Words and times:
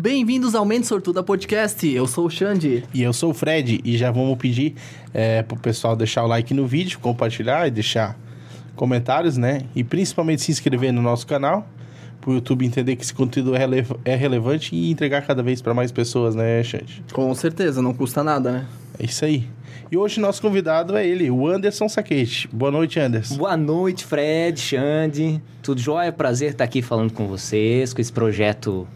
Bem-vindos 0.00 0.54
ao 0.54 0.64
Mente 0.64 0.86
Sortuda 0.86 1.24
Podcast. 1.24 1.84
Eu 1.84 2.06
sou 2.06 2.26
o 2.26 2.30
Xande. 2.30 2.84
E 2.94 3.02
eu 3.02 3.12
sou 3.12 3.32
o 3.32 3.34
Fred. 3.34 3.80
E 3.84 3.98
já 3.98 4.12
vamos 4.12 4.38
pedir 4.38 4.76
é, 5.12 5.42
pro 5.42 5.58
pessoal 5.58 5.96
deixar 5.96 6.22
o 6.22 6.28
like 6.28 6.54
no 6.54 6.68
vídeo, 6.68 7.00
compartilhar 7.00 7.66
e 7.66 7.70
deixar 7.72 8.16
comentários, 8.76 9.36
né? 9.36 9.62
E 9.74 9.82
principalmente 9.82 10.42
se 10.42 10.52
inscrever 10.52 10.92
no 10.92 11.02
nosso 11.02 11.26
canal, 11.26 11.66
pro 12.20 12.32
YouTube 12.32 12.64
entender 12.64 12.94
que 12.94 13.02
esse 13.02 13.12
conteúdo 13.12 13.56
é, 13.56 13.58
rele 13.58 13.84
é 14.04 14.14
relevante 14.14 14.72
e 14.72 14.88
entregar 14.88 15.26
cada 15.26 15.42
vez 15.42 15.60
para 15.60 15.74
mais 15.74 15.90
pessoas, 15.90 16.36
né, 16.36 16.62
Xande? 16.62 17.02
Com 17.12 17.34
certeza, 17.34 17.82
não 17.82 17.92
custa 17.92 18.22
nada, 18.22 18.52
né? 18.52 18.66
É 19.00 19.04
isso 19.04 19.24
aí. 19.24 19.48
E 19.90 19.96
hoje 19.96 20.20
nosso 20.20 20.40
convidado 20.40 20.96
é 20.96 21.04
ele, 21.04 21.28
o 21.28 21.48
Anderson 21.48 21.88
Saquete. 21.88 22.48
Boa 22.52 22.70
noite, 22.70 23.00
Anderson. 23.00 23.36
Boa 23.36 23.56
noite, 23.56 24.04
Fred, 24.04 24.60
Xande. 24.60 25.42
Tudo 25.60 25.80
jóia? 25.80 26.12
Prazer 26.12 26.52
estar 26.52 26.62
aqui 26.62 26.82
falando 26.82 27.12
com 27.12 27.26
vocês, 27.26 27.92
com 27.92 28.00
esse 28.00 28.12
projeto 28.12 28.86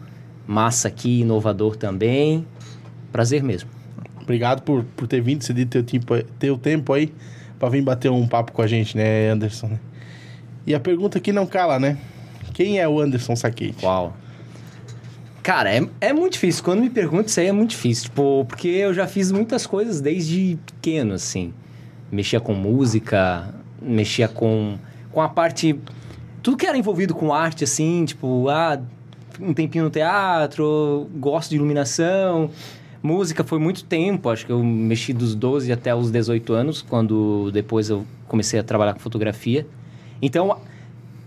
massa 0.47 0.87
aqui, 0.87 1.21
inovador 1.21 1.75
também. 1.75 2.45
Prazer 3.11 3.43
mesmo. 3.43 3.69
Obrigado 4.21 4.61
por, 4.61 4.83
por 4.95 5.07
ter 5.07 5.21
vindo, 5.21 5.43
cedido 5.43 5.69
teu 5.69 5.83
tempo, 5.83 6.23
teu 6.39 6.57
tempo 6.57 6.93
aí 6.93 7.13
para 7.59 7.69
vir 7.69 7.81
bater 7.81 8.09
um 8.09 8.27
papo 8.27 8.51
com 8.51 8.61
a 8.61 8.67
gente, 8.67 8.97
né, 8.97 9.29
Anderson? 9.29 9.77
E 10.65 10.73
a 10.73 10.79
pergunta 10.79 11.19
que 11.19 11.31
não 11.31 11.45
cala, 11.45 11.79
né? 11.79 11.97
Quem 12.53 12.79
é 12.79 12.87
o 12.87 12.99
Anderson 12.99 13.35
Saquete? 13.35 13.85
Uau. 13.85 14.15
Cara, 15.41 15.75
é, 15.75 15.85
é 15.99 16.13
muito 16.13 16.33
difícil. 16.33 16.63
Quando 16.63 16.81
me 16.81 16.89
perguntam 16.89 17.25
isso 17.25 17.39
aí 17.39 17.47
é 17.47 17.51
muito 17.51 17.71
difícil. 17.71 18.05
Tipo, 18.05 18.45
porque 18.47 18.69
eu 18.69 18.93
já 18.93 19.07
fiz 19.07 19.31
muitas 19.31 19.67
coisas 19.67 19.99
desde 19.99 20.57
pequeno, 20.65 21.13
assim. 21.13 21.53
Mexia 22.09 22.39
com 22.39 22.53
música, 22.53 23.53
mexia 23.81 24.27
com, 24.27 24.77
com 25.11 25.21
a 25.21 25.27
parte... 25.27 25.77
Tudo 26.41 26.57
que 26.57 26.65
era 26.65 26.77
envolvido 26.77 27.13
com 27.13 27.33
arte, 27.33 27.63
assim, 27.63 28.05
tipo, 28.05 28.47
ah, 28.49 28.81
um 29.39 29.53
tempinho 29.53 29.85
no 29.85 29.89
teatro, 29.89 31.09
gosto 31.15 31.49
de 31.49 31.55
iluminação. 31.55 32.49
Música 33.01 33.43
foi 33.43 33.59
muito 33.59 33.83
tempo, 33.83 34.29
acho 34.29 34.45
que 34.45 34.51
eu 34.51 34.63
mexi 34.63 35.11
dos 35.11 35.35
12 35.35 35.71
até 35.71 35.93
os 35.93 36.09
18 36.09 36.53
anos, 36.53 36.81
quando 36.81 37.51
depois 37.51 37.89
eu 37.89 38.05
comecei 38.27 38.59
a 38.59 38.63
trabalhar 38.63 38.93
com 38.93 38.99
fotografia. 38.99 39.67
Então, 40.21 40.57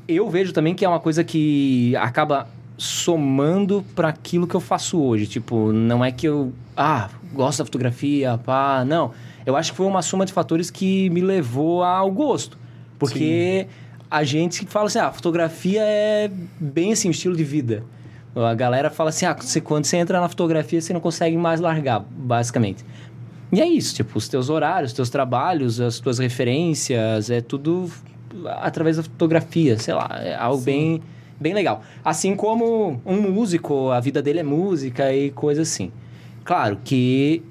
eu 0.08 0.28
vejo 0.30 0.52
também 0.52 0.74
que 0.74 0.84
é 0.84 0.88
uma 0.88 1.00
coisa 1.00 1.22
que 1.22 1.94
acaba 1.96 2.48
somando 2.78 3.84
para 3.94 4.08
aquilo 4.08 4.46
que 4.46 4.54
eu 4.54 4.60
faço 4.60 5.00
hoje. 5.00 5.26
Tipo, 5.26 5.72
não 5.72 6.04
é 6.04 6.10
que 6.10 6.26
eu, 6.26 6.52
ah, 6.76 7.10
gosto 7.32 7.58
da 7.58 7.64
fotografia, 7.64 8.38
pá, 8.38 8.84
não. 8.84 9.12
Eu 9.44 9.56
acho 9.56 9.72
que 9.72 9.76
foi 9.76 9.86
uma 9.86 10.02
soma 10.02 10.24
de 10.26 10.32
fatores 10.32 10.70
que 10.70 11.08
me 11.10 11.20
levou 11.20 11.82
ao 11.82 12.10
gosto. 12.10 12.58
Porque 12.98 13.66
Sim. 13.68 13.85
A 14.16 14.24
gente 14.24 14.64
fala 14.64 14.86
assim, 14.86 14.98
ah, 14.98 15.12
fotografia 15.12 15.82
é 15.82 16.30
bem 16.58 16.92
assim, 16.92 17.08
um 17.08 17.10
estilo 17.10 17.36
de 17.36 17.44
vida. 17.44 17.84
A 18.34 18.54
galera 18.54 18.88
fala 18.88 19.10
assim, 19.10 19.26
ah, 19.26 19.34
você, 19.38 19.60
quando 19.60 19.84
você 19.84 19.98
entra 19.98 20.18
na 20.18 20.26
fotografia, 20.26 20.80
você 20.80 20.90
não 20.94 21.00
consegue 21.00 21.36
mais 21.36 21.60
largar, 21.60 22.00
basicamente. 22.00 22.82
E 23.52 23.60
é 23.60 23.66
isso, 23.66 23.94
tipo, 23.94 24.16
os 24.16 24.26
teus 24.26 24.48
horários, 24.48 24.92
os 24.92 24.96
teus 24.96 25.10
trabalhos, 25.10 25.82
as 25.82 26.00
tuas 26.00 26.18
referências, 26.18 27.28
é 27.28 27.42
tudo 27.42 27.90
através 28.46 28.96
da 28.96 29.02
fotografia, 29.02 29.78
sei 29.78 29.92
lá, 29.92 30.08
é 30.22 30.34
algo 30.34 30.58
Sim. 30.58 30.64
bem 30.64 31.02
bem 31.38 31.52
legal. 31.52 31.82
Assim 32.02 32.34
como 32.34 32.98
um 33.04 33.20
músico, 33.20 33.90
a 33.90 34.00
vida 34.00 34.22
dele 34.22 34.38
é 34.38 34.42
música 34.42 35.12
e 35.12 35.30
coisa 35.30 35.60
assim. 35.60 35.92
Claro 36.42 36.78
que 36.82 37.42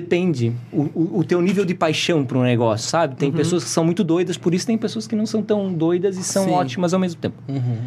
depende 0.00 0.52
o, 0.72 0.82
o, 0.94 1.18
o 1.20 1.24
teu 1.24 1.40
nível 1.40 1.64
de 1.64 1.74
paixão 1.74 2.24
para 2.24 2.38
um 2.38 2.42
negócio, 2.42 2.88
sabe? 2.88 3.16
Tem 3.16 3.30
uhum. 3.30 3.36
pessoas 3.36 3.64
que 3.64 3.70
são 3.70 3.84
muito 3.84 4.02
doidas, 4.02 4.36
por 4.36 4.52
isso 4.54 4.66
tem 4.66 4.76
pessoas 4.76 5.06
que 5.06 5.14
não 5.14 5.26
são 5.26 5.42
tão 5.42 5.72
doidas 5.72 6.16
e 6.16 6.22
são 6.22 6.44
Sim. 6.44 6.50
ótimas 6.50 6.92
ao 6.92 7.00
mesmo 7.00 7.20
tempo. 7.20 7.36
Uhum. 7.48 7.78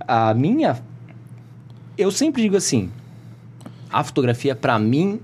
A 0.00 0.34
minha... 0.34 0.78
Eu 1.96 2.10
sempre 2.10 2.42
digo 2.42 2.56
assim, 2.56 2.90
a 3.90 4.04
fotografia 4.04 4.54
para 4.54 4.78
mim 4.78 5.20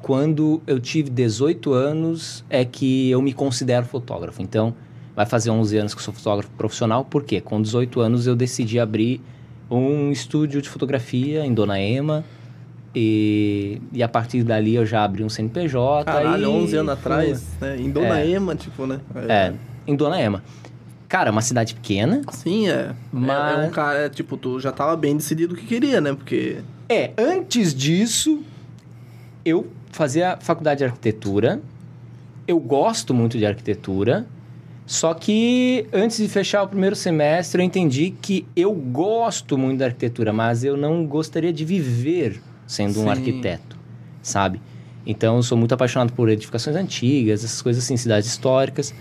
quando 0.00 0.62
eu 0.66 0.78
tive 0.78 1.10
18 1.10 1.72
anos 1.72 2.44
é 2.48 2.64
que 2.64 3.10
eu 3.10 3.20
me 3.20 3.32
considero 3.32 3.84
fotógrafo. 3.84 4.40
Então, 4.40 4.72
vai 5.16 5.26
fazer 5.26 5.50
11 5.50 5.76
anos 5.78 5.94
que 5.94 6.02
sou 6.02 6.14
fotógrafo 6.14 6.50
profissional, 6.56 7.04
por 7.04 7.24
quê? 7.24 7.40
Com 7.40 7.60
18 7.60 8.00
anos 8.00 8.26
eu 8.26 8.36
decidi 8.36 8.78
abrir 8.78 9.20
um 9.70 10.12
estúdio 10.12 10.62
de 10.62 10.68
fotografia 10.68 11.44
em 11.44 11.52
Dona 11.52 11.80
Ema. 11.80 12.24
E, 12.98 13.78
e 13.92 14.02
a 14.02 14.08
partir 14.08 14.42
dali 14.42 14.74
eu 14.74 14.86
já 14.86 15.04
abri 15.04 15.22
um 15.22 15.28
CNPJ. 15.28 16.10
Caralho, 16.10 16.44
e, 16.44 16.46
11 16.46 16.76
anos 16.78 16.92
atrás, 16.94 17.46
né? 17.60 17.76
Em 17.78 17.90
Dona 17.90 18.20
é, 18.20 18.30
Ema, 18.30 18.56
tipo, 18.56 18.86
né? 18.86 19.00
É. 19.14 19.32
é, 19.32 19.54
em 19.86 19.94
Dona 19.94 20.18
Ema. 20.18 20.42
Cara, 21.06 21.30
uma 21.30 21.42
cidade 21.42 21.74
pequena. 21.74 22.22
Sim, 22.30 22.70
é. 22.70 22.94
Mas... 23.12 23.58
É, 23.58 23.64
é 23.64 23.66
um 23.66 23.70
cara, 23.70 23.98
é, 23.98 24.08
tipo, 24.08 24.38
tu 24.38 24.58
já 24.58 24.72
tava 24.72 24.96
bem 24.96 25.14
decidido 25.14 25.52
o 25.52 25.56
que 25.58 25.66
queria, 25.66 26.00
né? 26.00 26.14
Porque... 26.14 26.56
É, 26.88 27.10
antes 27.18 27.74
disso, 27.74 28.42
eu 29.44 29.66
fazia 29.92 30.38
faculdade 30.40 30.78
de 30.78 30.84
arquitetura. 30.86 31.60
Eu 32.48 32.58
gosto 32.58 33.12
muito 33.12 33.36
de 33.36 33.44
arquitetura. 33.44 34.26
Só 34.86 35.12
que 35.12 35.86
antes 35.92 36.16
de 36.16 36.28
fechar 36.28 36.62
o 36.62 36.68
primeiro 36.68 36.96
semestre, 36.96 37.60
eu 37.60 37.66
entendi 37.66 38.14
que 38.22 38.46
eu 38.56 38.72
gosto 38.72 39.58
muito 39.58 39.80
da 39.80 39.84
arquitetura, 39.84 40.32
mas 40.32 40.64
eu 40.64 40.78
não 40.78 41.04
gostaria 41.04 41.52
de 41.52 41.64
viver 41.64 42.40
sendo 42.66 42.94
Sim. 42.94 43.04
um 43.04 43.10
arquiteto, 43.10 43.76
sabe? 44.22 44.60
Então 45.06 45.36
eu 45.36 45.42
sou 45.42 45.56
muito 45.56 45.72
apaixonado 45.72 46.12
por 46.12 46.28
edificações 46.28 46.74
antigas, 46.74 47.44
essas 47.44 47.62
coisas 47.62 47.84
assim, 47.84 47.96
cidades 47.96 48.28
históricas. 48.28 48.92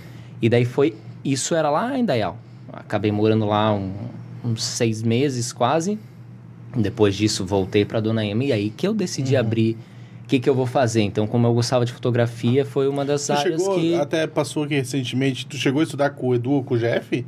E 0.41 0.47
daí 0.47 0.65
foi. 0.65 0.95
Isso 1.23 1.55
era 1.55 1.69
lá 1.69 1.97
em 1.97 2.05
Dayal. 2.05 2.37
Acabei 2.71 3.11
morando 3.11 3.45
lá 3.45 3.73
um, 3.73 3.91
uns 4.43 4.63
seis 4.63 5.01
meses 5.01 5.51
quase. 5.51 5.97
Depois 6.75 7.15
disso, 7.15 7.45
voltei 7.45 7.83
para 7.83 7.99
Dona 7.99 8.23
Ema. 8.23 8.43
E 8.43 8.53
aí 8.53 8.69
que 8.69 8.87
eu 8.87 8.93
decidi 8.93 9.33
uhum. 9.33 9.39
abrir 9.39 9.77
o 10.23 10.27
que, 10.27 10.39
que 10.39 10.49
eu 10.49 10.55
vou 10.55 10.65
fazer? 10.65 11.01
Então, 11.01 11.25
como 11.25 11.47
eu 11.47 11.53
gostava 11.53 11.85
de 11.85 11.93
fotografia, 11.93 12.65
foi 12.65 12.87
uma 12.87 13.05
das 13.05 13.27
tu 13.27 13.33
áreas 13.33 13.61
chegou, 13.61 13.79
que... 13.79 13.95
Até 13.95 14.25
passou 14.27 14.63
aqui 14.63 14.75
recentemente, 14.75 15.45
tu 15.45 15.55
chegou 15.55 15.81
a 15.81 15.83
estudar 15.83 16.09
com 16.11 16.29
o 16.29 16.35
Edu 16.35 16.51
ou 16.51 16.63
com 16.63 16.73
o 16.73 16.77
Jeff? 16.77 17.25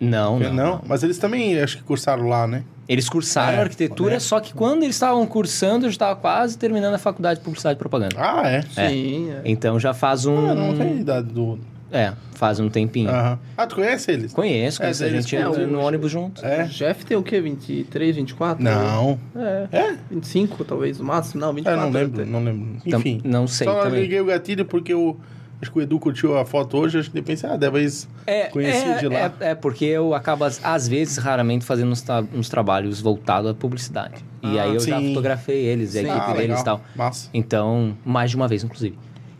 Não, 0.00 0.38
não, 0.38 0.52
não, 0.52 0.54
não. 0.54 0.82
Mas 0.86 1.02
eles 1.02 1.18
também, 1.18 1.58
acho 1.58 1.78
que 1.78 1.84
cursaram 1.84 2.28
lá, 2.28 2.46
né? 2.46 2.64
Eles 2.88 3.08
cursaram 3.08 3.58
é, 3.58 3.62
arquitetura, 3.62 4.14
é. 4.14 4.20
só 4.20 4.38
que 4.38 4.54
quando 4.54 4.82
eles 4.84 4.94
estavam 4.94 5.26
cursando, 5.26 5.86
eu 5.86 5.90
já 5.90 5.94
estava 5.94 6.16
quase 6.16 6.56
terminando 6.56 6.94
a 6.94 6.98
faculdade 6.98 7.40
de 7.40 7.44
publicidade 7.44 7.76
e 7.76 7.78
propaganda. 7.78 8.16
Ah, 8.16 8.48
é? 8.48 8.64
é. 8.76 8.88
Sim. 8.88 9.30
É. 9.30 9.42
Então 9.44 9.78
já 9.80 9.92
faz 9.92 10.24
um... 10.24 10.50
Ah, 10.50 10.54
não 10.54 10.76
tem 10.76 11.00
idade 11.00 11.28
do... 11.28 11.58
É, 11.90 12.12
faz 12.34 12.58
um 12.58 12.68
tempinho. 12.68 13.10
Uhum. 13.10 13.38
Ah, 13.56 13.66
tu 13.66 13.76
conhece 13.76 14.10
eles? 14.10 14.32
Conheço, 14.32 14.80
conheço. 14.80 15.04
É, 15.04 15.06
a 15.06 15.10
gente 15.10 15.36
é, 15.36 15.44
no 15.66 15.80
ônibus 15.80 16.10
junto. 16.10 16.44
É. 16.44 16.64
Jeff 16.64 17.06
tem 17.06 17.16
o 17.16 17.22
quê? 17.22 17.40
23, 17.40 18.16
24? 18.16 18.62
Não. 18.62 19.18
É. 19.36 19.68
é. 19.70 19.96
25, 20.10 20.64
talvez, 20.64 20.98
o 20.98 21.04
máximo? 21.04 21.40
Não, 21.40 21.52
24. 21.52 21.80
É, 21.80 21.84
não 21.84 21.92
lembro, 21.92 22.26
não 22.26 22.44
lembro. 22.44 22.82
Enfim. 22.84 23.20
não 23.24 23.46
sei 23.46 23.66
Só 23.66 23.84
também. 23.84 24.02
liguei 24.02 24.20
o 24.20 24.26
gatilho 24.26 24.64
porque 24.64 24.92
eu... 24.92 25.18
Acho 25.60 25.72
que 25.72 25.78
o 25.78 25.82
Edu 25.82 25.98
curtiu 25.98 26.36
a 26.36 26.44
foto 26.44 26.76
hoje, 26.76 26.98
acho 26.98 27.10
que 27.10 27.22
pensa, 27.22 27.52
ah, 27.52 27.56
deve 27.56 27.86
é, 28.26 28.44
conhecer 28.46 28.88
é, 28.88 28.98
de 28.98 29.08
lá. 29.08 29.32
É, 29.40 29.50
é, 29.50 29.54
porque 29.54 29.86
eu 29.86 30.12
acabo, 30.12 30.44
às 30.44 30.86
vezes, 30.86 31.16
raramente, 31.16 31.64
fazendo 31.64 31.90
uns, 31.90 32.02
tra 32.02 32.22
uns 32.34 32.48
trabalhos 32.48 33.00
voltados 33.00 33.50
à 33.50 33.54
publicidade. 33.54 34.22
E 34.42 34.58
ah, 34.58 34.64
aí 34.64 34.74
eu 34.74 34.80
sim. 34.80 34.90
já 34.90 35.00
fotografei 35.00 35.64
eles, 35.64 35.90
sim. 35.90 36.00
a 36.00 36.02
equipe 36.02 36.30
ah, 36.30 36.34
deles 36.34 36.60
e 36.60 36.64
tal. 36.64 36.80
Massa. 36.94 37.30
Então, 37.32 37.96
mais 38.04 38.30
de 38.30 38.36
uma 38.36 38.46
vez, 38.46 38.62
inclusive. 38.62 38.98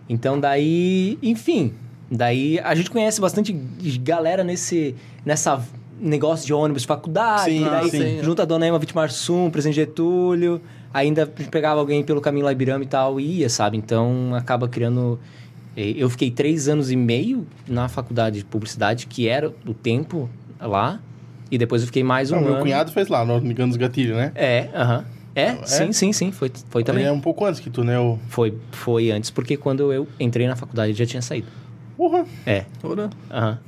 Então, 0.09 0.41
daí, 0.41 1.19
enfim, 1.23 1.75
Daí 2.11 2.59
a 2.61 2.75
gente 2.75 2.91
conhece 2.91 3.21
bastante 3.21 3.53
galera 4.01 4.45
nesse 4.45 4.95
nessa 5.25 5.61
negócio 5.99 6.47
de 6.47 6.53
ônibus, 6.53 6.85
faculdade, 6.85 7.51
sim, 7.51 7.65
daí 7.65 7.91
sim. 7.91 8.23
junto 8.23 8.43
a 8.43 8.45
Dona 8.45 8.67
Ema 8.67 8.79
Vitimar 8.79 9.11
Sum, 9.11 9.51
Presidente 9.51 9.77
Getúlio, 9.77 10.61
ainda 10.93 11.27
pegava 11.27 11.81
alguém 11.81 12.05
pelo 12.05 12.21
caminho 12.21 12.45
lá 12.45 12.53
Ibirama 12.53 12.85
e 12.85 12.87
tal, 12.87 13.19
e 13.19 13.39
ia, 13.39 13.49
sabe? 13.49 13.77
Então 13.77 14.35
acaba 14.35 14.69
criando. 14.69 15.19
Eu 15.77 16.09
fiquei 16.09 16.31
três 16.31 16.69
anos 16.69 16.91
e 16.91 16.97
meio 16.97 17.47
na 17.69 17.89
faculdade 17.89 18.39
de 18.39 18.45
publicidade, 18.45 19.07
que 19.07 19.29
era 19.29 19.53
o 19.67 19.75
tempo 19.75 20.31
lá, 20.59 21.01
e 21.51 21.59
depois 21.59 21.83
eu 21.83 21.87
fiquei 21.87 22.03
mais 22.03 22.31
um 22.31 22.37
Não, 22.37 22.43
ano. 22.43 22.53
Meu 22.55 22.63
cunhado 22.63 22.91
fez 22.93 23.09
lá, 23.09 23.25
no 23.25 23.39
Ligando 23.39 23.69
dos 23.69 23.77
Gatilhos, 23.77 24.17
né? 24.17 24.33
É, 24.35 24.69
aham. 24.75 24.99
Uh 24.99 25.03
-huh. 25.03 25.17
É, 25.37 25.49
é, 25.49 25.67
sim, 25.67 25.93
sim, 25.93 26.13
sim, 26.15 26.33
foi, 26.33 26.51
foi 26.71 26.83
também. 26.83 27.03
Ele 27.03 27.11
é 27.11 27.13
um 27.13 27.21
pouco 27.21 27.45
antes 27.45 27.61
que 27.61 27.69
tu, 27.69 27.85
né? 27.85 27.99
O... 28.01 28.19
Foi, 28.27 28.57
foi 28.73 29.11
antes, 29.11 29.29
porque 29.29 29.55
quando 29.55 29.93
eu 29.93 30.09
entrei 30.19 30.47
na 30.49 30.57
faculdade 30.57 30.95
já 30.95 31.05
tinha 31.05 31.21
saído. 31.21 31.47
Porra! 31.95 32.25
É. 32.47 32.65
Porra. 32.81 33.11
Aham. 33.31 33.59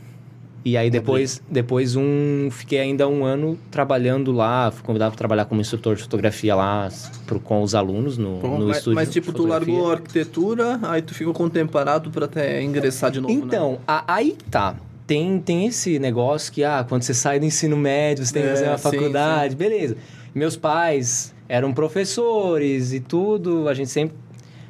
E 0.65 0.77
aí 0.77 0.91
depois, 0.91 1.41
depois 1.49 1.97
um, 1.97 2.49
fiquei 2.51 2.81
ainda 2.81 3.09
um 3.09 3.25
ano 3.25 3.59
trabalhando 3.71 4.33
lá, 4.33 4.71
fui 4.71 4.85
convidado 4.85 5.13
para 5.13 5.19
trabalhar 5.19 5.45
como 5.45 5.61
instrutor 5.61 5.97
de 5.97 6.03
fotografia 6.03 6.55
lá 6.55 6.89
pro, 7.27 7.41
com 7.41 7.63
os 7.63 7.75
alunos 7.75 8.19
no, 8.19 8.43
no 8.43 8.67
mas, 8.67 8.79
estúdio. 8.79 8.95
Mas 8.97 9.11
tipo, 9.11 9.33
tu 9.33 9.47
largou 9.47 9.89
a 9.89 9.95
arquitetura, 9.95 10.79
aí 10.83 11.01
tu 11.01 11.15
ficou 11.15 11.33
contemporado 11.33 12.11
para 12.11 12.27
até 12.27 12.63
ingressar 12.63 13.11
de 13.11 13.21
novo, 13.21 13.35
né? 13.35 13.41
Então, 13.45 13.73
né? 13.73 13.79
a, 13.87 14.15
aí 14.15 14.37
tá. 14.51 14.77
Tem, 15.07 15.41
tem 15.41 15.67
esse 15.67 15.99
negócio 15.99 16.53
que, 16.53 16.63
ah, 16.63 16.85
quando 16.87 17.03
você 17.03 17.15
sai 17.15 17.41
do 17.41 17.47
ensino 17.47 17.79
médio, 17.79 18.27
você 18.27 18.35
tem 18.35 18.43
que 18.43 18.51
fazer 18.51 18.69
uma 18.69 18.77
faculdade, 18.77 19.53
sim. 19.53 19.57
beleza. 19.57 19.97
Meus 20.35 20.55
pais 20.55 21.35
eram 21.49 21.73
professores 21.73 22.93
e 22.93 23.01
tudo, 23.01 23.69
a 23.69 23.75
gente 23.75 23.89
sempre... 23.89 24.15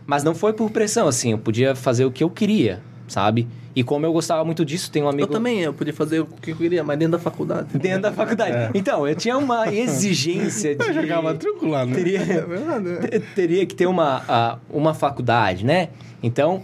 Mas 0.06 0.22
não 0.22 0.36
foi 0.36 0.52
por 0.52 0.70
pressão, 0.70 1.08
assim, 1.08 1.32
eu 1.32 1.38
podia 1.38 1.74
fazer 1.74 2.04
o 2.04 2.10
que 2.12 2.22
eu 2.22 2.30
queria, 2.30 2.80
sabe? 3.08 3.48
E 3.78 3.84
como 3.84 4.04
eu 4.04 4.12
gostava 4.12 4.44
muito 4.44 4.64
disso, 4.64 4.90
tem 4.90 5.04
um 5.04 5.08
amigo... 5.08 5.28
Eu 5.28 5.32
também, 5.32 5.60
eu 5.60 5.72
podia 5.72 5.94
fazer 5.94 6.18
o 6.18 6.26
que 6.26 6.50
eu 6.50 6.56
queria, 6.56 6.82
mas 6.82 6.98
dentro 6.98 7.12
da 7.12 7.18
faculdade. 7.20 7.78
Dentro 7.78 8.02
da 8.02 8.12
faculdade. 8.12 8.72
Então, 8.74 9.06
eu 9.06 9.14
tinha 9.14 9.38
uma 9.38 9.68
exigência 9.72 10.74
de... 10.74 10.84
Eu 10.84 10.94
jogava 10.94 11.32
truco 11.36 11.64
lá, 11.64 11.86
né? 11.86 11.94
Teria, 11.94 12.18
É 12.20 12.40
verdade. 12.40 13.08
te- 13.08 13.20
teria 13.36 13.64
que 13.64 13.76
ter 13.76 13.86
uma, 13.86 14.58
uma 14.68 14.94
faculdade, 14.94 15.64
né? 15.64 15.90
Então, 16.20 16.60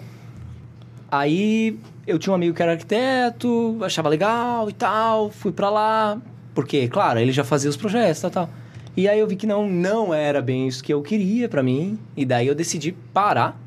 aí 1.11 1.79
eu 2.07 2.19
tinha 2.19 2.33
um 2.33 2.35
amigo 2.35 2.55
que 2.55 2.63
era 2.63 2.73
arquiteto, 2.73 3.79
achava 3.83 4.09
legal 4.09 4.69
e 4.69 4.73
tal, 4.73 5.31
fui 5.31 5.53
pra 5.53 5.71
lá, 5.71 6.19
porque, 6.55 6.89
claro, 6.89 7.19
ele 7.21 7.31
já 7.33 7.45
fazia 7.45 7.71
os 7.71 7.77
projetos 7.77 8.19
e 8.19 8.23
tal, 8.23 8.31
tal. 8.31 8.51
E 8.97 9.09
aí 9.09 9.19
eu 9.19 9.27
vi 9.29 9.37
que 9.37 9.47
não, 9.47 9.69
não 9.69 10.13
era 10.15 10.43
bem 10.43 10.69
isso 10.69 10.83
que 10.83 10.93
eu 10.93 11.03
queria 11.03 11.49
pra 11.49 11.63
mim, 11.63 11.99
e 12.17 12.25
daí 12.25 12.47
eu 12.47 12.55
decidi 12.55 12.93
parar. 13.13 13.61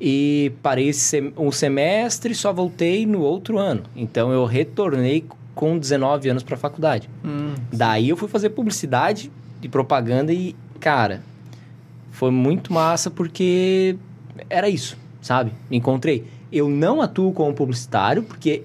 E 0.00 0.52
parei 0.62 0.90
um 1.36 1.52
semestre 1.52 2.32
e 2.32 2.34
só 2.34 2.52
voltei 2.52 3.04
no 3.04 3.20
outro 3.20 3.58
ano. 3.58 3.82
Então 3.94 4.32
eu 4.32 4.44
retornei 4.46 5.24
com 5.54 5.78
19 5.78 6.30
anos 6.30 6.42
pra 6.42 6.56
faculdade. 6.56 7.08
Hum, 7.24 7.54
Daí 7.72 8.08
eu 8.08 8.16
fui 8.16 8.28
fazer 8.28 8.50
publicidade 8.50 9.30
e 9.62 9.68
propaganda 9.68 10.32
e, 10.32 10.56
cara, 10.78 11.22
foi 12.10 12.30
muito 12.30 12.72
massa 12.72 13.10
porque 13.10 13.96
era 14.48 14.68
isso, 14.68 14.96
sabe? 15.20 15.52
Me 15.70 15.76
encontrei. 15.76 16.24
Eu 16.50 16.68
não 16.68 17.02
atuo 17.02 17.32
como 17.32 17.52
publicitário 17.52 18.22
porque 18.22 18.62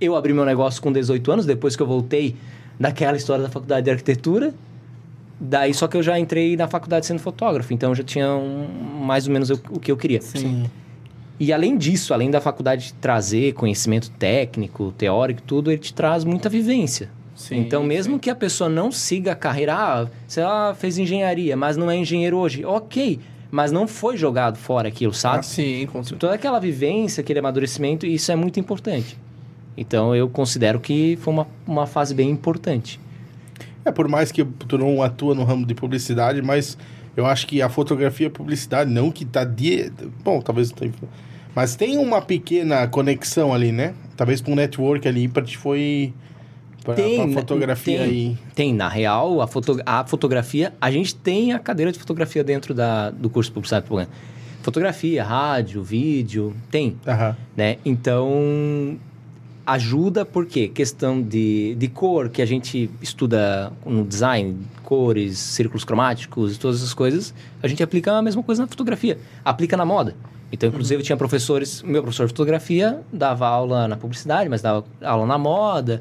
eu 0.00 0.14
abri 0.14 0.32
meu 0.32 0.44
negócio 0.44 0.82
com 0.82 0.92
18 0.92 1.32
anos, 1.32 1.46
depois 1.46 1.74
que 1.74 1.82
eu 1.82 1.86
voltei 1.86 2.36
daquela 2.78 3.16
história 3.16 3.42
da 3.42 3.48
faculdade 3.48 3.84
de 3.84 3.90
arquitetura. 3.90 4.54
Daí 5.38 5.74
só 5.74 5.86
que 5.86 5.96
eu 5.96 6.02
já 6.02 6.18
entrei 6.18 6.56
na 6.56 6.66
faculdade 6.66 7.04
sendo 7.06 7.18
fotógrafo, 7.18 7.72
então 7.74 7.90
eu 7.90 7.94
já 7.94 8.02
tinha 8.02 8.30
um- 8.34 8.66
mais 9.04 9.26
ou 9.26 9.32
menos 9.32 9.50
o, 9.50 9.60
o 9.70 9.78
que 9.78 9.90
eu 9.92 9.96
queria. 9.96 10.20
sim. 10.20 10.64
E 11.38 11.52
além 11.52 11.76
disso, 11.76 12.14
além 12.14 12.30
da 12.30 12.40
faculdade 12.40 12.94
trazer 12.98 13.52
conhecimento 13.52 14.10
técnico, 14.12 14.94
teórico, 14.96 15.42
tudo, 15.42 15.70
ele 15.70 15.78
te 15.78 15.92
traz 15.92 16.24
muita 16.24 16.48
vivência. 16.48 17.10
sim 17.34 17.58
então, 17.58 17.82
mesmo 17.84 18.14
sim. 18.14 18.18
que 18.18 18.30
a 18.30 18.34
pessoa 18.34 18.70
não 18.70 18.90
siga 18.90 19.32
a 19.32 19.34
carreira, 19.34 19.74
ah, 19.74 20.06
sei 20.26 20.42
lá, 20.42 20.74
fez 20.74 20.96
engenharia, 20.96 21.54
mas 21.54 21.76
não 21.76 21.90
é 21.90 21.96
engenheiro 21.98 22.38
hoje, 22.38 22.64
ok, 22.64 23.20
mas 23.50 23.70
não 23.70 23.86
foi 23.86 24.16
jogado 24.16 24.56
fora 24.56 24.88
aquilo, 24.88 25.12
Ah, 25.12 25.14
sabe? 25.14 25.44
sim, 25.44 25.86
com 25.92 26.02
certeza. 26.02 26.18
Toda 26.20 26.32
aquela 26.34 26.58
vivência, 26.58 27.20
aquele 27.20 27.38
amadurecimento, 27.40 28.06
isso 28.06 28.32
é 28.32 28.36
muito 28.36 28.58
importante. 28.58 29.18
Então, 29.76 30.16
eu 30.16 30.30
considero 30.30 30.80
que 30.80 31.18
foi 31.20 31.34
uma, 31.34 31.46
uma 31.66 31.86
fase 31.86 32.14
bem 32.14 32.30
importante. 32.30 32.98
É, 33.86 33.92
por 33.92 34.08
mais 34.08 34.32
que 34.32 34.44
tu 34.44 34.76
não 34.76 35.00
atua 35.00 35.32
no 35.32 35.44
ramo 35.44 35.64
de 35.64 35.72
publicidade, 35.72 36.42
mas 36.42 36.76
eu 37.16 37.24
acho 37.24 37.46
que 37.46 37.62
a 37.62 37.68
fotografia 37.68 38.26
e 38.26 38.28
a 38.28 38.30
publicidade, 38.30 38.90
não 38.90 39.12
que 39.12 39.24
tá 39.24 39.44
de... 39.44 39.92
Bom, 40.24 40.40
talvez 40.40 40.70
não 40.70 40.76
tenha... 40.76 40.92
Mas 41.54 41.76
tem 41.76 41.96
uma 41.96 42.20
pequena 42.20 42.86
conexão 42.88 43.54
ali, 43.54 43.70
né? 43.70 43.94
Talvez 44.16 44.40
com 44.40 44.52
o 44.52 44.56
network 44.56 45.06
ali 45.06 45.28
pra 45.28 45.42
ti 45.42 45.56
foi... 45.56 46.12
Pra, 46.84 46.94
Tem, 46.94 47.32
pra 47.32 47.40
fotografia 47.40 47.98
Tem. 47.98 48.06
aí. 48.06 48.38
Tem, 48.54 48.74
na 48.74 48.88
real, 48.88 49.40
a, 49.40 49.46
foto, 49.46 49.80
a 49.86 50.04
fotografia, 50.04 50.72
a 50.80 50.90
gente 50.90 51.14
tem 51.14 51.52
a 51.52 51.58
cadeira 51.58 51.90
de 51.92 51.98
fotografia 51.98 52.42
dentro 52.44 52.74
da, 52.74 53.10
do 53.10 53.30
curso 53.30 53.50
de 53.50 53.54
publicidade. 53.54 53.86
Fotografia, 54.62 55.24
rádio, 55.24 55.82
vídeo, 55.82 56.54
tem. 56.70 56.96
Aham. 57.06 57.36
né? 57.56 57.76
Então, 57.84 58.98
ajuda 59.66 60.24
porque 60.24 60.68
questão 60.68 61.20
de, 61.20 61.74
de 61.74 61.88
cor, 61.88 62.28
que 62.28 62.40
a 62.40 62.46
gente 62.46 62.88
estuda 63.02 63.72
no 63.84 64.04
design, 64.04 64.56
cores, 64.84 65.38
círculos 65.38 65.84
cromáticos, 65.84 66.56
todas 66.56 66.78
essas 66.78 66.94
coisas, 66.94 67.34
a 67.62 67.66
gente 67.66 67.82
aplica 67.82 68.12
a 68.12 68.22
mesma 68.22 68.42
coisa 68.42 68.62
na 68.62 68.68
fotografia, 68.68 69.18
aplica 69.44 69.76
na 69.76 69.84
moda. 69.84 70.14
Então, 70.52 70.68
inclusive, 70.68 71.00
eu 71.00 71.04
tinha 71.04 71.16
professores, 71.16 71.82
meu 71.82 72.02
professor 72.02 72.26
de 72.26 72.32
fotografia 72.32 73.00
dava 73.12 73.48
aula 73.48 73.88
na 73.88 73.96
publicidade, 73.96 74.48
mas 74.48 74.62
dava 74.62 74.84
aula 75.02 75.26
na 75.26 75.36
moda, 75.36 76.00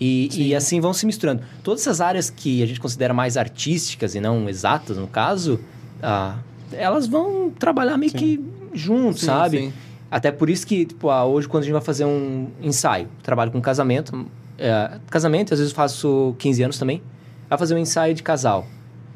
e, 0.00 0.48
e 0.48 0.54
assim 0.54 0.80
vão 0.80 0.92
se 0.92 1.06
misturando. 1.06 1.42
Todas 1.62 1.82
essas 1.82 2.00
áreas 2.00 2.28
que 2.28 2.62
a 2.62 2.66
gente 2.66 2.80
considera 2.80 3.14
mais 3.14 3.36
artísticas 3.36 4.16
e 4.16 4.20
não 4.20 4.48
exatas, 4.48 4.96
no 4.96 5.06
caso, 5.06 5.60
ah, 6.02 6.38
elas 6.72 7.06
vão 7.06 7.52
trabalhar 7.56 7.96
meio 7.96 8.12
que 8.12 8.44
junto, 8.72 9.20
Sim, 9.20 9.26
sabe? 9.26 9.58
sim. 9.58 9.72
Até 10.10 10.30
por 10.30 10.48
isso 10.48 10.66
que, 10.66 10.84
tipo, 10.84 11.10
ah, 11.10 11.24
hoje 11.24 11.48
quando 11.48 11.62
a 11.62 11.66
gente 11.66 11.72
vai 11.72 11.82
fazer 11.82 12.04
um 12.04 12.48
ensaio, 12.62 13.08
trabalho 13.22 13.50
com 13.50 13.60
casamento, 13.60 14.26
é, 14.58 14.98
casamento, 15.10 15.52
às 15.52 15.60
vezes 15.60 15.72
faço 15.72 16.34
15 16.38 16.62
anos 16.62 16.78
também, 16.78 17.02
vai 17.48 17.58
fazer 17.58 17.74
um 17.74 17.78
ensaio 17.78 18.14
de 18.14 18.22
casal. 18.22 18.66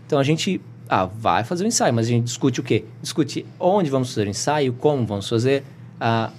Então 0.06 0.18
a 0.18 0.24
gente, 0.24 0.60
ah, 0.88 1.04
vai 1.04 1.44
fazer 1.44 1.64
o 1.64 1.66
ensaio, 1.66 1.94
mas 1.94 2.06
a 2.06 2.10
gente 2.10 2.24
discute 2.24 2.60
o 2.60 2.62
quê? 2.62 2.84
Discute 3.00 3.46
onde 3.60 3.90
vamos 3.90 4.08
fazer 4.08 4.26
o 4.26 4.30
ensaio, 4.30 4.72
como 4.72 5.06
vamos 5.06 5.28
fazer, 5.28 5.62
ah, 6.00 6.30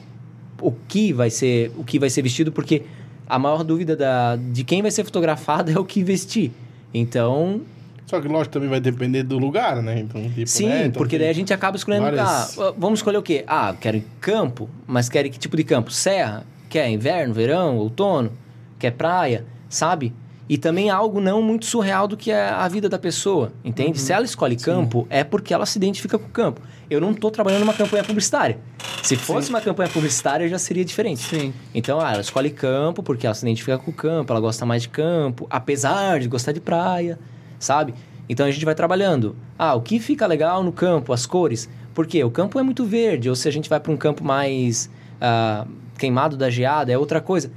o 0.62 0.72
que 0.72 1.14
vai 1.14 1.30
ser, 1.30 1.72
o 1.78 1.84
que 1.84 2.00
vai 2.00 2.10
ser 2.10 2.22
vestido, 2.22 2.52
porque 2.52 2.84
a 3.28 3.38
maior 3.38 3.64
dúvida 3.64 3.96
da, 3.96 4.36
de 4.36 4.64
quem 4.64 4.82
vai 4.82 4.92
ser 4.92 5.04
fotografado 5.04 5.72
é 5.72 5.80
o 5.80 5.86
que 5.86 6.04
vestir. 6.04 6.52
Então, 6.94 7.62
Só 8.10 8.20
que, 8.20 8.28
lógico, 8.28 8.54
também 8.54 8.68
vai 8.68 8.80
depender 8.80 9.22
do 9.22 9.38
lugar, 9.38 9.84
né? 9.84 10.00
Então, 10.00 10.20
tipo, 10.32 10.48
Sim, 10.48 10.68
né? 10.68 10.80
Então, 10.88 10.94
porque 10.94 11.16
daí 11.20 11.30
a 11.30 11.34
gente 11.34 11.54
acaba 11.54 11.78
escolhendo. 11.78 12.06
várias- 12.06 12.58
Ah, 12.58 12.74
vamos 12.76 12.98
escolher 13.00 13.20
o 13.20 13.22
quê? 13.22 13.44
Ah, 13.46 13.76
quero 13.80 14.02
campo, 14.20 14.68
mas 14.88 15.08
quer 15.08 15.30
que 15.30 15.38
tipo 15.38 15.56
de 15.56 15.64
campo? 15.64 15.92
Serra? 15.92 16.44
Quer 16.68 16.90
inverno, 16.90 17.36
verão, 17.36 17.78
outono? 17.78 18.32
Quer 18.80 18.94
praia? 18.94 19.46
Sabe? 19.70 20.12
E 20.50 20.58
também 20.58 20.90
algo 20.90 21.22
não 21.22 21.44
muito 21.44 21.68
surreal 21.68 22.08
do 22.08 22.18
que 22.18 22.32
é 22.32 22.50
a 22.50 22.68
vida 22.68 22.90
da 22.90 22.98
pessoa, 22.98 23.54
entende? 23.64 24.00
Se 24.00 24.12
ela 24.12 24.26
escolhe 24.26 24.56
campo, 24.56 25.06
é 25.08 25.24
porque 25.24 25.54
ela 25.54 25.68
se 25.68 25.78
identifica 25.78 26.18
com 26.18 26.26
o 26.26 26.30
campo. 26.32 26.62
Eu 26.90 27.00
não 27.00 27.12
estou 27.12 27.30
trabalhando 27.30 27.60
numa 27.60 27.76
campanha 27.76 28.04
publicitária. 28.04 28.58
Se 29.04 29.16
fosse 29.16 29.52
uma 29.52 29.62
campanha 29.62 29.88
publicitária, 29.92 30.48
já 30.50 30.58
seria 30.58 30.84
diferente. 30.84 31.22
Sim. 31.22 31.54
Então, 31.76 32.02
ah, 32.02 32.14
ela 32.14 32.22
escolhe 32.22 32.50
campo 32.50 33.04
porque 33.04 33.28
ela 33.28 33.36
se 33.36 33.46
identifica 33.46 33.78
com 33.78 33.92
o 33.92 33.94
campo, 33.94 34.34
ela 34.34 34.40
gosta 34.40 34.66
mais 34.66 34.82
de 34.82 34.90
campo, 34.90 35.46
apesar 35.52 36.20
de 36.20 36.28
gostar 36.28 36.52
de 36.52 36.60
praia, 36.60 37.20
sabe? 37.60 37.94
Então 38.30 38.46
a 38.46 38.52
gente 38.52 38.64
vai 38.64 38.76
trabalhando. 38.76 39.36
Ah, 39.58 39.76
o 39.76 39.82
que 39.82 40.00
fica 40.00 40.26
legal 40.26 40.64
no 40.64 40.72
campo, 40.72 41.12
as 41.12 41.26
cores. 41.26 41.68
Por 41.94 42.08
quê? 42.08 42.24
O 42.24 42.32
campo 42.32 42.60
é 42.60 42.64
muito 42.64 42.86
verde, 42.86 43.30
ou 43.30 43.36
se 43.36 43.48
a 43.48 43.52
gente 43.52 43.70
vai 43.70 43.80
para 43.80 43.92
um 43.92 43.98
campo 43.98 44.24
mais 44.24 44.90
ah, 45.20 45.66
queimado 45.98 46.38
da 46.38 46.50
geada, 46.50 46.92
é 46.92 46.98
outra 46.98 47.20
coisa. 47.20 47.52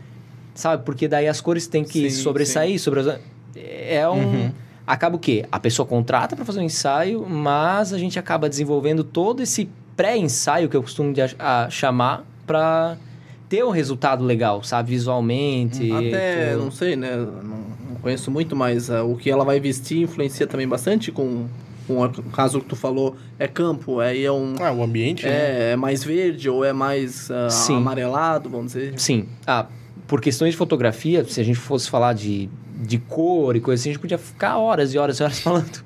Sabe? 0.54 0.84
Porque 0.84 1.06
daí 1.06 1.28
as 1.28 1.40
cores 1.40 1.66
têm 1.66 1.84
que 1.84 2.10
Sim, 2.10 2.22
sobressair 2.22 2.80
sobre 2.80 3.00
as... 3.00 3.20
É 3.54 4.08
um... 4.08 4.50
Acaba 4.86 5.16
o 5.16 5.18
quê? 5.18 5.46
A 5.52 5.60
pessoa 5.60 5.86
contrata 5.86 6.34
para 6.34 6.44
fazer 6.44 6.58
um 6.58 6.64
ensaio, 6.64 7.24
mas 7.28 7.92
a 7.92 7.98
gente 7.98 8.18
acaba 8.18 8.48
desenvolvendo 8.48 9.04
todo 9.04 9.40
esse 9.40 9.70
pré-ensaio 9.96 10.68
que 10.68 10.76
eu 10.76 10.82
costumo 10.82 11.12
de, 11.12 11.20
a, 11.38 11.68
chamar 11.70 12.24
para 12.46 12.96
ter 13.48 13.64
um 13.64 13.70
resultado 13.70 14.24
legal, 14.24 14.62
sabe? 14.64 14.90
Visualmente. 14.90 15.90
Até, 15.92 16.56
não 16.56 16.70
sei, 16.70 16.96
né? 16.96 17.16
Não 17.16 17.81
conheço 18.02 18.30
muito, 18.30 18.56
mas 18.56 18.90
ah, 18.90 19.04
o 19.04 19.16
que 19.16 19.30
ela 19.30 19.44
vai 19.44 19.60
vestir 19.60 20.02
influencia 20.02 20.46
também 20.46 20.66
bastante 20.66 21.10
com, 21.12 21.46
o 21.88 22.22
caso 22.32 22.60
que 22.60 22.66
tu 22.66 22.76
falou. 22.76 23.16
É 23.38 23.46
campo, 23.46 24.00
aí 24.00 24.24
é 24.24 24.32
um... 24.32 24.54
Ah, 24.60 24.72
o 24.72 24.82
ambiente, 24.82 25.24
né? 25.24 25.32
É, 25.32 25.70
é 25.72 25.76
mais 25.76 26.04
verde 26.04 26.48
ou 26.48 26.64
é 26.64 26.72
mais 26.72 27.28
Sim. 27.48 27.76
amarelado, 27.76 28.50
vamos 28.50 28.72
dizer. 28.72 28.98
Sim. 28.98 29.26
Ah, 29.46 29.66
por 30.06 30.20
questões 30.20 30.52
de 30.52 30.56
fotografia, 30.56 31.24
se 31.24 31.40
a 31.40 31.44
gente 31.44 31.58
fosse 31.58 31.88
falar 31.88 32.12
de, 32.12 32.48
de 32.76 32.98
cor 32.98 33.56
e 33.56 33.60
coisa 33.60 33.80
assim, 33.80 33.90
a 33.90 33.92
gente 33.92 34.00
podia 34.00 34.18
ficar 34.18 34.58
horas 34.58 34.92
e 34.92 34.98
horas 34.98 35.18
e 35.18 35.22
horas 35.22 35.38
falando. 35.40 35.82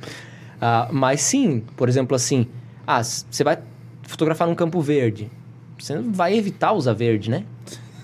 Ah, 0.61 0.89
mas 0.91 1.21
sim, 1.21 1.63
por 1.77 1.89
exemplo, 1.89 2.15
assim, 2.15 2.47
ah, 2.87 3.03
você 3.03 3.45
vai 3.45 3.59
fotografar 4.03 4.49
num 4.49 4.55
campo 4.55 4.81
verde. 4.81 5.31
Você 5.79 5.99
vai 5.99 6.37
evitar 6.37 6.73
usar 6.73 6.95
verde, 6.95 7.31
né? 7.31 7.45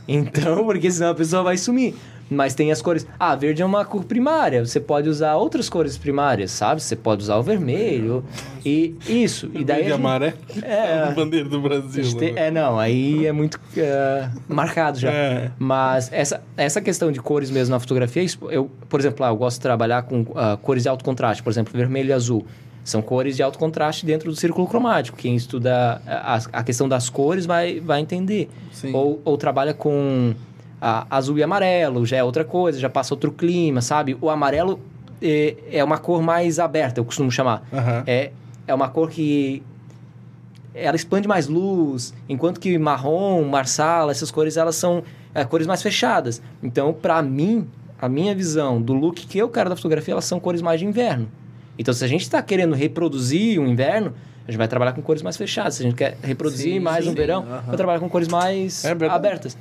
Então, 0.07 0.63
porque 0.67 0.91
senão 0.91 1.11
a 1.11 1.15
pessoa 1.15 1.43
vai 1.43 1.57
sumir. 1.57 1.95
Mas 2.33 2.55
tem 2.55 2.73
as 2.73 2.81
cores. 2.81 3.07
Ah, 3.19 3.35
verde 3.35 3.63
é 3.63 3.65
uma 3.65 3.85
cor 3.85 4.05
primária. 4.05 4.65
Você 4.65 4.81
pode 4.81 5.09
usar 5.09 5.37
outras 5.37 5.69
cores 5.69 5.97
primárias, 5.97 6.51
sabe? 6.51 6.83
Você 6.83 6.97
pode 6.97 7.23
usar 7.23 7.37
o 7.37 7.43
vermelho. 7.43 8.25
E 8.65 8.95
isso. 9.07 9.51
E 9.55 9.65
daí. 9.65 9.79
Verde 9.81 9.93
amarelo. 9.93 10.35
É. 10.63 11.05
a 11.09 11.11
bandeira 11.11 11.49
do 11.49 11.61
Brasil. 11.61 12.17
tem- 12.17 12.33
né? 12.33 12.49
é, 12.49 12.51
não, 12.51 12.79
aí 12.79 13.27
é 13.27 13.33
muito 13.33 13.61
é, 13.77 14.29
marcado 14.49 14.99
já. 14.99 15.11
É. 15.11 15.51
Mas 15.59 16.13
essa, 16.13 16.43
essa 16.57 16.81
questão 16.81 17.11
de 17.11 17.21
cores 17.21 17.51
mesmo 17.51 17.73
na 17.73 17.81
fotografia, 17.81 18.25
eu, 18.51 18.71
por 18.89 19.01
exemplo, 19.01 19.23
lá, 19.23 19.31
eu 19.31 19.37
gosto 19.37 19.57
de 19.59 19.63
trabalhar 19.63 20.03
com 20.03 20.25
ah, 20.35 20.59
cores 20.61 20.85
de 20.85 20.89
alto 20.89 21.05
contraste, 21.05 21.43
por 21.43 21.51
exemplo, 21.51 21.73
vermelho 21.77 22.11
e 22.11 22.13
azul. 22.13 22.47
São 22.85 23.01
cores 23.01 23.37
de 23.37 23.43
alto 23.43 23.59
contraste 23.59 24.05
dentro 24.05 24.29
do 24.29 24.37
círculo 24.37 24.67
cromático. 24.67 25.17
Quem 25.17 25.37
estuda 25.37 26.03
a, 26.05 26.41
a 26.53 26.65
questão 26.65 26.89
das 26.89 27.09
cores 27.09 27.47
vai, 27.47 27.79
vai 27.79 28.01
entender. 28.01 28.49
Sim. 28.73 28.93
Ou, 28.93 29.21
ou 29.25 29.39
trabalha 29.39 29.73
com 29.73 30.35
ah, 30.85 31.07
azul 31.09 31.39
e 31.39 31.45
amarelo, 31.45 32.05
já 32.05 32.17
é 32.17 32.25
outra 32.25 32.45
coisa, 32.45 32.81
já 32.81 32.91
passa 32.91 33.15
outro 33.15 33.31
clima, 33.31 33.81
sabe? 33.81 34.19
O 34.21 34.29
amarelo 34.29 34.81
é, 35.23 35.55
é 35.71 35.85
uma 35.85 35.97
cor 35.97 36.21
mais 36.21 36.59
aberta, 36.59 36.99
eu 36.99 37.05
costumo 37.05 37.31
chamar. 37.31 37.63
Aham. 37.73 38.03
É, 38.05 38.33
é 38.67 38.75
uma 38.75 38.89
cor 38.89 39.09
que 39.09 39.63
ela 40.75 40.97
expande 40.97 41.29
mais 41.29 41.47
luz, 41.47 42.13
enquanto 42.29 42.59
que 42.59 42.77
marrom, 42.79 43.45
marsala, 43.45 44.11
essas 44.11 44.33
cores 44.33 44.57
elas 44.57 44.75
são 44.75 45.05
é, 45.33 45.45
cores 45.45 45.69
mais 45.69 45.81
fechadas. 45.83 46.43
Então, 46.61 46.93
para 46.93 47.23
mim, 47.23 47.69
a 48.01 48.09
minha 48.09 48.35
visão 48.35 48.83
do 48.83 48.93
look 48.93 49.25
que 49.27 49.39
eu 49.39 49.49
quero 49.49 49.71
da 49.71 49.77
fotografia, 49.77 50.13
elas 50.13 50.25
são 50.25 50.41
cores 50.41 50.61
mais 50.61 50.81
de 50.81 50.87
inverno. 50.87 51.29
Então, 51.79 51.95
se 51.95 52.05
a 52.05 52.09
gente 52.09 52.23
está 52.23 52.43
querendo 52.43 52.75
reproduzir 52.75 53.61
um 53.61 53.69
inverno, 53.69 54.13
a 54.47 54.51
gente 54.51 54.59
vai 54.59 54.67
trabalhar 54.67 54.93
com 54.95 55.03
cores 55.03 55.23
mais 55.23 55.37
fechadas. 55.37 55.75
Se 55.75 55.83
a 55.83 55.87
gente 55.87 55.95
quer 55.95 56.19
reproduzir 56.23 56.75
Sim, 56.75 56.81
mais 56.81 57.05
sim, 57.05 57.11
um 57.11 57.15
verão, 57.15 57.43
aham. 57.43 57.63
vai 57.69 57.77
trabalhar 57.77 58.01
com 58.01 58.09
cores 58.09 58.27
mais 58.27 58.85
É 58.85 58.91
abertas. 58.91 59.57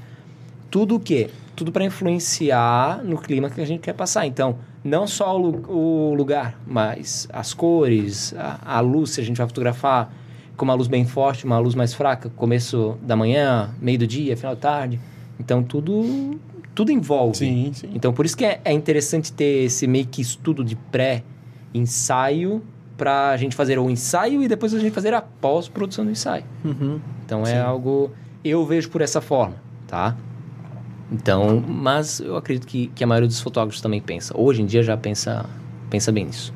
Tudo 0.71 0.95
o 0.95 0.99
quê? 0.99 1.29
Tudo 1.55 1.71
para 1.71 1.83
influenciar 1.83 3.03
no 3.03 3.17
clima 3.17 3.49
que 3.49 3.59
a 3.59 3.65
gente 3.65 3.81
quer 3.81 3.93
passar. 3.93 4.25
Então, 4.25 4.55
não 4.83 5.05
só 5.05 5.39
o, 5.39 6.11
o 6.11 6.15
lugar, 6.15 6.57
mas 6.65 7.27
as 7.31 7.53
cores, 7.53 8.33
a, 8.37 8.77
a 8.77 8.79
luz, 8.79 9.11
se 9.11 9.21
a 9.21 9.23
gente 9.23 9.37
vai 9.37 9.45
fotografar 9.45 10.11
com 10.55 10.63
uma 10.63 10.73
luz 10.73 10.87
bem 10.87 11.05
forte, 11.05 11.45
uma 11.45 11.59
luz 11.59 11.75
mais 11.75 11.93
fraca, 11.93 12.29
começo 12.35 12.97
da 13.03 13.15
manhã, 13.15 13.75
meio 13.81 13.99
do 13.99 14.07
dia, 14.07 14.35
final 14.37 14.55
da 14.55 14.61
tarde. 14.61 14.99
Então, 15.39 15.61
tudo, 15.61 16.39
tudo 16.73 16.91
envolve. 16.91 17.37
Sim, 17.37 17.71
sim. 17.73 17.89
Então, 17.93 18.13
por 18.13 18.25
isso 18.25 18.37
que 18.37 18.45
é, 18.45 18.61
é 18.63 18.71
interessante 18.71 19.33
ter 19.33 19.65
esse 19.65 19.85
meio 19.85 20.07
que 20.07 20.21
estudo 20.21 20.63
de 20.63 20.75
pré-ensaio 20.75 22.63
para 22.95 23.31
a 23.31 23.37
gente 23.37 23.55
fazer 23.55 23.77
o 23.77 23.89
ensaio 23.89 24.41
e 24.41 24.47
depois 24.47 24.73
a 24.73 24.79
gente 24.79 24.93
fazer 24.93 25.13
a 25.13 25.21
pós-produção 25.21 26.05
do 26.05 26.11
ensaio. 26.11 26.45
Uhum. 26.63 26.99
Então, 27.25 27.43
Sim. 27.45 27.53
é 27.53 27.59
algo... 27.59 28.11
Eu 28.43 28.65
vejo 28.65 28.89
por 28.89 29.01
essa 29.01 29.19
forma, 29.19 29.55
tá? 29.87 30.15
Então, 31.11 31.59
mas 31.59 32.19
eu 32.21 32.37
acredito 32.37 32.65
que, 32.65 32.87
que 32.87 33.03
a 33.03 33.07
maioria 33.07 33.27
dos 33.27 33.41
fotógrafos 33.41 33.81
também 33.81 33.99
pensa. 33.99 34.33
Hoje 34.37 34.61
em 34.61 34.65
dia 34.65 34.81
já 34.81 34.95
pensa, 34.95 35.45
pensa 35.89 36.11
bem 36.11 36.25
nisso. 36.25 36.53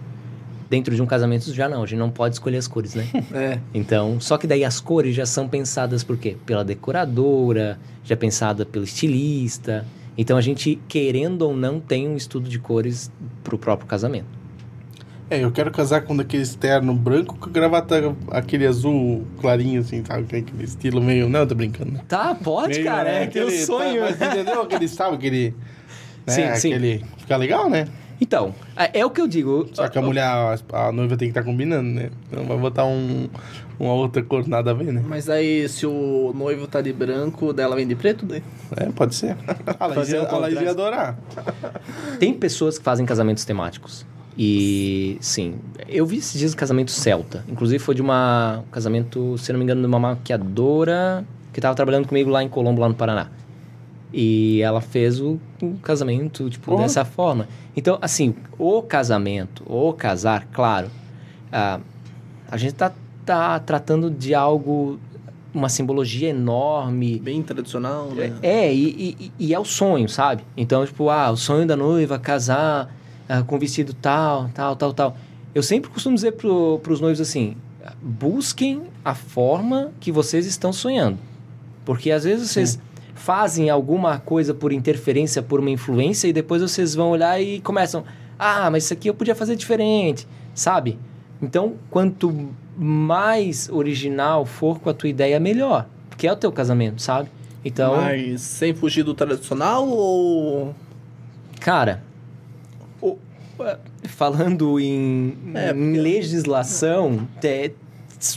Dentro 0.69 0.95
de 0.95 1.01
um 1.01 1.05
casamento 1.05 1.53
já 1.53 1.67
não, 1.67 1.83
a 1.83 1.85
gente 1.85 1.99
não 1.99 2.09
pode 2.09 2.35
escolher 2.35 2.57
as 2.57 2.67
cores, 2.67 2.95
né? 2.95 3.07
É. 3.33 3.59
Então, 3.73 4.19
só 4.19 4.37
que 4.37 4.47
daí 4.47 4.63
as 4.63 4.79
cores 4.79 5.13
já 5.15 5.25
são 5.25 5.47
pensadas 5.47 6.03
por 6.03 6.17
quê? 6.17 6.37
Pela 6.45 6.63
decoradora, 6.63 7.77
já 8.03 8.15
pensada 8.15 8.65
pelo 8.65 8.85
estilista. 8.85 9.85
Então 10.17 10.37
a 10.37 10.41
gente, 10.41 10.79
querendo 10.87 11.41
ou 11.41 11.55
não, 11.55 11.79
tem 11.79 12.07
um 12.07 12.15
estudo 12.15 12.49
de 12.49 12.57
cores 12.57 13.11
pro 13.43 13.57
próprio 13.57 13.87
casamento. 13.87 14.44
É, 15.29 15.43
eu 15.43 15.51
quero 15.51 15.71
casar 15.71 16.01
com 16.01 16.15
daquele 16.15 16.43
externo 16.43 16.93
branco 16.93 17.35
com 17.39 17.49
gravata 17.49 18.15
aquele 18.29 18.65
azul 18.67 19.25
clarinho, 19.41 19.81
assim, 19.81 20.03
sabe? 20.05 20.23
Que 20.25 20.35
Aquele 20.37 20.63
estilo 20.63 21.01
meio. 21.01 21.27
Não, 21.27 21.39
eu 21.41 21.47
tô 21.47 21.55
brincando. 21.55 21.93
né? 21.93 22.01
Tá, 22.07 22.35
pode, 22.35 22.75
Meio, 22.75 22.85
cara, 22.85 23.03
né, 23.11 23.23
é 23.23 23.27
teu 23.27 23.47
aquele- 23.47 23.65
sonho. 23.65 24.01
Mas 24.01 24.21
entendeu? 24.21 24.61
Aquele, 24.61 24.87
sabe? 24.87 25.15
Aquele. 25.15 25.55
Né, 26.27 26.33
Sim, 26.33 26.55
sim. 26.55 26.73
aquele. 26.73 27.03
Fica 27.17 27.37
legal, 27.37 27.69
né? 27.69 27.87
Então, 28.21 28.53
é, 28.77 28.99
é 28.99 29.05
o 29.05 29.09
que 29.09 29.19
eu 29.19 29.27
digo. 29.27 29.67
Só 29.73 29.87
que 29.89 29.97
a 29.97 30.01
mulher, 30.01 30.23
a, 30.23 30.55
a 30.87 30.91
noiva 30.91 31.17
tem 31.17 31.27
que 31.27 31.31
estar 31.37 31.43
combinando, 31.43 31.89
né? 31.89 32.09
Não 32.31 32.45
vai 32.45 32.57
botar 32.57 32.85
um, 32.85 33.27
uma 33.79 33.93
outra 33.93 34.23
cor 34.23 34.47
nada 34.47 34.71
a 34.71 34.73
ver, 34.73 34.93
né? 34.93 35.03
Mas 35.05 35.27
aí, 35.29 35.67
se 35.67 35.85
o 35.85 36.31
noivo 36.35 36.65
tá 36.67 36.81
de 36.81 36.93
branco, 36.93 37.51
dela 37.51 37.75
vem 37.75 37.85
de 37.87 37.95
preto, 37.95 38.25
daí? 38.25 38.41
É, 38.77 38.85
pode 38.91 39.15
ser. 39.15 39.35
A 39.79 39.87
Laís 39.87 40.09
ia, 40.61 40.69
adorar. 40.71 41.17
Tem 42.19 42.33
pessoas 42.33 42.77
que 42.77 42.83
fazem 42.83 43.05
casamentos 43.05 43.43
temáticos. 43.43 44.05
E, 44.37 45.17
sim, 45.21 45.55
eu 45.87 46.05
vi 46.05 46.17
esses 46.17 46.37
dias 46.37 46.53
um 46.53 46.57
casamento 46.57 46.91
celta. 46.91 47.45
Inclusive 47.47 47.79
foi 47.79 47.95
de 47.95 48.01
uma 48.01 48.63
um 48.67 48.69
casamento, 48.71 49.37
se 49.37 49.51
não 49.51 49.59
me 49.59 49.63
engano, 49.63 49.81
de 49.81 49.87
uma 49.87 49.99
maquiadora 49.99 51.25
que 51.53 51.59
estava 51.59 51.73
trabalhando 51.73 52.07
comigo 52.07 52.29
lá 52.29 52.43
em 52.43 52.49
Colombo, 52.49 52.81
lá 52.81 52.89
no 52.89 52.95
Paraná. 52.95 53.29
E 54.13 54.61
ela 54.61 54.81
fez 54.81 55.21
o, 55.21 55.39
o 55.61 55.75
casamento, 55.81 56.49
tipo, 56.49 56.71
Porra. 56.71 56.83
dessa 56.83 57.05
forma. 57.05 57.47
Então, 57.75 57.97
assim, 58.01 58.35
o 58.57 58.81
casamento, 58.81 59.63
o 59.65 59.93
casar, 59.93 60.47
claro, 60.51 60.89
ah, 61.51 61.79
a 62.49 62.57
gente 62.57 62.73
tá, 62.73 62.93
tá 63.25 63.59
tratando 63.59 64.09
de 64.09 64.33
algo, 64.33 64.99
uma 65.53 65.69
simbologia 65.69 66.29
enorme, 66.29 67.19
Bem 67.19 67.41
tradicional, 67.41 68.09
né? 68.11 68.33
é, 68.41 68.73
e, 68.73 69.17
e, 69.19 69.31
e 69.47 69.53
é 69.53 69.59
o 69.59 69.65
sonho, 69.65 70.07
sabe? 70.07 70.43
Então, 70.55 70.85
tipo, 70.85 71.09
ah, 71.09 71.31
o 71.31 71.37
sonho 71.37 71.65
da 71.65 71.75
noiva, 71.75 72.19
casar 72.19 72.93
ah, 73.27 73.43
com 73.43 73.57
vestido 73.57 73.93
tal, 73.93 74.49
tal, 74.53 74.75
tal, 74.75 74.93
tal. 74.93 75.17
Eu 75.53 75.63
sempre 75.63 75.89
costumo 75.89 76.15
dizer 76.15 76.33
pro, 76.33 76.79
pros 76.83 76.99
noivos 76.99 77.21
assim, 77.21 77.55
busquem 78.01 78.83
a 79.03 79.13
forma 79.13 79.91
que 79.99 80.11
vocês 80.11 80.45
estão 80.45 80.73
sonhando. 80.73 81.17
Porque 81.83 82.11
às 82.11 82.23
vezes 82.23 82.49
vocês 82.49 82.79
fazem 83.13 83.69
alguma 83.69 84.19
coisa 84.19 84.53
por 84.53 84.73
interferência, 84.73 85.41
por 85.41 85.59
uma 85.59 85.69
influência, 85.69 86.27
e 86.27 86.33
depois 86.33 86.61
vocês 86.61 86.93
vão 86.95 87.11
olhar 87.11 87.39
e 87.41 87.61
começam, 87.61 88.03
ah, 88.37 88.69
mas 88.69 88.85
isso 88.85 88.93
aqui 88.93 89.09
eu 89.09 89.13
podia 89.13 89.35
fazer 89.35 89.55
diferente, 89.55 90.27
sabe? 90.53 90.99
Então, 91.41 91.75
quanto 91.89 92.49
mais 92.77 93.69
original 93.69 94.45
for 94.45 94.79
com 94.79 94.89
a 94.89 94.93
tua 94.93 95.09
ideia, 95.09 95.39
melhor. 95.39 95.87
Porque 96.09 96.27
é 96.27 96.31
o 96.31 96.35
teu 96.35 96.51
casamento, 96.51 97.01
sabe? 97.01 97.29
Então, 97.63 97.95
Mas 97.95 98.41
sem 98.41 98.73
fugir 98.73 99.03
do 99.03 99.13
tradicional 99.13 99.87
ou. 99.87 100.75
cara, 101.59 102.03
falando 104.03 104.79
em, 104.79 105.35
É, 105.53 105.71
em 105.71 105.73
porque- 105.73 105.99
legislação, 105.99 107.27
te- 107.39 107.73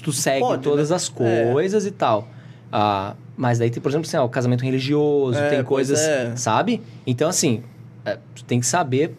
tu 0.02 0.12
segue 0.12 0.40
Pode, 0.40 0.62
todas 0.62 0.90
né? 0.90 0.96
as 0.96 1.08
coisas 1.08 1.86
e 1.86 1.90
tal. 1.90 2.28
Ah, 2.72 3.14
mas 3.36 3.58
daí 3.58 3.70
tem, 3.70 3.82
por 3.82 3.88
exemplo, 3.88 4.06
assim, 4.06 4.16
o 4.18 4.28
casamento 4.28 4.64
religioso, 4.64 5.38
É, 5.38 5.48
tem 5.50 5.62
coisas, 5.64 6.00
é. 6.00 6.36
sabe? 6.36 6.82
Então, 7.06 7.28
assim, 7.28 7.62
eh, 8.04 8.18
tu 8.34 8.44
tem 8.44 8.60
que 8.60 8.66
saber 8.66 9.14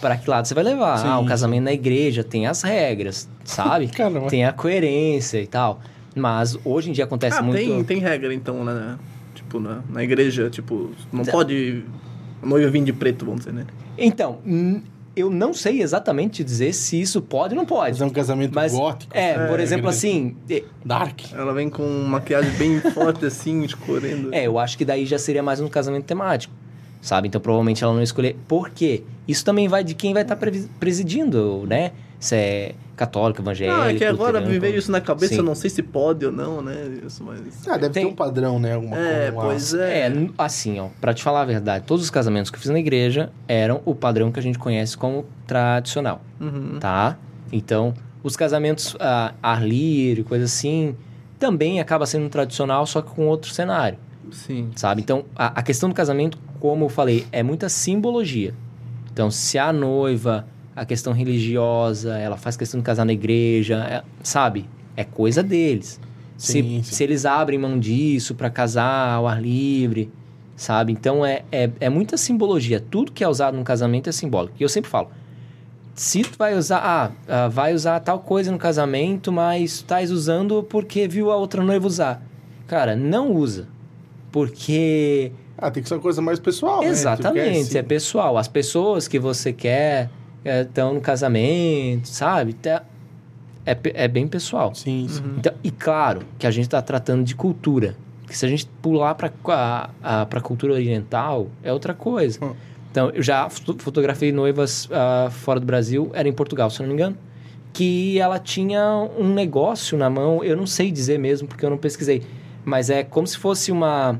para 0.00 0.16
que 0.16 0.28
lado 0.30 0.46
você 0.46 0.54
vai 0.54 0.64
levar. 0.64 0.98
Sim, 0.98 1.08
ah, 1.08 1.18
o 1.18 1.26
casamento 1.26 1.64
na 1.64 1.72
igreja 1.72 2.22
tem 2.22 2.46
as 2.46 2.62
regras, 2.62 3.28
sabe? 3.44 3.88
Caramba. 3.94 4.28
tem 4.28 4.44
a 4.44 4.52
coerência 4.52 5.40
e 5.40 5.46
tal. 5.46 5.80
Mas 6.14 6.56
hoje 6.64 6.90
em 6.90 6.92
dia 6.92 7.04
acontece 7.04 7.38
Ah, 7.38 7.42
muito. 7.42 7.58
tem, 7.58 7.84
tem 7.84 7.98
regra 7.98 8.32
então, 8.32 8.64
né? 8.64 8.96
Tipo, 9.34 9.60
na, 9.60 9.80
na 9.88 10.02
igreja, 10.02 10.48
tipo, 10.50 10.90
não 11.12 11.24
Tá. 11.24 11.32
pode. 11.32 11.84
Noiva 12.42 12.70
vir 12.70 12.82
de 12.84 12.92
preto, 12.92 13.24
vamos 13.26 13.40
dizer, 13.40 13.52
né? 13.52 13.66
Então, 14.00 14.38
eu 15.14 15.28
não 15.30 15.52
sei 15.52 15.82
exatamente 15.82 16.36
te 16.36 16.44
dizer 16.44 16.72
se 16.72 17.00
isso 17.00 17.20
pode 17.20 17.54
ou 17.54 17.58
não 17.60 17.66
pode. 17.66 17.92
Fazer 17.98 18.04
um 18.04 18.10
casamento 18.10 18.54
Mas, 18.54 18.72
gótico. 18.72 19.12
é, 19.16 19.46
por 19.46 19.60
É, 19.60 19.62
exemplo, 19.62 19.88
assim, 19.88 20.36
é, 20.48 20.62
Dark. 20.84 21.20
Ela 21.32 21.52
vem 21.52 21.68
com 21.68 21.86
maquiagem 22.04 22.50
bem 22.52 22.80
forte, 22.92 23.26
assim, 23.26 23.62
escorrendo. 23.64 24.32
é, 24.34 24.46
eu 24.46 24.58
acho 24.58 24.78
que 24.78 24.84
daí 24.84 25.04
já 25.04 25.18
seria 25.18 25.42
mais 25.42 25.60
um 25.60 25.68
casamento 25.68 26.04
temático, 26.06 26.54
sabe? 27.02 27.28
Então, 27.28 27.40
provavelmente 27.40 27.84
ela 27.84 27.92
não 27.92 28.02
escolher. 28.02 28.36
Por 28.48 28.70
quê? 28.70 29.02
Isso 29.28 29.44
também 29.44 29.68
vai 29.68 29.84
de 29.84 29.94
quem 29.94 30.12
vai 30.14 30.22
estar 30.22 30.36
presidindo, 30.80 31.64
né? 31.68 31.92
Se 32.20 32.36
é 32.36 32.74
católico, 32.96 33.40
evangélico, 33.40 33.80
Ah, 33.80 33.90
é 33.90 33.94
que 33.96 34.04
agora 34.04 34.42
me 34.42 34.58
veio 34.58 34.76
isso 34.76 34.92
na 34.92 35.00
cabeça, 35.00 35.32
Sim. 35.32 35.38
eu 35.38 35.42
não 35.42 35.54
sei 35.54 35.70
se 35.70 35.82
pode 35.82 36.26
ou 36.26 36.30
não, 36.30 36.60
né? 36.60 36.74
Isso, 37.06 37.24
mas. 37.24 37.40
Ah, 37.66 37.78
deve 37.78 37.94
Tem- 37.94 38.04
ter 38.04 38.12
um 38.12 38.14
padrão, 38.14 38.58
né? 38.60 38.74
Alguma 38.74 38.94
É, 38.98 39.30
coisa. 39.32 39.40
pois 39.40 39.74
É, 39.74 40.06
é. 40.08 40.28
assim, 40.36 40.78
ó, 40.78 40.88
pra 41.00 41.14
te 41.14 41.22
falar 41.22 41.40
a 41.40 41.44
verdade, 41.46 41.86
todos 41.86 42.04
os 42.04 42.10
casamentos 42.10 42.50
que 42.50 42.56
eu 42.58 42.60
fiz 42.60 42.70
na 42.70 42.78
igreja 42.78 43.32
eram 43.48 43.80
o 43.86 43.94
padrão 43.94 44.30
que 44.30 44.38
a 44.38 44.42
gente 44.42 44.58
conhece 44.58 44.98
como 44.98 45.24
tradicional. 45.46 46.20
Uhum. 46.38 46.78
tá? 46.78 47.16
Então, 47.50 47.94
os 48.22 48.36
casamentos 48.36 48.94
a 49.00 49.32
ar 49.42 49.66
livre, 49.66 50.22
coisa 50.22 50.44
assim, 50.44 50.94
também 51.38 51.80
acaba 51.80 52.04
sendo 52.04 52.28
tradicional, 52.28 52.84
só 52.86 53.00
que 53.00 53.10
com 53.14 53.26
outro 53.28 53.50
cenário, 53.50 53.98
Sim. 54.30 54.70
sabe? 54.76 55.00
Então, 55.00 55.24
a, 55.34 55.58
a 55.58 55.62
questão 55.62 55.88
do 55.88 55.94
casamento, 55.94 56.36
como 56.60 56.84
eu 56.84 56.88
falei, 56.90 57.26
é 57.32 57.42
muita 57.42 57.70
simbologia. 57.70 58.52
Então, 59.10 59.30
se 59.30 59.58
a 59.58 59.72
noiva, 59.72 60.46
a 60.74 60.84
questão 60.84 61.12
religiosa, 61.12 62.16
ela 62.18 62.36
faz 62.36 62.56
questão 62.56 62.80
de 62.80 62.84
casar 62.84 63.04
na 63.04 63.12
igreja, 63.12 63.76
é- 63.84 64.02
sabe? 64.22 64.68
É 64.96 65.04
coisa 65.04 65.42
deles. 65.42 66.00
Sim, 66.36 66.52
se, 66.52 66.62
sim. 66.62 66.82
se 66.82 67.04
eles 67.04 67.26
abrem 67.26 67.58
mão 67.58 67.78
disso 67.78 68.34
para 68.34 68.48
casar 68.48 69.10
ao 69.10 69.28
ar 69.28 69.42
livre, 69.42 70.10
sabe? 70.56 70.92
Então, 70.92 71.24
é, 71.24 71.42
é, 71.52 71.70
é 71.80 71.88
muita 71.90 72.16
simbologia. 72.16 72.80
Tudo 72.80 73.12
que 73.12 73.22
é 73.22 73.28
usado 73.28 73.56
num 73.56 73.64
casamento 73.64 74.08
é 74.08 74.12
simbólico. 74.12 74.54
E 74.58 74.62
eu 74.62 74.68
sempre 74.68 74.90
falo, 74.90 75.10
se 75.94 76.22
tu 76.22 76.38
vai 76.38 76.56
usar, 76.56 76.78
ah, 76.78 77.10
ah, 77.28 77.48
vai 77.48 77.74
usar 77.74 78.00
tal 78.00 78.20
coisa 78.20 78.50
no 78.50 78.56
casamento, 78.58 79.30
mas 79.30 79.78
tu 79.78 79.82
estás 79.82 80.10
usando 80.10 80.62
porque 80.62 81.06
viu 81.06 81.30
a 81.30 81.36
outra 81.36 81.62
noiva 81.62 81.86
usar. 81.86 82.22
Cara, 82.66 82.96
não 82.96 83.32
usa. 83.32 83.68
Porque 84.32 85.32
Ah, 85.58 85.70
tem 85.70 85.82
que 85.82 85.88
ser 85.88 85.96
uma 85.96 86.00
coisa 86.00 86.22
mais 86.22 86.38
pessoal, 86.38 86.80
né? 86.80 86.86
Exatamente, 86.86 87.60
assim, 87.68 87.78
é 87.78 87.82
pessoal. 87.82 88.38
As 88.38 88.48
pessoas 88.48 89.06
que 89.06 89.18
você 89.18 89.52
quer 89.52 90.08
estão 90.44 90.94
no 90.94 91.00
casamento, 91.00 92.08
sabe? 92.08 92.52
Tá- 92.54 92.82
É, 93.66 93.76
é 93.94 94.08
bem 94.08 94.26
pessoal. 94.26 94.74
Sim, 94.74 95.06
sim. 95.08 95.22
Então, 95.38 95.52
e 95.62 95.70
claro 95.70 96.22
que 96.38 96.46
a 96.46 96.50
gente 96.50 96.64
está 96.64 96.80
tratando 96.80 97.22
de 97.24 97.34
cultura. 97.34 97.94
Que 98.26 98.36
se 98.36 98.46
a 98.46 98.48
gente 98.48 98.66
pular 98.80 99.14
para 99.14 99.30
a 100.02 100.40
cultura 100.40 100.72
oriental, 100.72 101.48
é 101.62 101.72
outra 101.72 101.92
coisa. 101.92 102.42
Hum. 102.44 102.54
Então, 102.90 103.10
eu 103.10 103.22
já 103.22 103.48
fo- 103.50 103.76
fotografei 103.78 104.32
noivas 104.32 104.88
ah, 104.90 105.28
fora 105.30 105.60
do 105.60 105.66
Brasil, 105.66 106.10
era 106.14 106.26
em 106.28 106.32
Portugal, 106.32 106.70
se 106.70 106.80
eu 106.80 106.84
não 106.86 106.88
me 106.88 106.94
engano, 107.00 107.16
que 107.72 108.18
ela 108.18 108.38
tinha 108.38 108.82
um 109.18 109.32
negócio 109.32 109.96
na 109.98 110.08
mão, 110.10 110.42
eu 110.42 110.56
não 110.56 110.66
sei 110.66 110.90
dizer 110.90 111.18
mesmo, 111.18 111.46
porque 111.46 111.64
eu 111.64 111.70
não 111.70 111.76
pesquisei, 111.78 112.22
mas 112.64 112.88
é 112.90 113.04
como 113.04 113.26
se 113.26 113.36
fosse 113.38 113.70
uma, 113.70 114.18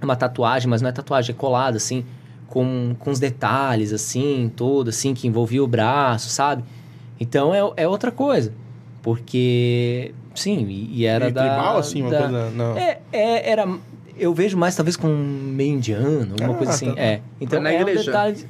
uma 0.00 0.16
tatuagem, 0.16 0.68
mas 0.70 0.80
não 0.80 0.88
é 0.88 0.92
tatuagem, 0.92 1.34
é 1.34 1.38
colada, 1.38 1.76
assim, 1.76 2.04
com, 2.48 2.96
com 2.98 3.10
os 3.10 3.18
detalhes, 3.20 3.92
assim, 3.92 4.50
todo, 4.56 4.88
assim, 4.88 5.14
que 5.14 5.28
envolvia 5.28 5.62
o 5.62 5.66
braço, 5.68 6.28
sabe? 6.30 6.64
Então, 7.20 7.54
é, 7.54 7.60
é 7.76 7.86
outra 7.88 8.10
coisa, 8.10 8.52
porque, 9.02 10.12
sim, 10.34 10.66
e, 10.68 10.98
e 11.00 11.04
era 11.06 11.28
E 11.28 11.32
da... 11.32 11.40
tribal, 11.42 11.78
assim, 11.78 12.02
uma 12.02 12.10
da- 12.10 12.18
coisa... 12.20 12.50
Não. 12.50 12.76
é, 12.76 12.98
é, 13.12 13.50
era. 13.50 13.66
Eu 14.18 14.34
vejo 14.34 14.56
mais 14.56 14.74
talvez 14.74 14.96
com 14.96 15.06
meio 15.08 15.74
indiano, 15.74 16.32
alguma 16.32 16.52
Ah, 16.52 16.56
coisa 16.56 16.72
assim. 16.72 16.92
tá. 16.92 17.00
É. 17.00 17.20
Então 17.40 17.60
na 17.60 17.70
é 17.72 17.78
um 17.78 17.80
igreja? 17.82 18.04
detalhe. 18.04 18.34
de- 18.36 18.46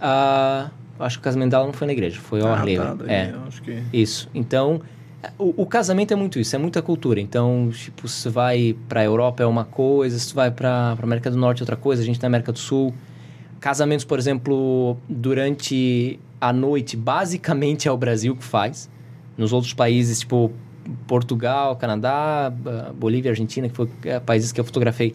Ah, 0.00 0.70
acho 1.00 1.16
que 1.16 1.20
o 1.20 1.24
casamento 1.24 1.50
dela 1.50 1.64
não 1.64 1.72
foi 1.72 1.86
na 1.86 1.92
igreja, 1.92 2.20
foi 2.20 2.40
ao 2.42 2.48
Ah, 2.48 2.58
ar 2.58 2.64
livre. 2.66 2.86
tá, 2.86 2.94
daí 2.94 3.10
é. 3.10 3.34
que. 3.64 3.82
Isso. 3.92 4.28
Então, 4.34 4.80
O, 5.36 5.62
o 5.62 5.66
casamento 5.66 6.12
é 6.12 6.16
muito 6.16 6.38
isso, 6.38 6.54
é 6.54 6.58
muita 6.60 6.80
cultura. 6.80 7.20
Então, 7.20 7.70
tipo, 7.72 8.06
se 8.06 8.22
você 8.22 8.28
vai 8.30 8.76
pra 8.88 9.02
Europa 9.04 9.42
é 9.42 9.46
uma 9.46 9.64
coisa, 9.64 10.16
se 10.18 10.26
você 10.26 10.34
vai 10.34 10.48
pra, 10.50 10.94
pra 10.94 11.04
América 11.04 11.28
do 11.30 11.36
Norte 11.36 11.60
é 11.60 11.62
outra 11.64 11.74
coisa, 11.74 12.02
a 12.02 12.04
gente 12.04 12.20
na 12.22 12.26
América 12.28 12.52
do 12.52 12.58
Sul. 12.58 12.94
Casamentos, 13.60 14.04
por 14.04 14.18
exemplo, 14.18 14.96
durante 15.08 16.18
a 16.40 16.52
noite, 16.52 16.96
basicamente 16.96 17.88
é 17.88 17.92
o 17.92 17.96
Brasil 17.96 18.36
que 18.36 18.44
faz. 18.44 18.88
Nos 19.36 19.52
outros 19.52 19.72
países, 19.74 20.20
tipo 20.20 20.52
Portugal, 21.06 21.76
Canadá, 21.76 22.50
Ba- 22.54 22.92
Bolívia, 22.94 23.30
Argentina, 23.32 23.68
que 23.68 23.74
foi 23.74 23.88
é, 24.04 24.18
países 24.20 24.52
que 24.52 24.60
eu 24.60 24.64
fotografei, 24.64 25.14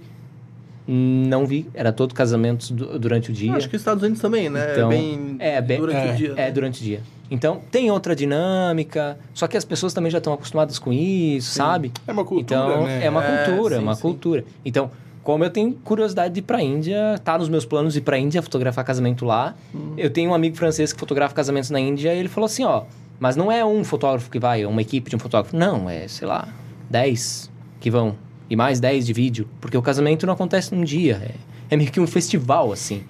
não 0.87 1.45
vi. 1.45 1.67
Era 1.73 1.91
todo 1.93 2.13
casamentos 2.13 2.69
du- 2.69 2.99
durante 2.99 3.31
o 3.31 3.33
dia. 3.33 3.53
Acho 3.55 3.69
que 3.69 3.75
os 3.75 3.81
Estados 3.81 4.03
Unidos 4.03 4.21
também, 4.21 4.49
né? 4.49 4.71
Então, 4.73 4.91
é 4.91 4.95
bem, 4.95 5.35
é, 5.39 5.61
bem- 5.61 5.79
durante 5.79 6.05
é, 6.07 6.11
o 6.11 6.15
dia. 6.15 6.33
É, 6.35 6.51
durante 6.51 6.81
o 6.81 6.83
dia. 6.83 7.01
Então, 7.31 7.61
tem 7.71 7.89
outra 7.89 8.15
dinâmica, 8.15 9.17
só 9.33 9.47
que 9.47 9.55
as 9.57 9.63
pessoas 9.65 9.93
também 9.93 10.11
já 10.11 10.17
estão 10.19 10.33
acostumadas 10.33 10.77
com 10.77 10.91
isso, 10.91 11.53
sabe? 11.53 11.91
É 12.05 12.11
uma 12.11 12.25
cultura, 12.25 12.41
então, 12.61 12.83
né? 12.83 13.03
é 13.05 13.09
uma 13.09 13.23
É, 13.23 13.43
cultura, 13.45 13.75
é 13.75 13.77
sim, 13.77 13.83
uma 13.83 13.95
sim. 13.95 14.01
cultura. 14.01 14.45
Então, 14.63 14.91
como 15.23 15.43
eu 15.43 15.49
tenho 15.49 15.73
curiosidade 15.73 16.33
de 16.33 16.39
ir 16.39 16.43
pra 16.43 16.61
Índia, 16.61 17.19
tá 17.23 17.37
nos 17.37 17.47
meus 17.47 17.65
planos 17.65 17.93
de 17.93 17.99
ir 17.99 18.01
pra 18.01 18.17
Índia 18.17 18.41
fotografar 18.41 18.83
casamento 18.83 19.25
lá. 19.25 19.55
Hum. 19.73 19.93
Eu 19.97 20.09
tenho 20.09 20.31
um 20.31 20.33
amigo 20.33 20.55
francês 20.57 20.91
que 20.91 20.99
fotografa 20.99 21.33
casamentos 21.33 21.69
na 21.69 21.79
Índia 21.79 22.13
e 22.13 22.19
ele 22.19 22.27
falou 22.29 22.45
assim, 22.45 22.63
ó, 22.63 22.83
mas 23.19 23.35
não 23.35 23.51
é 23.51 23.63
um 23.63 23.83
fotógrafo 23.83 24.29
que 24.29 24.37
vai, 24.37 24.63
é 24.63 24.67
uma 24.67 24.81
equipe 24.81 25.09
de 25.09 25.15
um 25.15 25.19
fotógrafo. 25.19 25.55
Não, 25.55 25.89
é, 25.89 26.07
sei 26.07 26.27
lá, 26.27 26.47
10 26.89 27.49
que 27.79 27.89
vão. 27.89 28.15
E 28.49 28.55
mais 28.55 28.79
10 28.79 29.05
de 29.05 29.13
vídeo. 29.13 29.47
Porque 29.61 29.77
o 29.77 29.81
casamento 29.81 30.25
não 30.25 30.33
acontece 30.33 30.75
num 30.75 30.83
dia. 30.83 31.21
É, 31.69 31.73
é 31.73 31.77
meio 31.77 31.89
que 31.89 31.99
um 31.99 32.07
festival, 32.07 32.71
assim, 32.71 33.03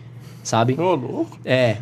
sabe? 0.43 0.79
Ô, 0.79 0.93
louco. 0.95 1.39
É. 1.43 1.77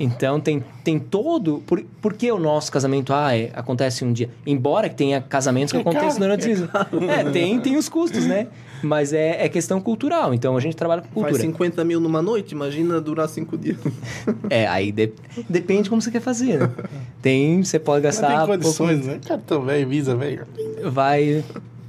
Então 0.00 0.40
tem, 0.40 0.64
tem 0.82 0.98
todo. 0.98 1.62
Por, 1.66 1.84
por 2.00 2.14
que 2.14 2.30
o 2.32 2.38
nosso 2.38 2.72
casamento 2.72 3.12
ah, 3.12 3.36
é, 3.36 3.50
acontece 3.54 4.04
um 4.04 4.12
dia? 4.12 4.28
Embora 4.46 4.88
que 4.88 4.96
tenha 4.96 5.20
casamentos 5.20 5.72
que 5.72 5.78
É 5.78 5.80
aconteçam 5.80 6.18
durante 6.18 6.50
o 6.50 6.54
dia. 6.54 6.70
É, 7.12 7.30
tem, 7.30 7.60
tem 7.60 7.76
os 7.76 7.88
custos, 7.88 8.24
né? 8.26 8.48
Mas 8.84 9.12
é, 9.12 9.44
é 9.44 9.48
questão 9.48 9.80
cultural. 9.80 10.34
Então 10.34 10.56
a 10.56 10.60
gente 10.60 10.76
trabalha 10.76 11.00
com 11.02 11.20
Faz 11.22 11.32
cultura. 11.32 11.42
50 11.52 11.84
mil 11.84 12.00
numa 12.00 12.20
noite, 12.20 12.52
imagina 12.52 13.00
durar 13.00 13.28
cinco 13.28 13.56
dias. 13.56 13.78
É, 14.50 14.66
aí 14.66 14.92
de- 14.92 15.12
depende 15.48 15.88
como 15.88 16.02
você 16.02 16.10
quer 16.10 16.20
fazer, 16.20 16.58
né? 16.58 16.70
Tem, 17.22 17.62
você 17.62 17.78
pode 17.78 18.04
Mas 18.04 18.18
gastar. 18.20 18.28
tem 18.28 18.46
pouco- 18.46 18.52
condições, 18.62 19.06
né? 19.06 19.20
Cartão 19.26 19.62
velho, 19.64 19.88
Visa 19.88 20.14
velho. 20.14 20.46
vai, 20.84 21.42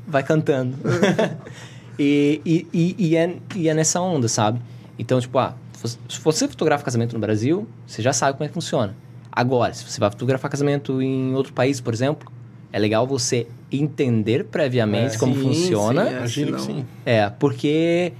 vai 0.08 0.24
cantando. 0.24 0.76
e, 2.00 2.42
e, 2.46 2.68
e, 2.74 2.96
e 3.10 3.16
é, 3.16 3.36
e 3.56 3.70
é 3.70 3.74
nessa 3.74 4.00
onda, 4.02 4.28
sabe? 4.28 4.60
Então, 4.98 5.20
tipo, 5.20 5.38
ah, 5.38 5.54
se 5.84 6.20
você 6.24 6.48
fotografa 6.48 6.84
casamento 6.84 7.14
no 7.14 7.20
Brasil, 7.20 7.68
você 7.86 8.02
já 8.02 8.14
sabe 8.14 8.38
como 8.38 8.46
é 8.46 8.48
que 8.48 8.54
funciona. 8.54 8.96
Agora, 9.32 9.74
se 9.74 9.84
você 9.84 10.00
vai 10.00 10.10
fotografar 10.10 10.50
casamento 10.50 11.02
em 11.02 11.34
outro 11.36 11.52
país, 11.54 11.82
por 11.82 11.94
exemplo, 11.94 12.32
é 12.72 12.80
legal 12.80 13.06
você 13.06 13.48
entender 13.82 14.46
previamente 14.46 15.16
É, 15.16 15.20
como 15.20 15.34
sim, 15.36 15.42
funciona. 15.42 16.04
sim, 16.06 16.10
é. 16.14 16.18
Imagino 16.18 16.54
que 16.58 16.62
sim. 16.62 16.86
É, 17.06 17.30
porque 17.30 18.14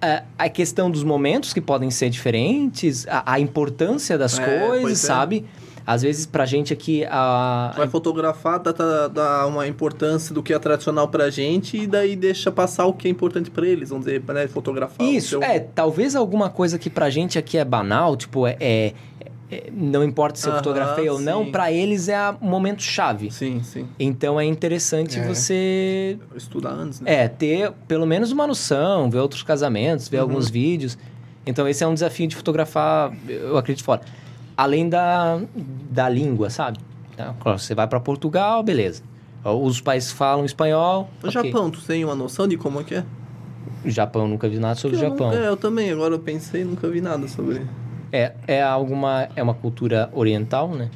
é, 0.00 0.22
a 0.38 0.48
questão 0.48 0.90
dos 0.90 1.02
momentos 1.04 1.52
que 1.52 1.60
podem 1.60 1.90
ser 1.90 2.08
diferentes, 2.10 3.06
a, 3.08 3.32
a 3.34 3.40
importância 3.40 4.16
das 4.16 4.38
É, 4.38 4.66
coisas, 4.68 5.04
é. 5.04 5.06
sabe? 5.06 5.44
Às 5.86 6.02
vezes, 6.02 6.26
pra 6.26 6.44
gente 6.44 6.70
aqui, 6.70 7.02
a, 7.08 7.72
Vai 7.74 7.88
fotografar, 7.88 8.58
dá, 8.60 9.08
dá- 9.08 9.46
uma 9.46 9.66
importância 9.66 10.34
do 10.34 10.42
que 10.42 10.52
é 10.52 10.58
tradicional 10.58 11.08
pra 11.08 11.30
gente 11.30 11.78
e 11.78 11.86
daí 11.86 12.14
deixa 12.14 12.52
passar 12.52 12.84
o 12.84 12.92
que 12.92 13.08
é 13.08 13.10
importante 13.10 13.50
pra 13.50 13.66
eles, 13.66 13.88
vamos 13.88 14.04
dizer, 14.04 14.22
né? 14.28 14.46
Fotografar. 14.48 15.06
o 15.06 15.10
Isso, 15.10 15.28
seu- 15.30 15.42
é, 15.42 15.58
talvez 15.58 16.14
alguma 16.14 16.50
coisa 16.50 16.78
que 16.78 16.90
pra 16.90 17.08
gente 17.08 17.38
aqui 17.38 17.56
é 17.56 17.64
banal, 17.64 18.18
tipo, 18.18 18.46
é- 18.46 18.56
é- 18.60 18.92
não 19.72 20.04
importa 20.04 20.38
se 20.38 20.46
eu 20.46 20.52
Aham, 20.52 20.58
fotografei 20.58 21.08
ou 21.08 21.18
não, 21.20 21.44
sim. 21.44 21.50
pra 21.50 21.72
eles 21.72 22.08
é 22.08 22.18
o 22.40 22.44
momento 22.44 22.82
chave. 22.82 23.30
Sim, 23.30 23.62
sim. 23.62 23.86
Então 23.98 24.38
é 24.38 24.44
interessante 24.44 25.18
É. 25.18 25.22
você 25.24 26.18
Estudar 26.36 26.70
antes, 26.72 27.00
né? 27.00 27.22
é, 27.24 27.28
ter 27.28 27.72
pelo 27.86 28.06
menos 28.06 28.30
uma 28.30 28.46
noção, 28.46 29.08
ver 29.10 29.18
outros 29.18 29.42
casamentos, 29.42 30.08
ver 30.08 30.18
Uhum. 30.18 30.22
alguns 30.24 30.50
vídeos. 30.50 30.98
Então 31.46 31.66
esse 31.66 31.82
é 31.82 31.86
um 31.86 31.94
desafio 31.94 32.26
de 32.26 32.36
fotografar, 32.36 33.12
eu 33.26 33.56
acredito, 33.56 33.84
fora. 33.84 34.02
Além 34.56 34.88
da, 34.88 35.40
da 35.90 36.08
língua, 36.08 36.50
sabe? 36.50 36.78
Então, 37.14 37.34
claro, 37.40 37.58
você 37.58 37.74
vai 37.74 37.86
pra 37.86 37.98
Portugal, 38.00 38.62
beleza. 38.62 39.02
Os 39.44 39.80
países 39.80 40.12
falam 40.12 40.44
espanhol. 40.44 41.08
O 41.22 41.26
ok. 41.28 41.32
Japão, 41.32 41.70
tu 41.70 41.80
tem 41.80 42.04
uma 42.04 42.14
noção 42.14 42.46
de 42.46 42.56
como 42.58 42.80
é 42.80 42.84
que 42.84 42.94
é? 42.96 43.04
Japão, 43.86 44.28
nunca 44.28 44.48
vi 44.48 44.58
nada 44.58 44.74
sobre 44.74 44.96
o 44.96 45.00
Japão. 45.00 45.30
não- 45.30 45.38
é, 45.38 45.48
eu 45.48 45.56
também, 45.56 45.90
agora 45.90 46.14
eu 46.14 46.18
pensei 46.18 46.64
nunca 46.64 46.88
vi 46.90 47.00
nada 47.00 47.26
sobre. 47.28 47.62
É, 48.12 48.32
é 48.46 48.62
alguma 48.62 49.28
é 49.36 49.42
uma 49.42 49.54
cultura 49.54 50.08
oriental, 50.12 50.68
né? 50.68 50.90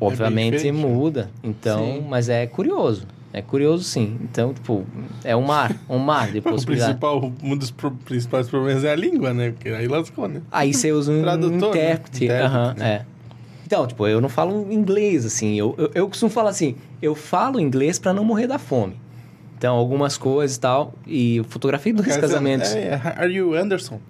Obviamente 0.00 0.56
diferente, 0.56 0.76
né? 0.82 0.88
muda. 0.88 1.30
Então, 1.42 1.80
Sim. 1.80 2.06
mas 2.08 2.28
é 2.28 2.46
curioso. 2.46 3.06
É 3.32 3.42
curioso 3.42 3.84
sim. 3.84 4.18
Então, 4.22 4.54
tipo, 4.54 4.84
é 5.22 5.36
um 5.36 5.42
mar, 5.42 5.74
um 5.88 5.98
mar 5.98 6.30
de 6.30 6.40
possibilidades. 6.42 6.98
um 7.42 7.56
dos 7.56 7.70
pro- 7.70 7.90
principais 7.90 8.48
problemas 8.48 8.82
é 8.84 8.92
a 8.92 8.96
língua, 8.96 9.34
né? 9.34 9.50
Porque 9.50 9.68
aí 9.68 9.86
lascou, 9.86 10.26
né? 10.26 10.40
Aí 10.50 10.72
você 10.72 10.90
usa 10.92 11.12
um 11.12 11.20
Tradutor, 11.20 11.50
né? 11.52 11.66
intérprete. 11.66 12.24
Intérprete, 12.24 12.54
aham, 12.54 12.74
né? 12.78 12.88
é. 12.88 13.04
Então, 13.66 13.86
tipo, 13.86 14.06
eu 14.06 14.20
não 14.20 14.28
falo 14.28 14.72
inglês, 14.72 15.26
assim. 15.26 15.58
Eu, 15.58 15.74
eu, 15.76 15.90
eu 15.94 16.08
costumo 16.08 16.30
falar 16.30 16.50
assim, 16.50 16.76
eu 17.02 17.14
falo 17.14 17.60
inglês 17.60 17.98
pra 17.98 18.14
não 18.14 18.24
morrer 18.24 18.46
da 18.46 18.58
fome. 18.58 18.96
Então, 19.58 19.74
algumas 19.76 20.16
coisas 20.16 20.56
e 20.56 20.60
tal. 20.60 20.94
E 21.06 21.42
fotografei 21.48 21.92
dois 21.92 22.16
casamentos. 22.16 22.70
É, 22.72 22.88
é, 22.88 22.94
are 23.18 23.32
you 23.32 23.54
Anderson? 23.54 24.00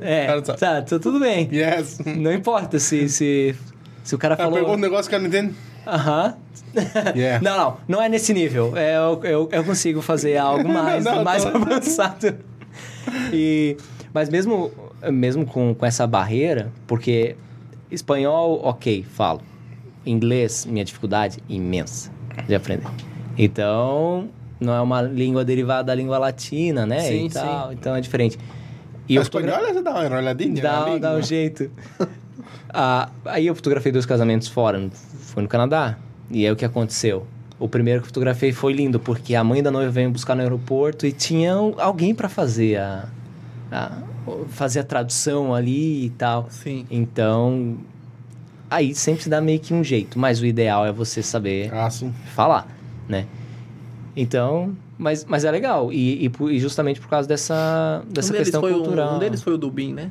É, 0.00 0.26
sabe. 0.44 0.58
tá, 0.58 0.82
tá 0.82 0.98
tudo 0.98 1.18
bem. 1.20 1.48
Yes. 1.52 1.98
Não 2.04 2.32
importa 2.32 2.78
se, 2.78 3.08
se, 3.08 3.54
se 4.02 4.14
o 4.14 4.18
cara 4.18 4.34
Ela 4.34 4.44
falou... 4.44 4.54
pergunta 4.58 4.76
um 4.78 4.80
negócio 4.80 5.08
que 5.08 5.14
eu 5.14 5.20
não 5.20 5.26
entendo. 5.26 5.54
Aham. 5.86 6.34
Yeah. 7.14 7.38
Não, 7.44 7.58
não, 7.58 7.76
não 7.86 8.02
é 8.02 8.08
nesse 8.08 8.32
nível. 8.32 8.74
É, 8.74 8.96
eu, 8.96 9.20
eu, 9.24 9.48
eu 9.52 9.62
consigo 9.64 10.00
fazer 10.00 10.38
algo 10.38 10.66
mais, 10.72 11.04
Não, 11.04 11.22
mais 11.22 11.44
tô- 11.44 11.50
avançado. 11.50 12.34
E, 13.30 13.76
mas 14.14 14.30
mesmo, 14.30 14.70
mesmo 15.10 15.44
com, 15.44 15.74
com 15.74 15.84
essa 15.84 16.06
barreira, 16.06 16.72
porque 16.86 17.36
espanhol, 17.90 18.58
ok, 18.64 19.04
falo. 19.06 19.42
Inglês, 20.06 20.64
minha 20.64 20.84
dificuldade 20.84 21.38
imensa 21.46 22.10
de 22.48 22.54
aprender. 22.54 22.86
Então, 23.36 24.28
não 24.58 24.72
é 24.74 24.80
uma 24.80 25.02
língua 25.02 25.44
derivada 25.44 25.84
da 25.84 25.94
língua 25.94 26.16
latina, 26.18 26.86
né? 26.86 27.00
Sim, 27.00 27.26
e 27.26 27.30
tal, 27.30 27.68
sim. 27.68 27.74
então 27.78 27.94
é 27.94 28.00
diferente. 28.00 28.38
E 29.08 29.14
eu 29.16 29.22
o 29.22 29.24
fotogra- 29.24 29.58
você 29.72 29.82
dá 29.82 29.90
uma 29.90 30.16
olhadinha? 30.16 30.62
Dá, 30.62 30.82
amigo? 30.82 31.00
dá 31.00 31.14
um 31.14 31.22
jeito. 31.22 31.70
Ah, 32.72 33.08
aí 33.26 33.46
eu 33.46 33.54
fotografei 33.54 33.92
dois 33.92 34.06
casamentos 34.06 34.48
fora, 34.48 34.88
foi 35.20 35.42
no 35.42 35.48
Canadá. 35.48 35.96
E 36.30 36.46
aí 36.46 36.52
o 36.52 36.56
que 36.56 36.64
aconteceu? 36.64 37.26
O 37.58 37.68
primeiro 37.68 38.00
que 38.00 38.04
eu 38.04 38.08
fotografei 38.08 38.52
foi 38.52 38.72
lindo, 38.72 38.98
porque 38.98 39.34
a 39.34 39.44
mãe 39.44 39.62
da 39.62 39.70
noiva 39.70 39.90
veio 39.90 40.06
me 40.08 40.12
buscar 40.12 40.34
no 40.34 40.40
aeroporto 40.42 41.06
e 41.06 41.12
tinha 41.12 41.52
alguém 41.78 42.14
para 42.14 42.28
fazer 42.28 42.78
a, 42.78 43.08
a- 43.70 43.98
fazer 44.48 44.80
a 44.80 44.84
tradução 44.84 45.54
ali 45.54 46.06
e 46.06 46.10
tal. 46.10 46.46
Sim. 46.50 46.86
Então, 46.90 47.76
aí 48.70 48.94
sempre 48.94 49.22
se 49.24 49.28
dá 49.28 49.40
meio 49.40 49.60
que 49.60 49.74
um 49.74 49.84
jeito, 49.84 50.18
mas 50.18 50.40
o 50.40 50.46
ideal 50.46 50.86
é 50.86 50.92
você 50.92 51.22
saber 51.22 51.72
Ah, 51.74 51.90
sim. 51.90 52.12
falar, 52.34 52.66
né? 53.08 53.26
Então, 54.16 54.74
mas, 55.02 55.24
mas 55.24 55.44
é 55.44 55.50
legal. 55.50 55.92
E, 55.92 56.26
e 56.26 56.32
e 56.50 56.58
justamente 56.60 57.00
por 57.00 57.08
causa 57.08 57.28
dessa, 57.28 58.02
dessa 58.08 58.32
um 58.32 58.36
questão 58.36 58.60
cultural. 58.60 59.14
O, 59.14 59.16
um 59.16 59.18
deles 59.18 59.42
foi 59.42 59.52
o 59.52 59.58
Dubin, 59.58 59.92
né? 59.92 60.10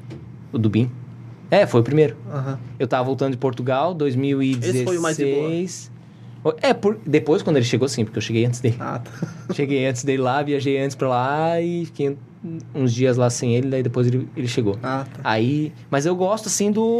O 0.52 0.58
Dubin. 0.58 0.92
É, 1.50 1.66
foi 1.66 1.82
o 1.82 1.84
primeiro. 1.84 2.16
Aham. 2.32 2.60
Eu 2.80 2.88
tava 2.88 3.04
voltando 3.04 3.32
de 3.32 3.38
Portugal, 3.38 3.94
2016. 3.94 4.76
Esse 4.76 4.86
foi 4.86 4.98
o 4.98 5.02
mais 5.02 5.18
de 5.18 5.26
boa. 5.26 6.56
É, 6.62 6.74
por, 6.74 6.98
depois 7.06 7.42
quando 7.42 7.58
ele 7.58 7.66
chegou, 7.66 7.88
sim, 7.88 8.04
porque 8.04 8.18
eu 8.18 8.22
cheguei 8.22 8.46
antes 8.46 8.60
dele. 8.60 8.78
Ah, 8.80 9.00
tá. 9.00 9.12
cheguei 9.54 9.86
antes 9.86 10.04
dele 10.04 10.22
lá, 10.22 10.42
viajei 10.42 10.80
antes 10.80 10.96
pra 10.96 11.08
lá 11.08 11.62
e 11.62 11.86
fiquei 11.86 12.18
uns 12.74 12.94
dias 12.94 13.18
lá 13.18 13.30
sem 13.30 13.56
ele, 13.56 13.70
daí 13.70 13.84
depois 13.84 14.08
ele, 14.08 14.28
ele 14.36 14.48
chegou. 14.48 14.78
Ah, 14.82 15.06
tá. 15.12 15.20
Aí, 15.24 15.72
mas 15.90 16.06
eu 16.06 16.16
gosto 16.16 16.48
assim 16.48 16.72
do. 16.72 16.98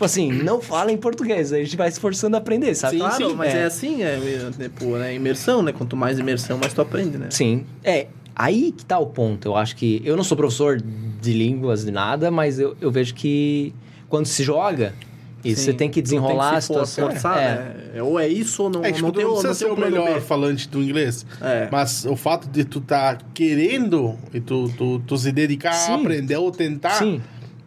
Tipo 0.00 0.06
assim, 0.06 0.32
não 0.32 0.62
fala 0.62 0.90
em 0.90 0.96
português, 0.96 1.52
a 1.52 1.58
gente 1.58 1.76
vai 1.76 1.90
se 1.90 2.00
forçando 2.00 2.34
a 2.34 2.38
aprender, 2.38 2.74
sabe? 2.74 2.94
Sim, 2.94 3.00
claro, 3.00 3.36
mas 3.36 3.54
é, 3.54 3.58
é 3.58 3.64
assim, 3.64 4.02
é, 4.02 4.18
é, 4.58 4.68
pô, 4.70 4.96
é 4.96 5.14
imersão, 5.14 5.60
né? 5.60 5.72
Quanto 5.72 5.94
mais 5.94 6.18
imersão, 6.18 6.56
mais 6.56 6.72
tu 6.72 6.80
aprende, 6.80 7.18
né? 7.18 7.26
Sim. 7.28 7.66
É, 7.84 8.06
aí 8.34 8.72
que 8.72 8.82
tá 8.82 8.98
o 8.98 9.04
ponto. 9.08 9.46
Eu 9.46 9.56
acho 9.56 9.76
que. 9.76 10.00
Eu 10.02 10.16
não 10.16 10.24
sou 10.24 10.38
professor 10.38 10.80
de 10.80 11.32
línguas 11.34 11.84
de 11.84 11.90
nada, 11.90 12.30
mas 12.30 12.58
eu, 12.58 12.74
eu 12.80 12.90
vejo 12.90 13.12
que 13.14 13.74
quando 14.08 14.24
se 14.24 14.42
joga, 14.42 14.94
e 15.44 15.54
Sim, 15.54 15.64
você 15.64 15.72
tem 15.74 15.90
que 15.90 16.00
desenrolar 16.00 16.48
tem 16.48 16.56
a 16.56 16.56
que 16.56 16.62
se 16.62 16.68
for- 16.68 16.86
situação. 16.86 17.10
forçar, 17.10 17.36
é. 17.38 17.54
né? 17.56 17.74
É, 17.96 18.02
Ou 18.02 18.18
é 18.18 18.26
isso 18.26 18.62
ou 18.62 18.70
não, 18.70 18.82
É 18.82 18.90
tipo, 18.92 19.02
não 19.08 19.12
tu 19.12 19.16
tem 19.16 19.24
não 19.26 19.32
precisa 19.32 19.52
ser 19.52 19.64
tem 19.66 19.74
o 19.74 19.76
melhor 19.78 20.14
B. 20.14 20.20
falante 20.22 20.66
do 20.66 20.82
inglês. 20.82 21.26
É. 21.42 21.68
Mas 21.70 22.06
o 22.06 22.16
fato 22.16 22.48
de 22.48 22.64
tu 22.64 22.80
tá 22.80 23.18
querendo 23.34 24.16
e 24.32 24.40
tu, 24.40 24.72
tu, 24.78 24.98
tu 25.00 25.18
se 25.18 25.30
dedicar 25.30 25.72
a 25.72 25.74
Sim. 25.74 26.00
aprender 26.00 26.36
ou 26.38 26.50
tentar, 26.50 26.92
Sim. 26.92 27.20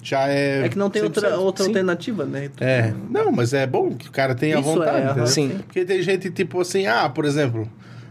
Já 0.04 0.28
é... 0.28 0.66
É 0.66 0.70
que 0.70 0.78
não 0.78 0.90
tem 0.90 1.02
outra, 1.04 1.32
100%. 1.32 1.40
outra 1.40 1.64
Sim. 1.64 1.70
alternativa, 1.72 2.26
né? 2.26 2.50
Tu- 2.56 2.64
É, 2.64 2.94
não, 3.10 3.32
mas 3.32 3.54
é 3.54 3.66
bom 3.66 3.92
que 3.94 4.08
o 4.08 4.12
cara 4.12 4.36
tenha 4.36 4.60
Isso 4.60 4.64
vontade. 4.70 4.98
é, 4.98 5.04
entendeu? 5.06 5.24
aham. 5.24 5.26
Sim. 5.32 5.50
Porque 5.66 5.86
tem 5.86 6.02
gente 6.02 6.30
tipo 6.32 6.60
assim, 6.62 6.86
ah, 6.88 7.10
por 7.10 7.26
exemplo, 7.26 7.68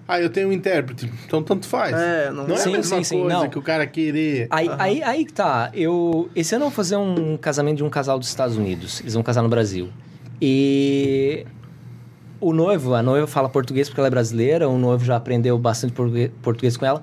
ah, 0.09 0.21
eu 0.21 0.29
tenho 0.31 0.49
um 0.49 0.53
intérprete, 0.53 1.11
então 1.27 1.43
tanto 1.43 1.67
faz. 1.67 1.95
É, 1.97 2.31
não- 2.31 2.47
não 2.49 2.55
é 2.55 2.59
Sim, 2.59 2.69
a 2.71 2.73
mesma 2.79 2.97
sim, 2.99 3.05
sim, 3.05 3.21
coisa 3.21 3.35
não. 3.41 3.49
que 3.49 3.59
o 3.59 3.63
cara 3.63 3.87
querer. 3.87 4.47
Aí, 4.51 4.67
Aham. 4.69 4.77
aí, 4.81 5.03
aí 5.03 5.25
que 5.25 5.33
tá. 5.33 5.71
Eu, 5.75 6.29
esse 6.35 6.55
ano 6.55 6.65
eu 6.65 6.69
vou 6.71 6.75
fazer 6.77 6.97
um 6.97 7.37
casamento 7.37 7.77
de 7.77 7.85
um 7.85 7.91
casal 7.91 8.19
dos 8.19 8.29
Estados 8.29 8.57
Unidos. 8.57 9.01
Eles 9.01 9.15
vão 9.15 9.23
casar 9.23 9.43
no 9.43 9.49
Brasil. 9.49 9.89
E 10.41 11.47
o 12.41 12.53
noivo, 12.53 12.95
a 12.95 13.03
noiva 13.03 13.27
fala 13.29 13.49
português 13.49 13.89
porque 13.89 14.01
ela 14.01 14.09
é 14.09 14.11
brasileira, 14.11 14.69
o 14.69 14.77
noivo 14.77 15.05
já 15.05 15.15
aprendeu 15.17 15.57
bastante 15.57 15.93
português, 15.93 16.31
português 16.43 16.77
com 16.77 16.85
ela, 16.85 17.03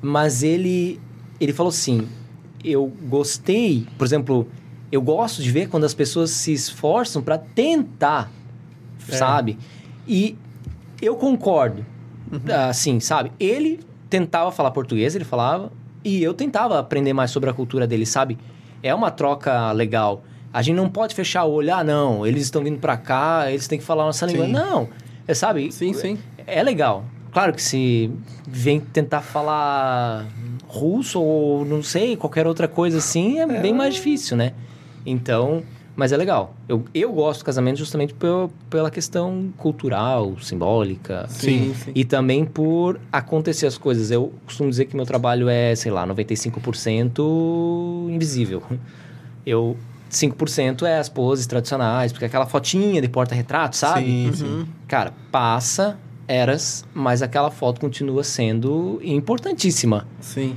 mas 0.00 0.44
ele, 0.44 1.00
ele 1.40 1.52
falou 1.52 1.70
assim: 1.70 2.06
eu 2.64 2.92
gostei, 3.08 3.86
por 3.98 4.04
exemplo, 4.04 4.48
eu 4.90 5.00
gosto 5.02 5.42
de 5.42 5.50
ver 5.50 5.68
quando 5.68 5.84
as 5.84 5.94
pessoas 5.94 6.30
se 6.30 6.52
esforçam 6.52 7.22
para 7.22 7.38
tentar, 7.38 8.30
É. 9.08 9.12
sabe? 9.16 9.58
E 10.06 10.36
eu 11.00 11.16
concordo, 11.16 11.84
assim, 12.68 13.00
sabe? 13.00 13.32
Ele 13.38 13.80
tentava 14.08 14.50
falar 14.52 14.70
português, 14.70 15.14
ele 15.14 15.24
falava, 15.24 15.72
e 16.04 16.22
eu 16.22 16.32
tentava 16.32 16.78
aprender 16.78 17.12
mais 17.12 17.30
sobre 17.30 17.50
a 17.50 17.52
cultura 17.52 17.86
dele, 17.86 18.06
sabe? 18.06 18.38
É 18.82 18.94
uma 18.94 19.10
troca 19.10 19.72
legal. 19.72 20.22
A 20.52 20.62
gente 20.62 20.76
não 20.76 20.88
pode 20.88 21.14
fechar 21.14 21.44
o 21.44 21.52
olho, 21.52 21.74
ah, 21.74 21.84
não, 21.84 22.26
eles 22.26 22.44
estão 22.44 22.62
vindo 22.62 22.78
pra 22.78 22.96
cá, 22.96 23.50
eles 23.50 23.66
têm 23.66 23.78
que 23.78 23.84
falar 23.84 24.04
nossa 24.04 24.24
língua. 24.24 24.46
Não, 24.46 24.88
é, 25.26 25.34
sabe? 25.34 25.70
Sim, 25.72 25.92
sim. 25.92 26.18
É 26.46 26.62
legal. 26.62 27.04
Claro 27.32 27.52
que 27.52 27.60
se 27.62 28.10
vem 28.48 28.80
tentar 28.80 29.20
falar 29.20 30.24
russo 30.68 31.20
ou 31.20 31.64
não 31.64 31.82
sei, 31.82 32.16
qualquer 32.16 32.46
outra 32.46 32.68
coisa 32.68 32.98
assim, 32.98 33.38
é, 33.38 33.60
bem 33.60 33.72
mais 33.72 33.94
difícil, 33.94 34.36
né? 34.36 34.52
Então, 35.04 35.62
mas 35.94 36.12
é 36.12 36.16
legal. 36.16 36.54
Eu, 36.68 36.84
eu 36.92 37.12
gosto 37.12 37.40
do 37.40 37.44
casamento 37.46 37.78
justamente 37.78 38.12
pel- 38.12 38.50
pela 38.68 38.90
questão 38.90 39.48
cultural, 39.56 40.36
simbólica. 40.40 41.26
Sim, 41.28 41.72
sim. 41.74 41.92
E 41.94 42.04
também 42.04 42.44
por 42.44 43.00
acontecer 43.10 43.66
as 43.66 43.78
coisas. 43.78 44.10
Eu 44.10 44.32
costumo 44.44 44.68
dizer 44.68 44.86
que 44.86 44.96
meu 44.96 45.06
trabalho 45.06 45.48
é, 45.48 45.74
sei 45.74 45.90
lá, 45.92 46.06
95% 46.06 48.08
invisível. 48.10 48.62
Eu 49.44 49.76
5% 50.08 50.84
é 50.86 50.98
as 50.98 51.08
poses 51.08 51.46
tradicionais, 51.46 52.12
porque 52.12 52.24
aquela 52.24 52.46
fotinha 52.46 53.00
de 53.00 53.08
porta-retrato, 53.08 53.76
sabe? 53.76 54.06
Sim, 54.06 54.32
sim. 54.34 54.44
Uhum. 54.46 54.66
Cara, 54.88 55.12
passa 55.32 55.98
eras, 56.28 56.84
mas 56.94 57.22
aquela 57.22 57.50
foto 57.50 57.80
continua 57.80 58.24
sendo 58.24 59.00
importantíssima. 59.02 60.06
Sim. 60.20 60.54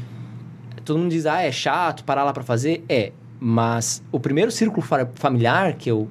Todo 0.83 0.99
mundo 0.99 1.11
diz, 1.11 1.25
ah, 1.25 1.41
é 1.41 1.51
chato 1.51 2.03
parar 2.03 2.23
lá 2.23 2.33
pra 2.33 2.43
fazer. 2.43 2.83
É, 2.89 3.11
mas 3.39 4.01
o 4.11 4.19
primeiro 4.19 4.51
círculo 4.51 4.81
fa- 4.85 5.07
familiar 5.15 5.73
que 5.73 5.89
eu 5.91 6.07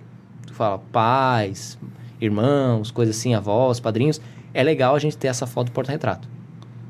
falo, 0.52 0.78
pais, 0.92 1.78
irmãos, 2.20 2.90
coisas 2.90 3.16
assim, 3.16 3.34
avós, 3.34 3.80
padrinhos, 3.80 4.20
é 4.54 4.62
legal 4.62 4.94
a 4.94 4.98
gente 4.98 5.16
ter 5.16 5.28
essa 5.28 5.46
foto 5.46 5.66
do 5.66 5.72
porta-retrato, 5.72 6.28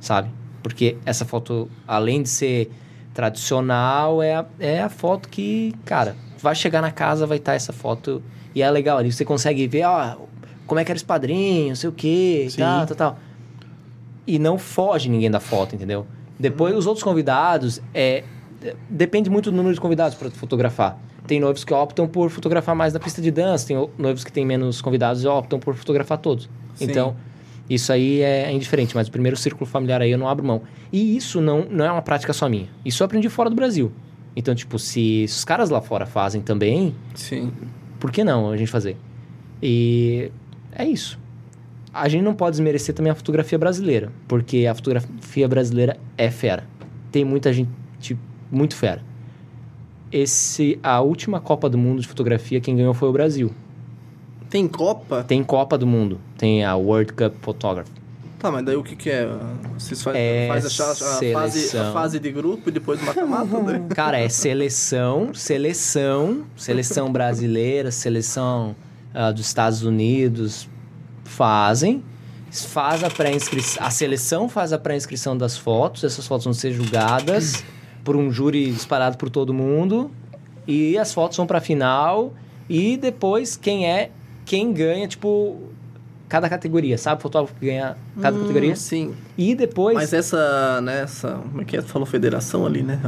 sabe? 0.01 0.29
Porque 0.63 0.97
essa 1.05 1.25
foto, 1.25 1.69
além 1.87 2.23
de 2.23 2.29
ser 2.29 2.71
tradicional, 3.15 4.23
é 4.23 4.35
a, 4.37 4.47
é 4.59 4.81
a 4.83 4.89
foto 4.89 5.29
que, 5.29 5.75
cara, 5.85 6.17
vai 6.41 6.55
chegar 6.55 6.81
na 6.81 6.91
casa, 6.91 7.27
vai 7.27 7.39
estar 7.39 7.55
essa 7.55 7.73
foto 7.73 8.23
e 8.55 8.63
é 8.63 8.71
legal 8.71 8.99
ali. 8.99 9.11
Você 9.13 9.25
consegue 9.25 9.67
ver, 9.67 9.85
ó, 9.85 10.17
como 10.69 10.79
é 10.79 10.85
que 10.85 10.93
era 10.93 10.97
esse 10.97 11.05
padrinho, 11.05 11.69
não 11.69 11.75
sei 11.75 11.89
o 11.89 11.93
quê, 11.93 12.47
Sim. 12.51 12.59
tal, 12.59 12.87
tal, 12.87 12.97
tal. 12.97 13.19
E 14.27 14.39
não 14.39 14.59
foge 14.59 15.09
ninguém 15.09 15.31
da 15.31 15.41
foto, 15.41 15.75
entendeu? 15.75 16.07
Depois, 16.39 16.77
os 16.77 16.87
outros 16.87 17.03
convidados, 17.03 17.81
é, 17.95 18.23
depende 18.89 19.31
muito 19.31 19.51
do 19.51 19.57
número 19.57 19.75
de 19.75 19.81
convidados 19.81 20.17
para 20.17 20.31
fotografar. 20.31 20.99
Tem 21.27 21.41
noivos 21.41 21.65
que 21.65 21.73
optam 21.73 22.07
por 22.07 22.31
fotografar 22.31 22.75
mais 22.75 22.93
na 22.93 23.01
pista 23.01 23.21
de 23.23 23.31
dança, 23.31 23.67
tem 23.67 23.89
noivos 23.97 24.23
que 24.23 24.31
têm 24.31 24.45
menos 24.45 24.83
convidados 24.83 25.25
e 25.25 25.27
optam 25.27 25.59
por 25.59 25.75
fotografar 25.75 26.19
todos. 26.19 26.49
Sim. 26.75 26.85
Então, 26.85 27.17
isso 27.69 27.91
aí 27.91 28.21
é, 28.21 28.45
é 28.45 28.53
indiferente, 28.53 28.95
mas 28.95 29.09
o 29.09 29.11
primeiro 29.11 29.37
círculo 29.39 29.65
familiar 29.65 30.03
aí 30.03 30.11
eu 30.11 30.19
não 30.19 30.29
abro 30.29 30.47
mão. 30.47 30.63
E 30.93 31.17
isso 31.17 31.41
não, 31.41 31.65
não 31.65 31.85
é 31.85 31.91
uma 31.91 32.03
prática 32.03 32.35
só 32.35 32.47
minha. 32.47 32.69
Isso 32.85 33.03
eu 33.03 33.07
aprendi 33.07 33.31
fora 33.31 33.49
do 33.49 33.57
Brasil. 33.57 33.91
Então, 34.37 34.55
tipo, 34.55 34.79
se 34.79 35.25
os 35.27 35.45
caras 35.47 35.71
lá 35.71 35.81
fora 35.81 36.05
fazem 36.05 36.43
também, 36.43 36.95
Sim. 37.15 37.51
por 37.99 38.13
que 38.13 38.23
não 38.23 38.51
a 38.51 38.57
gente 38.57 38.71
fazer? 38.71 38.97
E 39.63 40.31
é 40.79 40.85
isso. 40.87 41.19
A 41.93 42.09
gente 42.09 42.23
não 42.23 42.35
pode 42.35 42.53
desmerecer 42.53 42.95
também 42.95 43.11
a 43.11 43.15
fotografia 43.15 43.59
brasileira, 43.59 44.13
porque 44.27 44.67
a 44.67 44.75
fotografia 44.75 45.49
brasileira 45.49 45.99
é 46.17 46.31
fera. 46.31 46.65
Tem 47.11 47.25
muita 47.25 47.53
gente 47.53 47.71
muito 48.51 48.77
fera. 48.77 49.03
Esse, 50.11 50.79
a 50.83 51.01
última 51.01 51.41
Copa 51.41 51.69
do 51.69 51.77
Mundo 51.77 52.01
de 52.01 52.09
fotografia, 52.09 52.61
quem 52.61 52.77
ganhou 52.77 52.95
foi 52.95 53.09
o 53.09 53.13
Brasil. 53.13 53.51
Tem 54.49 54.67
Copa? 54.67 55.23
Tem 55.25 55.43
Copa 55.45 55.77
do 55.77 55.87
Mundo, 55.87 56.19
tem 56.39 56.65
a 56.65 56.75
World 56.77 57.13
Cup 57.13 57.35
Photography. 57.43 57.91
Tá, 58.39 58.53
mas 58.53 58.65
daí 58.65 58.77
o 58.77 58.85
que 58.85 58.95
que 58.95 59.11
é? 59.11 59.29
Vocês 59.77 60.01
faz, 60.01 60.17
É 60.17 60.47
faz 60.49 60.81
a, 60.81 60.93
a 60.93 60.95
fase, 60.95 61.77
a 61.77 61.93
fase 61.93 62.21
de 62.21 62.31
grupo 62.31 62.69
e 62.69 62.73
depois 62.73 63.03
mata-mata? 63.03 63.61
né? 63.61 63.87
Cara, 63.91 64.19
é 64.21 64.29
seleção, 64.29 65.35
seleção, 65.35 66.45
seleção 66.57 67.11
brasileira, 67.11 67.91
seleção 67.91 68.77
ah, 69.15 69.31
dos 69.33 69.47
Estados 69.47 69.83
Unidos 69.83 70.69
fazem, 71.25 72.03
faz 72.51 73.05
a 73.05 73.11
pré-inscrição, 73.11 73.85
a 73.85 73.91
seleção 73.91 74.49
faz 74.49 74.73
a 74.73 74.79
pré-inscrição 74.79 75.37
das 75.37 75.57
fotos, 75.57 76.05
essas 76.05 76.27
fotos 76.27 76.45
vão 76.45 76.55
ser 76.55 76.73
julgadas 76.73 77.63
por 78.05 78.17
um 78.17 78.31
júri 78.33 78.71
disparado 78.73 79.17
por 79.19 79.29
todo 79.31 79.53
mundo 79.53 80.11
e 80.67 80.97
as 80.99 81.13
fotos 81.13 81.37
vão 81.37 81.47
pra 81.47 81.61
final 81.61 82.33
e 82.69 82.97
depois 82.97 83.57
quem 83.57 83.87
é 83.87 84.11
quem 84.45 84.73
ganha, 84.73 85.07
tipo, 85.07 85.59
cada 86.27 86.49
categoria, 86.49 86.97
sabe? 86.97 87.19
O 87.19 87.23
fotógrafo 87.23 87.55
que 87.61 87.67
ganha 87.67 87.97
cada 88.21 88.37
Hum, 88.39 88.41
categoria. 88.41 88.75
Sim. 88.77 89.15
E 89.37 89.55
depois 89.55 89.95
Mas 89.95 90.13
essa, 90.15 90.81
né, 90.81 91.03
essa... 91.03 91.33
Como 91.51 91.61
é 91.61 91.65
que 91.67 91.77
é? 91.77 91.83
Tu 91.83 91.89
falou 91.89 92.07
federação 92.07 92.65
ali, 92.65 92.83
né? 92.83 92.99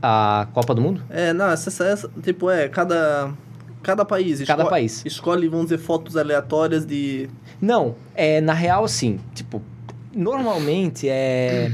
A- 0.00 0.42
a 0.42 0.46
Copa 0.52 0.72
do 0.72 0.80
Mundo. 0.80 1.02
É, 1.10 1.32
não, 1.32 1.46
essa, 1.50 1.68
essa- 1.84 2.08
tipo, 2.22 2.48
é, 2.48 2.68
cada... 2.68 3.32
Cada 3.82 4.04
país. 4.04 4.42
Cada 4.44 4.62
esco- 4.62 4.70
país. 4.70 5.02
Escolhe, 5.04 5.48
vamos 5.48 5.66
dizer, 5.66 5.78
fotos 5.78 6.16
aleatórias 6.16 6.86
de... 6.86 7.28
Não, 7.60 7.94
é 8.14 8.40
na 8.40 8.52
real 8.54 8.84
assim, 8.84 9.18
tipo, 9.34 9.60
normalmente 10.14 11.08
é 11.08 11.72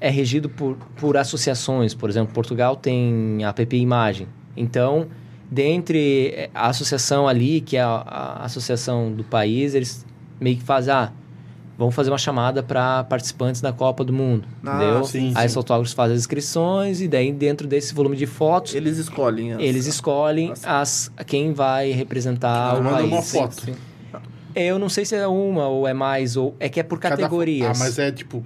é 0.00 0.10
regido 0.10 0.50
por, 0.50 0.76
por 0.96 1.16
associações, 1.16 1.94
por 1.94 2.10
exemplo, 2.10 2.34
Portugal 2.34 2.76
tem 2.76 3.42
a 3.42 3.52
PP 3.54 3.78
Imagem. 3.78 4.26
Então, 4.54 5.06
dentre 5.50 6.50
a 6.54 6.68
associação 6.68 7.26
ali, 7.26 7.62
que 7.62 7.76
é 7.78 7.80
a, 7.80 8.02
a 8.06 8.44
associação 8.44 9.10
do 9.10 9.24
país, 9.24 9.74
eles 9.74 10.04
meio 10.38 10.56
que 10.58 10.62
fazem, 10.62 10.92
ah, 10.92 11.10
vamos 11.76 11.94
fazer 11.94 12.10
uma 12.10 12.18
chamada 12.18 12.62
para 12.62 13.04
participantes 13.04 13.60
da 13.60 13.72
Copa 13.72 14.04
do 14.04 14.12
Mundo, 14.12 14.46
Ah, 14.64 14.76
entendeu? 14.76 15.04
sim, 15.04 15.32
Aí 15.34 15.42
sim. 15.42 15.46
os 15.46 15.54
fotógrafos 15.54 15.92
fazem 15.92 16.14
as 16.14 16.20
inscrições 16.22 17.00
e 17.00 17.08
daí 17.08 17.32
dentro 17.32 17.66
desse 17.66 17.92
volume 17.94 18.16
de 18.16 18.26
fotos, 18.26 18.74
Eles 18.74 18.98
escolhem. 18.98 19.52
as- 19.54 19.60
eles 19.60 19.86
escolhem 19.86 20.52
as- 20.52 20.64
as, 20.64 21.12
quem 21.26 21.52
vai 21.52 21.90
representar 21.92 22.74
Ah, 22.74 22.78
o 22.78 22.82
manda 22.84 22.96
país. 22.98 23.10
uma 23.12 23.22
Sim, 23.22 23.38
foto. 23.38 23.60
sim. 23.60 23.74
Eu 24.54 24.78
não 24.78 24.88
sei 24.88 25.04
se 25.04 25.16
é 25.16 25.26
uma 25.26 25.66
ou 25.66 25.86
é 25.88 25.92
mais, 25.92 26.36
ou 26.36 26.54
é 26.60 26.68
que 26.68 26.78
é 26.78 26.82
por 26.84 27.00
Cada- 27.00 27.16
categorias. 27.16 27.76
Ah, 27.76 27.84
mas 27.84 27.98
é 27.98 28.12
tipo. 28.12 28.44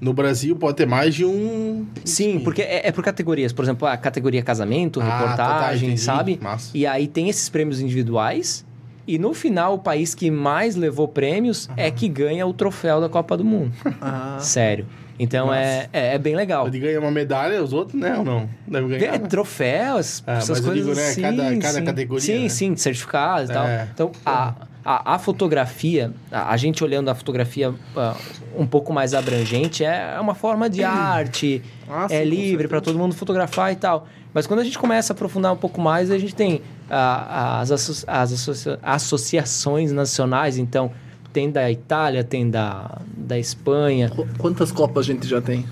No 0.00 0.12
Brasil 0.12 0.54
pode 0.56 0.76
ter 0.76 0.86
mais 0.86 1.12
de 1.14 1.24
um. 1.24 1.86
Sim, 2.04 2.38
porque 2.40 2.62
é, 2.62 2.88
é 2.88 2.92
por 2.92 3.02
categorias. 3.04 3.52
Por 3.52 3.64
exemplo, 3.64 3.86
a 3.86 3.96
categoria 3.96 4.42
casamento, 4.42 5.00
Ah, 5.00 5.04
tá, 5.04 5.10
tá, 5.10 5.20
reportagem, 5.20 5.88
entendi. 5.90 6.00
sabe? 6.00 6.38
Massa. 6.42 6.70
E 6.76 6.86
aí 6.86 7.06
tem 7.08 7.28
esses 7.28 7.48
prêmios 7.48 7.80
individuais. 7.80 8.64
E 9.08 9.18
no 9.18 9.32
final, 9.32 9.74
o 9.74 9.78
país 9.78 10.14
que 10.14 10.30
mais 10.30 10.76
levou 10.76 11.08
prêmios 11.08 11.68
é 11.78 11.90
que 11.90 12.06
ganha 12.08 12.46
o 12.46 12.52
troféu 12.52 13.00
da 13.00 13.08
Copa 13.08 13.36
do 13.38 13.44
Mundo. 13.44 13.72
Ah, 14.02 14.36
Sério. 14.38 14.84
Então 15.18 15.52
é, 15.52 15.88
é, 15.92 16.14
é 16.14 16.18
bem 16.18 16.36
legal. 16.36 16.64
Pode 16.64 16.78
ganhar 16.78 17.00
uma 17.00 17.10
medalha, 17.10 17.60
os 17.60 17.72
outros, 17.72 18.00
né? 18.00 18.16
Ou 18.18 18.22
não? 18.24 18.48
Deve 18.66 18.98
ganhar. 18.98 19.14
É, 19.14 19.18
troféus, 19.18 20.22
Ah, 20.26 20.34
essas 20.34 20.60
coisas 20.60 20.84
digo, 20.84 20.94
né, 20.94 21.08
assim. 21.08 21.22
cada- 21.22 21.56
cada 21.56 21.72
sim. 21.78 21.84
categoria, 21.84 22.20
Sim, 22.24 22.42
né? 22.44 22.48
sim, 22.50 22.76
certificados 22.76 23.50
e 23.50 23.52
tal. 23.52 23.66
É. 23.66 23.88
Então, 23.92 24.12
a, 24.24 24.54
a, 24.84 25.14
a 25.14 25.18
fotografia, 25.18 26.12
a, 26.30 26.52
a 26.52 26.56
gente 26.56 26.84
olhando 26.84 27.08
a 27.08 27.14
fotografia 27.16 27.74
ah, 27.96 28.14
um 28.56 28.66
pouco 28.66 28.92
mais 28.92 29.12
abrangente, 29.14 29.82
é 29.84 30.16
uma 30.20 30.34
forma 30.36 30.70
de 30.70 30.84
arte, 30.84 31.62
sim, 32.08 32.14
é 32.14 32.24
livre 32.24 32.68
para 32.68 32.80
todo 32.80 32.96
mundo 32.96 33.14
fotografar 33.14 33.72
e 33.72 33.76
tal. 33.76 34.06
Mas 34.32 34.46
quando 34.46 34.60
a 34.60 34.64
gente 34.64 34.78
começa 34.78 35.12
a 35.12 35.14
aprofundar 35.14 35.52
um 35.52 35.56
pouco 35.56 35.80
mais, 35.80 36.10
a 36.12 36.18
gente 36.18 36.34
tem 36.34 36.60
as, 36.90 37.70
asso- 37.70 38.04
as 38.06 38.32
associa- 38.32 38.78
associações 38.82 39.92
nacionais, 39.92 40.58
então 40.58 40.90
tem 41.32 41.50
da 41.50 41.70
Itália, 41.70 42.24
tem 42.24 42.48
da, 42.50 43.00
da 43.16 43.38
Espanha, 43.38 44.08
Qu- 44.10 44.26
Quantas 44.38 44.72
Copas 44.72 45.04
a 45.04 45.12
gente 45.12 45.26
já 45.26 45.40
tem? 45.40 45.64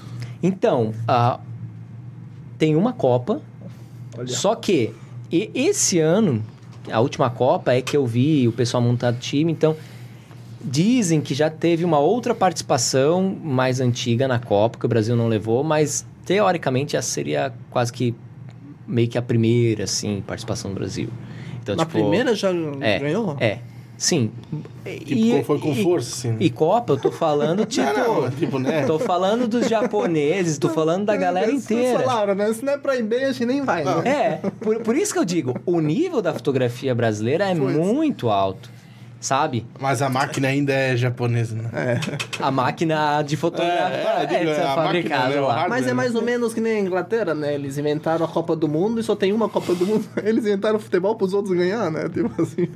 então, 0.42 0.92
ah, 1.08 1.40
tem 2.58 2.76
uma 2.76 2.92
Copa, 2.92 3.40
Olha. 4.16 4.26
só 4.28 4.54
que 4.54 4.92
e- 5.32 5.50
esse 5.54 5.98
ano, 5.98 6.42
a 6.90 7.00
última 7.00 7.28
Copa 7.30 7.72
é 7.72 7.80
que 7.82 7.96
eu 7.96 8.06
vi 8.06 8.46
o 8.46 8.52
pessoal 8.52 8.82
montado 8.82 9.18
time, 9.18 9.50
então 9.52 9.74
dizem 10.62 11.20
que 11.20 11.34
já 11.34 11.48
teve 11.50 11.84
uma 11.84 11.98
outra 11.98 12.34
participação 12.34 13.36
mais 13.42 13.80
antiga 13.80 14.26
na 14.26 14.38
Copa, 14.38 14.78
que 14.78 14.86
o 14.86 14.88
Brasil 14.88 15.14
não 15.16 15.28
levou, 15.28 15.62
mas 15.62 16.04
teoricamente 16.24 16.96
essa 16.96 17.08
seria 17.08 17.52
quase 17.70 17.92
que 17.92 18.14
meio 18.86 19.08
que 19.08 19.18
a 19.18 19.22
primeira, 19.22 19.84
assim, 19.84 20.22
participação 20.26 20.70
do 20.70 20.74
Brasil. 20.74 21.08
Então, 21.62 21.74
Na 21.76 21.84
tipo, 21.84 21.98
primeira 21.98 22.34
já 22.34 22.50
é, 22.80 22.98
ganhou? 22.98 23.36
É, 23.40 23.58
sim. 23.96 24.30
Tipo, 25.04 25.44
foi 25.44 25.58
com 25.58 25.72
e- 25.72 25.82
força, 25.82 26.14
assim. 26.14 26.28
né? 26.30 26.36
E 26.40 26.48
Copa, 26.50 26.92
eu 26.92 26.96
tô 26.96 27.10
falando, 27.10 27.64
tipo... 27.66 27.84
Não, 27.98 28.22
não, 28.22 28.30
tipo, 28.30 28.58
né? 28.58 28.84
Tô 28.86 28.98
falando 28.98 29.48
dos 29.48 29.68
japoneses, 29.68 30.58
tô 30.58 30.68
falando 30.68 31.04
da 31.06 31.16
galera 31.16 31.50
inteira. 31.50 32.00
Falaram, 32.00 32.34
né? 32.36 32.52
Se 32.52 32.64
não 32.64 32.74
é 32.74 32.78
pra 32.78 32.94
ir 32.96 33.02
bem, 33.02 33.24
a 33.24 33.32
gente 33.32 33.46
nem 33.46 33.62
vai, 33.62 33.84
né? 33.84 34.02
É, 34.04 34.50
por, 34.60 34.78
por 34.80 34.96
isso 34.96 35.12
que 35.12 35.18
eu 35.18 35.24
digo, 35.24 35.54
o 35.66 35.80
nível 35.80 36.22
da 36.22 36.32
fotografia 36.32 36.94
brasileira 36.94 37.48
é 37.50 37.54
Foi. 37.56 37.72
muito 37.72 38.28
alto. 38.30 38.75
Sabe? 39.20 39.66
Mas 39.80 40.02
a 40.02 40.08
máquina 40.08 40.48
ainda 40.48 40.72
é 40.72 40.96
japonesa, 40.96 41.54
né? 41.56 42.00
A 42.40 42.50
máquina 42.50 43.22
de 43.22 43.36
fotografar 43.36 43.92
É, 43.92 44.20
é, 44.20 44.22
é, 44.22 44.26
digo, 44.38 44.50
é, 44.50 44.54
fabricada 44.54 45.22
máquina, 45.22 45.28
né, 45.34 45.40
lá. 45.40 45.54
hardware. 45.54 45.70
Mas 45.70 45.86
é 45.86 45.92
mais 45.94 46.14
ou 46.14 46.22
menos 46.22 46.54
que 46.54 46.60
nem 46.60 46.76
a 46.76 46.80
Inglaterra, 46.80 47.34
né? 47.34 47.54
Eles 47.54 47.78
inventaram 47.78 48.24
a 48.24 48.28
Copa 48.28 48.54
do 48.54 48.68
Mundo 48.68 49.00
e 49.00 49.02
só 49.02 49.16
tem 49.16 49.32
uma 49.32 49.48
Copa 49.48 49.74
do 49.74 49.86
Mundo. 49.86 50.04
Eles 50.22 50.44
inventaram 50.44 50.76
o 50.76 50.80
futebol 50.80 51.14
pros 51.16 51.32
outros 51.34 51.56
ganhar, 51.56 51.90
né? 51.90 52.08
Tipo 52.08 52.42
assim. 52.42 52.68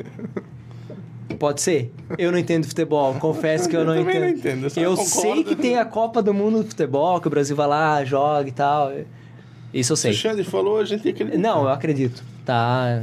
Pode 1.38 1.62
ser? 1.62 1.92
Eu 2.18 2.30
não 2.30 2.38
entendo 2.38 2.66
futebol, 2.66 3.14
confesso 3.14 3.66
que 3.68 3.74
eu, 3.74 3.80
Eu 3.80 3.86
não 3.86 3.98
entendo. 3.98 4.20
não 4.20 4.28
entendo, 4.28 4.66
eu 4.76 4.82
eu 4.82 4.96
sei 4.96 5.42
que 5.42 5.56
tem 5.56 5.78
a 5.78 5.84
Copa 5.86 6.22
do 6.22 6.34
Mundo 6.34 6.62
de 6.62 6.68
futebol, 6.68 7.18
que 7.20 7.28
o 7.28 7.30
Brasil 7.30 7.56
vai 7.56 7.66
lá, 7.66 8.04
joga 8.04 8.48
e 8.48 8.52
tal. 8.52 8.92
Isso 9.72 9.92
eu 9.92 9.96
Se 9.96 10.08
o 10.08 10.12
sei. 10.12 10.12
Xande 10.12 10.44
falou, 10.44 10.78
a 10.78 10.84
gente 10.84 11.08
acredita. 11.08 11.38
Não, 11.38 11.62
eu 11.62 11.68
acredito. 11.68 12.22
Tá. 12.44 13.02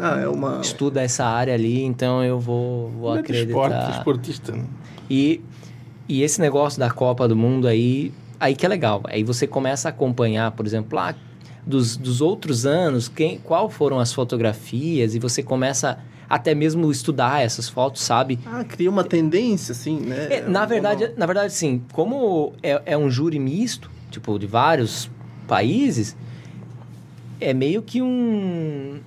Ah, 0.00 0.20
é 0.20 0.28
uma. 0.28 0.60
Estuda 0.60 1.02
essa 1.02 1.24
área 1.24 1.54
ali, 1.54 1.82
então 1.82 2.22
eu 2.22 2.38
vou, 2.38 2.90
vou 2.90 3.16
é 3.16 3.22
de 3.22 3.32
esporte, 3.32 3.74
acreditar. 3.74 3.98
esportista, 3.98 4.52
né? 4.52 4.64
E, 5.08 5.40
e 6.08 6.22
esse 6.22 6.40
negócio 6.40 6.78
da 6.78 6.90
Copa 6.90 7.26
do 7.28 7.36
Mundo 7.36 7.68
aí, 7.68 8.12
aí 8.38 8.54
que 8.54 8.64
é 8.64 8.68
legal. 8.68 9.02
Aí 9.04 9.22
você 9.22 9.46
começa 9.46 9.88
a 9.88 9.90
acompanhar, 9.90 10.50
por 10.52 10.66
exemplo, 10.66 10.96
lá 10.96 11.14
dos, 11.66 11.96
dos 11.96 12.20
outros 12.20 12.64
anos, 12.64 13.08
quem, 13.08 13.38
qual 13.38 13.68
foram 13.68 13.98
as 13.98 14.12
fotografias, 14.12 15.14
e 15.14 15.18
você 15.18 15.42
começa 15.42 15.98
até 16.28 16.54
mesmo 16.54 16.90
estudar 16.90 17.42
essas 17.42 17.68
fotos, 17.68 18.02
sabe? 18.02 18.38
Ah, 18.46 18.64
cria 18.64 18.90
uma 18.90 19.04
tendência, 19.04 19.72
assim, 19.72 20.00
né? 20.00 20.26
É, 20.30 20.48
na 20.48 20.64
verdade, 20.64 21.12
na 21.16 21.26
verdade, 21.26 21.52
sim, 21.52 21.82
como 21.92 22.52
é, 22.62 22.82
é 22.86 22.98
um 22.98 23.10
júri 23.10 23.38
misto, 23.38 23.90
tipo, 24.10 24.38
de 24.38 24.46
vários 24.46 25.10
países, 25.46 26.16
é 27.40 27.52
meio 27.54 27.82
que 27.82 28.00
um. 28.02 28.98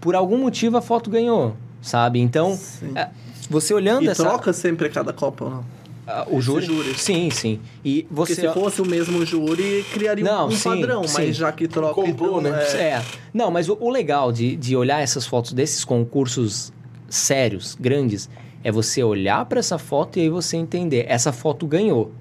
Por 0.00 0.14
algum 0.14 0.38
motivo 0.38 0.76
a 0.76 0.80
foto 0.82 1.10
ganhou, 1.10 1.54
sabe? 1.82 2.20
Então, 2.20 2.58
é, 2.94 3.08
você 3.50 3.74
olhando 3.74 4.04
E 4.04 4.08
essa. 4.08 4.22
troca 4.22 4.52
sempre 4.52 4.86
a 4.86 4.90
cada 4.90 5.12
Copa, 5.12 5.44
ou 5.44 5.50
não? 5.50 5.64
ah, 6.06 6.24
o 6.30 6.40
júri, 6.40 6.64
júri. 6.66 6.94
Sim, 6.96 7.28
sim. 7.30 7.58
E 7.84 8.04
Porque 8.14 8.34
você. 8.34 8.42
se 8.42 8.52
fosse 8.54 8.80
o 8.80 8.86
mesmo 8.86 9.24
júri, 9.26 9.84
criaria 9.92 10.24
um- 10.24 10.28
Não, 10.28 10.46
um 10.48 10.50
sim, 10.52 10.68
padrão, 10.68 11.04
sim. 11.08 11.14
mas 11.26 11.36
já 11.36 11.50
que 11.50 11.66
troca. 11.66 11.94
Comprou, 11.94 12.38
então, 12.40 12.52
né? 12.52 12.64
é- 12.74 12.76
É. 12.82 13.02
Não, 13.34 13.50
mas 13.50 13.68
o, 13.68 13.76
o 13.80 13.90
legal 13.90 14.30
de, 14.30 14.54
de 14.56 14.76
olhar 14.76 15.00
essas 15.02 15.26
fotos 15.26 15.52
desses 15.52 15.84
concursos 15.84 16.72
sérios, 17.08 17.76
grandes, 17.80 18.28
é 18.62 18.70
você 18.70 19.02
olhar 19.02 19.44
para 19.46 19.58
essa 19.58 19.78
foto 19.78 20.18
e 20.18 20.22
aí 20.22 20.28
você 20.28 20.56
entender. 20.56 21.06
Essa 21.08 21.32
foto 21.32 21.66
ganhou. 21.66 22.12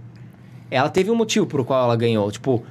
Ela 0.72 0.90
teve 0.90 1.12
um 1.12 1.16
motivo 1.16 1.46
por 1.46 1.64
qual 1.64 1.84
ela 1.84 1.96
ganhou. 1.96 2.32
Tipo, 2.32 2.64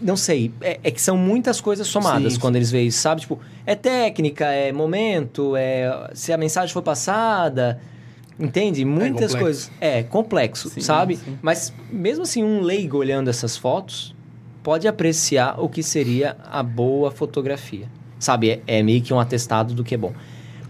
não 0.00 0.16
sei. 0.16 0.52
É, 0.60 0.80
é 0.82 0.90
que 0.90 1.00
são 1.00 1.16
muitas 1.16 1.60
coisas 1.60 1.86
somadas 1.86 2.34
Sim, 2.34 2.40
quando 2.40 2.56
eles 2.56 2.70
veem 2.70 2.88
isso, 2.88 3.00
sabe? 3.00 3.22
Tipo, 3.22 3.38
é 3.64 3.74
técnica, 3.74 4.46
é 4.46 4.72
momento, 4.72 5.56
é 5.56 6.10
se 6.14 6.32
a 6.32 6.36
mensagem 6.36 6.72
foi 6.72 6.82
passada. 6.82 7.80
Entende? 8.38 8.84
Muitas 8.84 9.32
complexo. 9.32 9.38
coisas. 9.38 9.72
É, 9.80 10.02
complexo, 10.02 10.68
Sim, 10.68 10.80
sabe? 10.80 11.16
sim. 11.16 11.38
Mas 11.40 11.72
mesmo 11.90 12.24
assim, 12.24 12.42
um 12.42 12.62
leigo 12.62 12.98
olhando 12.98 13.30
essas 13.30 13.56
fotos 13.56 14.14
pode 14.62 14.88
apreciar 14.88 15.60
o 15.60 15.68
que 15.68 15.82
seria 15.82 16.36
a 16.44 16.62
boa 16.62 17.10
fotografia. 17.10 17.86
Sabe? 18.18 18.50
É, 18.50 18.78
é 18.78 18.82
meio 18.82 19.02
que 19.02 19.14
um 19.14 19.20
atestado 19.20 19.74
do 19.74 19.84
que 19.84 19.94
é 19.94 19.98
bom. 19.98 20.12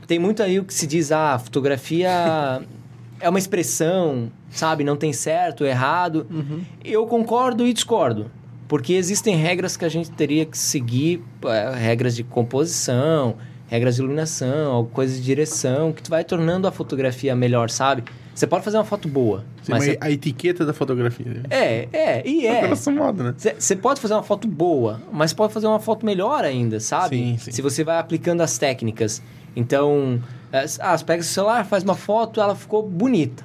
Tem 0.07 0.19
muito 0.19 0.43
aí 0.43 0.59
o 0.59 0.65
que 0.65 0.75
se 0.75 0.87
diz, 0.87 1.11
ah, 1.11 1.39
fotografia 1.39 2.11
é 3.19 3.29
uma 3.29 3.39
expressão, 3.39 4.31
sabe? 4.51 4.85
Não 4.85 4.97
tem 4.97 5.13
certo, 5.13 5.65
errado. 5.65 6.27
Uhum. 6.31 6.63
Eu 6.85 7.07
concordo 7.07 7.67
e 7.67 7.73
discordo. 7.73 8.31
Porque 8.75 8.95
existem 8.95 9.37
regras 9.37 9.77
que 9.77 9.85
a 9.85 9.89
gente 9.89 10.11
teria 10.11 10.45
que 10.45 10.59
seguir, 10.59 11.23
eh, 11.45 11.75
regras 11.77 12.17
de 12.17 12.25
composição, 12.25 13.37
regras 13.69 13.95
de 13.95 14.01
iluminação, 14.03 14.85
coisas 14.93 15.17
de 15.19 15.23
direção, 15.23 15.93
que 15.93 16.11
vai 16.11 16.25
tornando 16.25 16.67
a 16.67 16.73
fotografia 16.73 17.37
melhor, 17.37 17.71
sabe? 17.71 18.03
Você 18.35 18.49
pode 18.49 18.65
fazer 18.65 18.77
uma 18.79 18.85
foto 18.85 19.07
boa, 19.07 19.45
Sim, 19.63 19.71
mas 19.71 19.85
você- 19.85 19.97
a 20.01 20.11
etiqueta 20.11 20.67
da 20.67 20.73
fotografia. 20.75 21.25
né? 21.25 21.43
é, 21.51 21.89
é, 21.93 22.29
e 22.29 22.49
é. 22.49 22.69
Essa 22.69 22.91
moda, 22.91 23.23
né? 23.23 23.35
Você 23.57 23.77
pode 23.77 24.01
fazer 24.01 24.15
uma 24.15 24.25
foto 24.25 24.49
boa, 24.49 25.01
mas 25.13 25.33
pode 25.33 25.53
fazer 25.53 25.69
uma 25.69 25.79
foto 25.79 26.05
melhor 26.05 26.43
ainda, 26.43 26.81
sabe? 26.81 27.17
Sim, 27.17 27.39
sim. 27.39 27.53
Se 27.53 27.63
você 27.63 27.85
vai 27.85 28.01
aplicando 28.01 28.41
as 28.41 28.59
técnicas. 28.59 29.23
Então, 29.55 30.21
é, 30.53 30.65
ah, 30.81 30.99
você 30.99 31.05
pega 31.05 31.21
o 31.23 31.25
celular, 31.25 31.65
faz 31.65 31.85
uma 31.85 31.95
foto, 31.95 32.41
ela 32.41 32.57
ficou 32.57 32.83
bonita. 32.83 33.45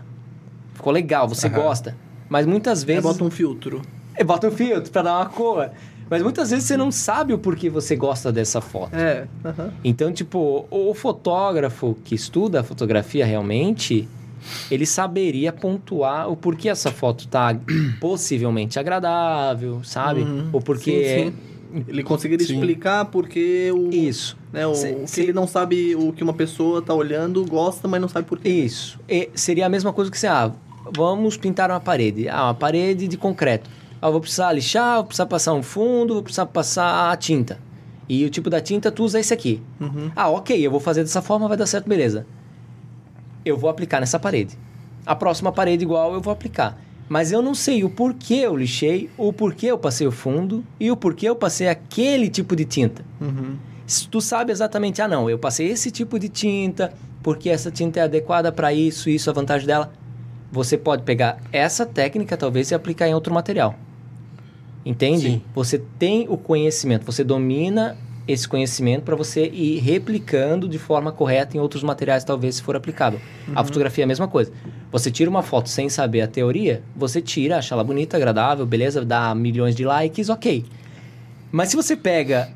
Ficou 0.73 0.91
legal, 0.91 1.29
você 1.29 1.45
Aham. 1.45 1.55
gosta. 1.61 1.95
Mas 2.27 2.47
muitas 2.47 2.79
Aí 2.79 2.87
vezes. 2.87 3.03
bota 3.03 3.23
um 3.23 3.29
filtro. 3.29 3.83
É, 4.19 4.23
bota 4.23 4.47
um 4.47 4.51
filtro 4.51 4.91
pra 4.91 5.01
dar 5.01 5.15
uma 5.17 5.25
cor. 5.27 5.69
Mas 6.09 6.21
muitas 6.23 6.49
vezes 6.49 6.65
você 6.65 6.75
não 6.75 6.91
sabe 6.91 7.33
o 7.33 7.37
porquê 7.37 7.69
você 7.69 7.95
gosta 7.95 8.31
dessa 8.31 8.59
foto. 8.59 8.95
É. 8.95 9.27
aham. 9.45 9.71
Então, 9.83 10.11
tipo, 10.11 10.65
o 10.71 10.93
fotógrafo 10.93 11.95
que 12.03 12.15
estuda 12.15 12.61
a 12.61 12.63
fotografia 12.63 13.25
realmente, 13.25 14.07
ele 14.71 14.85
saberia 14.87 15.53
pontuar 15.53 16.27
o 16.29 16.35
porquê 16.35 16.67
essa 16.67 16.91
foto 16.91 17.27
tá 17.27 17.55
possivelmente 18.01 18.79
agradável, 18.79 19.81
sabe? 19.83 20.21
Uhum. 20.21 20.49
O 20.51 20.59
porquê. 20.59 21.31
Sim, 21.71 21.83
Ele 21.87 22.01
conseguiria 22.03 22.45
Sim. 22.47 22.55
explicar 22.55 23.05
porque 23.05 23.71
o. 23.71 23.89
Isso. 23.93 24.35
Né, 24.51 24.65
o, 24.65 24.73
Se- 24.73 24.97
se- 25.05 25.21
ele 25.21 25.31
não 25.33 25.45
sabe, 25.45 25.95
o 25.95 26.11
que 26.11 26.23
uma 26.23 26.33
pessoa 26.33 26.81
tá 26.81 26.91
olhando, 26.93 27.45
gosta, 27.45 27.87
mas 27.87 28.01
não 28.01 28.07
sabe 28.09 28.27
por 28.27 28.39
quê. 28.39 28.49
Isso. 28.49 28.99
E 29.07 29.29
seria 29.35 29.67
a 29.67 29.69
mesma 29.69 29.93
coisa 29.93 30.09
que 30.09 30.17
você, 30.17 30.25
ah, 30.25 30.51
vamos 30.95 31.37
pintar 31.37 31.69
uma 31.69 31.79
parede. 31.79 32.27
Ah, 32.27 32.45
uma 32.45 32.55
parede 32.55 33.07
de 33.07 33.15
concreto. 33.15 33.69
Ah, 34.01 34.09
vou 34.09 34.21
precisar 34.21 34.51
lixar, 34.53 34.95
vou 34.95 35.05
precisar 35.05 35.25
passar 35.25 35.53
um 35.53 35.63
fundo, 35.63 36.13
vou 36.13 36.23
precisar 36.23 36.45
passar 36.45 37.11
a 37.11 37.17
tinta. 37.17 37.59
E 38.07 38.25
o 38.25 38.29
tipo 38.29 38.49
da 38.49 38.59
tinta, 38.59 38.91
tu 38.91 39.03
usa 39.03 39.19
esse 39.19 39.33
aqui. 39.33 39.61
Uhum. 39.79 40.11
Ah, 40.15 40.29
ok, 40.29 40.59
eu 40.59 40.71
vou 40.71 40.79
fazer 40.79 41.03
dessa 41.03 41.21
forma, 41.21 41.47
vai 41.47 41.57
dar 41.57 41.65
certo, 41.67 41.87
beleza. 41.87 42.25
Eu 43.45 43.57
vou 43.57 43.69
aplicar 43.69 43.99
nessa 43.99 44.17
parede. 44.17 44.57
A 45.05 45.15
próxima 45.15 45.51
parede 45.51 45.83
igual 45.83 46.13
eu 46.13 46.21
vou 46.21 46.33
aplicar. 46.33 46.77
Mas 47.07 47.31
eu 47.31 47.41
não 47.41 47.55
sei 47.55 47.83
o 47.83 47.89
porquê 47.89 48.35
eu 48.35 48.55
lixei, 48.55 49.09
o 49.17 49.33
porquê 49.33 49.67
eu 49.67 49.77
passei 49.77 50.05
o 50.05 50.11
fundo 50.11 50.63
e 50.79 50.91
o 50.91 50.97
porquê 50.97 51.27
eu 51.27 51.35
passei 51.35 51.67
aquele 51.67 52.29
tipo 52.29 52.55
de 52.55 52.65
tinta. 52.65 53.03
Uhum. 53.19 53.57
Se 53.85 54.07
tu 54.07 54.21
sabe 54.21 54.51
exatamente, 54.51 55.01
ah 55.01 55.07
não, 55.07 55.27
eu 55.27 55.39
passei 55.39 55.67
esse 55.69 55.89
tipo 55.89 56.19
de 56.19 56.29
tinta, 56.29 56.93
porque 57.23 57.49
essa 57.49 57.71
tinta 57.71 57.99
é 57.99 58.03
adequada 58.03 58.51
para 58.51 58.71
isso, 58.71 59.09
isso, 59.09 59.29
a 59.29 59.33
vantagem 59.33 59.65
dela. 59.65 59.91
Você 60.51 60.77
pode 60.77 61.03
pegar 61.03 61.37
essa 61.51 61.85
técnica, 61.85 62.37
talvez, 62.37 62.69
e 62.69 62.75
aplicar 62.75 63.07
em 63.07 63.13
outro 63.13 63.33
material. 63.33 63.75
Entende? 64.89 65.21
Sim. 65.21 65.41
Você 65.53 65.77
tem 65.99 66.25
o 66.27 66.35
conhecimento, 66.35 67.05
você 67.05 67.23
domina 67.23 67.95
esse 68.27 68.49
conhecimento 68.49 69.03
para 69.03 69.15
você 69.15 69.45
ir 69.45 69.77
replicando 69.77 70.67
de 70.67 70.79
forma 70.79 71.11
correta 71.11 71.55
em 71.55 71.59
outros 71.59 71.83
materiais, 71.83 72.23
talvez, 72.23 72.55
se 72.55 72.63
for 72.63 72.75
aplicável. 72.75 73.21
A 73.55 73.63
fotografia 73.63 74.03
é 74.03 74.05
a 74.05 74.07
mesma 74.07 74.27
coisa. 74.27 74.51
Você 74.91 75.11
tira 75.11 75.29
uma 75.29 75.43
foto 75.43 75.69
sem 75.69 75.89
saber 75.89 76.21
a 76.21 76.27
teoria, 76.27 76.81
você 76.95 77.21
tira, 77.21 77.57
acha 77.57 77.75
ela 77.75 77.83
bonita, 77.83 78.17
agradável, 78.17 78.65
beleza, 78.65 79.05
dá 79.05 79.35
milhões 79.35 79.75
de 79.75 79.85
likes, 79.85 80.27
ok. 80.27 80.65
Mas 81.51 81.69
se 81.69 81.75
você 81.75 81.95
pega 81.95 82.49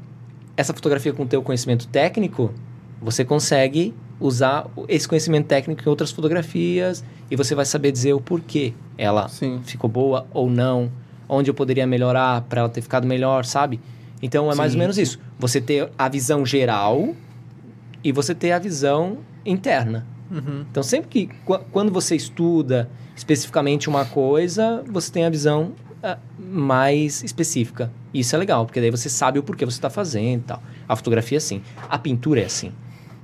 essa 0.58 0.74
fotografia 0.74 1.14
com 1.14 1.24
o 1.24 1.28
teu 1.28 1.44
conhecimento 1.44 1.88
técnico, 1.88 2.52
você 3.00 3.24
consegue 3.24 3.94
usar 4.20 4.66
esse 4.88 5.08
conhecimento 5.08 5.46
técnico 5.46 5.84
em 5.86 5.90
outras 5.90 6.10
fotografias 6.10 7.04
e 7.30 7.36
você 7.36 7.54
vai 7.54 7.66
saber 7.66 7.92
dizer 7.92 8.14
o 8.14 8.20
porquê 8.20 8.74
ela 8.98 9.28
Sim. 9.28 9.62
ficou 9.64 9.88
boa 9.88 10.26
ou 10.34 10.50
não, 10.50 10.92
onde 11.28 11.50
eu 11.50 11.54
poderia 11.54 11.86
melhorar 11.88 12.42
para 12.42 12.62
ela 12.62 12.70
ter 12.70 12.82
ficado 12.82 13.08
melhor, 13.08 13.46
sabe? 13.46 13.80
Então 14.22 14.52
é 14.52 14.56
mais 14.56 14.72
Sim. 14.72 14.78
ou 14.78 14.82
menos 14.82 14.98
isso. 14.98 15.20
Você 15.40 15.60
ter 15.60 15.90
a 15.98 16.08
visão 16.08 16.46
geral 16.46 17.14
e 18.04 18.12
você 18.12 18.34
ter 18.34 18.52
a 18.52 18.60
visão 18.60 19.18
interna. 19.46 20.06
Uhum. 20.32 20.66
Então 20.72 20.82
sempre 20.84 21.10
que 21.10 21.28
qu- 21.46 21.60
quando 21.72 21.92
você 21.92 22.16
estuda 22.16 22.90
especificamente 23.16 23.90
uma 23.90 24.06
coisa, 24.06 24.84
você 24.90 25.12
tem 25.12 25.26
a 25.26 25.30
visão 25.30 25.74
ah, 26.02 26.18
mais 26.40 27.24
específica. 27.24 27.92
Isso 28.14 28.36
é 28.36 28.40
legal, 28.40 28.66
porque 28.66 28.80
daí 28.80 28.92
você 28.92 29.10
sabe 29.10 29.40
o 29.40 29.44
porquê 29.44 29.66
você 29.66 29.78
está 29.78 29.90
fazendo 29.90 30.40
e 30.42 30.44
tal. 30.44 30.64
A 30.88 30.96
fotografia 30.96 31.38
é 31.38 31.40
assim. 31.40 31.62
A 31.90 31.98
pintura 31.98 32.42
é 32.42 32.46
assim. 32.46 32.72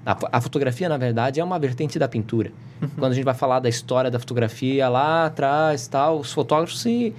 A, 0.05 0.17
a 0.33 0.41
fotografia, 0.41 0.87
na 0.89 0.97
verdade, 0.97 1.39
é 1.39 1.43
uma 1.43 1.59
vertente 1.59 1.99
da 1.99 2.07
pintura. 2.07 2.51
Quando 2.97 3.11
a 3.11 3.15
gente 3.15 3.25
vai 3.25 3.33
falar 3.33 3.59
da 3.59 3.67
história 3.69 4.09
da 4.09 4.17
fotografia 4.19 4.87
lá 4.87 5.25
atrás 5.25 5.87
tal, 5.87 6.19
os 6.19 6.31
fotógrafos 6.31 6.81
se... 6.81 7.13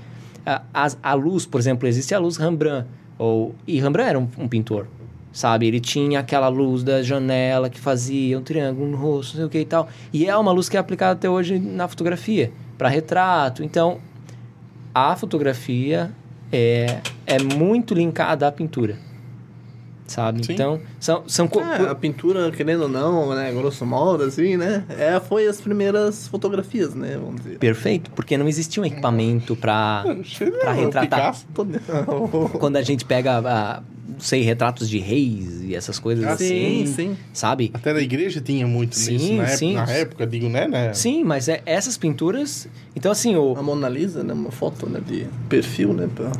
A, 0.74 0.88
a 1.02 1.14
luz, 1.14 1.46
por 1.46 1.60
exemplo, 1.60 1.86
existe 1.86 2.14
a 2.14 2.18
luz 2.18 2.36
Rembrandt. 2.36 2.88
Ou, 3.18 3.54
e 3.66 3.78
Rembrandt 3.80 4.08
era 4.08 4.18
um, 4.18 4.28
um 4.38 4.48
pintor, 4.48 4.86
sabe? 5.32 5.66
Ele 5.66 5.78
tinha 5.78 6.20
aquela 6.20 6.48
luz 6.48 6.82
da 6.82 7.02
janela 7.02 7.68
que 7.68 7.78
fazia 7.78 8.38
um 8.38 8.42
triângulo 8.42 8.90
no 8.90 8.96
rosto, 8.96 9.32
não 9.32 9.36
sei 9.36 9.44
o 9.44 9.48
que 9.50 9.58
e 9.58 9.64
tal. 9.64 9.88
E 10.12 10.26
é 10.26 10.36
uma 10.36 10.52
luz 10.52 10.68
que 10.68 10.76
é 10.76 10.80
aplicada 10.80 11.12
até 11.12 11.28
hoje 11.28 11.58
na 11.58 11.86
fotografia, 11.86 12.50
para 12.78 12.88
retrato. 12.88 13.62
Então, 13.62 13.98
a 14.94 15.14
fotografia 15.14 16.10
é, 16.50 17.00
é 17.26 17.38
muito 17.42 17.94
linkada 17.94 18.46
à 18.48 18.52
pintura, 18.52 18.96
sabe? 20.10 20.44
Sim. 20.44 20.54
Então, 20.54 20.80
são... 20.98 21.22
são 21.26 21.48
É, 21.60 21.88
a 21.90 21.94
pintura, 21.94 22.50
querendo 22.50 22.82
ou 22.82 22.88
não, 22.88 23.34
né, 23.34 23.52
grosso 23.52 23.86
modo, 23.86 24.24
assim, 24.24 24.56
né, 24.56 24.84
é, 24.88 25.20
foi 25.20 25.46
as 25.46 25.60
primeiras 25.60 26.26
fotografias, 26.26 26.94
né, 26.94 27.16
vamos 27.20 27.40
dizer. 27.42 27.58
Perfeito, 27.58 28.10
porque 28.10 28.36
não 28.36 28.48
existia 28.48 28.82
um 28.82 28.86
equipamento 28.86 29.54
para 29.56 30.04
Pra 30.60 30.72
retratar. 30.72 31.36
Quando 32.58 32.76
a 32.76 32.82
gente 32.82 33.04
pega 33.04 33.38
a- 33.38 33.82
não 34.08 34.18
sei, 34.20 34.42
retratos 34.42 34.88
de 34.90 34.98
reis 34.98 35.62
e 35.62 35.74
essas 35.74 35.98
coisas 35.98 36.24
Ah, 36.26 36.32
assim. 36.32 36.84
Sim, 36.84 36.92
sim. 36.94 37.16
Sabe? 37.32 37.70
Até 37.72 37.92
na 37.92 38.00
igreja 38.00 38.40
tinha 38.40 38.66
muito 38.66 38.96
Sim, 38.96 39.12
nisso, 39.12 39.32
na, 39.34 39.46
sim. 39.46 39.76
época, 39.76 39.86
na 39.86 39.92
época, 39.98 40.26
digo, 40.26 40.48
né? 40.48 40.68
né? 40.68 40.92
Sim, 40.92 41.24
mas 41.24 41.48
é, 41.48 41.62
essas 41.64 41.96
pinturas. 41.96 42.68
Então, 42.94 43.10
assim, 43.10 43.36
o. 43.36 43.54
A 43.56 43.62
Mona 43.62 43.88
Lisa, 43.88 44.22
né? 44.22 44.34
Uma 44.34 44.50
foto 44.50 44.86
né, 44.90 45.00
de 45.06 45.26
perfil, 45.48 45.94
né? 45.94 46.08
Pra... 46.14 46.30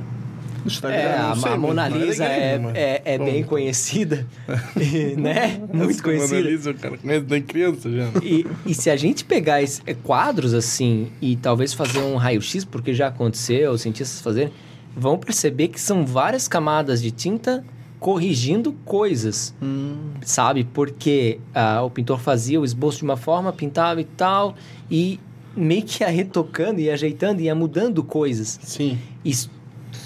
É, 0.90 1.14
a, 1.16 1.34
sei 1.36 1.52
a 1.52 1.56
Mona 1.56 1.86
é 1.86 1.90
Lisa 1.90 2.24
é, 2.24 2.58
mas- 2.58 2.74
é, 2.76 3.02
é 3.04 3.18
bem 3.18 3.42
conhecida, 3.44 4.26
né? 5.16 5.60
Muito 5.72 6.02
conhecida. 6.02 6.36
Mona 6.36 6.50
Lisa, 6.50 6.74
cara 6.74 6.96
conhece 6.98 7.24
da 7.26 7.40
criança 7.40 7.90
já. 7.90 8.08
E, 8.22 8.46
e 8.66 8.74
se 8.74 8.90
a 8.90 8.96
gente 8.96 9.24
pegar 9.24 9.62
esse- 9.62 9.82
é, 9.86 9.94
quadros 9.94 10.54
assim 10.54 11.08
e 11.20 11.36
talvez 11.36 11.72
fazer 11.74 12.00
um 12.00 12.16
raio-x, 12.16 12.64
porque 12.64 12.92
já 12.94 13.08
aconteceu, 13.08 13.72
os 13.72 13.82
cientistas 13.82 14.20
fazerem, 14.20 14.52
vão 14.96 15.18
perceber 15.18 15.68
que 15.68 15.80
são 15.80 16.04
várias 16.04 16.48
camadas 16.48 17.00
de 17.00 17.10
tinta 17.10 17.64
corrigindo 17.98 18.72
coisas, 18.84 19.54
Hum, 19.62 20.12
sabe? 20.22 20.64
Porque 20.64 21.38
ah, 21.54 21.82
o 21.82 21.90
pintor 21.90 22.18
fazia 22.18 22.58
o 22.60 22.64
esboço 22.64 22.98
de 22.98 23.04
uma 23.04 23.16
forma, 23.16 23.52
pintava 23.52 24.00
e 24.00 24.04
tal, 24.04 24.54
e 24.90 25.20
meio 25.54 25.82
que 25.82 26.02
ia 26.02 26.08
retocando, 26.08 26.80
ia 26.80 26.94
ajeitando, 26.94 27.42
ia 27.42 27.54
mudando 27.54 28.02
coisas. 28.02 28.58
Sim. 28.62 28.98
E 29.22 29.34
se 29.34 29.50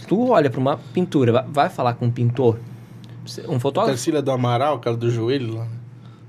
tu 0.07 0.31
olha 0.31 0.49
para 0.51 0.61
uma 0.61 0.77
pintura, 0.93 1.45
vai- 1.49 1.69
falar 1.69 1.95
com 1.95 2.07
um 2.07 2.11
pintor, 2.11 2.59
um 3.49 3.59
fotógrafo. 3.59 3.97
Tarsila 3.97 4.21
do 4.23 4.31
Amaral, 4.31 4.79
cara 4.79 4.97
do 4.97 5.11
joelho 5.11 5.55
lá. 5.57 5.67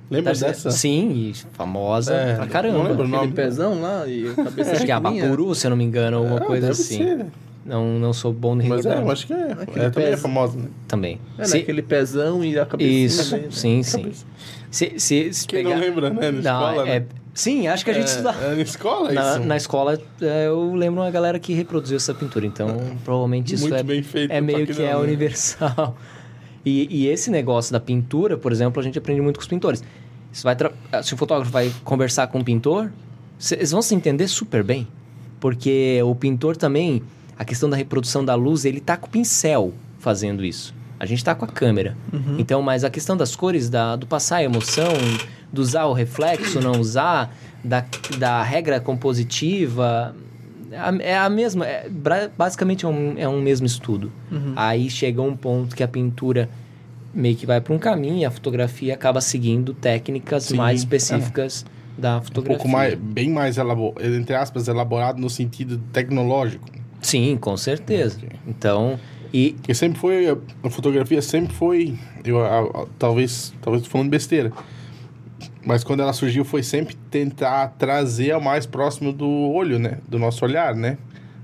Lembra 0.10 0.32
Tarsila- 0.32 0.50
dessa? 0.52 0.72
Sim, 0.72 1.10
e 1.12 1.34
famosa 1.54 2.14
É, 2.14 2.36
pra 2.36 2.48
caramba. 2.48 2.78
não 2.78 2.84
lembro 2.84 3.00
o 3.04 3.08
aquele 3.08 3.18
nome. 3.22 3.34
pezão 3.34 3.82
lá 3.82 4.06
e 4.08 4.28
a 4.30 4.34
cabeça 4.36 4.72
Acho 4.74 4.86
que 4.86 4.92
é. 4.92 4.94
Abapuru, 4.94 5.56
se 5.56 5.66
eu 5.66 5.70
não 5.72 5.78
me 5.78 5.84
engano, 5.84 6.18
alguma 6.18 6.38
Ah, 6.38 6.42
coisa 6.46 6.68
deve 6.68 6.72
assim. 6.80 6.98
ser. 6.98 7.26
Não, 7.66 7.98
não 7.98 8.14
sou 8.14 8.32
bom 8.32 8.56
de 8.56 8.68
Mas 8.70 8.86
é, 8.86 9.00
eu 9.02 9.10
acho 9.10 9.26
que 9.26 9.34
é. 9.34 9.52
Aquele 9.54 9.86
é 9.86 9.90
também 9.90 10.10
é 10.12 10.18
famosa, 10.18 10.56
né? 10.60 10.68
também. 10.88 11.20
É, 11.40 11.46
Se- 11.46 11.56
né? 11.58 11.64
Aquele 11.64 11.82
pezão 11.82 12.44
e 12.46 12.60
a 12.60 12.66
cabecinha 12.68 13.06
Isso, 13.08 13.32
bem, 13.32 13.42
né? 13.42 13.48
sim, 13.50 13.82
sim. 13.84 14.02
Cabeça. 14.04 14.26
Se, 14.70 14.94
se, 15.00 15.34
se 15.34 15.48
Quem 15.48 15.64
pegar... 15.64 15.76
não 15.76 15.82
lembra, 15.82 16.10
né? 16.12 16.30
Na 16.30 16.32
Não, 16.32 16.70
escola, 16.70 16.88
é... 16.88 17.00
né? 17.00 17.06
Sim, 17.36 17.68
acho 17.68 17.84
que 17.84 17.92
a 17.92 17.94
gente 17.94 18.06
É, 18.08 18.10
estudava. 18.10 18.44
é 18.46 18.56
na 18.56 18.62
escola 18.62 19.12
Na, 19.12 19.32
isso. 19.32 19.40
na 19.46 19.58
escola, 19.58 20.00
é, 20.22 20.48
eu 20.48 20.74
lembro 20.74 21.02
uma 21.02 21.12
galera 21.12 21.38
que 21.38 21.54
reproduziu 21.54 21.98
essa 21.98 22.14
pintura, 22.14 22.46
então 22.48 22.68
provavelmente 23.04 23.54
isso 23.54 23.64
Muito 23.64 23.76
é, 23.76 23.84
bem 23.84 24.02
feito, 24.02 24.32
é 24.32 24.40
meio 24.40 24.66
que, 24.66 24.82
é 24.82 24.94
não, 24.94 25.00
né? 25.02 25.06
universal. 25.08 25.98
E, 26.66 26.88
e 26.90 27.08
esse 27.08 27.30
negócio 27.30 27.72
da 27.74 27.80
pintura, 27.80 28.38
por 28.38 28.52
exemplo, 28.52 28.80
a 28.80 28.84
gente 28.84 28.98
aprende 28.98 29.20
muito 29.22 29.36
com 29.36 29.42
os 29.42 29.48
pintores. 29.48 29.84
Você 30.32 30.44
vai 30.44 30.56
tra- 30.56 30.72
se 31.04 31.14
o 31.14 31.18
fotógrafo 31.18 31.52
vai 31.52 31.72
conversar 31.84 32.28
com 32.28 32.40
o 32.40 32.44
pintor, 32.44 32.90
eles 33.52 33.72
vão 33.72 33.82
se 33.82 33.94
entender 33.94 34.28
super 34.30 34.64
bem. 34.64 34.88
Porque 35.40 36.02
o 36.04 36.16
pintor 36.16 36.56
também, 36.58 37.04
a 37.38 37.44
questão 37.46 37.70
da 37.70 37.76
reprodução 37.78 38.24
da 38.26 38.34
luz, 38.34 38.66
ele 38.66 38.80
tá 38.80 38.98
com 38.98 39.08
o 39.08 39.10
pincel 39.10 39.74
fazendo 40.00 40.44
isso. 40.44 40.74
A 41.00 41.06
gente 41.06 41.24
tá 41.24 41.36
com 41.36 41.46
a 41.46 41.48
câmera. 41.48 41.96
Então, 42.38 42.62
mas 42.62 42.84
a 42.84 42.90
questão 42.90 43.18
das 43.18 43.36
cores, 43.36 43.70
da, 43.70 43.96
do 43.96 44.06
passar 44.08 44.38
a 44.38 44.44
emoção, 44.44 44.94
do 45.52 45.62
usar 45.62 45.86
o 45.86 45.94
reflexo, 45.94 46.60
não 46.62 46.80
usar, 46.80 47.36
da, 47.64 47.84
da 48.18 48.42
regra 48.44 48.80
compositiva, 48.80 50.16
é 50.72 51.16
a- 51.16 51.26
é 51.26 51.30
mesma. 51.30 51.66
é- 51.66 51.90
basicamente 52.38 52.86
é 52.86 52.88
um, 52.88 53.14
é 53.18 53.28
um 53.28 53.42
mesmo 53.42 53.66
estudo. 53.66 54.12
Aí 54.56 54.90
chega 54.90 55.22
um 55.22 55.36
ponto 55.36 55.76
que 55.76 55.84
a 55.84 55.88
pintura 55.88 56.50
meio 57.14 57.36
que 57.36 57.46
vai 57.46 57.62
para 57.62 57.74
um 57.74 57.80
caminho 57.80 58.18
e 58.18 58.26
a 58.26 58.32
fotografia 58.32 58.94
acaba 58.94 59.22
seguindo 59.22 59.74
técnicas 59.74 60.44
Sim, 60.46 60.58
mais 60.58 60.80
específicas 60.80 61.66
da 61.98 62.18
Um 62.18 62.22
fotografia. 62.24 62.58
pouco 62.58 62.70
mais, 62.70 62.94
bem 62.96 63.30
mais 63.30 63.58
elaborado, 63.58 64.06
entre 64.16 64.36
aspas, 64.36 64.68
elaborado 64.68 65.20
no 65.22 65.30
sentido 65.30 65.78
tecnológico. 65.94 66.68
Sim, 67.02 67.38
com 67.40 67.56
certeza. 67.56 68.18
Ok. 68.18 68.30
Então, 68.48 69.00
e 69.38 69.52
Porque 69.54 69.74
sempre 69.74 70.00
foi, 70.00 70.30
a- 70.30 70.38
a 70.64 70.70
fotografia 70.70 71.22
sempre 71.22 71.54
foi, 71.54 71.98
eu 72.24 72.40
a- 72.44 72.62
a- 72.62 72.86
talvez, 72.98 73.54
talvez 73.62 73.84
tô 73.84 73.90
falando 73.90 74.10
besteira, 74.10 74.52
mas 75.66 75.84
quando 75.84 76.02
ela 76.02 76.14
surgiu 76.14 76.46
foi 76.46 76.64
sempre 76.64 76.96
tentar 77.12 77.70
trazer 77.78 78.32
ao 78.32 78.42
mais 78.42 78.66
próximo 78.66 79.12
do 79.12 79.28
olho, 79.28 79.78
né? 79.80 79.98
Do 80.08 80.18
nosso 80.20 80.46
olhar, 80.46 80.74
né? 80.76 80.98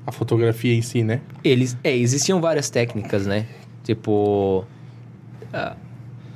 A 0.05 0.11
fotografia 0.11 0.73
em 0.73 0.81
si, 0.81 1.03
né? 1.03 1.21
eles. 1.43 1.75
É, 1.83 1.95
existiam 1.95 2.39
várias 2.41 2.69
técnicas, 2.69 3.25
né? 3.27 3.45
Tipo. 3.83 4.63
ah, 5.53 5.75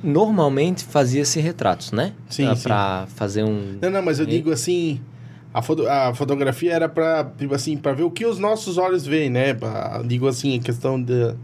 normalmente 0.02 0.84
fazia-se 0.84 1.40
retratos, 1.40 1.90
né? 1.92 2.12
Sim, 2.28 2.46
Ah, 2.46 2.54
sim. 2.56 2.62
Pra 2.64 3.06
fazer 3.14 3.44
um. 3.44 3.78
Não, 3.80 3.90
não, 3.90 4.02
mas 4.02 4.18
eu 4.18 4.26
E- 4.26 4.30
digo 4.30 4.50
assim, 4.52 5.00
a, 5.58 5.62
foto, 5.62 5.88
a 5.88 6.14
fotografia 6.14 6.72
era 6.74 6.88
pra, 6.88 7.24
tipo 7.38 7.54
assim, 7.54 7.76
pra 7.76 7.92
ver 7.92 8.02
o 8.02 8.10
que 8.10 8.26
os 8.26 8.38
nossos 8.38 8.76
olhos 8.76 9.06
veem, 9.06 9.30
né? 9.30 9.54
Pra- 9.54 10.02
digo 10.04 10.28
assim, 10.28 10.58
a 10.58 10.60
questão 10.62 11.00
da 11.02 11.34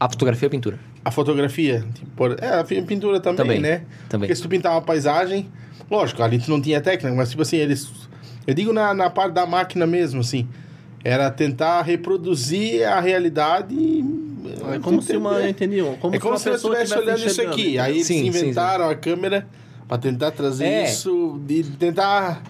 A 0.00 0.08
fotografia 0.08 0.46
e 0.46 0.48
a 0.48 0.50
pintura. 0.50 0.78
a 1.04 1.10
fotografia, 1.10 1.84
tipo, 1.94 2.26
é, 2.40 2.58
a 2.58 2.64
pintura 2.64 3.20
também, 3.20 3.36
Também, 3.46 3.60
né? 3.60 3.82
também. 4.08 4.26
Porque 4.26 4.34
se 4.34 4.42
tu 4.42 4.48
pintar 4.48 4.72
uma 4.72 4.82
paisagem, 4.82 5.48
lógico, 5.90 6.22
ali 6.22 6.38
tu 6.38 6.50
não 6.50 6.60
tinha 6.60 6.80
técnica, 6.80 7.14
mas 7.14 7.30
tipo 7.30 7.42
assim, 7.42 7.56
eles. 7.56 7.88
Eu 8.46 8.54
digo 8.54 8.72
na, 8.72 8.92
na 8.92 9.08
parte 9.08 9.32
da 9.34 9.46
máquina 9.46 9.86
mesmo, 9.86 10.20
assim. 10.22 10.48
Era 11.04 11.30
tentar 11.30 11.82
reproduzir 11.82 12.86
a 12.86 13.00
realidade. 13.00 14.04
É 14.74 14.78
como 14.80 15.00
se 15.00 15.16
uma. 15.16 15.48
Entendeu? 15.48 15.96
Como 16.00 16.14
é 16.14 16.18
como 16.18 16.36
se 16.38 16.48
eu 16.48 16.52
pessoa 16.54 16.74
estivesse 16.82 17.02
olhando 17.02 17.26
isso 17.26 17.40
aqui. 17.42 17.60
entendeu? 17.62 17.82
Aí 17.84 17.92
eles 17.94 18.06
Sim, 18.06 18.18
sim, 18.20 18.26
inventaram 18.26 18.88
a 18.90 18.94
câmera 18.94 19.46
pra 19.88 19.96
tentar 19.98 20.30
trazer 20.32 20.64
É. 20.66 20.84
isso, 20.90 21.40
de 21.46 21.62
tentar. 21.64 22.42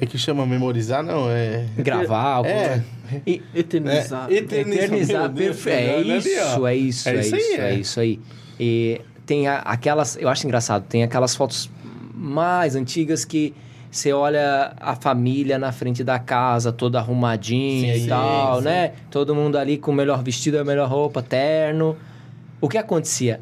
É 0.00 0.06
que 0.06 0.16
chama 0.18 0.46
memorizar, 0.46 1.02
não? 1.02 1.28
É. 1.30 1.66
Gravar. 1.76 2.44
É. 2.46 2.82
E, 3.26 3.42
Eternizar. 3.54 4.30
É, 4.30 4.34
eternizar. 4.34 4.84
Eternizar, 4.84 5.20
Meu 5.22 5.28
Deus, 5.30 5.56
perfeito. 5.62 5.90
É 5.90 5.96
ali, 5.96 6.16
isso, 6.18 6.28
é 6.66 6.76
isso, 6.76 7.08
É 7.08 7.12
é 7.16 7.20
isso 7.20 7.34
aí, 7.34 7.42
é 7.42 7.60
é. 7.60 7.74
isso 7.74 8.00
aí. 8.00 8.20
E 8.58 9.00
tem 9.26 9.46
a- 9.48 9.58
aquelas, 9.58 10.16
eu 10.16 10.28
acho 10.28 10.46
engraçado, 10.46 10.84
tem 10.88 11.02
aquelas 11.02 11.34
fotos 11.36 11.70
mais 12.14 12.74
antigas 12.76 13.24
que 13.24 13.52
você 13.90 14.12
olha 14.12 14.72
a 14.80 14.94
família 14.94 15.58
na 15.58 15.72
frente 15.72 16.04
da 16.04 16.18
casa, 16.18 16.70
toda 16.72 16.98
arrumadinha 16.98 17.94
Sim, 17.96 18.04
e 18.04 18.08
tal, 18.08 18.58
sim. 18.58 18.64
né? 18.64 18.92
Todo 19.10 19.34
mundo 19.34 19.58
ali 19.58 19.76
com 19.76 19.90
o 19.90 19.94
melhor 19.94 20.22
vestido, 20.22 20.58
a 20.58 20.64
melhor 20.64 20.88
roupa, 20.88 21.20
terno. 21.22 21.96
O 22.60 22.68
que 22.68 22.78
acontecia? 22.78 23.40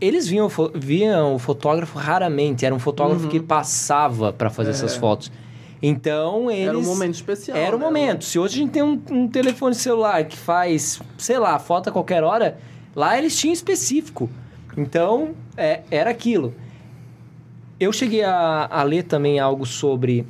Eles 0.00 0.26
viam, 0.26 0.48
viam 0.74 1.34
o 1.34 1.38
fotógrafo 1.38 1.98
raramente, 1.98 2.64
era 2.66 2.74
um 2.74 2.78
fotógrafo 2.78 3.28
que 3.28 3.38
passava 3.40 4.32
para 4.32 4.48
fazer 4.50 4.70
essas 4.70 4.96
fotos. 4.96 5.30
Então, 5.86 6.50
eles... 6.50 6.68
Era 6.68 6.78
um 6.78 6.82
momento 6.82 7.14
especial. 7.14 7.58
Era 7.58 7.76
o 7.76 7.78
né? 7.78 7.84
momento. 7.84 8.24
Se 8.24 8.38
hoje 8.38 8.54
a 8.54 8.58
gente 8.58 8.70
tem 8.70 8.82
um, 8.82 8.98
um 9.10 9.28
telefone 9.28 9.74
celular 9.74 10.24
que 10.24 10.36
faz, 10.36 10.98
sei 11.18 11.38
lá, 11.38 11.58
foto 11.58 11.90
a 11.90 11.92
qualquer 11.92 12.24
hora, 12.24 12.56
lá 12.96 13.18
eles 13.18 13.38
tinham 13.38 13.52
específico. 13.52 14.30
Então, 14.78 15.34
é, 15.54 15.82
era 15.90 16.08
aquilo. 16.08 16.54
Eu 17.78 17.92
cheguei 17.92 18.22
a, 18.22 18.66
a 18.70 18.82
ler 18.82 19.02
também 19.02 19.38
algo 19.38 19.66
sobre. 19.66 20.26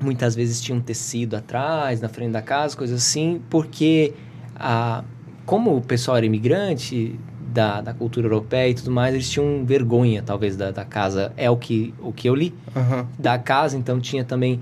Muitas 0.00 0.36
vezes 0.36 0.60
tinha 0.60 0.76
um 0.76 0.80
tecido 0.80 1.34
atrás, 1.34 2.00
na 2.00 2.08
frente 2.08 2.30
da 2.30 2.42
casa, 2.42 2.76
coisas 2.76 3.02
assim, 3.02 3.40
porque 3.50 4.12
a, 4.54 5.02
como 5.44 5.76
o 5.76 5.80
pessoal 5.80 6.16
era 6.16 6.26
imigrante 6.26 7.18
da, 7.40 7.80
da 7.80 7.94
cultura 7.94 8.26
europeia 8.26 8.70
e 8.70 8.74
tudo 8.74 8.90
mais, 8.90 9.14
eles 9.14 9.28
tinham 9.28 9.64
vergonha, 9.64 10.22
talvez, 10.22 10.56
da, 10.56 10.70
da 10.70 10.84
casa. 10.84 11.32
É 11.36 11.50
o 11.50 11.56
que, 11.56 11.94
o 12.00 12.12
que 12.12 12.28
eu 12.28 12.34
li 12.34 12.54
Aham. 12.76 13.08
da 13.18 13.38
casa, 13.38 13.76
então 13.76 13.98
tinha 13.98 14.24
também 14.24 14.60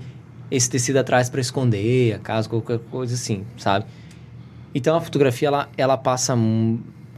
esse 0.53 0.69
tecido 0.69 0.97
atrás 0.97 1.29
para 1.31 1.41
esconder 1.41 2.13
a 2.13 2.19
casa, 2.19 2.47
qualquer 2.47 2.77
coisa 2.91 3.15
assim, 3.15 3.43
sabe? 3.57 3.85
Então 4.75 4.95
a 4.95 5.01
fotografia 5.01 5.47
ela, 5.47 5.69
ela 5.75 5.97
passa 5.97 6.35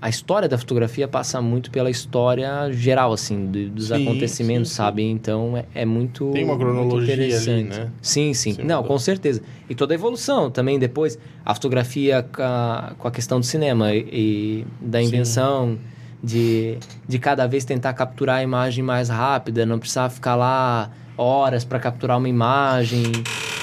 a 0.01 0.09
história 0.09 0.47
da 0.47 0.57
fotografia 0.57 1.07
passa 1.07 1.41
muito 1.41 1.71
pela 1.71 1.89
história 1.89 2.71
geral 2.71 3.11
assim 3.11 3.45
do- 3.47 3.69
dos 3.71 3.87
Sim, 3.87 3.93
acontecimentos, 3.95 4.69
sim, 4.69 4.73
sim. 4.73 4.77
sabe? 4.77 5.03
Então 5.03 5.57
é, 5.57 5.65
é 5.73 5.85
muito 5.85 6.31
Tem 6.31 6.43
uma 6.43 6.57
cronologia 6.57 7.13
ali, 7.13 7.25
interessante. 7.25 7.77
né? 7.79 7.91
Sim, 8.01 8.33
sim. 8.33 8.53
Sim, 8.53 8.63
Não, 8.63 8.77
mudou. 8.77 8.91
com 8.91 8.99
certeza. 8.99 9.41
E 9.69 9.75
toda 9.75 9.93
a 9.93 9.95
evolução 9.95 10.49
também 10.51 10.77
depois 10.79 11.17
a 11.45 11.53
fotografia 11.53 12.23
com 12.23 12.41
a, 12.41 12.93
com 12.97 13.07
a 13.07 13.11
questão 13.11 13.39
do 13.39 13.45
cinema 13.45 13.93
e, 13.93 13.99
e 14.11 14.65
da 14.85 14.99
Sim. 15.01 15.07
invenção 15.07 15.77
de, 16.23 16.77
de 17.07 17.19
cada 17.19 17.47
vez 17.47 17.65
tentar 17.65 17.93
capturar 17.93 18.37
a 18.37 18.43
imagem 18.43 18.83
mais 18.83 19.09
rápida, 19.09 19.65
não 19.65 19.77
precisar 19.79 20.09
ficar 20.09 20.35
lá 20.35 20.89
horas 21.17 21.63
para 21.63 21.79
capturar 21.79 22.17
uma 22.17 22.29
imagem. 22.29 23.03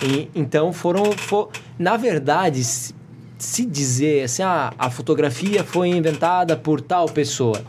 E, 0.02 0.28
então 0.34 0.72
foram, 0.72 1.12
fo- 1.12 1.48
na 1.78 1.96
verdade, 1.96 2.62
se, 2.64 3.64
dizer 3.66 4.24
assim, 4.24 4.42
ah, 4.42 4.72
a 4.78 4.90
fotografia 4.90 5.62
foi 5.64 5.88
inventada 5.88 6.56
por 6.56 6.80
tal 6.80 7.06
pessoa. 7.06 7.62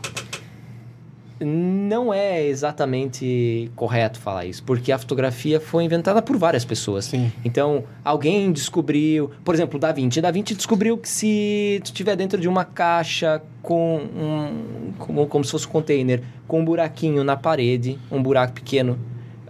Não 1.40 2.14
é 2.14 2.46
exatamente 2.46 3.70
correto 3.74 4.20
falar 4.20 4.46
isso, 4.46 4.62
porque 4.62 4.92
a 4.92 4.98
fotografia 4.98 5.58
foi 5.60 5.82
inventada 5.82 6.22
por 6.22 6.36
várias 6.38 6.64
pessoas. 6.64 7.06
Sim. 7.06 7.30
Então, 7.44 7.84
alguém 8.04 8.52
descobriu, 8.52 9.30
por 9.44 9.52
exemplo, 9.52 9.76
o 9.76 9.80
Da 9.80 9.90
Vinci. 9.90 10.20
Da 10.20 10.30
Vinci 10.30 10.54
descobriu 10.54 10.96
que 10.96 11.08
se 11.08 11.80
tu 11.82 11.86
estiver 11.86 12.14
dentro 12.16 12.40
de 12.40 12.48
uma 12.48 12.64
caixa 12.64 13.42
com 13.60 13.96
um 13.98 14.92
como, 14.96 15.26
como 15.26 15.44
se 15.44 15.50
fosse 15.50 15.66
um 15.66 15.70
container 15.70 16.22
com 16.46 16.60
um 16.60 16.64
buraquinho 16.64 17.24
na 17.24 17.36
parede, 17.36 17.98
um 18.12 18.22
buraco 18.22 18.52
pequeno, 18.54 18.96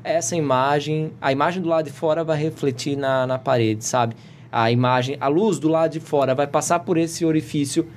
essa 0.04 0.36
imagem, 0.36 1.10
a 1.20 1.32
imagem 1.32 1.62
do 1.62 1.68
lado 1.68 1.86
de 1.86 1.92
fora 1.92 2.22
vai 2.22 2.36
refletir 2.40 2.96
na, 2.96 3.26
na 3.26 3.38
parede, 3.38 3.84
sabe? 3.84 4.14
A 4.52 4.70
imagem, 4.70 5.16
a 5.20 5.26
luz 5.26 5.58
do 5.58 5.66
lado 5.68 5.92
de 5.92 6.00
fora 6.00 6.34
vai 6.34 6.46
passar 6.46 6.80
por 6.80 6.96
esse 6.96 7.24
orifício 7.24 7.88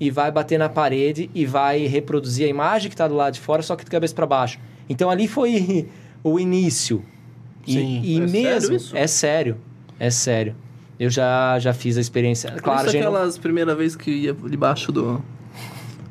e 0.00 0.10
vai 0.10 0.30
bater 0.32 0.58
na 0.58 0.68
parede 0.68 1.30
e 1.34 1.44
vai 1.46 1.86
reproduzir 1.86 2.46
a 2.46 2.48
imagem 2.48 2.88
que 2.88 2.94
está 2.94 3.06
do 3.06 3.14
lado 3.14 3.34
de 3.34 3.40
fora, 3.40 3.62
só 3.62 3.76
que 3.76 3.84
de 3.84 3.90
cabeça 3.90 4.14
para 4.14 4.26
baixo. 4.26 4.58
Então 4.88 5.08
ali 5.10 5.28
foi 5.28 5.88
o 6.24 6.40
início. 6.40 7.04
E, 7.66 7.72
Sim. 7.74 8.00
e 8.02 8.14
É 8.22 8.26
sério 8.26 8.42
mesmo. 8.54 8.76
isso? 8.76 8.96
É 8.96 9.06
sério. 9.06 9.56
É 9.98 10.10
sério. 10.10 10.56
Eu 10.98 11.10
já, 11.10 11.58
já 11.58 11.72
fiz 11.72 11.96
a 11.96 12.00
experiência. 12.00 12.50
Claro, 12.52 12.82
isso 12.84 12.92
gente. 12.92 13.04
não- 13.04 13.12
aquelas 13.14 13.38
primeiras 13.38 13.76
vezes 13.76 13.96
que 13.96 14.10
ia 14.10 14.32
debaixo 14.34 14.90
do... 14.90 15.22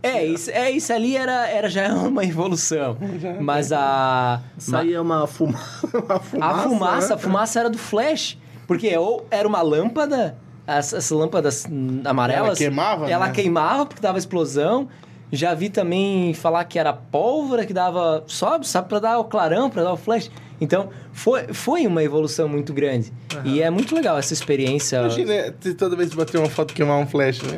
É, 0.01 0.25
isso, 0.25 0.49
é, 0.51 0.71
isso 0.71 0.93
ali 0.93 1.15
era, 1.15 1.47
era 1.47 1.69
já 1.69 1.93
uma 1.93 2.23
evolução. 2.25 2.97
Mas 3.41 3.71
a. 3.71 4.41
Saía 4.57 5.01
uma, 5.01 5.27
fuma... 5.27 5.59
uma 5.93 6.19
fumaça. 6.19 6.59
A 6.59 6.63
fumaça, 6.63 7.07
né? 7.09 7.15
a 7.15 7.17
fumaça 7.17 7.59
era 7.59 7.69
do 7.69 7.77
flash. 7.77 8.37
Porque 8.67 8.95
ou 8.97 9.25
era 9.31 9.47
uma 9.47 9.61
lâmpada, 9.61 10.37
as, 10.65 10.93
as 10.93 11.09
lâmpadas 11.09 11.65
amarelas. 12.05 12.49
Ela 12.49 12.55
queimava, 12.55 13.09
Ela 13.09 13.27
né? 13.27 13.33
queimava 13.33 13.85
porque 13.85 14.01
dava 14.01 14.17
explosão. 14.17 14.87
Já 15.31 15.53
vi 15.53 15.69
também 15.69 16.33
falar 16.33 16.63
que 16.63 16.79
era 16.79 16.91
pólvora 16.91 17.65
que 17.65 17.73
dava. 17.73 18.23
Sobe, 18.27 18.67
sabe, 18.67 18.89
pra 18.89 18.99
dar 18.99 19.19
o 19.19 19.25
clarão, 19.25 19.69
pra 19.69 19.83
dar 19.83 19.93
o 19.93 19.97
flash. 19.97 20.31
Então, 20.61 20.89
foi, 21.13 21.53
foi 21.53 21.87
uma 21.87 22.03
evolução 22.03 22.47
muito 22.49 22.73
grande. 22.73 23.13
E 23.45 23.61
é 23.61 23.69
muito 23.69 23.95
legal 23.95 24.17
essa 24.17 24.33
experiência. 24.33 24.97
Imagina 24.97 25.53
toda 25.77 25.95
vez 25.95 26.09
que 26.09 26.15
bater 26.15 26.37
uma 26.37 26.49
foto 26.49 26.73
queimar 26.73 26.97
um 26.97 27.07
flash, 27.07 27.41
né? 27.41 27.57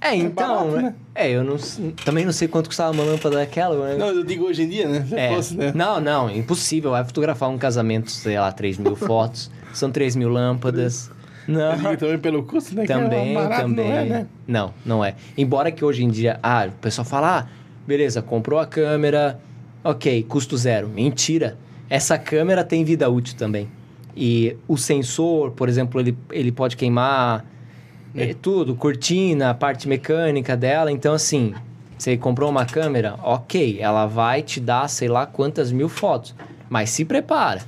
É, 0.00 0.14
então. 0.14 0.70
barato, 0.70 0.82
né? 0.82 0.94
É, 1.14 1.30
eu 1.30 1.42
não, 1.42 1.56
também 2.04 2.24
não 2.24 2.32
sei 2.32 2.48
quanto 2.48 2.68
custava 2.68 2.92
uma 2.92 3.02
lâmpada 3.02 3.36
daquela. 3.36 3.76
Mas... 3.76 3.98
Não, 3.98 4.08
eu 4.08 4.24
digo 4.24 4.44
hoje 4.44 4.62
em 4.62 4.68
dia, 4.68 4.88
né? 4.88 5.06
É. 5.12 5.30
né? 5.54 5.72
Não, 5.74 6.00
não, 6.00 6.30
impossível. 6.30 6.92
Vai 6.92 7.04
fotografar 7.04 7.48
um 7.48 7.58
casamento, 7.58 8.10
sei 8.10 8.38
lá, 8.38 8.50
3 8.52 8.78
mil 8.78 8.94
fotos. 8.96 9.50
São 9.72 9.90
3 9.90 10.16
mil 10.16 10.28
lâmpadas. 10.28 11.10
Não. 11.46 11.72
Eu 11.72 11.76
digo 11.76 11.96
também 11.96 12.18
pelo 12.18 12.42
custo, 12.44 12.74
né? 12.74 12.84
Também, 12.84 13.30
é 13.30 13.34
barato, 13.34 13.62
também. 13.62 13.88
Não, 13.88 13.96
é, 13.96 14.04
né? 14.04 14.26
Não, 14.46 14.74
não 14.84 15.04
é. 15.04 15.14
Embora 15.36 15.72
que 15.72 15.84
hoje 15.84 16.04
em 16.04 16.08
dia, 16.08 16.38
ah, 16.42 16.66
o 16.68 16.72
pessoal 16.72 17.04
fala, 17.04 17.38
ah, 17.38 17.46
beleza, 17.86 18.20
comprou 18.20 18.60
a 18.60 18.66
câmera, 18.66 19.40
ok, 19.82 20.22
custo 20.24 20.56
zero. 20.56 20.88
Mentira. 20.88 21.56
Essa 21.88 22.18
câmera 22.18 22.62
tem 22.62 22.84
vida 22.84 23.08
útil 23.08 23.34
também. 23.36 23.68
E 24.14 24.56
o 24.66 24.76
sensor, 24.76 25.52
por 25.52 25.68
exemplo, 25.68 26.00
ele, 26.00 26.16
ele 26.30 26.52
pode 26.52 26.76
queimar 26.76 27.44
é, 28.14 28.34
tudo, 28.34 28.74
cortina, 28.74 29.50
a 29.50 29.54
parte 29.54 29.88
mecânica 29.88 30.56
dela. 30.56 30.90
Então, 30.90 31.14
assim, 31.14 31.54
você 31.96 32.16
comprou 32.16 32.48
uma 32.50 32.64
câmera, 32.64 33.18
ok, 33.22 33.78
ela 33.80 34.06
vai 34.06 34.42
te 34.42 34.60
dar 34.60 34.88
sei 34.88 35.08
lá 35.08 35.26
quantas 35.26 35.72
mil 35.72 35.88
fotos. 35.88 36.34
Mas 36.68 36.90
se 36.90 37.04
prepara, 37.04 37.62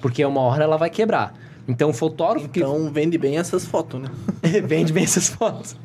porque 0.00 0.24
uma 0.24 0.40
hora 0.40 0.64
ela 0.64 0.76
vai 0.76 0.90
quebrar. 0.90 1.34
Então, 1.66 1.90
o 1.90 1.92
fotógrafo 1.92 2.48
que 2.48 2.60
Então 2.60 2.90
vende 2.90 3.18
bem 3.18 3.36
essas 3.36 3.66
fotos, 3.66 4.00
né? 4.00 4.08
Vende 4.64 4.92
bem 4.92 5.04
essas 5.04 5.28
fotos. 5.28 5.76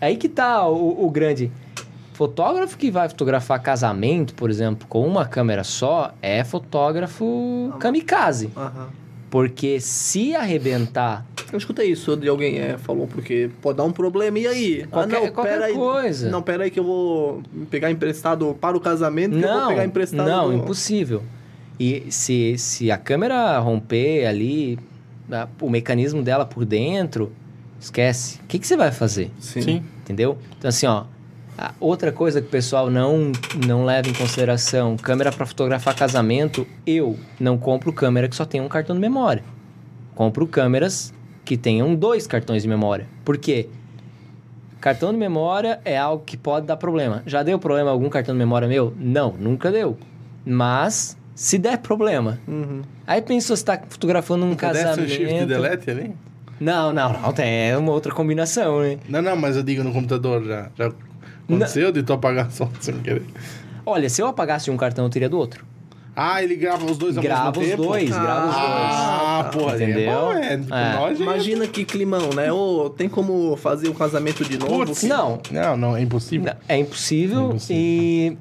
Aí 0.00 0.16
que 0.16 0.28
tá 0.28 0.66
o, 0.66 1.06
o 1.06 1.10
grande. 1.10 1.50
Fotógrafo 2.12 2.76
que 2.76 2.90
vai 2.90 3.08
fotografar 3.08 3.62
casamento, 3.62 4.34
por 4.34 4.50
exemplo, 4.50 4.86
com 4.86 5.06
uma 5.06 5.24
câmera 5.24 5.64
só, 5.64 6.12
é 6.20 6.44
fotógrafo 6.44 7.72
kamikaze. 7.78 8.50
Aham. 8.54 8.88
Porque 9.30 9.78
se 9.80 10.34
arrebentar 10.34 11.24
Eu 11.52 11.58
escutei 11.58 11.90
isso 11.90 12.16
de 12.16 12.28
alguém, 12.28 12.58
é, 12.58 12.76
falou, 12.78 13.06
porque 13.06 13.48
pode 13.62 13.78
dar 13.78 13.84
um 13.84 13.92
problema, 13.92 14.38
e 14.38 14.46
aí? 14.46 14.86
Qualquer- 14.90 15.16
ah, 15.16 15.20
não, 15.20 15.28
qualquer 15.32 15.52
pera 15.52 15.64
aí. 15.66 15.74
coisa. 15.74 16.30
Não, 16.30 16.42
pera 16.42 16.64
aí 16.64 16.70
que 16.70 16.78
eu 16.80 16.84
vou 16.84 17.42
pegar 17.70 17.90
emprestado 17.90 18.56
para 18.60 18.76
o 18.76 18.80
casamento, 18.80 19.36
que 19.38 19.44
eu 19.44 19.48
vou 19.48 19.60
não, 19.60 19.68
pegar 19.68 19.84
emprestado... 19.84 20.28
não, 20.28 20.48
do- 20.48 20.54
impossível. 20.54 21.22
E 21.78 22.04
se, 22.10 22.56
se 22.58 22.90
a 22.90 22.98
câmera 22.98 23.58
romper 23.58 24.26
ali, 24.26 24.78
o 25.60 25.70
mecanismo 25.70 26.22
dela 26.22 26.44
por 26.44 26.64
dentro, 26.64 27.32
esquece. 27.80 28.38
O 28.44 28.46
que, 28.46 28.58
que 28.58 28.66
você 28.66 28.76
vai 28.76 28.92
fazer? 28.92 29.30
Sim. 29.40 29.62
Sim. 29.62 29.82
Entendeu? 30.02 30.36
Então, 30.58 30.68
assim, 30.68 30.86
ó. 30.86 31.04
A 31.60 31.74
outra 31.78 32.10
coisa 32.10 32.40
que 32.40 32.48
o 32.48 32.50
pessoal 32.50 32.90
não, 32.90 33.32
não 33.66 33.84
leva 33.84 34.08
em 34.08 34.14
consideração: 34.14 34.96
câmera 34.96 35.30
para 35.30 35.44
fotografar 35.44 35.94
casamento. 35.94 36.66
Eu 36.86 37.18
não 37.38 37.58
compro 37.58 37.92
câmera 37.92 38.28
que 38.28 38.34
só 38.34 38.46
tem 38.46 38.62
um 38.62 38.68
cartão 38.68 38.96
de 38.96 39.00
memória. 39.00 39.44
Compro 40.14 40.46
câmeras 40.46 41.12
que 41.44 41.58
tenham 41.58 41.94
dois 41.94 42.26
cartões 42.26 42.62
de 42.62 42.68
memória. 42.68 43.06
Por 43.24 43.36
quê? 43.36 43.68
Cartão 44.80 45.12
de 45.12 45.18
memória 45.18 45.80
é 45.84 45.98
algo 45.98 46.24
que 46.24 46.38
pode 46.38 46.66
dar 46.66 46.78
problema. 46.78 47.22
Já 47.26 47.42
deu 47.42 47.58
problema 47.58 47.90
algum 47.90 48.08
cartão 48.08 48.34
de 48.34 48.38
memória 48.38 48.66
meu? 48.66 48.94
Não, 48.98 49.34
nunca 49.38 49.70
deu. 49.70 49.98
Mas, 50.46 51.18
se 51.34 51.58
der 51.58 51.78
problema. 51.78 52.40
Uhum. 52.48 52.80
Aí 53.06 53.20
pensou, 53.20 53.54
você 53.54 53.64
tá 53.64 53.78
fotografando 53.86 54.46
um 54.46 54.54
Desce 54.54 54.64
o 54.64 54.84
casamento. 54.84 55.10
shift 55.10 55.44
delete 55.44 55.90
ali? 55.90 56.14
Não, 56.58 56.92
não, 56.94 57.12
não. 57.12 57.32
Tem 57.34 57.76
uma 57.76 57.92
outra 57.92 58.14
combinação, 58.14 58.80
né? 58.80 58.98
Não, 59.06 59.20
não, 59.20 59.36
mas 59.36 59.56
eu 59.56 59.62
digo 59.62 59.84
no 59.84 59.92
computador 59.92 60.44
já. 60.44 60.70
Já 60.78 60.90
aconteceu 61.56 61.92
de 61.92 62.02
tu 62.02 62.12
apagar 62.12 62.50
só 62.50 62.68
sem 62.80 62.98
querer. 63.00 63.24
Olha, 63.84 64.08
se 64.08 64.20
eu 64.22 64.26
apagasse 64.26 64.70
um 64.70 64.76
cartão, 64.76 65.04
eu 65.04 65.10
teria 65.10 65.28
do 65.28 65.38
outro. 65.38 65.64
Ah, 66.14 66.42
ele 66.42 66.56
grava 66.56 66.84
os 66.84 66.98
dois 66.98 67.16
ao 67.16 67.22
Grava 67.22 67.50
mesmo 67.52 67.62
os 67.62 67.68
tempo? 67.70 67.82
dois, 67.84 68.08
grava 68.10 68.48
os 68.48 68.54
Ah, 68.56 69.42
dois. 69.50 69.54
porra, 69.64 69.76
Entendeu? 69.76 70.10
É 70.10 70.14
bom, 70.20 70.32
é. 70.32 70.58
Tipo, 70.58 70.74
É. 70.74 70.92
nós 70.94 71.20
é- 71.20 71.22
Imagina 71.22 71.66
que 71.68 71.84
climão, 71.84 72.30
né? 72.34 72.52
Ou 72.52 72.90
tem 72.90 73.08
como 73.08 73.56
fazer 73.56 73.88
o 73.88 73.94
casamento 73.94 74.44
de 74.44 74.58
novo? 74.58 74.84
Putz. 74.86 75.04
Não, 75.04 75.40
Não, 75.50 75.76
não, 75.76 75.96
é 75.96 76.02
impossível. 76.02 76.46
Não, 76.52 76.56
É 76.68 76.76
impossível, 76.78 77.40
É 77.42 77.44
impossível. 77.44 77.76
e, 77.80 78.36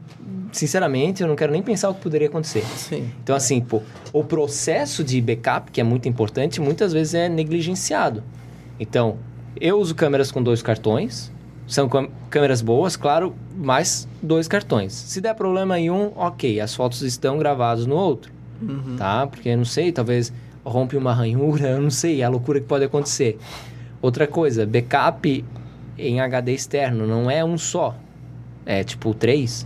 sinceramente, 0.51 1.21
eu 1.21 1.27
não 1.27 1.35
quero 1.35 1.51
nem 1.51 1.61
pensar 1.61 1.89
o 1.89 1.93
que 1.93 2.01
poderia 2.01 2.27
acontecer. 2.27 2.63
Sim. 2.75 3.09
Então, 3.23 3.35
assim, 3.35 3.61
pô, 3.61 3.81
o 4.11 4.23
processo 4.23 5.03
de 5.03 5.21
backup, 5.21 5.71
que 5.71 5.79
é 5.79 5.83
muito 5.83 6.09
importante, 6.09 6.59
muitas 6.59 6.91
vezes 6.91 7.13
é 7.13 7.29
negligenciado. 7.29 8.23
Então, 8.79 9.17
eu 9.61 9.79
uso 9.79 9.93
câmeras 9.95 10.31
com 10.31 10.41
dois 10.41 10.61
cartões, 10.61 11.31
são 11.69 11.87
câmeras 12.29 12.61
boas, 12.61 12.95
claro, 12.97 13.33
mais 13.55 14.07
dois 14.21 14.47
cartões. 14.47 14.91
Se 14.93 15.21
der 15.21 15.33
problema 15.35 15.79
em 15.79 15.89
um, 15.91 16.11
ok, 16.15 16.59
as 16.59 16.73
fotos 16.75 17.01
estão 17.03 17.37
gravadas 17.37 17.85
no 17.85 17.95
outro, 17.95 18.31
Uhum. 18.61 18.95
tá? 18.97 19.25
Porque, 19.27 19.55
não 19.55 19.63
sei, 19.63 19.91
talvez 19.91 20.33
rompe 20.65 20.97
uma 20.97 21.13
ranhura, 21.13 21.69
eu 21.77 21.81
não 21.81 21.89
sei, 21.91 22.21
é 22.21 22.25
a 22.25 22.29
loucura 22.29 22.59
que 22.59 22.65
pode 22.67 22.83
acontecer. 22.83 23.37
Outra 24.01 24.27
coisa, 24.27 24.65
backup 24.65 25.45
em 25.97 26.19
HD 26.19 26.53
externo, 26.53 27.05
não 27.07 27.29
é 27.31 27.43
um 27.45 27.57
só. 27.57 27.95
É 28.65 28.83
tipo 28.83 29.13
três, 29.13 29.65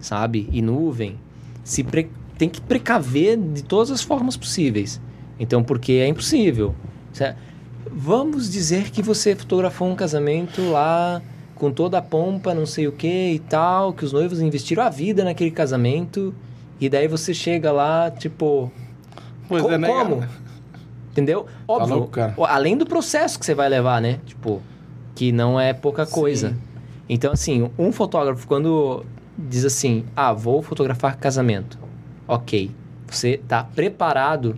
sabe? 0.00 0.48
E 0.52 0.60
nuvem. 0.62 1.16
Se 1.64 1.82
pre- 1.84 2.10
Tem 2.38 2.48
que 2.48 2.60
precaver 2.60 3.36
de 3.36 3.62
todas 3.62 3.90
as 3.90 4.02
formas 4.02 4.36
possíveis. 4.36 5.00
Então, 5.38 5.62
porque 5.62 5.92
é 5.92 6.06
impossível. 6.08 6.74
Cê- 7.12 7.34
Vamos 7.92 8.50
dizer 8.50 8.90
que 8.90 9.02
você 9.02 9.34
fotografou 9.34 9.88
um 9.88 9.94
casamento 9.96 10.70
lá 10.70 11.20
com 11.56 11.70
toda 11.70 11.98
a 11.98 12.02
pompa, 12.02 12.54
não 12.54 12.64
sei 12.64 12.86
o 12.86 12.92
que 12.92 13.32
e 13.32 13.38
tal, 13.38 13.92
que 13.92 14.04
os 14.04 14.12
noivos 14.12 14.40
investiram 14.40 14.82
a 14.82 14.88
vida 14.88 15.24
naquele 15.24 15.50
casamento, 15.50 16.34
e 16.80 16.88
daí 16.88 17.06
você 17.08 17.34
chega 17.34 17.70
lá, 17.72 18.10
tipo, 18.10 18.70
Pois 19.48 19.62
Co- 19.62 19.70
é, 19.72 19.76
né? 19.78 19.88
como? 19.88 20.24
Entendeu? 21.10 21.46
Óbvio. 21.66 21.94
louco, 21.96 22.10
cara. 22.12 22.32
o- 22.36 22.44
Além 22.44 22.76
do 22.76 22.86
processo 22.86 23.38
que 23.38 23.44
você 23.44 23.54
vai 23.54 23.68
levar, 23.68 24.00
né? 24.00 24.20
Tipo, 24.24 24.62
que 25.14 25.32
não 25.32 25.58
é 25.60 25.72
pouca 25.72 26.06
coisa. 26.06 26.50
Sim. 26.50 26.56
Então, 27.08 27.32
assim, 27.32 27.68
um 27.76 27.90
fotógrafo, 27.90 28.46
quando 28.46 29.04
diz 29.36 29.64
assim, 29.64 30.04
ah, 30.14 30.32
vou 30.32 30.62
fotografar 30.62 31.16
casamento. 31.16 31.76
Ok. 32.28 32.70
Você 33.08 33.40
tá 33.48 33.64
preparado 33.64 34.56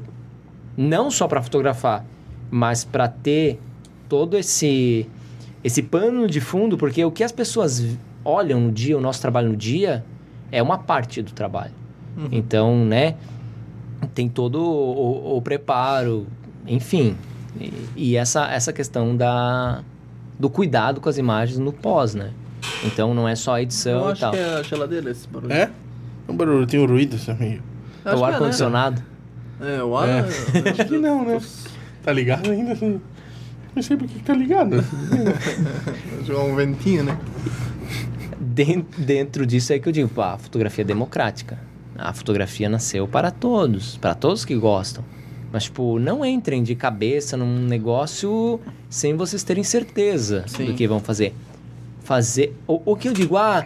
não 0.77 1.11
só 1.11 1.27
para 1.27 1.43
fotografar, 1.43 2.05
mas 2.53 2.85
para 2.85 3.09
ter 3.09 3.59
todo 4.09 4.37
esse 4.39 5.09
esse 5.65 5.83
pano 5.83 6.27
de 6.29 6.41
fundo, 6.41 6.77
porque 6.77 7.05
o 7.05 7.11
que 7.11 7.25
as 7.25 7.33
pessoas 7.33 7.85
olham 8.25 8.61
no 8.61 8.71
dia, 8.73 8.97
o 8.99 9.01
nosso 9.01 9.21
trabalho 9.23 9.49
no 9.51 9.57
dia, 9.57 10.05
é 10.51 10.63
uma 10.63 10.77
parte 10.79 11.23
do 11.23 11.33
trabalho. 11.33 11.73
Uhum. 12.17 12.29
Então, 12.33 12.85
né, 12.85 13.15
tem 14.15 14.29
todo 14.29 14.57
o, 14.61 15.35
o- 15.35 15.37
o 15.39 15.43
preparo, 15.43 16.27
enfim. 16.67 17.17
E, 17.61 17.73
e 17.97 18.17
essa, 18.17 18.47
essa 18.53 18.73
questão 18.73 19.17
da, 19.17 19.83
do 20.39 20.51
cuidado 20.51 21.01
com 21.01 21.09
as 21.09 21.17
imagens 21.17 21.59
no 21.59 21.73
pós, 21.73 22.15
né? 22.15 22.31
Então 22.85 23.15
não 23.15 23.29
é 23.29 23.35
só 23.37 23.55
a 23.55 23.61
Eu 23.61 23.63
edição 23.63 24.09
e 24.09 24.13
acho 24.13 24.21
tal. 24.21 24.33
que 24.33 24.39
é 24.39 24.55
a 24.57 24.63
geladeira 24.63 25.11
esse 25.11 25.29
barulho. 25.29 25.53
É? 25.53 25.71
O 26.29 26.33
barulho 26.33 26.67
tem 26.67 26.81
um 26.81 26.87
ruído, 26.87 27.17
meio. 27.39 27.63
Eu 28.05 28.11
É 28.11 28.15
acho 28.15 28.23
o 28.23 28.27
é, 28.27 28.33
ar-condicionado. 28.33 29.03
né? 29.61 29.77
É, 29.79 29.83
o 29.85 29.97
ar... 29.97 30.09
É. 30.09 30.21
acho 30.71 30.85
que 30.89 30.99
não, 30.99 31.25
né? 31.25 31.41
Tá 32.03 32.13
ligado 32.13 32.51
ainda? 32.51 32.73
assim? 32.73 33.01
Não 33.75 33.83
sei 33.83 33.97
por 33.97 34.07
que 34.09 34.19
tá 34.21 34.35
ligado. 34.35 34.85
Jogar 36.27 36.43
um 36.45 36.55
ventinho, 36.55 37.05
né? 37.05 37.19
Den- 38.39 38.85
dentro 38.99 39.47
disso 39.47 39.73
é 39.73 39.79
que 39.79 39.89
eu 39.89 39.93
digo, 39.93 40.09
pá, 40.09 40.35
a 40.35 40.39
fotografia 40.39 40.83
é 40.83 40.87
democrática. 40.87 41.59
A 41.97 42.13
fotografia 42.13 42.69
nasceu 42.69 43.07
para 43.07 43.31
todos, 43.31 43.97
para 43.99 44.15
todos 44.15 44.45
que 44.45 44.55
gostam. 44.57 45.05
Mas, 45.53 45.65
tipo, 45.65 45.99
não 45.99 46.25
entrem 46.25 46.63
de 46.63 46.75
cabeça 46.75 47.37
num 47.37 47.61
negócio 47.67 48.59
sem 48.89 49.15
vocês 49.17 49.43
terem 49.43 49.63
certeza 49.63 50.45
Sim. 50.47 50.65
do 50.67 50.75
que 50.75 50.87
vão 50.89 50.99
fazer. 51.01 51.35
Fazer. 52.03 52.57
O, 52.67 52.81
o 52.93 52.97
que 52.97 53.09
eu 53.09 53.13
digo, 53.13 53.37
ah, 53.37 53.65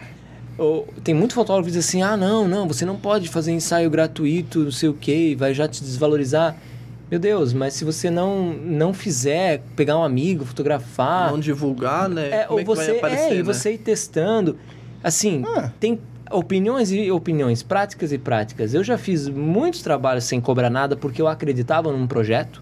o- 0.59 0.85
tem 1.03 1.15
muito 1.15 1.33
fotógrafo 1.33 1.67
que 1.69 1.75
diz 1.77 1.85
assim: 1.85 2.01
ah, 2.01 2.15
não, 2.17 2.47
não, 2.47 2.67
você 2.67 2.85
não 2.85 2.97
pode 2.97 3.29
fazer 3.29 3.51
ensaio 3.53 3.89
gratuito, 3.89 4.59
não 4.59 4.71
sei 4.71 4.89
o 4.89 4.93
que, 4.93 5.33
vai 5.35 5.53
já 5.53 5.67
te 5.67 5.81
desvalorizar. 5.81 6.55
Meu 7.09 7.19
Deus, 7.19 7.53
mas 7.53 7.73
se 7.73 7.85
você 7.85 8.09
não, 8.09 8.53
não 8.53 8.93
fizer, 8.93 9.61
pegar 9.75 9.97
um 9.97 10.03
amigo, 10.03 10.43
fotografar. 10.43 11.31
Não 11.31 11.39
divulgar, 11.39 12.09
né? 12.09 12.29
É, 12.29 12.47
ou 12.49 12.59
é 12.59 12.63
vai 12.65 12.75
você, 12.75 12.91
aparecer, 12.91 13.31
é, 13.31 13.33
e 13.35 13.37
né? 13.37 13.43
você 13.43 13.73
ir 13.73 13.77
testando. 13.77 14.57
Assim, 15.01 15.43
Ah. 15.55 15.71
tem 15.79 15.99
opiniões 16.29 16.91
e 16.91 17.09
opiniões, 17.09 17.63
práticas 17.63 18.11
e 18.11 18.17
práticas. 18.17 18.73
Eu 18.73 18.83
já 18.83 18.97
fiz 18.97 19.29
muitos 19.29 19.81
trabalhos 19.81 20.25
sem 20.25 20.41
cobrar 20.41 20.69
nada 20.69 20.97
porque 20.97 21.21
eu 21.21 21.27
acreditava 21.29 21.91
num 21.93 22.05
projeto 22.07 22.61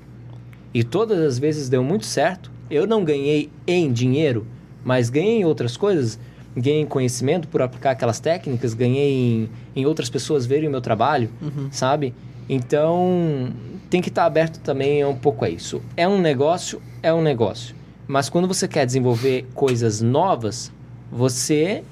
e 0.72 0.84
todas 0.84 1.20
as 1.20 1.40
vezes 1.40 1.68
deu 1.68 1.84
muito 1.84 2.06
certo. 2.06 2.52
Eu 2.70 2.86
não 2.86 3.04
ganhei 3.04 3.50
em 3.66 3.92
dinheiro, 3.92 4.46
mas 4.84 5.10
ganhei 5.10 5.40
em 5.40 5.46
outras 5.46 5.76
coisas. 5.76 6.20
Ganhei 6.56 6.82
em 6.82 6.86
conhecimento 6.86 7.48
por 7.48 7.62
aplicar 7.62 7.92
aquelas 7.92 8.20
técnicas, 8.20 8.74
ganhei 8.74 9.12
em, 9.12 9.50
em 9.76 9.86
outras 9.86 10.10
pessoas 10.10 10.46
verem 10.46 10.70
o 10.70 10.72
meu 10.72 10.80
trabalho, 10.80 11.30
sabe? 11.72 12.14
Então, 12.48 13.50
tem 13.90 14.02
que 14.02 14.10
estar 14.10 14.26
aberto 14.26 14.60
também 14.60 15.04
um 15.06 15.16
pouco 15.16 15.46
a 15.46 15.50
isso. 15.50 15.82
É 15.96 16.08
um 16.08 16.20
negócio, 16.20 16.82
é 17.02 17.14
um 17.14 17.22
negócio. 17.22 17.76
Mas 18.08 18.30
quando 18.30 18.48
você 18.48 18.68
quer 18.68 18.86
desenvolver 18.86 19.48
coisas 19.54 20.02
novas, 20.02 20.72
você 21.12 21.84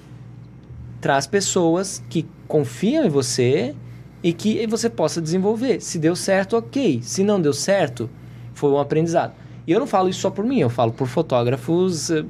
traz 1.02 1.28
pessoas 1.28 2.04
que 2.10 2.26
confiam 2.48 3.06
em 3.06 3.10
você 3.10 3.76
e 4.22 4.32
que 4.32 4.66
você 4.68 4.90
possa 4.90 5.22
desenvolver. 5.22 5.82
Se 5.82 6.00
deu 6.00 6.16
certo, 6.16 6.56
ok. 6.58 7.00
Se 7.02 7.24
não 7.24 7.42
deu 7.42 7.54
certo, 7.54 8.10
foi 8.54 8.70
um 8.72 8.78
aprendizado. 8.80 9.34
E 9.68 9.72
eu 9.72 9.80
não 9.80 9.88
falo 9.88 10.10
isso 10.10 10.20
só 10.22 10.30
por 10.30 10.46
mim, 10.46 10.60
eu 10.60 10.70
falo 10.70 10.92
por 10.92 11.08
fotógrafos 11.08 12.10
eh, 12.12 12.24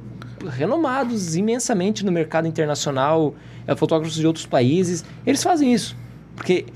renomados 0.50 1.36
imensamente 1.36 2.04
no 2.04 2.10
mercado 2.12 2.46
internacional, 2.48 3.34
eh, 3.66 3.74
fotógrafos 3.76 4.16
de 4.16 4.26
outros 4.26 4.46
países. 4.46 5.04
Eles 5.26 5.42
fazem 5.42 5.72
isso. 5.72 5.96
Porque 6.36 6.66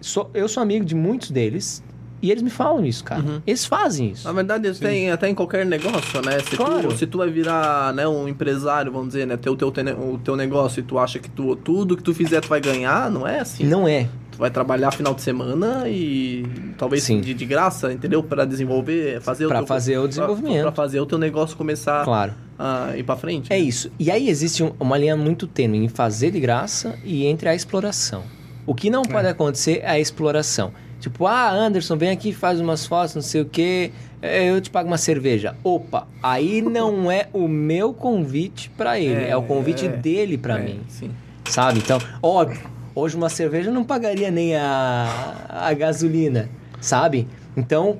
sou- 0.00 0.30
eu 0.32 0.48
sou 0.48 0.62
amigo 0.62 0.84
de 0.84 0.94
muitos 0.94 1.30
deles 1.30 1.82
e 2.22 2.30
eles 2.30 2.42
me 2.42 2.50
falam 2.50 2.84
isso, 2.84 3.04
cara. 3.04 3.42
Eles 3.46 3.64
fazem 3.64 4.10
isso. 4.10 4.26
Na 4.26 4.32
verdade, 4.32 4.68
isso 4.68 4.80
tem 4.80 5.10
até 5.10 5.28
em 5.28 5.34
qualquer 5.34 5.64
negócio, 5.66 6.20
né? 6.22 6.38
Se, 6.40 6.56
Claro. 6.56 6.88
tu, 6.88 6.96
se 6.96 7.06
tu 7.06 7.18
vai 7.18 7.30
virar 7.30 7.92
né, 7.94 8.06
um 8.08 8.26
empresário, 8.26 8.90
vamos 8.90 9.08
dizer, 9.08 9.26
né? 9.26 9.36
Ter 9.36 9.50
o 9.50 9.56
teu, 9.56 9.68
o 9.68 10.18
teu 10.18 10.36
negócio 10.36 10.80
e 10.80 10.82
tu 10.82 10.98
acha 10.98 11.18
que 11.18 11.28
tu, 11.30 11.54
tudo 11.56 11.96
que 11.96 12.02
tu 12.02 12.14
fizer 12.14 12.40
tu 12.40 12.48
vai 12.48 12.60
ganhar, 12.60 13.10
não 13.10 13.26
é 13.26 13.40
assim. 13.40 13.64
Não 13.64 13.86
é. 13.86 14.08
Tu 14.32 14.38
vai 14.38 14.50
trabalhar 14.50 14.90
final 14.90 15.14
de 15.14 15.22
semana 15.22 15.88
e 15.88 16.44
talvez 16.76 17.02
Sim. 17.04 17.20
de, 17.20 17.32
de 17.32 17.46
graça, 17.46 17.90
entendeu? 17.92 18.22
Para 18.22 18.44
desenvolver, 18.44 19.20
fazer 19.22 19.46
Pra 19.48 19.56
o 19.56 19.60
teu, 19.60 19.66
fazer 19.66 19.98
o 19.98 20.06
desenvolvimento. 20.08 20.62
Pra, 20.62 20.72
fazer 20.72 21.00
o 21.00 21.06
teu 21.06 21.16
negócio 21.18 21.56
começar 21.56 22.04
Claro. 22.04 22.34
a 22.58 22.94
ir 22.96 23.02
pra 23.02 23.16
frente. 23.16 23.50
É 23.52 23.56
né? 23.56 23.62
isso. 23.62 23.90
E 23.98 24.10
aí 24.10 24.28
existe 24.28 24.62
um- 24.62 24.72
uma 24.78 24.98
linha 24.98 25.16
muito 25.16 25.46
tênue 25.46 25.78
em 25.84 25.88
fazer 25.88 26.30
de 26.32 26.40
graça 26.40 26.96
e 27.02 27.24
entre 27.24 27.48
a 27.48 27.54
exploração. 27.54 28.22
O 28.66 28.74
que 28.74 28.90
não 28.90 29.02
pode 29.02 29.26
acontecer 29.28 29.80
é 29.82 29.88
a 29.90 29.98
exploração. 30.00 30.72
Tipo, 31.06 31.24
ah, 31.24 31.52
Anderson, 31.52 31.96
vem 31.96 32.10
aqui, 32.10 32.32
faz 32.32 32.58
umas 32.60 32.84
fotos, 32.84 33.14
não 33.14 33.22
sei 33.22 33.40
o 33.40 33.44
quê, 33.44 33.92
eh, 34.20 34.50
eu 34.50 34.60
te 34.60 34.70
pago 34.70 34.88
uma 34.88 34.98
cerveja. 34.98 35.54
Opa, 35.62 36.08
aí 36.20 36.60
não 36.60 37.08
é 37.08 37.28
o 37.32 37.46
meu 37.46 37.94
convite 37.94 38.70
pra 38.76 38.98
ele, 38.98 39.22
é, 39.26 39.28
É, 39.30 39.36
o 39.36 39.42
convite 39.42 39.86
é. 39.86 39.88
dele 39.88 40.36
pra 40.36 40.58
É, 40.58 40.62
mim, 40.64 40.80
Sim. 40.88 41.12
sabe? 41.44 41.78
Então, 41.78 42.00
óbvio, 42.20 42.58
hoje 42.92 43.16
uma 43.16 43.28
cerveja 43.28 43.70
não 43.70 43.84
pagaria 43.84 44.32
nem 44.32 44.56
a, 44.56 45.34
a 45.48 45.72
gasolina, 45.74 46.48
sabe? 46.80 47.28
Então, 47.56 47.98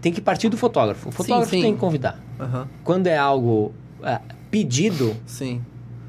tem 0.00 0.10
que 0.10 0.22
partir 0.22 0.48
do 0.48 0.56
fotógrafo. 0.56 1.10
O 1.10 1.12
fotógrafo 1.12 1.50
sim. 1.50 1.60
tem 1.60 1.74
que 1.74 1.78
convidar. 1.78 2.18
Aham. 2.40 2.66
Quando 2.82 3.06
é 3.06 3.18
algo 3.18 3.74
ah, 4.02 4.22
pedido, 4.50 5.14
Sim. 5.26 5.60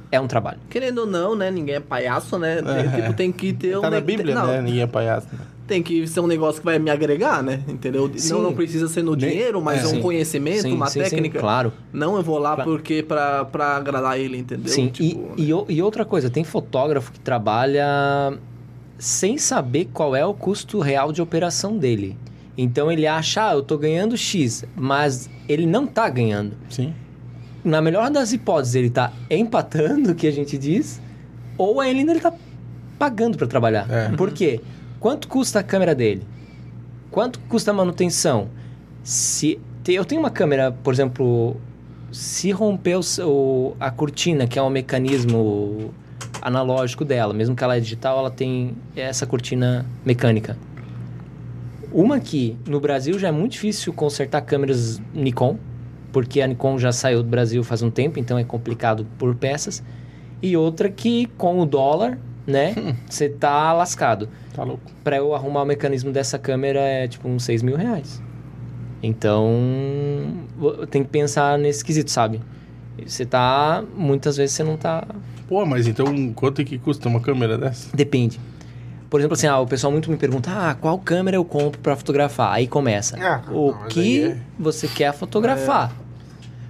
é 0.10 0.18
um 0.18 0.28
trabalho. 0.28 0.60
Querendo 0.70 1.00
ou 1.00 1.06
não, 1.06 1.36
né? 1.36 1.52
Ninguém 1.52 1.76
é 1.76 1.80
palhaço, 1.82 2.40
né? 2.40 2.60
É. 2.60 3.02
tipo, 3.02 3.14
tem 3.14 3.34
que 3.34 3.52
ter 3.52 3.78
um. 3.78 3.82
Tá 3.82 3.90
na 3.90 4.00
Bíblia, 4.00 4.34
não, 4.34 4.48
né? 4.48 4.62
Ninguém 4.62 4.82
é 4.84 4.88
palhaço. 4.88 5.28
né? 5.34 5.40
Tem 5.68 5.84
que 5.84 6.08
ser 6.08 6.22
um 6.22 6.28
negócio 6.28 6.62
que 6.62 6.66
vai 6.66 6.80
me 6.80 6.90
agregar, 6.90 7.44
né? 7.44 7.62
Entendeu? 7.68 8.10
Sim. 8.16 8.34
Não, 8.34 8.42
não 8.42 8.54
precisa 8.54 8.88
ser 8.88 9.04
no 9.04 9.18
dinheiro, 9.18 9.62
mas 9.62 9.84
é. 9.84 9.88
um 9.88 9.90
Sim. 9.90 10.02
conhecimento, 10.02 10.62
Sim, 10.62 10.72
uma 10.74 10.88
sim, 10.88 11.04
sim, 11.04 11.10
técnica. 11.10 11.40
claro. 11.40 11.74
Não, 11.92 12.16
eu 12.16 12.24
vou 12.24 12.40
lá 12.40 12.56
Claro. 12.56 12.72
porque 12.72 13.04
pra, 13.04 13.44
pra 13.44 13.76
agradar 13.76 14.18
ele, 14.18 14.38
entendeu? 14.38 14.72
Sim, 14.72 14.88
Tipo, 14.88 15.34
e, 15.38 15.48
e, 15.48 15.54
o- 15.54 15.66
e 15.68 15.82
outra 15.82 16.06
coisa, 16.06 16.30
tem 16.30 16.44
fotógrafo 16.46 17.12
que 17.12 17.20
trabalha 17.20 17.86
sem 18.98 19.38
saber 19.38 19.90
qual 19.94 20.16
é 20.16 20.26
o 20.26 20.34
custo 20.34 20.80
real 20.80 21.12
de 21.12 21.22
operação 21.22 21.78
dele. 21.78 22.18
Então 22.58 22.92
ele 22.92 23.06
acha, 23.06 23.50
ah, 23.50 23.54
eu 23.54 23.62
tô 23.62 23.78
ganhando 23.78 24.18
X, 24.18 24.66
mas 24.76 25.30
ele 25.48 25.66
não 25.66 25.86
tá 25.86 26.10
ganhando. 26.10 26.54
Sim. 26.70 26.94
Na 27.64 27.82
melhor 27.82 28.10
das 28.10 28.32
hipóteses, 28.34 28.74
ele 28.76 28.90
tá 28.90 29.12
empatando, 29.30 30.16
que 30.16 30.26
a 30.26 30.32
gente 30.32 30.58
diz, 30.58 31.00
ou 31.58 31.80
ainda 31.82 32.12
ele 32.12 32.20
tá 32.22 32.34
pagando 32.98 33.38
para 33.38 33.46
trabalhar. 33.46 33.86
É. 33.92 34.10
Por 34.16 34.32
quê? 34.32 34.62
Quanto 35.00 35.28
custa 35.28 35.60
a 35.60 35.64
câmera 35.64 35.94
dele? 35.94 36.24
Quanto 37.12 37.40
custa 37.42 37.72
a 37.72 37.74
manutenção? 37.74 38.50
Se 39.04 39.60
te- 39.84 39.94
eu 39.94 40.04
tenho 40.04 40.20
uma 40.22 40.30
câmera, 40.32 40.72
por 40.72 40.94
exemplo, 40.94 41.56
se 42.12 42.52
romper 42.52 43.00
o 43.24 43.76
a 43.80 43.92
cortina, 43.92 44.48
que 44.48 44.58
é 44.58 44.62
um 44.62 44.70
mecanismo 44.70 45.92
analógico 46.42 47.06
dela, 47.06 47.34
mesmo 47.34 47.56
que 47.56 47.64
ela 47.64 47.78
é 47.78 47.80
digital, 47.80 48.20
ela 48.20 48.32
tem 48.32 48.76
essa 48.96 49.26
cortina 49.26 49.86
mecânica. 50.06 50.58
Uma 51.92 52.18
aqui, 52.18 52.58
no 52.68 52.80
Brasil 52.80 53.18
já 53.18 53.30
é 53.30 53.32
muito 53.32 53.54
difícil 53.54 53.94
consertar 53.94 54.42
câmeras 54.42 55.02
Nikon, 55.14 55.58
porque 56.12 56.42
a 56.42 56.48
Nikon 56.48 56.78
já 56.78 56.92
saiu 56.92 57.24
do 57.24 57.30
Brasil 57.30 57.64
faz 57.64 57.82
um 57.82 57.90
tempo, 57.90 58.20
então 58.20 58.38
é 58.38 58.44
complicado 58.44 59.06
por 59.18 59.36
peças. 59.36 59.84
E 60.42 60.56
outra 60.56 60.90
que 60.90 61.28
com 61.38 61.60
o 61.60 61.66
dólar, 61.66 62.18
né, 62.48 62.96
você 63.08 63.28
tá 63.30 63.74
lascado. 63.74 64.30
Tá 64.56 64.64
louco. 64.64 64.82
Pra 65.04 65.18
eu 65.18 65.36
arrumar 65.36 65.62
o 65.64 65.66
mecanismo 65.66 66.12
dessa 66.12 66.40
câmera 66.40 66.80
é 66.80 67.08
tipo 67.08 67.28
uns 67.28 67.44
6 67.44 67.62
mil 67.62 67.76
reais. 67.76 68.22
Então, 69.04 69.54
tem 70.90 71.04
que 71.04 71.10
pensar 71.10 71.58
nesse 71.60 71.84
quesito, 71.84 72.10
sabe? 72.10 72.42
Você 73.06 73.26
tá. 73.26 73.84
Muitas 73.96 74.38
vezes 74.38 74.56
você 74.56 74.64
não 74.64 74.76
tá. 74.76 75.06
Pô, 75.48 75.66
mas 75.66 75.88
então 75.88 76.34
quanto 76.34 76.62
é 76.62 76.66
que 76.66 76.78
custa 76.80 77.08
uma 77.08 77.20
câmera 77.22 77.58
dessa? 77.58 77.96
Depende. 77.96 78.40
Por 79.10 79.20
exemplo, 79.20 79.36
assim, 79.36 79.48
ah, 79.48 79.60
o 79.60 79.68
pessoal 79.68 79.92
muito 79.92 80.10
me 80.10 80.18
pergunta: 80.18 80.50
ah, 80.52 80.74
qual 80.76 80.98
câmera 80.98 81.38
eu 81.38 81.46
compro 81.46 81.80
pra 81.80 81.96
fotografar? 81.96 82.54
Aí 82.54 82.68
começa. 82.68 83.18
Ah, 83.22 83.44
o 83.52 83.72
não, 83.72 83.88
que 83.88 84.24
é- 84.24 84.38
você 84.60 84.88
quer 84.88 85.14
fotografar? 85.14 85.94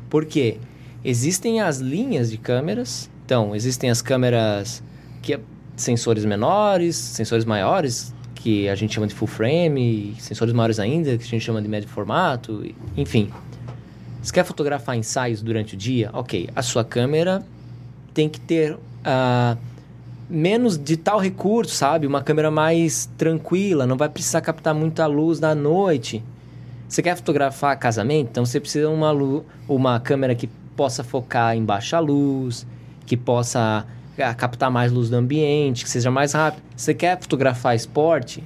Por 0.10 0.26
quê? 0.26 0.58
Existem 1.04 1.62
as 1.62 1.78
linhas 1.80 2.30
de 2.30 2.38
câmeras. 2.38 3.10
Então, 3.26 3.56
existem 3.56 3.90
as 3.90 4.02
câmeras 4.02 4.84
que 5.22 5.34
é 5.34 5.40
sensores 5.78 6.26
menores, 6.26 6.96
sensores 6.96 7.46
maiores, 7.46 8.14
que 8.36 8.68
a 8.68 8.76
gente 8.76 8.94
chama 8.94 9.08
de 9.08 9.14
full 9.14 9.28
frame, 9.28 10.16
sensores 10.20 10.54
maiores 10.54 10.80
ainda, 10.80 11.18
que 11.18 11.24
a 11.24 11.28
gente 11.28 11.42
chama 11.42 11.62
de 11.62 11.68
médio 11.68 11.88
formato, 11.88 12.66
enfim. 12.98 13.30
Você 14.22 14.34
quer 14.34 14.44
fotografar 14.44 14.98
ensaios 14.98 15.42
durante 15.42 15.76
o 15.76 15.78
dia? 15.78 16.10
Ok, 16.12 16.50
a 16.56 16.62
sua 16.62 16.84
câmera 16.84 17.44
tem 18.14 18.28
que 18.28 18.40
ter 18.40 18.78
ah, 19.06 19.56
menos 20.30 20.78
de 20.78 20.98
tal 20.98 21.20
recurso, 21.20 21.74
sabe? 21.74 22.08
Uma 22.08 22.22
câmera 22.22 22.52
mais 22.52 23.10
tranquila, 23.18 23.86
não 23.86 23.96
vai 23.96 24.10
precisar 24.10 24.42
captar 24.42 24.74
muita 24.74 25.06
luz 25.06 25.40
da 25.40 25.54
noite. 25.56 26.24
Você 26.90 27.02
quer 27.02 27.16
fotografar 27.16 27.78
casamento? 27.78 28.30
Então 28.32 28.46
você 28.46 28.60
precisa 28.60 28.88
de 28.88 28.94
uma, 28.94 29.14
uma 29.68 30.00
câmera 30.00 30.34
que 30.34 30.48
possa 30.76 31.04
focar 31.04 31.56
em 31.56 31.64
baixa 31.64 32.00
luz, 32.00 32.66
que 33.06 33.16
possa 33.16 33.86
captar 34.36 34.72
mais 34.72 34.92
luz 34.92 35.10
do 35.10 35.16
ambiente, 35.16 35.84
que 35.84 35.90
seja 35.90 36.10
mais 36.12 36.34
rápido. 36.34 36.64
Você 36.76 36.94
quer 36.94 37.20
fotografar 37.20 37.76
esporte? 37.76 38.44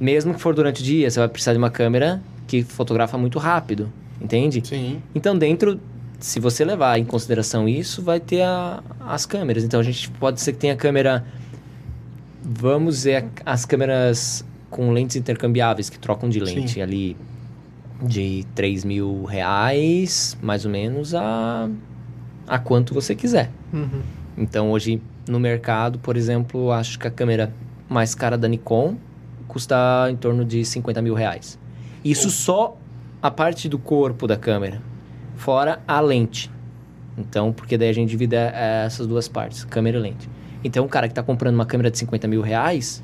Mesmo 0.00 0.34
que 0.34 0.40
for 0.40 0.54
durante 0.54 0.80
o 0.80 0.84
dia, 0.84 1.10
você 1.10 1.18
vai 1.18 1.28
precisar 1.28 1.52
de 1.52 1.58
uma 1.58 1.70
câmera 1.70 2.20
que 2.46 2.62
fotografa 2.62 3.16
muito 3.18 3.38
rápido, 3.38 3.90
entende? 4.20 4.62
Sim. 4.64 5.00
Então, 5.14 5.36
dentro, 5.36 5.80
se 6.20 6.38
você 6.40 6.64
levar 6.64 6.98
em 6.98 7.04
consideração 7.04 7.68
isso, 7.68 8.00
vai 8.02 8.20
ter 8.20 8.42
a- 8.42 8.82
as 9.00 9.26
câmeras. 9.26 9.64
Então, 9.64 9.80
a 9.80 9.82
gente 9.82 10.10
pode 10.12 10.40
ser 10.40 10.52
que 10.52 10.58
tenha 10.58 10.76
câmera. 10.76 11.24
Vamos 12.42 13.06
a- 13.06 13.24
as 13.44 13.64
câmeras 13.64 14.44
com 14.70 14.92
lentes 14.92 15.16
intercambiáveis, 15.16 15.88
que 15.90 15.98
trocam 15.98 16.28
de 16.28 16.38
lente 16.40 16.74
Sim. 16.74 16.82
ali 16.82 17.16
de 18.02 18.44
3 18.54 18.84
mil 18.84 19.24
reais, 19.24 20.36
mais 20.42 20.64
ou 20.64 20.70
menos, 20.70 21.14
a, 21.14 21.68
a 22.46 22.58
quanto 22.58 22.92
você 22.94 23.14
quiser. 23.14 23.50
Uhum. 23.72 24.02
Então, 24.36 24.70
hoje 24.70 25.00
no 25.28 25.40
mercado, 25.40 25.98
por 25.98 26.16
exemplo, 26.16 26.70
acho 26.70 26.98
que 26.98 27.06
a 27.06 27.10
câmera 27.10 27.52
mais 27.88 28.14
cara 28.14 28.36
da 28.36 28.46
Nikon 28.48 28.96
custa 29.48 30.08
em 30.10 30.16
torno 30.16 30.44
de 30.44 30.64
50 30.64 31.00
mil 31.00 31.14
reais. 31.14 31.58
Isso 32.04 32.30
só 32.30 32.76
a 33.22 33.30
parte 33.30 33.68
do 33.68 33.78
corpo 33.78 34.26
da 34.26 34.36
câmera, 34.36 34.82
fora 35.36 35.80
a 35.86 36.00
lente. 36.00 36.50
Então, 37.16 37.52
porque 37.52 37.78
daí 37.78 37.88
a 37.88 37.92
gente 37.92 38.10
divide 38.10 38.36
eh, 38.36 38.84
essas 38.84 39.06
duas 39.06 39.26
partes, 39.26 39.64
câmera 39.64 39.98
e 39.98 40.00
lente. 40.00 40.28
Então, 40.62 40.84
o 40.84 40.88
cara 40.88 41.08
que 41.08 41.12
está 41.12 41.22
comprando 41.22 41.54
uma 41.54 41.64
câmera 41.64 41.90
de 41.90 41.98
50 41.98 42.28
mil 42.28 42.42
reais, 42.42 43.02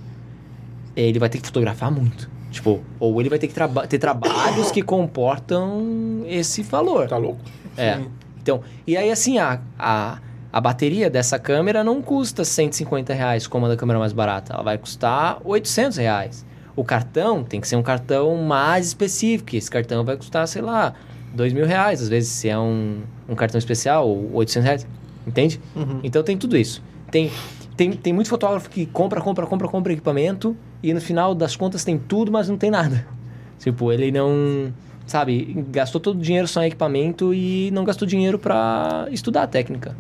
ele 0.95 1.19
vai 1.19 1.29
ter 1.29 1.39
que 1.39 1.47
fotografar 1.47 1.91
muito. 1.91 2.31
Tipo, 2.51 2.83
ou 3.01 3.19
ele 3.19 3.31
vai 3.31 3.39
ter 3.39 3.49
que 3.49 3.55
traba 3.55 3.87
ter 3.87 3.99
trabalhos 3.99 4.71
que 4.71 4.83
comportam 4.83 6.23
esse 6.27 6.63
valor. 6.63 7.09
Tá 7.09 7.17
louco. 7.17 7.41
É. 7.77 7.99
Então, 8.43 8.61
e 8.87 8.95
aí 8.97 9.11
assim, 9.11 9.39
a, 9.39 9.61
a, 9.79 10.19
a 10.53 10.61
bateria 10.61 11.09
dessa 11.09 11.39
câmera 11.39 11.83
não 11.83 12.03
custa 12.03 12.45
150 12.45 13.15
reais 13.15 13.47
como 13.47 13.65
a 13.65 13.71
da 13.71 13.77
câmera 13.77 13.99
mais 13.99 14.13
barata. 14.13 14.53
Ela 14.53 14.63
vai 14.63 14.77
custar 14.77 15.41
800 15.45 15.97
reais. 15.97 16.45
O 16.77 16.85
cartão 16.85 17.43
tem 17.43 17.59
que 17.59 17.67
ser 17.67 17.77
um 17.77 17.83
cartão 17.83 18.37
mais 18.37 18.89
específico. 18.89 19.57
Esse 19.57 19.71
cartão 19.71 20.05
vai 20.05 20.15
custar, 20.15 20.47
sei 20.47 20.61
lá, 20.61 20.93
dois 21.35 21.55
mil 21.55 21.65
reais. 21.65 22.03
Às 22.03 22.09
vezes, 22.09 22.31
se 22.31 22.51
é 22.51 22.59
um, 22.59 23.01
um 23.27 23.35
cartão 23.35 23.59
especial, 23.59 24.07
800 24.33 24.65
reais. 24.65 24.87
Entende? 25.27 25.59
Uhum. 25.75 26.01
Então 26.05 26.23
tem 26.23 26.37
tudo 26.37 26.55
isso. 26.55 26.83
Tem, 27.11 27.31
tem, 27.75 27.93
tem 27.93 28.13
muito 28.13 28.29
fotógrafo 28.29 28.69
que 28.69 28.85
compra, 28.85 29.23
compra, 29.23 29.47
compra, 29.47 29.69
compra 29.69 29.93
equipamento 29.95 30.55
e 30.83 30.93
no 30.93 31.01
final 31.01 31.35
das 31.35 31.57
contas 31.57 31.83
tem 31.83 31.97
tudo, 31.97 32.31
mas 32.31 32.49
não 32.51 32.59
tem 32.59 32.71
nada. 32.71 33.07
Tipo, 33.59 33.93
ele 33.93 34.11
não. 34.11 34.73
Sabe, 35.07 35.65
gastou 35.71 36.01
todo 36.01 36.19
o 36.19 36.21
dinheiro 36.21 36.49
só 36.49 36.63
em 36.63 36.67
equipamento 36.67 37.33
e 37.33 37.71
não 37.73 37.85
gastou 37.85 38.07
dinheiro 38.07 38.39
para 38.39 39.07
estudar 39.11 39.45
a 39.45 39.47
técnica. 39.47 39.97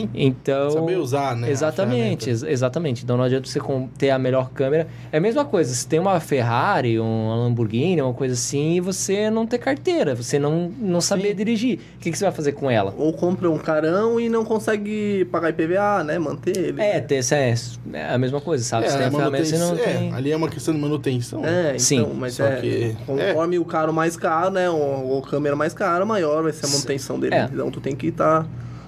Sim. 0.00 0.10
Então. 0.14 0.70
Saber 0.70 0.96
usar, 0.98 1.36
né? 1.36 1.50
Exatamente, 1.50 2.28
ex- 2.30 2.42
exatamente. 2.42 3.04
Então 3.04 3.16
não 3.16 3.24
adianta 3.24 3.48
você 3.48 3.60
ter 3.98 4.10
a 4.10 4.18
melhor 4.18 4.50
câmera. 4.50 4.86
É 5.10 5.18
a 5.18 5.20
mesma 5.20 5.44
coisa, 5.44 5.74
se 5.74 5.86
tem 5.86 5.98
uma 5.98 6.18
Ferrari, 6.20 6.98
uma 6.98 7.36
Lamborghini, 7.36 8.00
uma 8.02 8.14
coisa 8.14 8.34
assim, 8.34 8.74
e 8.76 8.80
você 8.80 9.30
não 9.30 9.46
ter 9.46 9.58
carteira, 9.58 10.14
você 10.14 10.38
não, 10.38 10.70
não 10.78 11.00
saber 11.00 11.34
dirigir. 11.34 11.78
O 11.96 12.00
que, 12.00 12.10
que 12.10 12.18
você 12.18 12.24
vai 12.24 12.32
fazer 12.32 12.52
com 12.52 12.70
ela? 12.70 12.94
Ou 12.96 13.12
compra 13.12 13.50
um 13.50 13.58
carão 13.58 14.20
e 14.20 14.28
não 14.28 14.44
consegue 14.44 15.24
pagar 15.30 15.50
IPVA, 15.50 16.04
né? 16.04 16.18
Manter 16.18 16.56
ele. 16.56 16.80
É, 16.80 17.00
ter, 17.00 17.20
é, 17.32 17.54
é 17.92 18.14
a 18.14 18.18
mesma 18.18 18.40
coisa, 18.40 18.64
sabe? 18.64 18.86
É, 18.86 18.90
você 18.90 18.98
tem 18.98 19.06
a 19.06 19.10
ferramenta, 19.10 19.44
você 19.44 19.58
não 19.58 19.74
é, 19.74 19.76
tem. 19.78 20.12
ali 20.14 20.32
é 20.32 20.36
uma 20.36 20.48
questão 20.48 20.72
de 20.74 20.80
manutenção. 20.80 21.44
É, 21.44 21.68
então, 21.68 21.78
Sim, 21.78 22.06
mas 22.16 22.34
só 22.34 22.44
é, 22.44 22.56
que- 22.60 22.96
conforme 23.06 23.58
o 23.58 23.64
carro 23.64 23.92
mais 23.92 24.16
caro, 24.16 24.50
né, 24.50 24.68
o, 24.70 25.18
o 25.18 25.22
câmera 25.22 25.56
mais 25.56 25.72
caro, 25.74 26.06
maior 26.06 26.42
vai 26.42 26.52
ser 26.52 26.66
a 26.66 26.68
manutenção 26.68 27.18
dele. 27.18 27.34
É. 27.34 27.48
Então 27.52 27.70
tu 27.70 27.80
tem 27.80 27.94
que 27.94 28.08
estar... 28.08 28.46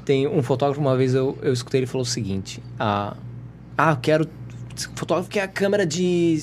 Tem 0.09 0.27
um 0.27 0.43
fotógrafo, 0.43 0.81
uma 0.81 0.97
vez 0.97 1.15
eu, 1.15 1.37
eu 1.43 1.53
escutei 1.53 1.81
ele 1.81 1.87
falou 1.87 2.01
o 2.03 2.09
seguinte: 2.09 2.63
ah, 2.81 3.15
ah, 3.77 3.91
eu 3.91 3.97
quero. 3.99 4.27
Fotógrafo 4.95 5.29
que 5.29 5.39
é 5.39 5.43
a 5.43 5.47
câmera 5.47 5.85
de 5.85 6.41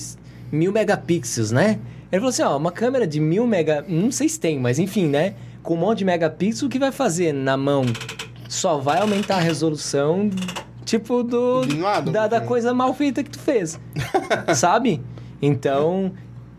mil 0.52 0.70
megapixels, 0.70 1.50
né? 1.50 1.80
Ele 2.12 2.20
falou 2.20 2.28
assim: 2.28 2.42
ó, 2.42 2.56
uma 2.56 2.70
câmera 2.70 3.08
de 3.08 3.18
mil 3.18 3.44
mega. 3.44 3.84
Não 3.88 4.12
sei 4.12 4.28
se 4.28 4.38
tem, 4.38 4.60
mas 4.60 4.78
enfim, 4.78 5.08
né? 5.08 5.34
Com 5.64 5.74
um 5.74 5.78
monte 5.78 5.98
de 5.98 6.04
megapixels, 6.04 6.62
o 6.62 6.68
que 6.68 6.78
vai 6.78 6.92
fazer 6.92 7.32
na 7.32 7.56
mão? 7.56 7.84
Só 8.48 8.78
vai 8.78 9.00
aumentar 9.00 9.38
a 9.38 9.40
resolução, 9.40 10.30
tipo, 10.84 11.24
do. 11.24 11.62
Da, 12.12 12.28
da 12.28 12.38
né? 12.38 12.46
coisa 12.46 12.72
mal 12.72 12.94
feita 12.94 13.24
que 13.24 13.30
tu 13.30 13.40
fez. 13.40 13.80
sabe? 14.54 15.02
Então, 15.42 16.12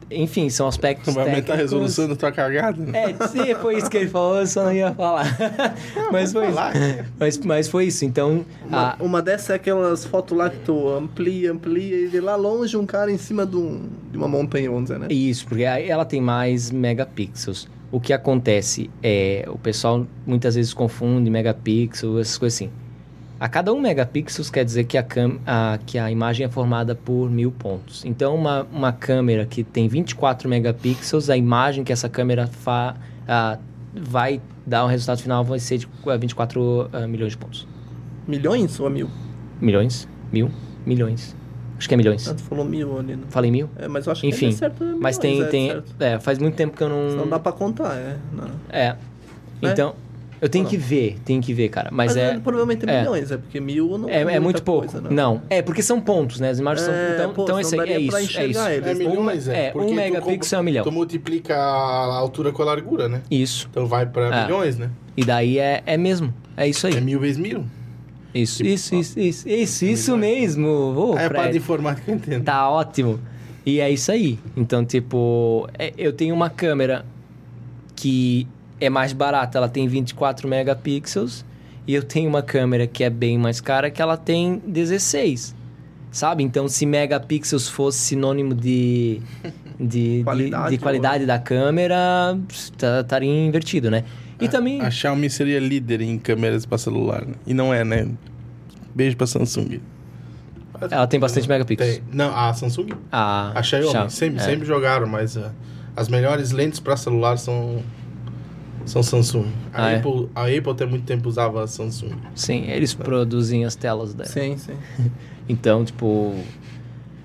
enfim, 0.10 0.50
são 0.50 0.68
aspectos. 0.68 1.14
Vai 1.14 1.26
aumentar 1.30 1.54
a 1.54 1.58
resolução 1.58 2.08
da 2.08 2.16
tua 2.16 2.32
cagada. 2.32 2.82
né? 2.84 3.12
É, 3.20 3.28
sim, 3.28 3.54
foi 3.62 3.78
isso 3.78 3.90
que 3.90 3.98
ele 3.98 4.10
falou, 4.10 4.38
eu 4.40 4.48
só 4.48 4.64
não 4.66 4.74
ia 4.74 4.92
falar. 4.94 5.26
mas 6.12 6.32
foi 6.32 6.48
falar. 6.48 6.76
isso. 6.76 7.04
Mas, 7.20 7.38
mas 7.40 7.68
foi 7.68 7.86
isso. 7.86 8.06
Então, 8.06 8.46
Uma, 8.66 8.78
a- 8.92 8.96
uma 9.00 9.22
dessas 9.22 9.50
é 9.50 9.56
aquelas 9.56 10.06
fotos 10.06 10.38
lá 10.38 10.50
que 10.50 10.58
tu 10.60 10.88
amplia, 10.90 11.52
amplia 11.52 11.96
e 11.98 12.08
vê 12.08 12.22
lá 12.22 12.36
longe 12.36 12.78
um 12.78 12.86
cara 12.86 13.12
em 13.12 13.18
cima 13.18 13.46
de, 13.46 13.56
um- 13.58 13.88
de 14.12 14.18
uma 14.18 14.28
montanha, 14.28 14.70
vamos 14.70 14.86
dizer, 14.90 15.00
né? 15.00 15.08
isso, 15.10 15.46
porque 15.48 15.66
aí 15.66 15.90
ela 15.90 16.06
tem 16.06 16.22
mais 16.22 16.72
megapixels. 16.72 17.68
O 17.92 18.00
que 18.02 18.12
acontece 18.12 18.90
é, 19.02 19.46
o 19.48 19.58
pessoal 19.58 20.06
muitas 20.26 20.56
vezes 20.56 20.74
confunde 20.74 21.30
megapixels, 21.30 22.20
essas 22.20 22.38
coisas 22.38 22.58
assim. 22.58 22.70
A 23.40 23.48
cada 23.48 23.72
um 23.72 23.80
megapixels 23.80 24.50
quer 24.50 24.66
dizer 24.66 24.86
que 24.86 24.98
a, 24.98 25.04
cam 25.04 25.38
a, 25.46 25.78
que 25.86 26.00
a 26.00 26.10
imagem 26.10 26.46
é 26.46 26.50
formada 26.50 26.96
por 26.96 27.30
mil 27.30 27.52
pontos. 27.52 28.04
Então, 28.04 28.34
uma, 28.36 28.66
uma 28.72 28.92
câmera 28.92 29.46
que 29.46 29.64
tem 29.64 29.88
24 29.88 30.50
megapixels, 30.50 31.30
a 31.30 31.38
imagem 31.38 31.84
que 31.84 31.94
essa 31.94 32.10
câmera 32.10 32.48
fa 32.48 32.96
ah, 33.28 33.60
vai 33.94 34.42
dar 34.66 34.86
um 34.86 34.88
resultado 34.88 35.22
final 35.22 35.44
vai 35.44 35.60
ser 35.60 35.78
de 35.78 35.88
ah, 36.08 36.18
24 36.18 36.90
ah, 36.92 37.08
milhões 37.08 37.34
de 37.34 37.38
pontos. 37.38 37.68
Milhões 38.28 38.80
ou 38.80 38.90
mil? 38.90 39.10
Milhões? 39.62 40.08
Mil? 40.32 40.50
Milhões. 40.84 41.36
Acho 41.78 41.88
que 41.88 41.94
é 41.94 41.98
milhões. 41.98 42.28
Ah, 42.28 42.34
tu 42.34 42.42
falou 42.42 42.66
mil 42.66 42.98
ali, 42.98 43.16
né? 43.16 43.24
Falei 43.30 43.52
mil? 43.52 43.70
É, 43.76 43.88
mas 43.88 44.08
eu 44.08 44.12
acho 44.12 44.26
Enfim, 44.26 44.50
que 44.50 44.56
é 44.56 44.58
certo. 44.58 44.84
é 44.84 44.94
Mas 44.96 45.20
tem. 45.20 45.42
é, 45.42 45.46
tem 45.46 45.84
é, 46.00 46.20
faz 46.20 46.40
muito 46.40 46.56
tempo 46.56 46.76
que 46.76 46.82
eu 46.82 46.90
não. 46.90 47.16
Não 47.16 47.30
dá 47.30 47.38
pra 47.38 47.52
contar, 47.52 47.96
é. 47.96 48.18
Não. 48.34 48.50
É. 48.70 48.96
Então, 49.62 49.96
eu 50.40 50.48
tenho 50.50 50.66
que 50.66 50.78
ver, 50.78 51.18
tenho 51.26 51.42
que 51.42 51.54
ver, 51.54 51.70
cara. 51.70 51.90
Mas, 51.92 52.16
Mas, 52.16 52.18
é. 52.18 52.34
é, 52.36 52.40
provavelmente 52.40 52.88
é 52.88 52.94
é. 52.94 53.00
milhões, 53.02 53.32
é 53.32 53.38
porque 53.38 53.60
mil 53.60 53.98
não 53.98 54.10
É, 54.10 54.22
é 54.36 54.40
muito 54.40 54.62
pouco. 54.64 54.88
coisa, 54.92 55.02
não. 55.10 55.42
é 55.50 55.62
porque 55.62 55.82
são 55.82 56.00
pontos, 56.00 56.40
né? 56.40 56.50
As 56.50 56.60
imagens 56.60 56.86
são. 56.86 56.94
É, 56.94 57.14
Então, 57.16 57.34
pô, 57.34 57.44
então 57.44 57.60
esse 57.60 57.80
aí 57.80 57.94
é 57.94 58.00
isso. 58.00 58.10
pra 58.12 58.20
É 58.20 58.24
isso. 58.24 58.40
eles. 58.40 58.58
É 58.58 58.94
milhões, 58.94 59.48
um, 59.48 59.52
é. 59.52 59.68
é, 59.68 59.74
um 59.76 59.94
megapixel 59.94 60.60
é 60.60 60.62
um 60.62 60.66
milhão. 60.66 60.84
Tu 60.84 60.92
multiplica 60.92 61.56
a 61.58 62.16
altura 62.18 62.52
com 62.52 62.62
a 62.62 62.66
largura, 62.66 63.08
né? 63.10 63.22
Isso. 63.32 63.68
Então 63.72 63.86
vai 63.88 64.06
pra 64.06 64.30
Ah. 64.30 64.44
milhões, 64.46 64.78
né? 64.78 64.90
E 65.16 65.24
daí 65.26 65.58
é, 65.60 65.82
é 65.86 65.98
mesmo. 65.98 66.34
É 66.56 66.68
isso 66.68 66.86
aí. 66.88 66.96
É 66.96 67.02
mil 67.02 67.20
vezes 67.20 67.38
mil. 67.38 67.66
Isso, 68.36 68.58
tipo, 68.58 68.70
isso, 68.70 68.96
ó. 68.96 69.00
isso, 69.00 69.20
isso, 69.20 69.50
isso, 69.50 69.86
isso 69.86 70.18
mesmo. 70.18 71.16
Aí 71.18 71.24
é 71.24 71.26
a 71.26 71.30
parte 71.32 71.36
de 71.36 71.42
Fred. 71.44 71.58
informática 71.58 72.12
eu 72.12 72.16
entendo. 72.16 72.44
Tá 72.44 72.70
ótimo. 72.70 73.20
E 73.66 73.80
é 73.80 73.90
isso 73.90 74.12
aí. 74.12 74.38
Então, 74.56 74.86
tipo, 74.86 75.68
é- 75.78 75.92
eu 75.98 76.14
tenho 76.14 76.36
uma 76.36 76.50
câmera 76.50 77.04
que 77.96 78.48
é 78.80 78.90
mais 78.90 79.14
barata, 79.14 79.58
ela 79.58 79.70
tem 79.70 79.88
24 79.88 80.48
megapixels. 80.48 81.46
E 81.88 81.94
eu 81.94 82.04
tenho 82.04 82.28
uma 82.30 82.42
câmera 82.42 82.86
que 82.86 83.04
é 83.04 83.10
bem 83.10 83.38
mais 83.38 83.62
cara, 83.62 83.90
que 83.90 84.02
ela 84.02 84.18
tem 84.18 84.62
16. 84.68 85.56
Sabe? 86.12 86.44
Então, 86.44 86.68
se 86.68 86.86
megapixels 86.86 87.70
fosse 87.70 88.00
sinônimo 88.00 88.54
de, 88.54 89.22
de, 89.80 90.18
de- 90.20 90.24
Qualidade, 90.24 90.70
de, 90.72 90.78
qualidade 90.78 91.26
da 91.26 91.40
câmera, 91.40 92.38
tá- 92.78 93.02
estaria 93.02 93.30
invertido, 93.32 93.90
né? 93.90 94.04
E 94.40 94.48
também. 94.48 94.82
A 94.82 94.92
Xiaomi 94.92 95.30
seria 95.30 95.60
líder 95.60 96.02
em 96.02 96.18
câmeras 96.20 96.66
para 96.66 96.78
celular. 96.78 97.26
né? 97.26 97.34
E 97.46 97.54
não 97.54 97.74
é, 97.74 97.84
né? 97.84 98.08
Beijo 98.94 99.16
pra 99.18 99.26
Samsung. 99.26 99.80
Ela 100.92 101.08
tem 101.08 101.20
bastante 101.20 101.48
megapixels. 101.48 101.96
Tem. 101.98 102.04
Não, 102.12 102.36
a 102.36 102.54
Samsung. 102.54 102.90
A, 103.12 103.58
A 103.58 103.64
Xiaomi. 103.64 103.90
Xiaomi, 103.92 104.12
sempre, 104.12 104.40
é. 104.42 104.44
sempre 104.44 104.66
jogaram, 104.68 105.08
mas 105.08 105.36
ah, 105.38 105.52
as 105.96 106.08
melhores 106.10 106.52
lentes 106.52 106.80
para 106.80 106.96
celular 106.98 107.38
são 107.38 107.82
são 108.88 109.04
Samsung. 109.04 109.46
A, 109.74 109.86
Ah, 109.86 109.92
é? 109.92 109.96
Apple, 109.98 110.30
a 110.34 110.42
Apple 110.44 110.72
até 110.72 110.86
muito 110.86 111.06
tempo 111.06 111.28
usava 111.30 111.64
a 111.64 111.68
Samsung. 111.68 112.12
Sim, 112.36 112.64
eles 112.70 112.94
produzem 112.94 113.66
as 113.66 113.76
telas 113.76 114.14
dela. 114.14 114.30
Sim, 114.30 114.58
sim. 114.58 114.74
Então, 115.50 115.86
tipo. 115.86 116.36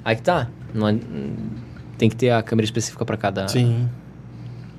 Aí 0.05 0.15
que 0.17 0.23
tá. 0.23 0.49
Não 0.75 0.89
é- 0.89 0.97
tem 1.99 2.09
que 2.09 2.15
ter 2.17 2.31
a 2.31 2.43
câmera 2.43 2.65
específica 2.65 3.05
pra 3.05 3.17
cada, 3.17 3.47
Sim. 3.49 3.89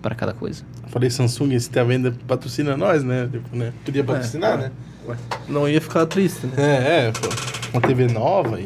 pra 0.02 0.16
cada 0.16 0.34
coisa. 0.34 0.64
Falei 0.88 1.10
Samsung, 1.10 1.58
se 1.60 1.70
tá 1.70 1.84
vendo, 1.84 2.12
patrocina 2.28 2.76
nós, 2.78 3.04
né? 3.04 3.28
Tipo, 3.32 3.56
né? 3.56 3.74
Podia 3.84 4.04
patrocinar, 4.04 4.54
É. 4.54 4.58
né? 4.58 4.72
Ué, 5.08 5.16
Não 5.50 5.68
ia 5.68 5.82
ficar 5.82 6.06
triste, 6.06 6.46
né? 6.48 6.54
É, 6.58 7.08
é, 7.08 7.12
pô. 7.12 7.28
Uma 7.74 7.82
TV 7.82 8.08
nova 8.08 8.62
e 8.62 8.66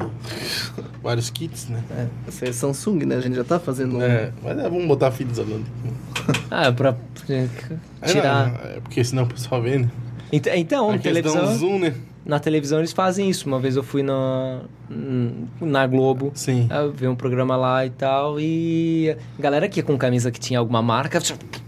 vários 1.02 1.30
kits, 1.30 1.70
né? 1.70 1.82
É, 1.92 2.08
essa 2.28 2.46
é 2.46 2.52
Samsung, 2.52 3.06
né? 3.06 3.16
A 3.16 3.22
gente 3.22 3.36
já 3.36 3.44
tá 3.44 3.58
fazendo 3.60 3.98
um... 3.98 4.02
É, 4.02 4.32
mas 4.44 4.58
é, 4.60 4.64
vamos 4.64 4.86
botar 4.86 5.12
filhos 5.12 5.34
isolante. 5.38 5.66
Ah, 6.52 6.72
pra 6.74 6.94
É, 7.30 7.48
tirar. 8.06 8.48
não, 8.50 8.56
é 8.72 8.80
porque 8.82 9.02
senão 9.04 9.24
o 9.24 9.28
pessoal 9.28 9.62
vê, 9.62 9.78
né? 9.80 9.90
Ent- 10.32 10.48
Então, 10.48 10.90
A 10.90 10.94
na 10.94 10.98
questão 11.00 11.32
televisão, 11.34 11.58
zoom, 11.58 11.80
né? 11.80 11.94
na 12.26 12.38
televisão 12.40 12.80
eles 12.80 12.92
fazem 12.92 13.30
isso. 13.30 13.48
Uma 13.48 13.60
vez 13.60 13.78
eu 13.78 13.84
fui 13.84 14.04
na, 14.04 14.60
na 15.62 15.88
Globo. 15.88 16.32
Sim. 16.36 16.68
Eu 16.70 16.92
vi 16.92 17.08
um 17.08 17.16
programa 17.16 17.56
lá 17.56 17.86
e 17.86 17.90
tal, 17.90 18.38
e 18.40 19.16
a 19.40 19.42
galera 19.42 19.70
que 19.70 19.80
ia 19.80 19.84
com 19.84 19.98
camisa 19.98 20.30
que 20.32 20.40
tinha 20.40 20.60
alguma 20.60 20.82
marca, 20.82 21.22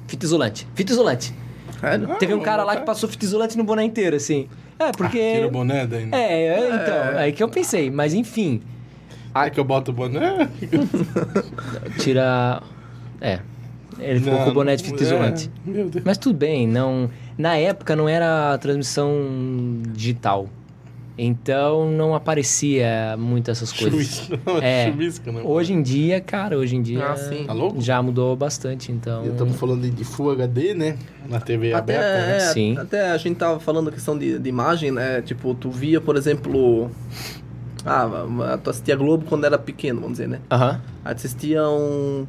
fita 0.07 0.25
isolante, 0.25 0.67
fita 0.75 0.91
isolante. 0.91 1.33
Sério? 1.79 2.07
Teve 2.19 2.33
um 2.33 2.37
vamos 2.37 2.45
cara 2.45 2.65
lá 2.65 2.75
que 2.75 2.85
passou 2.85 3.07
fita 3.07 3.23
isolante 3.23 3.57
no 3.57 3.63
boné 3.63 3.85
inteiro, 3.85 4.17
assim. 4.17 4.49
É, 4.79 4.91
porque... 4.91 5.33
Tira 5.33 5.47
o 5.47 5.51
boné 5.51 5.85
daí, 5.85 6.05
né? 6.05 6.17
É, 6.17 6.47
é, 6.47 6.75
então, 6.75 7.19
aí 7.19 7.31
que 7.33 7.43
eu 7.43 7.49
pensei, 7.49 7.91
mas 7.91 8.13
enfim, 8.13 8.61
Aí 9.33 9.51
que 9.51 9.59
eu 9.59 9.63
boto 9.63 9.91
o 9.91 9.93
boné. 9.93 10.49
tira. 11.99 12.61
É. 13.21 13.39
Ele 13.99 14.19
ficou 14.19 14.33
Não, 14.33 14.45
com 14.45 14.51
o 14.51 14.53
boné 14.53 14.75
de 14.75 14.83
fita 14.83 15.03
é, 15.03 15.05
isolante. 15.05 15.51
Meu 15.65 15.89
Deus. 15.89 16.03
Mas 16.05 16.17
tudo 16.17 16.37
bem, 16.37 16.67
não. 16.67 17.09
Na 17.37 17.55
época 17.57 17.95
não 17.95 18.07
era 18.07 18.57
transmissão 18.57 19.11
digital. 19.93 20.47
Então 21.21 21.91
não 21.91 22.15
aparecia 22.15 23.15
muito 23.19 23.51
essas 23.51 23.73
coisas. 23.73 23.91
Chuvisco, 23.91 24.37
não, 24.45 24.57
É. 24.61 24.93
não. 25.43 25.45
Hoje 25.45 25.73
em 25.73 25.81
dia, 25.81 26.21
cara, 26.21 26.57
hoje 26.57 26.77
em 26.77 26.81
dia 26.81 27.05
Ah, 27.05 27.15
sim. 27.17 27.43
Tá 27.45 27.51
louco? 27.51 27.81
já 27.81 28.01
mudou 28.01 28.35
bastante, 28.37 28.89
então. 28.91 29.25
E 29.25 29.27
Estamos 29.29 29.57
falando 29.57 29.89
de, 29.89 30.03
Full 30.05 30.31
HD, 30.31 30.73
né? 30.73 30.97
Na 31.27 31.41
TV 31.41 31.73
Até, 31.73 31.97
aberta, 31.97 32.25
né? 32.27 32.37
é, 32.37 32.39
Sim. 32.39 32.77
até 32.77 33.11
a 33.11 33.17
gente 33.17 33.35
tava 33.35 33.59
falando 33.59 33.89
a 33.89 33.91
questão 33.91 34.17
de, 34.17 34.39
de 34.39 34.49
imagem, 34.49 34.91
né? 34.91 35.21
Tipo, 35.21 35.53
tu 35.53 35.69
via, 35.69 35.99
por 35.99 36.15
exemplo... 36.15 36.89
Ah, 37.85 38.57
tu 38.63 38.69
assistia 38.69 38.95
Globo 38.95 39.25
quando 39.27 39.45
era 39.45 39.57
pequeno, 39.57 40.01
vamos 40.01 40.17
dizer, 40.17 40.27
né? 40.29 40.39
Aham. 40.51 40.81
Aí 41.03 41.13
tu 41.13 41.17
assistia 41.17 41.67
um... 41.67 42.25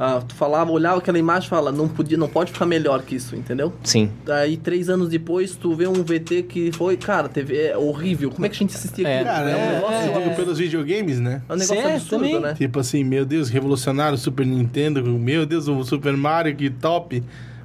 Ah, 0.00 0.22
tu 0.26 0.32
falava, 0.36 0.70
olhava 0.70 0.98
aquela 0.98 1.18
imagem 1.18 1.48
e 1.48 1.50
fala, 1.50 1.72
não, 1.72 1.88
podia, 1.88 2.16
não 2.16 2.28
pode 2.28 2.52
ficar 2.52 2.64
melhor 2.66 3.02
que 3.02 3.16
isso, 3.16 3.34
entendeu? 3.34 3.72
Sim. 3.82 4.08
Daí, 4.24 4.56
três 4.56 4.88
anos 4.88 5.08
depois, 5.08 5.56
tu 5.56 5.74
vê 5.74 5.88
um 5.88 6.04
VT 6.04 6.44
que 6.44 6.70
foi... 6.70 6.96
Cara, 6.96 7.28
TV 7.28 7.56
é 7.70 7.76
horrível. 7.76 8.30
Como 8.30 8.46
é 8.46 8.48
que 8.48 8.54
a 8.54 8.58
gente 8.60 8.76
assistia 8.76 9.08
É. 9.08 9.14
aquilo? 9.20 9.34
Cara, 9.34 9.50
é 9.50 9.56
um 9.56 9.58
é, 9.58 9.72
negócio, 9.74 10.12
eu 10.12 10.22
digo 10.22 10.36
pelos 10.36 10.58
videogames, 10.58 11.18
né? 11.18 11.42
é 11.48 11.52
um 11.52 11.56
negócio 11.56 11.82
Certo, 11.82 11.94
absurdo, 11.96 12.24
também. 12.24 12.40
né? 12.40 12.54
Tipo 12.54 12.78
assim, 12.78 13.02
meu 13.02 13.26
Deus, 13.26 13.48
revolucionário 13.48 14.14
o 14.14 14.18
Super 14.18 14.46
Nintendo, 14.46 15.02
meu 15.04 15.44
Deus, 15.44 15.66
o 15.66 15.82
Super 15.82 16.16
Mario, 16.16 16.54
que 16.54 16.70
top. 16.70 17.20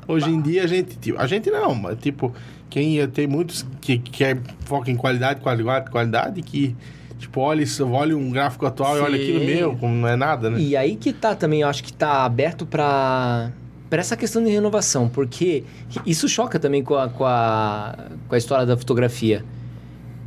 Hoje 0.08 0.32
em 0.32 0.42
dia 0.42 0.64
a 0.64 0.68
gente, 0.68 0.98
tipo, 0.98 1.20
a 1.22 1.28
gente 1.28 1.52
não, 1.52 1.76
mas 1.76 2.00
tipo, 2.00 2.34
quem 2.68 2.96
ia 2.96 3.08
ter 3.08 3.28
muitos 3.28 3.64
que 3.80 4.00
quer 4.00 4.40
foca 4.66 4.90
em 4.90 4.96
qualidade, 4.96 5.40
qualidade, 5.40 5.92
qualidade, 5.92 6.42
que 6.42 6.76
Tipo, 7.24 7.40
olha, 7.40 7.64
isso, 7.64 7.88
olha 7.90 8.18
um 8.18 8.30
gráfico 8.30 8.66
atual 8.66 8.98
e 8.98 9.00
olha 9.00 9.18
Sim. 9.18 9.24
aquilo 9.24 9.46
meu, 9.46 9.76
como 9.78 9.94
não 9.96 10.08
é 10.10 10.16
nada, 10.18 10.50
né? 10.50 10.60
E 10.60 10.76
aí 10.76 10.96
que 10.98 11.14
tá 11.14 11.34
também, 11.34 11.62
eu 11.62 11.68
acho 11.70 11.82
que 11.84 11.94
tá 11.94 12.26
aberto 12.26 12.66
pra, 12.66 13.50
pra 13.90 14.02
essa 14.02 14.18
questão 14.18 14.44
de 14.44 14.50
renovação, 14.52 15.08
porque 15.08 15.64
isso 16.06 16.28
choca 16.28 16.60
também 16.60 16.84
com 16.84 16.96
a, 16.96 17.08
com, 17.08 17.24
a, 17.26 17.96
com 18.28 18.36
a 18.36 18.38
história 18.38 18.66
da 18.66 18.76
fotografia. 18.76 19.44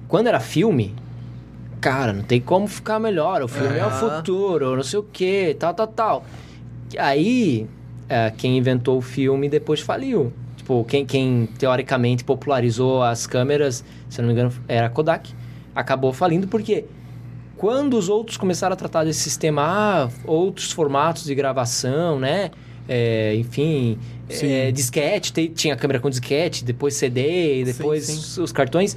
Quando 0.09 0.29
era 0.29 0.41
filme, 0.41 0.95
cara, 1.83 2.15
não 2.15 2.23
tem 2.23 2.41
como 2.41 2.67
ficar 2.67 2.99
melhor, 2.99 3.43
o 3.43 3.49
filme 3.49 3.77
é, 3.79 3.85
o 3.85 3.89
É. 3.89 3.91
futuro, 3.91 4.75
não 4.75 4.83
sei 4.83 4.99
o 4.99 5.03
que, 5.03 5.55
tal, 5.59 5.75
tal, 5.75 5.87
tal. 5.87 6.25
Aí, 6.99 7.67
é, 8.09 8.33
quem 8.37 8.57
inventou 8.57 8.97
o 8.99 9.03
filme 9.03 9.49
depois 9.51 9.81
faliu. 9.81 10.33
Tipo, 10.57 10.83
quem, 10.85 11.05
quem 11.05 11.47
teoricamente 11.59 12.25
popularizou 12.25 13.03
as 13.03 13.27
câmeras, 13.27 13.85
se 14.09 14.19
eu 14.21 14.23
não 14.23 14.29
me 14.29 14.33
engano, 14.33 14.53
era 14.67 14.87
a 14.87 14.91
Kodak, 14.91 15.31
acabou 15.77 16.13
falindo 16.13 16.49
porque 16.49 16.85
quando 17.57 17.95
os 17.97 18.09
outros 18.09 18.37
começaram 18.37 18.73
a 18.73 18.77
tratar 18.77 19.05
desse 19.05 19.21
sistema, 19.21 19.63
ah, 19.63 20.09
outros 20.25 20.73
formatos 20.73 21.25
de 21.25 21.35
gravação, 21.35 22.19
né? 22.19 22.51
É, 22.89 23.35
enfim, 23.37 23.99
Sim. 24.29 24.47
é, 24.49 24.71
disquete, 24.73 25.33
te- 25.33 25.49
tinha 25.49 25.75
câmera 25.77 25.99
com 26.01 26.09
disquete, 26.09 26.65
depois 26.65 26.95
CD, 26.95 27.65
depois 27.65 28.05
sim. 28.05 28.41
os 28.43 28.53
cartões. 28.53 28.97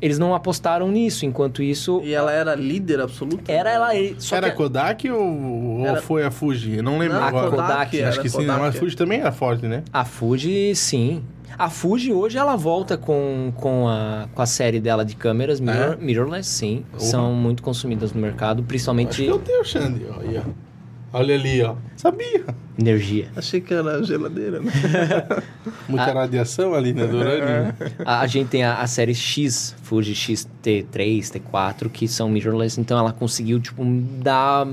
Eles 0.00 0.16
não 0.18 0.32
apostaram 0.32 0.88
nisso, 0.92 1.26
enquanto 1.26 1.60
isso 1.60 2.00
E 2.04 2.14
ela 2.14 2.30
era 2.30 2.54
líder 2.54 3.00
absoluta? 3.00 3.50
era 3.50 3.68
ela. 3.70 3.88
Só 4.18 4.36
era 4.36 4.48
que, 4.50 4.56
Kodak 4.56 5.10
ou, 5.10 5.20
ou 5.80 5.86
Era- 5.86 6.00
foi 6.02 6.22
a 6.22 6.30
Fuji? 6.30 6.76
Eu 6.76 6.82
não 6.84 6.98
lembro 6.98 7.16
Não, 7.18 7.24
agora. 7.26 7.46
a 7.48 7.50
Kodak, 7.50 7.96
Acho 7.96 7.96
era 8.14 8.22
que 8.22 8.28
sim, 8.28 8.36
Kodak. 8.38 8.60
mas 8.60 8.76
a 8.76 8.78
Fuji 8.78 8.96
também 8.96 9.20
era 9.20 9.32
forte, 9.32 9.66
né? 9.66 9.82
A 9.92 10.04
Fuji, 10.04 10.72
sim. 10.76 11.22
A 11.56 11.70
Fuji 11.70 12.12
hoje 12.12 12.36
ela 12.38 12.56
volta 12.56 12.96
com, 12.96 13.52
com, 13.56 13.88
a, 13.88 14.28
com 14.34 14.42
a 14.42 14.46
série 14.46 14.80
dela 14.80 15.04
de 15.04 15.14
câmeras 15.16 15.60
mirror, 15.60 15.94
É? 15.94 15.96
mirrorless, 16.04 16.48
sim. 16.48 16.84
Porra. 16.92 17.02
São 17.04 17.32
muito 17.32 17.62
consumidas 17.62 18.12
no 18.12 18.20
mercado, 18.20 18.58
Acho 18.60 18.66
principalmente 18.68 19.22
que 19.22 19.26
eu 19.28 19.38
tenho, 19.38 19.64
Xande. 19.64 20.06
ó. 20.10 20.42
Olha 21.10 21.34
ali, 21.34 21.62
ó. 21.62 21.74
Sabia. 21.96 22.44
energia. 22.78 23.28
Achei 23.34 23.60
que 23.62 23.72
era 23.72 24.04
geladeira, 24.04 24.60
né? 24.60 24.70
Muita 25.88 26.04
Ah. 26.10 26.12
radiação 26.14 26.74
ali, 26.74 26.92
né? 26.92 27.06
Do 27.06 27.16
urânio. 27.16 27.74
A, 28.04 28.20
a 28.20 28.26
gente 28.26 28.48
tem 28.48 28.62
a, 28.62 28.74
a 28.74 28.86
série 28.86 29.14
X, 29.14 29.74
Fuji 29.82 30.14
X-T3, 30.14 31.30
T4, 31.40 31.88
que 31.88 32.06
são 32.06 32.28
mirrorless, 32.28 32.78
então 32.78 32.98
ela 32.98 33.10
conseguiu, 33.12 33.58
tipo, 33.58 33.82
dar 34.22 34.66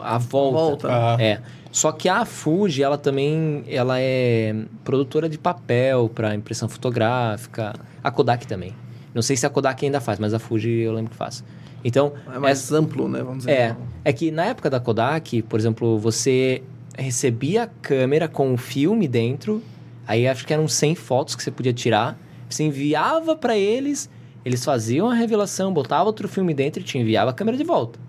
a 0.00 0.18
volta. 0.18 0.58
Volta. 0.58 0.88
Ah. 0.90 1.16
É. 1.22 1.40
Só 1.76 1.92
que 1.92 2.08
a 2.08 2.24
Fuji, 2.24 2.82
ela 2.82 2.96
também, 2.96 3.62
ela 3.68 4.00
é 4.00 4.64
produtora 4.82 5.28
de 5.28 5.36
papel 5.36 6.08
para 6.08 6.34
impressão 6.34 6.70
fotográfica. 6.70 7.74
A 8.02 8.10
Kodak 8.10 8.46
também. 8.46 8.74
Não 9.12 9.20
sei 9.20 9.36
se 9.36 9.44
a 9.44 9.50
Kodak 9.50 9.84
ainda 9.84 10.00
faz, 10.00 10.18
mas 10.18 10.32
a 10.32 10.38
Fuji 10.38 10.70
eu 10.70 10.94
lembro 10.94 11.10
que 11.10 11.16
faz. 11.18 11.44
Então, 11.84 12.14
É 12.34 12.38
mais 12.38 12.72
amplo, 12.72 13.06
né? 13.10 13.22
Vamos 13.22 13.40
dizer. 13.40 13.50
é, 13.50 13.76
é 14.06 14.12
que 14.14 14.30
na 14.30 14.46
época 14.46 14.70
da 14.70 14.80
Kodak, 14.80 15.42
por 15.42 15.60
exemplo, 15.60 15.98
você 15.98 16.62
recebia 16.96 17.64
a 17.64 17.66
câmera 17.66 18.26
com 18.26 18.54
o 18.54 18.56
filme 18.56 19.06
dentro, 19.06 19.62
aí 20.06 20.26
acho 20.26 20.46
que 20.46 20.54
eram 20.54 20.66
100 20.66 20.94
fotos 20.94 21.36
que 21.36 21.42
você 21.42 21.50
podia 21.50 21.74
tirar, 21.74 22.18
você 22.48 22.64
enviava 22.64 23.36
para 23.36 23.54
eles, 23.54 24.08
eles 24.46 24.64
faziam 24.64 25.10
a 25.10 25.14
revelação, 25.14 25.74
botavam 25.74 26.06
outro 26.06 26.26
filme 26.26 26.54
dentro 26.54 26.80
e 26.80 26.84
te 26.84 26.96
enviava 26.96 27.32
a 27.32 27.34
câmera 27.34 27.58
de 27.58 27.64
volta. 27.64 28.05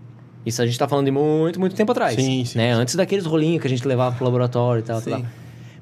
Isso 0.47 0.61
a 0.61 0.65
gente 0.65 0.79
tá 0.79 0.87
falando 0.87 1.07
de 1.07 1.11
muito, 1.11 1.59
muito 1.59 1.75
tempo 1.75 1.91
atrás. 1.91 2.15
Sim, 2.15 2.45
sim, 2.45 2.57
né? 2.57 2.73
sim. 2.73 2.79
Antes 2.79 2.95
daqueles 2.95 3.25
rolinhos 3.25 3.59
que 3.59 3.67
a 3.67 3.69
gente 3.69 3.85
levava 3.85 4.15
pro 4.15 4.23
laboratório 4.23 4.79
e 4.79 4.83
tal, 4.83 5.01
Sim. 5.01 5.09
tal. 5.09 5.25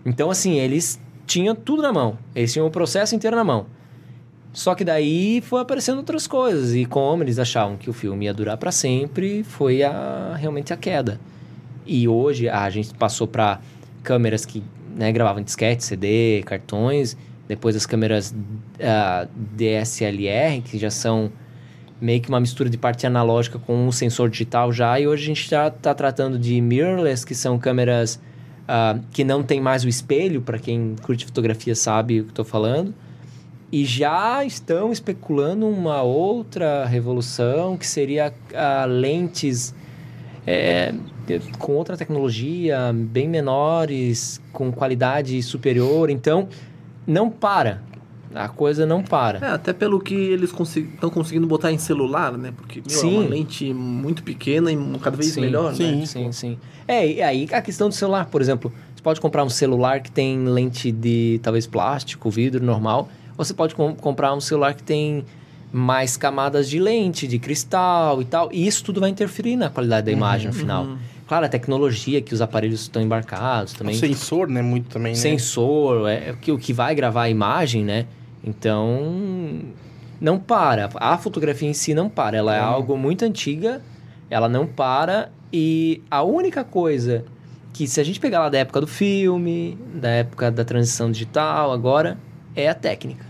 Então, 0.03 0.31
assim, 0.31 0.53
eles 0.53 0.99
tinham 1.27 1.53
tudo 1.53 1.83
na 1.83 1.93
mão. 1.93 2.17
Eles 2.33 2.51
tinham 2.51 2.65
o 2.65 2.71
processo 2.71 3.13
inteiro 3.13 3.35
na 3.35 3.43
mão. 3.43 3.67
Só 4.51 4.73
que 4.73 4.83
daí 4.83 5.39
foi 5.41 5.61
aparecendo 5.61 5.99
outras 5.99 6.25
coisas. 6.25 6.73
E 6.73 6.83
como 6.83 7.21
eles 7.21 7.37
achavam 7.37 7.77
que 7.77 7.91
o 7.91 7.93
filme 7.93 8.25
ia 8.25 8.33
durar 8.33 8.57
para 8.57 8.71
sempre, 8.71 9.43
foi 9.43 9.83
a, 9.83 10.35
realmente 10.35 10.73
a 10.73 10.77
queda. 10.77 11.19
E 11.85 12.07
hoje 12.07 12.49
a 12.49 12.67
gente 12.71 12.91
passou 12.95 13.27
para 13.27 13.59
câmeras 14.01 14.45
que 14.47 14.63
né, 14.95 15.11
gravavam 15.11 15.43
disquete, 15.43 15.83
CD, 15.83 16.41
cartões. 16.43 17.15
Depois 17.47 17.75
as 17.75 17.85
câmeras 17.85 18.33
ah, 18.81 19.27
DSLR, 19.55 20.61
que 20.61 20.79
já 20.79 20.89
são 20.89 21.31
meio 21.99 22.21
que 22.21 22.29
uma 22.29 22.39
mistura 22.39 22.69
de 22.69 22.77
parte 22.77 23.07
analógica 23.07 23.57
com 23.59 23.87
um 23.87 23.91
sensor 23.91 24.29
digital 24.29 24.71
já. 24.71 24.99
E 24.99 25.07
hoje 25.07 25.23
a 25.23 25.27
gente 25.27 25.49
já 25.49 25.67
está 25.67 25.93
tratando 25.93 26.37
de 26.37 26.59
mirrorless, 26.61 27.25
que 27.25 27.35
são 27.35 27.57
câmeras 27.57 28.19
ah, 28.67 28.97
que 29.11 29.23
não 29.23 29.43
tem 29.43 29.61
mais 29.61 29.83
o 29.83 29.87
espelho, 29.87 30.41
para 30.41 30.57
quem 30.57 30.95
curte 31.01 31.25
fotografia 31.25 31.75
sabe 31.75 32.21
o 32.21 32.23
que 32.25 32.31
estou 32.31 32.45
falando. 32.45 32.93
E 33.71 33.83
já 33.83 34.43
estão 34.45 34.91
especulando 34.91 35.67
uma 35.67 36.01
outra 36.01 36.85
revolução, 36.85 37.77
que 37.77 37.85
seria 37.85 38.33
lentes 38.87 39.73
é, 40.47 40.93
com 41.57 41.73
outra 41.73 41.97
tecnologia, 41.97 42.93
bem 42.93 43.27
menores, 43.27 44.39
com 44.53 44.71
qualidade 44.71 45.41
superior. 45.41 46.09
Então, 46.09 46.47
não 47.05 47.29
para. 47.29 47.81
A 48.35 48.49
coisa 48.49 48.85
não 48.85 49.01
para. 49.01 49.39
É, 49.39 49.49
até 49.51 49.71
pelo 49.71 49.99
que 49.99 50.13
eles 50.13 50.51
estão 50.51 51.09
conseguindo 51.09 51.47
botar 51.47 51.71
em 51.71 51.77
celular, 51.77 52.37
né? 52.37 52.51
Porque 52.55 52.81
meu, 52.85 52.95
é 52.97 52.99
Sim. 52.99 53.17
uma 53.19 53.29
lente 53.29 53.73
muito 53.73 54.21
pequena 54.23 54.71
e 54.71 54.77
cada 55.01 55.15
vez 55.15 55.31
Sim, 55.31 55.41
melhor, 55.41 55.73
sim. 55.73 55.95
né? 55.99 56.05
Sim, 56.05 56.31
sim. 56.33 56.57
É, 56.87 57.09
e 57.09 57.21
aí 57.21 57.47
a 57.51 57.61
questão 57.61 57.87
do 57.87 57.95
celular, 57.95 58.25
por 58.25 58.41
exemplo, 58.41 58.71
você 58.93 59.01
pode 59.01 59.21
comprar 59.21 59.43
um 59.43 59.49
celular 59.49 60.01
que 60.01 60.11
tem 60.11 60.43
lente 60.45 60.91
de 60.91 61.39
talvez 61.41 61.65
plástico, 61.65 62.29
vidro 62.29 62.63
normal, 62.63 63.07
ou 63.37 63.45
você 63.45 63.53
pode 63.53 63.73
com- 63.73 63.95
comprar 63.95 64.33
um 64.33 64.41
celular 64.41 64.73
que 64.73 64.83
tem 64.83 65.23
mais 65.71 66.15
camadas 66.17 66.69
de 66.69 66.79
lente, 66.79 67.27
de 67.27 67.39
cristal 67.39 68.21
e 68.21 68.25
tal, 68.25 68.49
e 68.51 68.65
isso 68.67 68.83
tudo 68.83 68.99
vai 68.99 69.09
interferir 69.09 69.55
na 69.55 69.69
qualidade 69.69 70.05
da 70.05 70.11
imagem 70.11 70.47
no 70.47 70.53
final. 70.53 70.87
Claro, 71.27 71.45
a 71.45 71.49
tecnologia 71.49 72.21
que 72.21 72.33
os 72.33 72.41
aparelhos 72.41 72.81
estão 72.81 73.01
embarcados 73.01 73.73
O 73.73 73.77
também, 73.77 73.95
sensor, 73.95 74.47
né? 74.47 74.61
Muito 74.61 74.89
também, 74.89 75.13
né? 75.13 75.17
sensor, 75.19 76.07
é, 76.07 76.29
é 76.29 76.31
o 76.31 76.37
que- 76.37 76.51
o 76.51 76.57
que 76.57 76.71
vai 76.71 76.93
gravar 76.93 77.23
a 77.23 77.29
imagem, 77.29 77.83
né? 77.83 78.05
Então, 78.45 79.61
não 80.21 80.39
para. 80.39 80.89
A 80.95 81.17
fotografia 81.17 81.67
em 81.67 81.73
si 81.73 81.93
não 81.93 82.07
para. 82.07 82.37
Ela 82.37 82.55
é 82.55 82.61
Hum. 82.61 82.65
algo 82.65 82.97
muito 82.97 83.25
antiga, 83.25 83.81
ela 84.29 84.47
não 84.47 84.67
para. 84.67 85.31
E 85.51 86.01
a 86.11 86.21
única 86.21 86.63
coisa 86.63 87.25
que, 87.73 87.87
se 87.87 87.99
a 87.99 88.03
gente 88.03 88.19
pegar 88.19 88.39
lá 88.39 88.49
da 88.49 88.59
época 88.59 88.81
do 88.81 88.87
filme, 88.87 89.77
da 89.95 90.09
época 90.09 90.51
da 90.51 90.63
transição 90.63 91.11
digital, 91.11 91.71
agora, 91.71 92.17
é 92.55 92.69
a 92.69 92.73
técnica. 92.75 93.25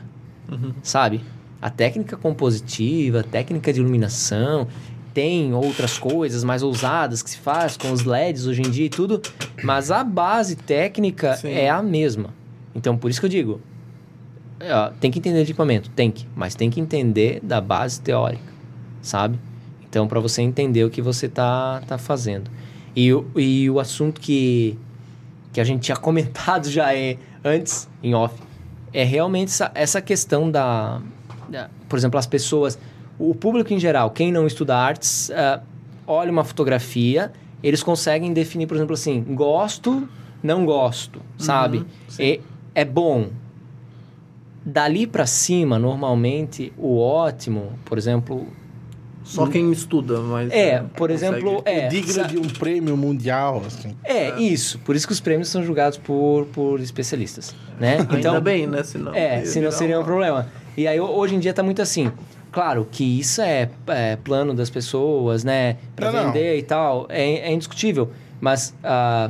Uhum. 0.52 0.74
Sabe? 0.84 1.22
A 1.62 1.70
técnica 1.70 2.16
compositiva, 2.18 3.22
a 3.22 3.24
técnica 3.24 3.72
de 3.74 3.80
iluminação. 3.80 4.68
Tem 5.14 5.54
outras 5.54 5.98
coisas 5.98 6.44
mais 6.44 6.62
ousadas 6.62 7.24
que 7.24 7.30
se 7.30 7.38
faz 7.38 7.78
com 7.78 7.90
os 7.92 8.04
LEDs 8.04 8.46
hoje 8.48 8.62
em 8.62 8.70
dia 8.70 8.86
e 8.86 8.90
tudo, 8.90 9.22
mas 9.64 9.90
a 9.90 10.04
base 10.04 10.58
técnica 10.58 11.38
Sim. 11.38 11.52
é 11.52 11.70
a 11.70 11.82
mesma. 11.82 12.32
Então, 12.76 12.98
por 12.98 13.10
isso 13.10 13.22
que 13.22 13.26
eu 13.26 13.30
digo, 13.30 13.62
é, 14.66 14.92
tem 15.00 15.12
que 15.12 15.20
entender 15.20 15.44
de 15.44 15.52
equipamento, 15.52 15.90
tem 15.92 16.10
que, 16.12 16.26
mas 16.36 16.56
tem 16.56 16.70
que 16.70 16.80
entender 16.80 17.40
da 17.44 17.60
base 17.62 18.02
teórica, 18.02 18.44
sabe? 19.02 19.38
Então, 19.88 20.08
para 20.08 20.20
você 20.20 20.42
entender 20.42 20.84
o 20.84 20.90
que 20.90 21.02
você 21.02 21.28
tá, 21.30 21.82
tá 21.88 21.98
fazendo. 21.98 22.50
E, 22.96 23.14
o- 23.14 23.26
e 23.36 23.70
o 23.70 23.80
assunto 23.80 24.20
que, 24.20 24.78
que 25.54 25.62
a 25.62 25.64
gente 25.64 25.82
tinha 25.84 25.96
comentado 25.98 26.70
já 26.70 26.94
é 26.94 27.18
antes, 27.44 27.88
em 28.04 28.14
off, 28.14 28.36
é 28.94 29.04
realmente 29.04 29.50
essa, 29.50 29.72
essa 29.76 30.02
questão 30.02 30.50
da, 30.52 31.02
da- 31.50 31.70
Por 31.88 31.98
exemplo, 31.98 32.18
as 32.20 32.26
pessoas. 32.28 32.78
O 33.18 33.34
público 33.34 33.74
em 33.74 33.80
geral, 33.80 34.10
quem 34.10 34.32
não 34.32 34.46
estuda 34.48 34.76
artes, 34.78 35.32
ah, 35.32 35.62
olha 36.06 36.30
uma 36.32 36.44
fotografia, 36.44 37.32
eles 37.64 37.82
conseguem 37.82 38.34
definir, 38.34 38.68
por 38.68 38.76
exemplo, 38.76 38.94
assim: 38.94 39.22
gosto, 39.22 40.08
não 40.44 40.66
gosto, 40.66 41.22
sabe? 41.38 41.78
Uhum. 41.78 41.86
E, 42.20 42.42
é 42.74 42.84
bom. 42.84 43.30
Dali 44.66 45.06
para 45.06 45.28
cima, 45.28 45.78
normalmente, 45.78 46.74
o 46.78 46.98
ótimo, 47.00 47.74
por 47.86 47.98
exemplo. 48.00 48.48
Só 49.24 49.46
quem 49.48 49.72
estuda, 49.72 50.20
mas. 50.20 50.52
É, 50.52 50.82
né, 50.82 50.86
por 50.96 51.10
exemplo, 51.12 51.62
é. 51.66 51.88
Digno 51.88 52.26
de 52.28 52.38
um 52.38 52.48
prêmio 52.48 52.96
mundial, 52.98 53.62
assim. 53.66 53.96
É, 54.04 54.40
isso. 54.40 54.80
Por 54.80 54.96
isso 54.96 55.06
que 55.08 55.14
os 55.14 55.20
prêmios 55.20 55.50
são 55.50 55.64
julgados 55.64 55.98
por, 56.00 56.46
por 56.48 56.80
especialistas, 56.80 57.56
né? 57.80 57.98
Ainda 58.10 58.40
bem, 58.42 58.66
né? 58.68 58.84
Senão. 58.84 59.14
É, 59.14 59.44
senão 59.46 59.72
seria 59.72 59.96
um 59.98 60.00
uma- 60.00 60.06
problema. 60.06 60.48
E 60.78 60.88
aí, 60.88 61.00
ho- 61.00 61.10
hoje 61.12 61.36
em 61.36 61.40
dia 61.40 61.54
tá 61.54 61.62
muito 61.64 61.82
assim. 61.82 62.12
Claro 62.52 62.88
que 62.92 63.04
isso 63.20 63.42
é, 63.42 63.70
é 63.88 64.16
plano 64.16 64.54
das 64.54 64.70
pessoas, 64.70 65.44
né? 65.44 65.78
Pra 65.96 66.12
Não, 66.12 66.24
não. 66.24 66.32
vender 66.32 66.58
e 66.58 66.64
tal, 66.64 67.06
é, 67.10 67.50
é 67.50 67.52
indiscutível. 67.54 68.10
Mas 68.40 68.74
ah, 68.84 69.30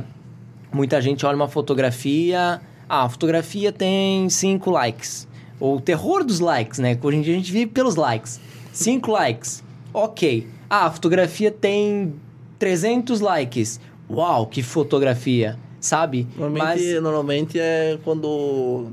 muita 0.72 1.00
gente 1.00 1.24
olha 1.26 1.36
uma 1.36 1.48
fotografia... 1.48 2.60
Ah, 2.88 3.04
a 3.04 3.08
fotografia 3.08 3.72
tem 3.72 4.28
cinco 4.28 4.70
likes. 4.70 5.26
Ou 5.58 5.76
o 5.76 5.80
terror 5.80 6.22
dos 6.24 6.40
likes, 6.40 6.78
né? 6.78 6.98
Hoje 7.02 7.16
em 7.16 7.22
dia 7.22 7.34
a 7.34 7.36
gente 7.36 7.50
vive 7.52 7.66
pelos 7.66 7.96
likes. 7.96 8.40
Cinco 8.72 9.10
likes. 9.12 9.64
Ok. 9.92 10.46
Ah, 10.68 10.86
a 10.86 10.90
fotografia 10.90 11.50
tem 11.50 12.14
300 12.58 13.20
likes. 13.20 13.80
Uau, 14.08 14.46
que 14.46 14.62
fotografia. 14.62 15.58
Sabe? 15.80 16.26
Normalmente, 16.36 17.00
normalmente 17.00 17.58
é 17.58 17.98
quando 18.04 18.88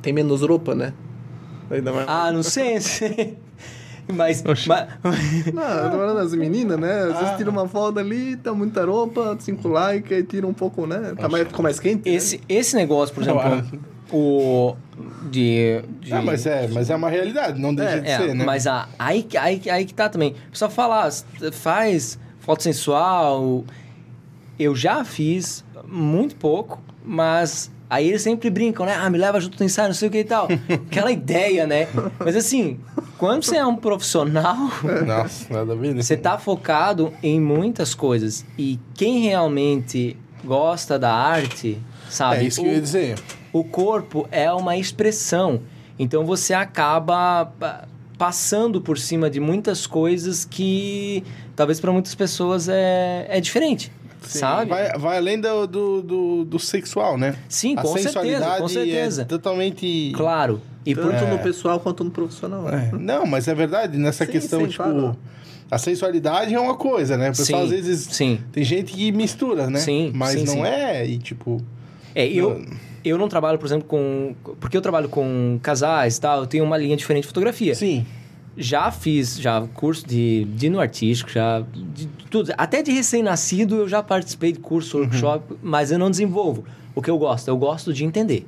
tem 0.00 0.12
menos 0.12 0.42
roupa, 0.42 0.74
né? 0.74 0.92
Ainda 1.70 1.92
mais. 1.92 2.08
Ah, 2.08 2.32
não 2.32 2.42
sei. 2.42 2.78
Mas, 4.12 4.42
Oxi. 4.44 4.68
ma- 4.68 4.86
Não, 5.52 6.14
das 6.14 6.34
meninas, 6.34 6.78
né? 6.78 7.00
Às 7.02 7.12
vezes 7.12 7.28
Ah. 7.28 7.36
tira 7.36 7.50
uma 7.50 7.68
foto 7.68 7.98
ali, 7.98 8.36
tá 8.36 8.52
muita 8.54 8.84
roupa, 8.84 9.36
cinco 9.40 9.68
likes, 9.68 10.10
aí 10.16 10.22
tira 10.22 10.46
um 10.46 10.52
pouco, 10.54 10.86
né? 10.86 11.14
Tá 11.18 11.28
mais, 11.28 11.46
ficou 11.46 11.62
mais 11.62 11.78
quente. 11.78 12.08
né? 12.08 12.14
esse, 12.16 12.40
esse 12.48 12.74
negócio, 12.76 13.14
por 13.14 13.22
exemplo, 13.22 13.40
Ah. 13.42 13.62
o. 14.12 14.74
De. 15.30 15.82
de 16.00 16.12
Ah, 16.12 16.22
mas 16.22 16.46
é, 16.46 16.66
mas 16.68 16.90
é 16.90 16.96
uma 16.96 17.08
realidade, 17.10 17.60
não 17.60 17.74
deixa 17.74 18.00
de 18.00 18.08
É, 18.08 18.16
ser, 18.16 18.34
né? 18.34 18.44
mas 18.44 18.66
a, 18.66 18.88
aí, 18.98 19.22
que- 19.22 19.36
aí, 19.36 19.58
que- 19.58 19.70
aí 19.70 19.84
que 19.84 19.94
tá 19.94 20.08
também. 20.08 20.34
O 20.48 20.50
pessoal 20.52 20.70
fala, 20.70 21.06
ah, 21.06 21.52
faz 21.52 22.18
foto 22.40 22.62
sensual. 22.62 23.64
Eu 24.58 24.74
já 24.74 25.04
fiz 25.04 25.64
muito 25.86 26.34
pouco, 26.34 26.80
mas 27.04 27.70
aí 27.90 28.08
eles 28.08 28.22
sempre 28.22 28.50
brincam, 28.50 28.84
né? 28.86 28.94
Ah, 28.98 29.08
me 29.10 29.18
leva 29.18 29.40
junto 29.40 29.58
no 29.58 29.64
ensaio, 29.66 29.88
não 29.88 29.94
sei 29.94 30.08
o 30.08 30.10
que 30.12 30.18
e 30.18 30.24
tal. 30.24 30.48
Aquela 30.88 31.10
ideia, 31.12 31.66
né? 31.66 31.88
Mas 32.18 32.36
assim, 32.36 32.78
quando 33.18 33.44
você 33.44 33.56
é 33.56 33.66
um 33.66 33.76
profissional, 33.76 34.56
Nossa, 35.06 35.52
nada 35.52 35.72
a 35.72 35.76
ver, 35.76 35.94
né? 35.94 36.02
você 36.02 36.16
tá 36.16 36.38
focado 36.38 37.12
em 37.22 37.40
muitas 37.40 37.94
coisas. 37.94 38.44
E 38.58 38.78
quem 38.94 39.20
realmente 39.20 40.16
gosta 40.44 40.98
da 40.98 41.12
arte, 41.12 41.78
sabe? 42.08 42.36
É 42.36 42.44
isso 42.44 42.60
que 42.62 42.66
eu 42.68 42.72
ia 42.72 42.80
dizer. 42.80 43.18
o 43.52 43.64
corpo 43.64 44.28
é 44.30 44.50
uma 44.52 44.76
expressão. 44.76 45.60
Então 45.98 46.24
você 46.24 46.54
acaba 46.54 47.46
pa- 47.58 47.88
passando 48.16 48.80
por 48.80 48.98
cima 48.98 49.28
de 49.30 49.38
muitas 49.40 49.86
coisas 49.86 50.44
que 50.44 51.22
talvez 51.56 51.80
para 51.80 51.90
muitas 51.92 52.14
pessoas 52.14 52.68
é, 52.68 53.26
é 53.28 53.40
diferente. 53.40 53.90
Sabe? 54.28 54.70
Vai, 54.70 54.92
vai 54.98 55.16
além 55.16 55.40
do, 55.40 55.66
do, 55.66 56.02
do, 56.02 56.44
do 56.44 56.58
sexual, 56.58 57.16
né? 57.16 57.34
Sim, 57.48 57.74
a 57.76 57.82
com 57.82 57.88
certeza, 57.88 58.08
sensualidade 58.08 58.62
com 58.62 58.68
certeza. 58.68 59.22
é 59.22 59.24
totalmente... 59.24 60.12
Claro. 60.14 60.60
E 60.86 60.94
Tanto 60.94 61.24
É. 61.24 61.30
no 61.30 61.38
pessoal 61.38 61.80
quanto 61.80 62.02
no 62.04 62.10
profissional. 62.10 62.68
É, 62.68 62.90
Não, 62.92 63.26
mas 63.26 63.46
é 63.48 63.54
verdade, 63.54 63.98
nessa 63.98 64.24
Sim, 64.24 64.32
questão, 64.32 64.60
sim, 64.60 64.68
tipo... 64.68 64.82
claro. 64.82 65.16
A 65.70 65.76
sensualidade 65.76 66.54
é 66.54 66.58
uma 66.60 66.76
coisa, 66.76 67.16
né? 67.18 67.30
O 67.30 67.36
pessoal 67.36 67.60
Sim, 67.60 67.64
às 67.66 67.70
vezes... 67.70 68.08
sim. 68.10 68.38
Tem 68.52 68.64
gente 68.64 68.92
que 68.92 69.12
mistura, 69.12 69.68
né? 69.68 69.78
Sim, 69.80 70.10
Mas 70.14 70.30
sim, 70.30 70.44
não 70.46 70.54
sim. 70.54 70.62
é, 70.64 71.06
e 71.06 71.18
tipo... 71.18 71.60
É, 72.14 72.26
eu, 72.26 72.64
eu 73.04 73.18
não 73.18 73.28
trabalho, 73.28 73.58
por 73.58 73.66
exemplo, 73.66 73.86
com. 73.86 74.34
Porque 74.60 74.76
eu 74.76 74.80
trabalho 74.80 75.08
com 75.08 75.58
casais 75.62 76.16
e 76.16 76.20
tal, 76.20 76.40
eu 76.40 76.46
tenho 76.46 76.64
uma 76.64 76.76
linha 76.76 76.96
diferente 76.96 77.22
de 77.22 77.28
fotografia. 77.28 77.74
Sim. 77.74 78.06
Já 78.60 78.90
fiz 78.90 79.38
já 79.38 79.64
curso 79.72 80.06
de, 80.06 80.44
de 80.46 80.68
no 80.68 80.80
artístico, 80.80 81.30
já 81.30 81.62
de 81.94 82.06
tudo. 82.28 82.52
Até 82.58 82.82
de 82.82 82.90
recém-nascido 82.90 83.76
eu 83.76 83.88
já 83.88 84.02
participei 84.02 84.52
de 84.52 84.58
curso, 84.58 84.98
workshop, 84.98 85.54
mas 85.62 85.92
eu 85.92 85.98
não 85.98 86.10
desenvolvo. 86.10 86.64
O 86.94 87.00
que 87.00 87.08
eu 87.08 87.16
gosto? 87.16 87.46
Eu 87.46 87.56
gosto 87.56 87.92
de 87.92 88.04
entender. 88.04 88.44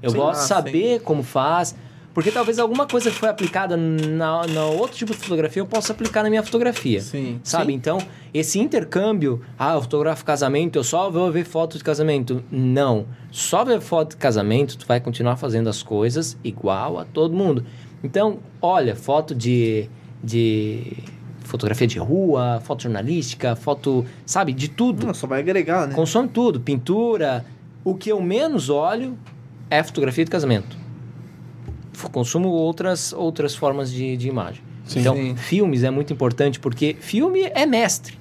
Eu 0.00 0.10
Sim. 0.10 0.16
gosto 0.16 0.38
de 0.38 0.44
Ah, 0.44 0.46
saber 0.46 1.00
como 1.00 1.22
faz. 1.24 1.74
Porque 2.14 2.32
talvez 2.32 2.58
alguma 2.58 2.84
coisa 2.86 3.10
que 3.10 3.16
foi 3.16 3.28
aplicada 3.28 3.76
na, 3.76 4.44
na 4.46 4.64
outro 4.66 4.96
tipo 4.96 5.12
de 5.12 5.18
fotografia 5.18 5.60
eu 5.60 5.66
possa 5.66 5.92
aplicar 5.92 6.22
na 6.24 6.28
minha 6.30 6.42
fotografia. 6.42 7.00
Sim. 7.00 7.38
Sabe? 7.44 7.66
Sim. 7.66 7.72
Então, 7.74 7.98
esse 8.34 8.58
intercâmbio, 8.58 9.40
ah, 9.58 9.74
eu 9.74 9.82
fotografo 9.82 10.24
casamento, 10.24 10.76
eu 10.76 10.82
só 10.84 11.10
vou 11.10 11.30
ver 11.30 11.44
foto 11.44 11.78
de 11.78 11.84
casamento. 11.84 12.42
Não. 12.50 13.06
Só 13.30 13.64
ver 13.64 13.80
foto 13.80 14.10
de 14.10 14.16
casamento, 14.16 14.76
tu 14.76 14.86
vai 14.86 14.98
continuar 15.00 15.36
fazendo 15.36 15.68
as 15.68 15.80
coisas 15.82 16.36
igual 16.42 16.98
a 16.98 17.04
todo 17.04 17.34
mundo. 17.34 17.64
Então, 18.02 18.38
olha, 18.62 18.94
foto 18.94 19.34
de, 19.34 19.88
de 20.22 20.96
fotografia 21.40 21.86
de 21.86 21.98
rua, 21.98 22.60
foto 22.62 22.82
jornalística, 22.84 23.56
foto, 23.56 24.04
sabe, 24.24 24.52
de 24.52 24.68
tudo. 24.68 25.06
Não, 25.06 25.14
só 25.14 25.26
vai 25.26 25.40
agregar, 25.40 25.88
né? 25.88 25.94
Consome 25.94 26.28
tudo, 26.28 26.60
pintura. 26.60 27.44
O 27.84 27.94
que 27.94 28.10
eu 28.10 28.20
menos 28.20 28.68
olho 28.68 29.18
é 29.70 29.82
fotografia 29.82 30.24
de 30.24 30.30
casamento. 30.30 30.76
Consumo 32.12 32.48
outras, 32.48 33.12
outras 33.12 33.54
formas 33.54 33.90
de, 33.90 34.16
de 34.16 34.28
imagem. 34.28 34.62
Sim. 34.84 35.00
então, 35.00 35.14
Sim. 35.14 35.36
filmes 35.36 35.82
é 35.82 35.90
muito 35.90 36.12
importante 36.12 36.58
porque 36.58 36.96
filme 37.00 37.42
é 37.42 37.66
mestre. 37.66 38.18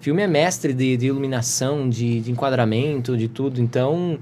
Filme 0.00 0.22
é 0.22 0.26
mestre 0.26 0.74
de, 0.74 0.96
de 0.96 1.06
iluminação, 1.06 1.88
de, 1.88 2.20
de 2.20 2.30
enquadramento, 2.30 3.16
de 3.16 3.28
tudo. 3.28 3.60
Então, 3.60 4.18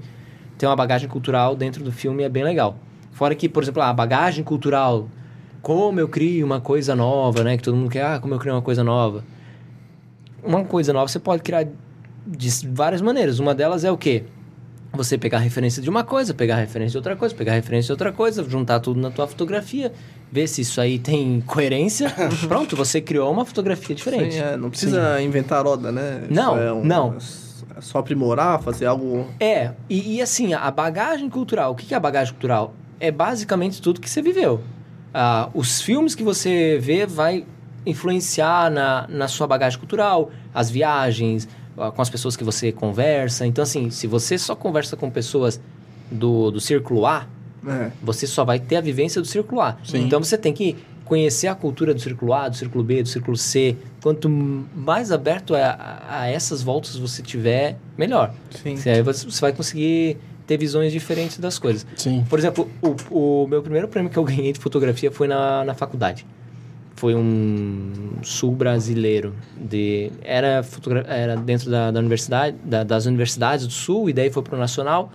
ter 0.57 0.65
uma 0.65 0.75
bagagem 0.75 1.09
cultural 1.09 1.55
dentro 1.55 1.83
do 1.83 1.91
filme 1.91 2.23
é 2.23 2.29
bem 2.29 2.43
legal. 2.43 2.77
Fora 3.15 3.33
que, 3.33 3.47
por 3.47 3.63
exemplo, 3.63 3.81
a 3.81 3.93
bagagem 3.93 4.43
cultural, 4.43 5.07
como 5.61 6.01
eu 6.01 6.07
crio 6.09 6.45
uma 6.45 6.59
coisa 6.59 6.93
nova, 6.93 7.45
né? 7.45 7.55
Que 7.55 7.63
todo 7.63 7.77
mundo 7.77 7.89
quer, 7.89 8.03
ah, 8.05 8.19
como 8.19 8.33
eu 8.33 8.37
crio 8.39 8.53
uma 8.53 8.61
coisa 8.61 8.83
nova. 8.83 9.23
Uma 10.43 10.65
coisa 10.65 10.91
nova 10.91 11.07
você 11.07 11.17
pode 11.17 11.41
criar 11.41 11.65
de 12.27 12.49
várias 12.73 13.01
maneiras. 13.01 13.39
Uma 13.39 13.55
delas 13.55 13.85
é 13.85 13.91
o 13.91 13.97
quê? 13.97 14.25
Você 14.91 15.17
pegar 15.17 15.39
referência 15.39 15.81
de 15.81 15.89
uma 15.89 16.03
coisa, 16.03 16.33
pegar 16.33 16.57
referência 16.57 16.91
de 16.91 16.97
outra 16.97 17.15
coisa, 17.15 17.33
pegar 17.33 17.53
referência 17.53 17.87
de 17.87 17.91
outra 17.93 18.11
coisa, 18.11 18.43
juntar 18.43 18.81
tudo 18.81 18.99
na 18.99 19.09
tua 19.09 19.27
fotografia, 19.27 19.93
ver 20.29 20.47
se 20.47 20.59
isso 20.59 20.81
aí 20.81 20.99
tem 20.99 21.39
coerência. 21.47 22.13
Pronto, 22.49 22.75
você 22.75 22.99
criou 22.99 23.31
uma 23.31 23.45
fotografia 23.45 23.95
diferente. 23.95 24.33
Sim, 24.35 24.41
é, 24.41 24.57
não 24.57 24.69
precisa 24.69 25.21
inventar 25.21 25.63
roda, 25.65 25.89
né? 25.89 26.23
Não, 26.29 26.57
é 26.57 26.73
um- 26.73 26.83
não. 26.83 27.15
É 27.77 27.81
só 27.81 27.99
aprimorar, 27.99 28.61
fazer 28.61 28.85
algo. 28.85 29.25
É, 29.39 29.71
e, 29.89 30.17
e 30.17 30.21
assim, 30.21 30.53
a 30.53 30.69
bagagem 30.69 31.29
cultural, 31.29 31.71
o 31.71 31.75
que 31.75 31.85
que 31.85 31.93
é 31.93 31.97
a 31.97 31.99
bagagem 31.99 32.33
cultural? 32.33 32.73
É 32.99 33.11
basicamente 33.11 33.81
tudo 33.81 33.99
que 34.01 34.09
você 34.09 34.21
viveu. 34.21 34.61
Ah, 35.13 35.49
os 35.53 35.81
filmes 35.81 36.13
que 36.15 36.23
você 36.23 36.77
vê 36.81 37.05
vai 37.05 37.45
influenciar 37.85 38.69
na, 38.71 39.05
na 39.07 39.27
sua 39.27 39.47
bagagem 39.47 39.77
cultural, 39.79 40.31
as 40.53 40.69
viagens, 40.69 41.47
ah, 41.77 41.91
com 41.91 42.01
as 42.01 42.09
pessoas 42.09 42.35
que 42.35 42.43
você 42.43 42.71
conversa. 42.71 43.45
Então, 43.45 43.63
assim, 43.63 43.89
se 43.89 44.07
você 44.07 44.37
só 44.37 44.55
conversa 44.55 44.95
com 44.97 45.09
pessoas 45.09 45.59
do, 46.11 46.51
do 46.51 46.59
círculo 46.59 47.05
A, 47.05 47.27
É. 47.67 47.91
você 48.01 48.27
só 48.27 48.43
vai 48.45 48.59
ter 48.59 48.75
a 48.77 48.81
vivência 48.81 49.21
do 49.21 49.27
círculo 49.27 49.61
A. 49.61 49.77
Sim. 49.83 50.05
Então 50.05 50.21
você 50.23 50.37
tem 50.37 50.53
que 50.53 50.75
conhecer 51.03 51.47
a 51.47 51.53
cultura 51.55 51.93
do 51.93 51.99
círculo 52.01 52.33
A, 52.33 52.49
do 52.49 52.55
círculo 52.55 52.83
B, 52.83 53.03
do 53.03 53.09
círculo 53.09 53.37
C. 53.37 53.77
Quanto 54.01 54.27
mais 54.29 55.11
aberto 55.11 55.55
a, 55.55 55.59
a- 55.69 56.21
a 56.21 56.27
essas 56.27 56.61
voltas 56.63 56.95
você 56.95 57.21
tiver, 57.21 57.77
melhor. 57.97 58.33
Sim. 58.63 58.75
Aí 58.89 59.01
você 59.03 59.25
você 59.25 59.41
vai 59.41 59.53
conseguir 59.53 60.17
ter 60.47 60.57
visões 60.57 60.91
diferentes 60.91 61.37
das 61.39 61.57
coisas. 61.59 61.85
Sim. 61.95 62.23
Por 62.29 62.37
exemplo, 62.39 62.69
o, 63.09 63.43
o 63.43 63.47
meu 63.47 63.61
primeiro 63.61 63.87
prêmio 63.87 64.11
que 64.11 64.17
eu 64.17 64.23
ganhei 64.23 64.53
de 64.53 64.59
fotografia 64.59 65.11
foi 65.11 65.27
na, 65.27 65.63
na 65.65 65.73
faculdade. 65.73 66.25
Foi 66.95 67.13
um 67.15 68.13
sul 68.23 68.51
brasileiro. 68.51 69.33
De, 69.59 70.11
era, 70.23 70.63
fotogra- 70.63 71.05
era 71.07 71.35
dentro 71.35 71.69
da, 71.69 71.91
da 71.91 71.99
universidade, 71.99 72.55
da- 72.63 72.83
das 72.83 73.05
universidades 73.05 73.65
do 73.67 73.73
sul, 73.73 74.09
e 74.09 74.13
daí 74.13 74.29
foi 74.31 74.43
para 74.43 74.55
o 74.55 74.59
nacional. 74.59 75.11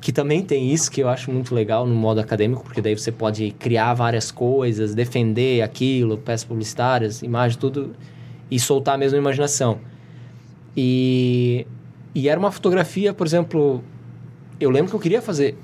Que 0.00 0.12
também 0.12 0.42
tem 0.42 0.70
isso 0.72 0.90
que 0.90 1.00
eu 1.02 1.08
acho 1.08 1.30
muito 1.30 1.54
legal 1.54 1.86
no 1.86 1.94
modo 1.94 2.20
acadêmico, 2.20 2.62
porque 2.64 2.82
daí 2.82 2.96
você 2.98 3.10
pode 3.12 3.52
criar 3.58 3.94
várias 3.94 4.30
coisas, 4.30 4.94
defender 4.94 5.62
aquilo, 5.62 6.18
peças 6.18 6.44
publicitárias, 6.44 7.22
imagem, 7.22 7.58
tudo, 7.58 7.94
e 8.50 8.58
soltar 8.58 8.98
mesmo 8.98 9.16
a 9.16 9.20
imaginação. 9.20 9.78
E, 10.76 11.66
e 12.14 12.28
era 12.28 12.38
uma 12.38 12.50
fotografia, 12.50 13.14
por 13.14 13.26
exemplo, 13.26 13.82
eu 14.64 14.70
lembro 14.70 14.90
que 14.90 14.96
eu 14.96 15.00
queria 15.00 15.20
fazer, 15.22 15.56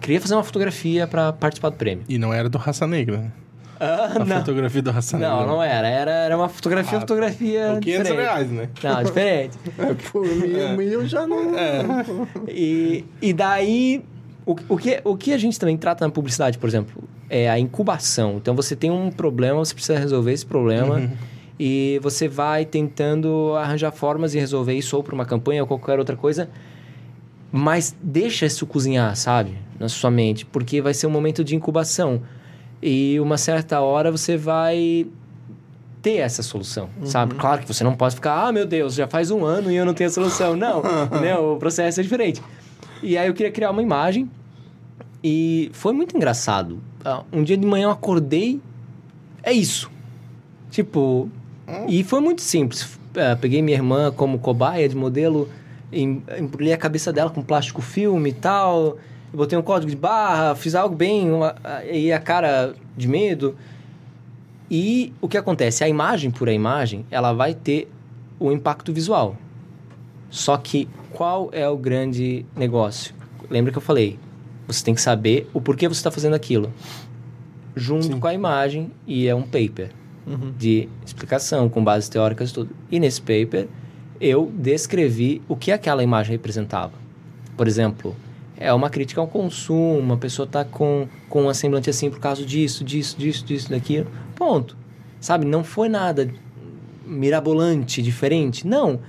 queria 0.00 0.20
fazer 0.20 0.34
uma 0.34 0.44
fotografia 0.44 1.06
para 1.06 1.32
participar 1.32 1.70
do 1.70 1.76
prêmio. 1.76 2.04
E 2.08 2.18
não 2.18 2.32
era 2.32 2.48
do 2.48 2.58
Raça 2.58 2.86
Negra, 2.86 3.18
né? 3.18 3.32
Ah, 3.80 4.12
A 4.20 4.24
não. 4.24 4.38
fotografia 4.38 4.80
do 4.82 4.90
Raça 4.92 5.18
Negra. 5.18 5.34
Não, 5.34 5.46
não 5.46 5.62
era. 5.62 5.88
Era, 5.88 6.10
era 6.12 6.36
uma 6.36 6.48
fotografia, 6.48 6.98
Ah, 6.98 7.00
fotografia. 7.00 7.70
Por 7.74 7.80
500 7.80 8.02
diferente. 8.04 8.24
reais, 8.24 8.50
né? 8.50 8.68
Não, 8.82 9.02
diferente. 9.02 9.58
É, 9.78 9.94
por 10.10 10.24
mil, 10.26 10.76
mil 10.76 11.06
já 11.06 11.26
não. 11.26 11.58
É. 11.58 11.84
E, 12.48 13.04
e 13.20 13.32
daí, 13.32 14.04
o, 14.46 14.54
o, 14.68 14.76
que, 14.76 15.00
o 15.04 15.16
que 15.16 15.32
a 15.32 15.38
gente 15.38 15.58
também 15.58 15.76
trata 15.76 16.06
na 16.06 16.10
publicidade, 16.12 16.56
por 16.56 16.68
exemplo, 16.68 17.02
é 17.28 17.50
a 17.50 17.58
incubação. 17.58 18.36
Então, 18.36 18.54
você 18.54 18.76
tem 18.76 18.90
um 18.92 19.10
problema, 19.10 19.58
você 19.58 19.74
precisa 19.74 19.98
resolver 19.98 20.32
esse 20.32 20.46
problema. 20.46 20.96
Uhum. 20.96 21.10
E 21.58 21.98
você 22.02 22.26
vai 22.28 22.64
tentando 22.64 23.54
arranjar 23.56 23.90
formas 23.92 24.32
de 24.32 24.38
resolver 24.38 24.74
isso 24.74 24.96
ou 24.96 25.02
para 25.02 25.14
uma 25.14 25.24
campanha 25.24 25.62
ou 25.62 25.66
qualquer 25.66 25.98
outra 25.98 26.16
coisa. 26.16 26.48
Mas 27.56 27.94
deixa 28.02 28.46
isso 28.46 28.66
cozinhar, 28.66 29.14
sabe? 29.14 29.56
Na 29.78 29.88
sua 29.88 30.10
mente. 30.10 30.44
Porque 30.44 30.82
vai 30.82 30.92
ser 30.92 31.06
um 31.06 31.10
momento 31.10 31.44
de 31.44 31.54
incubação. 31.54 32.20
E 32.82 33.20
uma 33.20 33.38
certa 33.38 33.80
hora 33.80 34.10
você 34.10 34.36
vai 34.36 35.06
ter 36.02 36.16
essa 36.16 36.42
solução, 36.42 36.90
sabe? 37.04 37.36
Claro 37.36 37.62
que 37.62 37.68
você 37.68 37.84
não 37.84 37.94
pode 37.94 38.16
ficar, 38.16 38.48
ah, 38.48 38.52
meu 38.52 38.66
Deus, 38.66 38.94
já 38.94 39.06
faz 39.06 39.30
um 39.30 39.44
ano 39.44 39.70
e 39.70 39.76
eu 39.76 39.86
não 39.86 39.94
tenho 39.94 40.10
a 40.10 40.12
solução. 40.12 40.56
Não, 40.56 40.82
né? 41.22 41.36
O 41.38 41.56
processo 41.56 42.00
é 42.00 42.02
diferente. 42.02 42.42
E 43.00 43.16
aí 43.16 43.28
eu 43.28 43.32
queria 43.34 43.52
criar 43.52 43.70
uma 43.70 43.80
imagem 43.80 44.28
e 45.22 45.70
foi 45.72 45.92
muito 45.92 46.16
engraçado. 46.16 46.80
Ah, 47.04 47.22
Um 47.32 47.44
dia 47.44 47.56
de 47.56 47.64
manhã 47.64 47.84
eu 47.84 47.90
acordei, 47.90 48.60
é 49.44 49.52
isso. 49.52 49.88
Tipo, 50.72 51.30
e 51.88 52.02
foi 52.02 52.20
muito 52.20 52.42
simples. 52.42 52.98
Ah, 53.16 53.36
Peguei 53.40 53.62
minha 53.62 53.76
irmã 53.76 54.10
como 54.10 54.40
cobaia 54.40 54.88
de 54.88 54.96
modelo, 54.96 55.48
embrulhei 56.02 56.72
a 56.72 56.76
cabeça 56.78 57.12
dela 57.12 57.30
com 57.30 57.42
plástico 57.42 57.80
filme 57.82 58.30
e 58.30 58.32
tal, 58.32 58.98
botei 59.32 59.58
um 59.58 59.62
código 59.62 59.90
de 59.90 59.96
barra, 59.96 60.54
fiz 60.54 60.74
algo 60.74 60.94
bem, 60.94 61.30
uma, 61.30 61.54
e 61.90 62.12
a 62.12 62.18
cara 62.20 62.74
de 62.96 63.08
medo. 63.08 63.56
E 64.70 65.12
o 65.20 65.28
que 65.28 65.36
acontece? 65.36 65.84
A 65.84 65.88
imagem 65.88 66.30
por 66.30 66.48
a 66.48 66.52
imagem, 66.52 67.04
ela 67.10 67.32
vai 67.32 67.54
ter 67.54 67.90
o 68.40 68.50
impacto 68.50 68.92
visual. 68.92 69.36
Só 70.30 70.56
que 70.56 70.88
qual 71.12 71.48
é 71.52 71.68
o 71.68 71.76
grande 71.76 72.44
negócio? 72.56 73.14
Lembra 73.48 73.70
que 73.70 73.78
eu 73.78 73.82
falei? 73.82 74.18
Você 74.66 74.84
tem 74.84 74.94
que 74.94 75.00
saber 75.00 75.48
o 75.52 75.60
porquê 75.60 75.86
você 75.86 76.00
está 76.00 76.10
fazendo 76.10 76.34
aquilo. 76.34 76.72
junto 77.76 78.06
Sim. 78.06 78.20
com 78.20 78.26
a 78.28 78.32
imagem 78.34 78.90
e 79.06 79.26
é 79.26 79.34
um 79.34 79.42
paper 79.42 79.90
Uhum. 80.26 80.54
de 80.56 80.88
explicação 81.04 81.68
com 81.68 81.84
bases 81.84 82.08
teóricas 82.08 82.48
e 82.50 82.54
tudo. 82.54 82.70
E 82.90 82.98
nesse 82.98 83.20
paper 83.20 83.68
eu 84.24 84.50
descrevi 84.54 85.42
o 85.48 85.56
que 85.56 85.70
aquela 85.70 86.02
imagem 86.02 86.32
representava. 86.32 86.92
Por 87.56 87.68
exemplo, 87.68 88.16
é 88.56 88.72
uma 88.72 88.88
crítica 88.88 89.20
ao 89.20 89.26
consumo, 89.26 90.14
a 90.14 90.16
pessoa 90.16 90.46
está 90.46 90.64
com, 90.64 91.06
com 91.28 91.46
um 91.46 91.54
semblante 91.54 91.90
assim 91.90 92.10
por 92.10 92.20
causa 92.20 92.44
disso, 92.44 92.84
disso, 92.84 93.16
disso, 93.18 93.44
disso, 93.44 93.70
daquilo. 93.70 94.06
Ponto. 94.34 94.76
Sabe, 95.20 95.44
não 95.44 95.64
foi 95.64 95.88
nada 95.88 96.30
mirabolante, 97.06 98.02
diferente. 98.02 98.66
Não. 98.66 99.00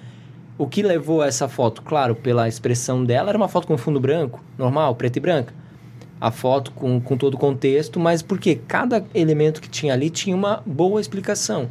O 0.57 0.67
que 0.67 0.81
levou 0.81 1.21
a 1.21 1.27
essa 1.27 1.47
foto, 1.47 1.81
claro, 1.81 2.15
pela 2.15 2.47
expressão 2.47 3.03
dela, 3.03 3.29
era 3.29 3.37
uma 3.37 3.47
foto 3.47 3.67
com 3.67 3.77
fundo 3.77 3.99
branco, 3.99 4.41
normal, 4.57 4.95
preto 4.95 5.17
e 5.17 5.19
branca. 5.19 5.53
A 6.19 6.31
foto 6.31 6.71
com, 6.71 6.99
com 7.01 7.17
todo 7.17 7.33
o 7.33 7.37
contexto, 7.37 7.99
mas 7.99 8.21
porque 8.21 8.55
cada 8.55 9.05
elemento 9.13 9.61
que 9.61 9.69
tinha 9.69 9.93
ali 9.93 10.09
tinha 10.09 10.35
uma 10.35 10.63
boa 10.65 11.01
explicação. 11.01 11.67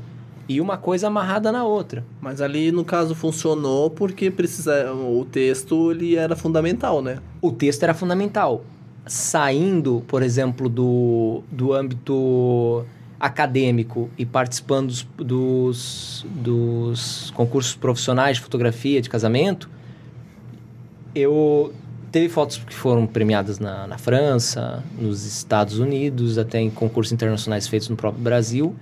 E 0.48 0.60
uma 0.60 0.76
coisa 0.76 1.06
amarrada 1.06 1.50
na 1.50 1.64
outra. 1.64 2.04
Mas 2.20 2.40
ali, 2.40 2.70
no 2.70 2.84
caso, 2.84 3.14
funcionou 3.14 3.88
porque 3.90 4.30
precisa, 4.30 4.92
o 4.92 5.24
texto 5.24 5.90
ele 5.90 6.16
era 6.16 6.36
fundamental, 6.36 7.00
né? 7.00 7.18
O 7.40 7.50
texto 7.50 7.82
era 7.82 7.94
fundamental. 7.94 8.64
Saindo, 9.06 10.02
por 10.06 10.22
exemplo, 10.22 10.68
do, 10.68 11.42
do 11.50 11.72
âmbito 11.72 12.84
acadêmico 13.18 14.10
e 14.18 14.26
participando 14.26 14.88
dos, 14.88 15.06
dos, 15.16 16.26
dos 16.28 17.30
concursos 17.30 17.74
profissionais 17.74 18.36
de 18.36 18.42
fotografia 18.42 19.00
de 19.00 19.08
casamento, 19.08 19.70
eu 21.14 21.72
teve 22.12 22.28
fotos 22.28 22.58
que 22.58 22.74
foram 22.74 23.06
premiadas 23.06 23.58
na, 23.58 23.86
na 23.86 23.98
França, 23.98 24.84
nos 24.98 25.24
Estados 25.24 25.78
Unidos, 25.78 26.38
até 26.38 26.60
em 26.60 26.70
concursos 26.70 27.12
internacionais 27.12 27.66
feitos 27.66 27.88
no 27.88 27.96
próprio 27.96 28.22
Brasil, 28.22 28.76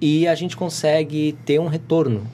e 0.00 0.26
a 0.26 0.34
gente 0.34 0.56
consegue 0.56 1.36
ter 1.44 1.60
um 1.60 1.66
retorno 1.66 2.26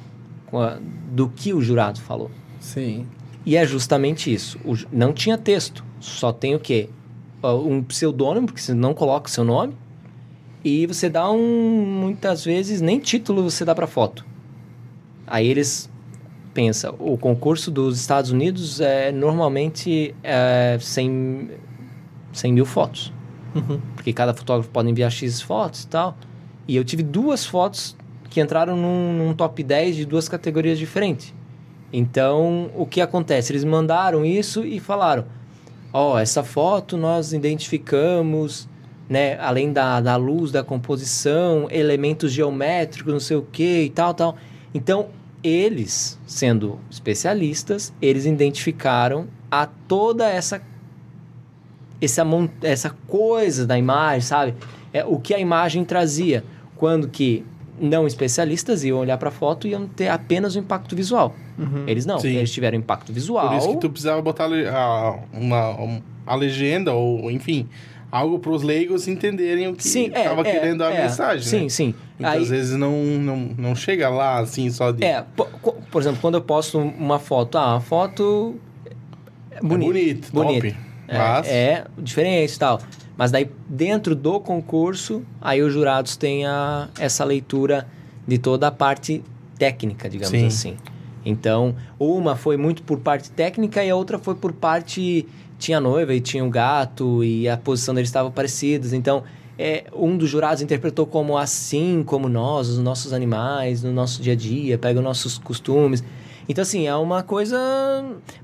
do 1.12 1.28
que 1.28 1.52
o 1.52 1.60
jurado 1.60 2.00
falou. 2.00 2.30
Sim. 2.60 3.06
E 3.44 3.56
é 3.56 3.66
justamente 3.66 4.32
isso. 4.32 4.58
O 4.64 4.74
não 4.92 5.12
tinha 5.12 5.36
texto. 5.36 5.84
Só 6.00 6.32
tem 6.32 6.54
o 6.54 6.60
quê? 6.60 6.88
Um 7.42 7.82
pseudônimo, 7.82 8.46
porque 8.46 8.60
você 8.60 8.74
não 8.74 8.92
coloca 8.94 9.28
o 9.28 9.30
seu 9.30 9.44
nome. 9.44 9.74
E 10.64 10.86
você 10.86 11.08
dá 11.08 11.30
um. 11.30 11.84
Muitas 11.86 12.44
vezes, 12.44 12.80
nem 12.80 12.98
título 12.98 13.42
você 13.42 13.64
dá 13.64 13.74
pra 13.74 13.86
foto. 13.86 14.26
Aí 15.26 15.46
eles 15.46 15.88
pensam: 16.52 16.94
o 16.98 17.16
concurso 17.16 17.70
dos 17.70 18.00
Estados 18.00 18.32
Unidos 18.32 18.80
é 18.80 19.12
normalmente 19.12 20.14
é, 20.24 20.76
100, 20.80 21.50
100 22.32 22.52
mil 22.52 22.66
fotos. 22.66 23.12
Uhum. 23.54 23.80
Porque 23.94 24.12
cada 24.12 24.34
fotógrafo 24.34 24.68
pode 24.70 24.90
enviar 24.90 25.10
X 25.10 25.40
fotos 25.40 25.84
e 25.84 25.88
tal. 25.88 26.16
E 26.68 26.76
eu 26.76 26.84
tive 26.84 27.02
duas 27.02 27.44
fotos 27.44 27.96
que 28.28 28.40
entraram 28.40 28.76
num, 28.76 29.12
num 29.12 29.34
top 29.34 29.62
10 29.62 29.96
de 29.96 30.04
duas 30.04 30.28
categorias 30.28 30.78
diferentes. 30.78 31.32
Então, 31.92 32.70
o 32.74 32.84
que 32.84 33.00
acontece? 33.00 33.52
Eles 33.52 33.64
mandaram 33.64 34.24
isso 34.24 34.64
e 34.64 34.80
falaram: 34.80 35.24
Ó, 35.92 36.18
essa 36.18 36.42
foto 36.42 36.96
nós 36.96 37.32
identificamos, 37.32 38.68
né, 39.08 39.38
além 39.38 39.72
da, 39.72 40.00
da 40.00 40.16
luz, 40.16 40.50
da 40.50 40.64
composição, 40.64 41.68
elementos 41.70 42.32
geométricos, 42.32 43.12
não 43.12 43.20
sei 43.20 43.36
o 43.36 43.42
que 43.42 43.82
e 43.84 43.90
tal, 43.90 44.12
tal. 44.12 44.36
Então, 44.74 45.06
eles, 45.42 46.18
sendo 46.26 46.80
especialistas, 46.90 47.94
eles 48.02 48.26
identificaram 48.26 49.28
a 49.50 49.66
toda 49.66 50.28
essa 50.28 50.60
essa, 52.00 52.22
essa 52.62 52.90
coisa 53.06 53.66
da 53.66 53.78
imagem, 53.78 54.20
sabe? 54.20 54.54
É 54.92 55.04
o 55.04 55.18
que 55.18 55.34
a 55.34 55.38
imagem 55.38 55.84
trazia. 55.84 56.44
Quando 56.76 57.08
que 57.08 57.44
não 57.78 58.06
especialistas 58.06 58.84
iam 58.84 58.98
olhar 58.98 59.18
para 59.18 59.28
a 59.28 59.32
foto 59.32 59.66
e 59.66 59.70
iam 59.70 59.86
ter 59.86 60.08
apenas 60.08 60.54
o 60.54 60.58
impacto 60.58 60.94
visual. 60.96 61.34
Eles 61.86 62.04
não, 62.06 62.18
Sim. 62.18 62.36
eles 62.36 62.50
tiveram 62.52 62.76
impacto 62.78 63.12
visual. 63.12 63.48
Por 63.48 63.56
isso 63.56 63.68
que 63.70 63.76
tu 63.80 63.90
precisava 63.90 64.20
botar 64.22 64.44
a, 64.46 65.18
uma, 65.32 65.70
um- 65.80 66.02
a 66.26 66.34
legenda, 66.34 66.92
ou 66.92 67.30
enfim, 67.30 67.66
algo 68.10 68.38
para 68.38 68.50
os 68.50 68.62
leigos 68.62 69.08
entenderem 69.08 69.68
o 69.68 69.74
que 69.74 69.82
sim, 69.86 70.10
é, 70.12 70.20
estava 70.22 70.42
é, 70.46 70.52
querendo 70.52 70.82
a 70.84 70.92
é, 70.92 71.02
mensagem. 71.02 71.42
Sim, 71.46 71.62
né? 71.64 71.68
sim. 71.68 71.94
Muitas 72.18 72.42
Aí, 72.42 72.44
vezes 72.48 72.76
não, 72.76 72.92
não, 72.92 73.36
não 73.58 73.74
chega 73.74 74.08
lá 74.08 74.38
assim 74.38 74.70
só 74.70 74.90
de. 74.90 75.04
é, 75.04 75.22
po- 75.34 75.46
co- 75.62 75.76
por 75.90 76.00
exemplo, 76.02 76.18
quando 76.20 76.34
eu 76.36 76.40
posto 76.42 76.78
uma 76.78 77.18
foto, 77.18 77.56
ah, 77.58 77.76
a 77.76 77.80
foto 77.80 78.56
é 79.50 79.60
bonita. 79.60 79.92
bonito, 79.92 80.32
bonito. 80.32 80.62
top. 80.62 80.76
É, 81.08 81.18
Mas 81.18 81.46
é 81.48 81.84
diferente 81.98 82.54
e 82.54 82.58
tal. 82.58 82.80
Mas 83.16 83.30
daí, 83.30 83.50
dentro 83.68 84.14
do 84.14 84.38
concurso, 84.40 85.22
aí 85.40 85.62
os 85.62 85.72
jurados 85.72 86.16
têm 86.16 86.44
a, 86.44 86.88
essa 86.98 87.24
leitura 87.24 87.86
de 88.26 88.38
toda 88.38 88.68
a 88.68 88.70
parte 88.70 89.22
técnica, 89.58 90.08
digamos 90.08 90.38
Sim. 90.38 90.46
assim. 90.46 90.76
Então, 91.24 91.74
uma 91.98 92.36
foi 92.36 92.56
muito 92.56 92.82
por 92.82 93.00
parte 93.00 93.30
técnica 93.30 93.82
e 93.82 93.90
a 93.90 93.96
outra 93.96 94.18
foi 94.18 94.34
por 94.34 94.52
parte... 94.52 95.26
Tinha 95.58 95.80
noiva 95.80 96.12
e 96.12 96.20
tinha 96.20 96.44
o 96.44 96.50
gato 96.50 97.24
e 97.24 97.48
a 97.48 97.56
posição 97.56 97.94
deles 97.94 98.10
estava 98.10 98.30
parecidas. 98.30 98.92
Então, 98.92 99.24
é, 99.58 99.84
um 99.94 100.14
dos 100.16 100.28
jurados 100.28 100.60
interpretou 100.62 101.06
como 101.06 101.38
assim, 101.38 102.02
como 102.04 102.28
nós, 102.28 102.68
os 102.68 102.78
nossos 102.78 103.14
animais, 103.14 103.82
no 103.82 103.90
nosso 103.90 104.20
dia 104.20 104.34
a 104.34 104.36
dia, 104.36 104.76
pega 104.76 104.98
os 104.98 105.04
nossos 105.04 105.38
costumes. 105.38 106.04
Então, 106.48 106.62
assim, 106.62 106.86
é 106.86 106.94
uma 106.94 107.22
coisa... 107.22 107.58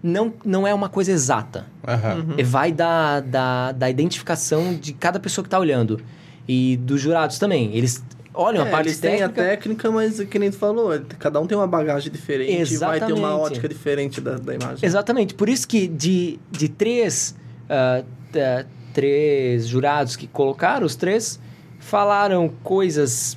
Não, 0.03 0.33
não 0.45 0.67
é 0.67 0.75
uma 0.75 0.89
coisa 0.89 1.13
exata. 1.13 1.67
aham. 1.87 2.35
E 2.37 2.43
Vai 2.43 2.73
da, 2.73 3.21
da, 3.21 3.73
da 3.73 3.89
identificação 3.91 4.75
de 4.75 4.93
cada 4.93 5.21
pessoa 5.21 5.43
que 5.43 5.47
está 5.49 5.59
olhando. 5.59 6.01
E 6.49 6.77
dos 6.79 7.01
jurados 7.01 7.39
também. 7.39 7.75
Eles 7.77 8.03
olham 8.35 8.65
a 8.65 8.67
É, 8.67 8.71
parte 8.71 8.89
eles 8.89 8.99
têm 8.99 9.23
a 9.23 9.29
técnica. 9.29 9.43
técnica, 9.43 9.91
mas 9.91 10.21
que 10.21 10.39
nem 10.39 10.51
tu 10.51 10.57
falou, 10.57 10.91
cada 11.19 11.41
um 11.41 11.47
tem 11.47 11.57
uma 11.57 11.67
bagagem 11.69 12.11
diferente, 12.11 12.77
vai 12.79 12.99
ter 12.99 13.13
uma 13.13 13.29
Exatamente. 13.29 13.41
ótica 13.53 13.69
diferente 13.69 14.21
da, 14.21 14.37
da 14.39 14.55
imagem. 14.55 14.79
Exatamente. 14.83 15.35
Por 15.35 15.49
isso 15.49 15.69
que 15.69 15.87
de, 15.87 16.41
de 16.51 16.69
três, 16.69 17.37
ah, 17.69 18.03
tá, 18.33 18.65
três 18.93 19.67
jurados 19.69 20.17
que 20.17 20.27
colocaram, 20.27 20.85
os 20.87 20.97
três 20.97 21.39
falaram 21.79 22.49
coisas 22.65 23.37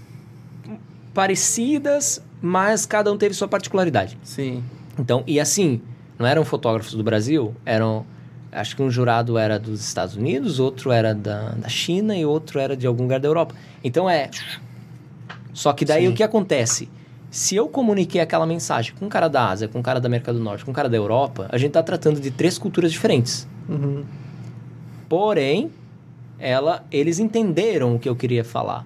parecidas, 1.13 2.21
mas 2.41 2.85
cada 2.85 3.11
um 3.11 3.17
teve 3.17 3.33
sua 3.33 3.47
particularidade. 3.47 4.17
Sim. 4.23 4.63
Então, 4.99 5.23
e 5.27 5.39
assim, 5.39 5.81
não 6.17 6.25
eram 6.25 6.45
fotógrafos 6.45 6.93
do 6.93 7.03
Brasil, 7.03 7.55
eram. 7.65 8.05
Acho 8.51 8.75
que 8.75 8.81
um 8.81 8.89
jurado 8.89 9.37
era 9.37 9.59
dos 9.59 9.83
Estados 9.85 10.15
Unidos, 10.15 10.59
outro 10.59 10.89
era 10.89 11.13
da, 11.13 11.49
da 11.49 11.67
China 11.67 12.15
e 12.15 12.25
outro 12.25 12.57
era 12.57 12.77
de 12.77 12.87
algum 12.87 13.03
lugar 13.03 13.19
da 13.19 13.27
Europa. 13.27 13.53
Então 13.83 14.09
é. 14.09 14.29
Só 15.53 15.73
que 15.73 15.83
daí 15.83 16.05
Sim. 16.05 16.13
o 16.13 16.15
que 16.15 16.23
acontece? 16.23 16.87
Se 17.29 17.53
eu 17.53 17.67
comuniquei 17.67 18.21
aquela 18.21 18.45
mensagem 18.45 18.93
com 18.95 19.07
um 19.07 19.09
cara 19.09 19.27
da 19.27 19.49
Ásia, 19.49 19.67
com 19.67 19.79
um 19.79 19.81
cara 19.81 19.99
da 19.99 20.07
América 20.07 20.31
do 20.31 20.39
Norte, 20.39 20.63
com 20.63 20.71
um 20.71 20.73
cara 20.73 20.87
da 20.87 20.95
Europa, 20.95 21.47
a 21.51 21.57
gente 21.57 21.71
tá 21.71 21.83
tratando 21.83 22.21
de 22.21 22.31
três 22.31 22.57
culturas 22.57 22.93
diferentes. 22.93 23.45
Uhum. 23.67 24.05
Porém, 25.09 25.69
ela, 26.39 26.85
eles 26.89 27.19
entenderam 27.19 27.95
o 27.95 27.99
que 27.99 28.07
eu 28.07 28.15
queria 28.15 28.43
falar. 28.43 28.85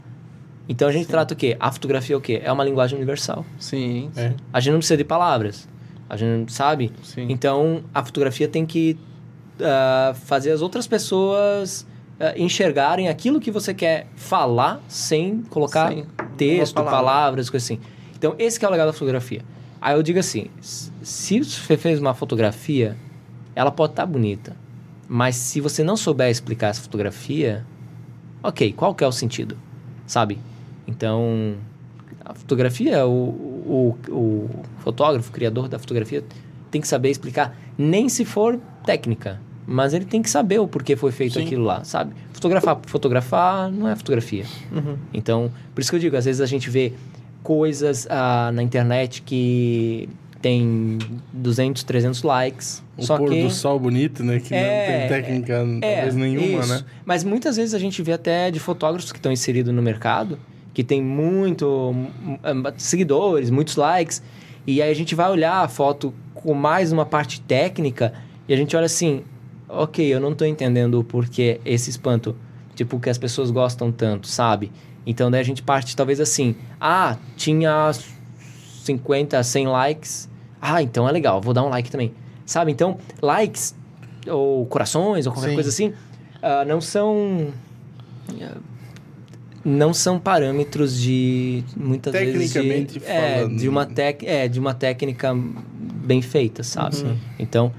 Então 0.69 0.87
a 0.87 0.91
gente 0.91 1.07
trata 1.07 1.33
o 1.33 1.37
quê? 1.37 1.57
A 1.59 1.71
fotografia 1.71 2.13
é 2.13 2.17
o 2.17 2.21
quê? 2.21 2.39
É 2.43 2.51
uma 2.51 2.63
linguagem 2.63 2.95
universal. 2.95 3.43
Sim, 3.57 4.11
É. 4.15 4.33
A 4.53 4.59
gente 4.59 4.73
não 4.73 4.79
precisa 4.79 4.97
de 4.97 5.03
palavras. 5.03 5.67
A 6.07 6.15
gente 6.15 6.41
não 6.41 6.47
sabe. 6.47 6.91
sim. 7.03 7.25
Então, 7.29 7.83
a 7.93 8.03
fotografia 8.03 8.47
tem 8.47 8.65
que 8.65 8.97
ah, 9.59 10.13
fazer 10.25 10.51
as 10.51 10.61
outras 10.61 10.87
pessoas 10.87 11.87
ah, 12.19 12.33
enxergarem 12.37 13.09
aquilo 13.09 13.39
que 13.39 13.49
você 13.49 13.73
quer 13.73 14.07
falar 14.15 14.79
sem 14.87 15.41
colocar 15.49 15.91
Sim, 15.91 16.05
texto, 16.37 16.75
palavra. 16.75 16.97
palavras, 16.97 17.49
coisas 17.49 17.65
assim. 17.65 17.79
Então, 18.15 18.35
esse 18.37 18.59
que 18.59 18.65
é 18.65 18.67
o 18.67 18.71
legal 18.71 18.85
da 18.85 18.93
fotografia. 18.93 19.41
Aí 19.81 19.95
eu 19.95 20.03
digo 20.03 20.19
assim, 20.19 20.47
se 20.61 21.39
você 21.43 21.77
fez 21.77 21.99
uma 21.99 22.13
fotografia, 22.13 22.95
ela 23.55 23.71
pode 23.71 23.93
estar 23.93 24.05
bonita. 24.05 24.55
Mas 25.07 25.35
se 25.35 25.61
você 25.61 25.83
não 25.83 25.97
souber 25.97 26.29
explicar 26.29 26.67
essa 26.67 26.81
fotografia, 26.81 27.65
ok, 28.43 28.73
qual 28.73 28.93
que 28.93 29.03
é 29.03 29.07
o 29.07 29.11
sentido? 29.11 29.57
Sabe? 30.05 30.37
Então, 30.89 31.55
a 32.25 32.33
fotografia, 32.33 33.05
o, 33.05 33.29
o, 33.29 33.97
o 34.09 34.49
fotógrafo, 34.79 35.29
o 35.29 35.33
criador 35.33 35.67
da 35.67 35.77
fotografia, 35.77 36.23
tem 36.71 36.81
que 36.81 36.87
saber 36.87 37.09
explicar, 37.09 37.57
nem 37.77 38.09
se 38.09 38.25
for 38.25 38.59
técnica, 38.85 39.39
mas 39.65 39.93
ele 39.93 40.05
tem 40.05 40.21
que 40.21 40.29
saber 40.29 40.59
o 40.59 40.67
porquê 40.67 40.95
foi 40.95 41.11
feito 41.11 41.35
Sim. 41.35 41.45
aquilo 41.45 41.63
lá, 41.63 41.83
sabe? 41.83 42.13
Fotografar 42.33 42.75
por 42.75 42.89
fotografar 42.89 43.71
não 43.71 43.87
é 43.87 43.95
fotografia. 43.95 44.45
Uhum. 44.71 44.97
Então, 45.13 45.51
por 45.75 45.81
isso 45.81 45.89
que 45.91 45.95
eu 45.95 45.99
digo, 45.99 46.17
às 46.17 46.25
vezes 46.25 46.41
a 46.41 46.45
gente 46.45 46.69
vê 46.69 46.93
coisas 47.43 48.07
ah, 48.09 48.51
na 48.51 48.63
internet 48.63 49.21
que 49.21 50.09
tem 50.41 50.97
200, 51.33 51.83
300 51.83 52.23
likes, 52.23 52.83
O 52.97 53.03
só 53.03 53.17
pôr 53.17 53.29
que... 53.29 53.43
do 53.43 53.49
sol 53.49 53.79
bonito, 53.79 54.23
né? 54.23 54.39
Que 54.39 54.53
É, 54.55 54.91
não 54.91 54.99
tem 54.99 55.21
técnica 55.21 55.57
talvez 55.81 56.15
nenhuma, 56.15 56.61
isso. 56.61 56.73
né? 56.73 56.83
Mas 57.05 57.23
muitas 57.23 57.57
vezes 57.57 57.73
a 57.73 57.79
gente 57.79 58.01
vê 58.01 58.13
até 58.13 58.49
de 58.49 58.59
fotógrafos 58.59 59.11
que 59.11 59.19
estão 59.19 59.31
inseridos 59.31 59.73
no 59.73 59.81
mercado, 59.81 60.39
que 60.79 60.83
tem 60.85 61.03
muito 61.03 61.67
hum, 61.67 62.07
hum, 62.25 62.63
seguidores, 62.77 63.49
muitos 63.49 63.75
likes, 63.75 64.23
e 64.65 64.81
aí 64.81 64.89
a 64.89 64.93
gente 64.93 65.13
vai 65.13 65.29
olhar 65.29 65.61
a 65.61 65.67
foto 65.67 66.13
com 66.33 66.53
mais 66.53 66.93
uma 66.93 67.05
parte 67.05 67.41
técnica 67.41 68.13
e 68.47 68.53
a 68.53 68.55
gente 68.55 68.77
olha 68.77 68.85
assim, 68.85 69.23
ok, 69.67 70.07
eu 70.07 70.21
não 70.21 70.31
estou 70.31 70.47
entendendo 70.47 70.97
o 70.97 71.03
porquê 71.03 71.59
esse 71.65 71.89
espanto 71.89 72.33
Tipo, 72.75 72.97
que 72.97 73.09
as 73.09 73.17
pessoas 73.17 73.51
gostam 73.51 73.91
tanto, 73.91 74.25
sabe? 74.25 74.71
Então 75.05 75.29
daí 75.29 75.41
a 75.41 75.43
gente 75.43 75.61
parte 75.61 75.97
talvez 75.97 76.17
assim, 76.21 76.55
ah, 76.79 77.17
tinha 77.35 77.91
50, 78.85 79.43
100 79.43 79.67
likes. 79.67 80.29
Ah, 80.61 80.81
então 80.81 81.09
é 81.09 81.11
legal, 81.11 81.41
vou 81.41 81.53
dar 81.53 81.63
um 81.63 81.67
like 81.67 81.91
também. 81.91 82.13
Sabe? 82.45 82.71
Então, 82.71 82.97
likes 83.21 83.75
ou 84.25 84.65
corações 84.65 85.27
ou 85.27 85.33
qualquer 85.33 85.49
Sim. 85.49 85.55
coisa 85.55 85.69
assim, 85.69 85.93
ah, 86.41 86.63
não 86.63 86.79
são 86.79 87.49
ah, 88.41 88.55
não 89.63 89.93
são 89.93 90.19
parâmetros 90.19 90.99
de 90.99 91.63
muitas 91.75 92.13
vezes 92.13 92.53
de, 92.53 93.01
é, 93.05 93.45
de 93.47 93.67
uma 93.67 93.85
tec, 93.85 94.23
é, 94.23 94.47
de 94.47 94.59
uma 94.59 94.73
técnica 94.73 95.35
bem 95.35 96.21
feita, 96.21 96.63
sabe? 96.63 96.97
Então, 97.37 97.73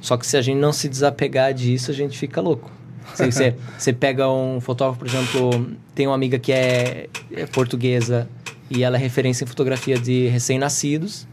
só 0.00 0.16
que 0.16 0.26
se 0.26 0.36
a 0.36 0.42
gente 0.42 0.58
não 0.58 0.72
se 0.72 0.88
desapegar 0.88 1.52
disso, 1.52 1.90
a 1.90 1.94
gente 1.94 2.16
fica 2.16 2.40
louco. 2.40 2.70
Se 3.14 3.26
você, 3.26 3.54
você 3.76 3.92
pega 3.92 4.30
um 4.30 4.60
fotógrafo, 4.60 4.98
por 4.98 5.08
exemplo, 5.08 5.76
tem 5.94 6.06
uma 6.06 6.14
amiga 6.14 6.38
que 6.38 6.52
é, 6.52 7.08
é 7.32 7.46
portuguesa 7.46 8.28
e 8.70 8.82
ela 8.82 8.96
é 8.96 9.00
referência 9.00 9.44
em 9.44 9.46
fotografia 9.46 9.98
de 9.98 10.28
recém-nascidos 10.28 11.26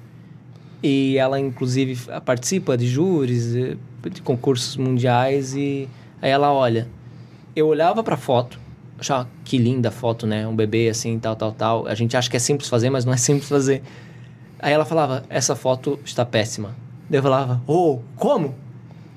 e 0.82 1.18
ela 1.18 1.40
inclusive 1.40 1.98
participa 2.26 2.78
de 2.78 2.88
júris, 2.88 3.54
de 3.54 4.22
concursos 4.22 4.76
mundiais 4.76 5.56
e 5.56 5.88
aí 6.22 6.30
ela 6.30 6.52
olha. 6.52 6.88
Eu 7.56 7.68
olhava 7.68 8.04
pra 8.04 8.18
foto, 8.18 8.60
achava 9.04 9.30
que 9.44 9.58
linda 9.58 9.92
foto, 9.92 10.26
né? 10.26 10.48
Um 10.48 10.56
bebê 10.56 10.90
assim, 10.90 11.20
tal, 11.20 11.36
tal, 11.36 11.52
tal. 11.52 11.88
A 11.88 11.94
gente 11.94 12.16
acha 12.16 12.30
que 12.30 12.38
é 12.38 12.40
simples 12.40 12.70
fazer, 12.70 12.90
mas 12.90 13.06
não 13.06 13.14
é 13.14 13.18
simples 13.18 13.50
fazer. 13.50 13.84
Aí 14.60 14.72
ela 14.72 14.86
falava, 14.86 15.24
essa 15.30 15.56
foto 15.56 16.00
está 16.06 16.26
péssima. 16.26 16.76
Daí 17.10 17.20
eu 17.20 17.24
falava, 17.24 17.62
oh, 17.68 18.00
como? 18.16 18.56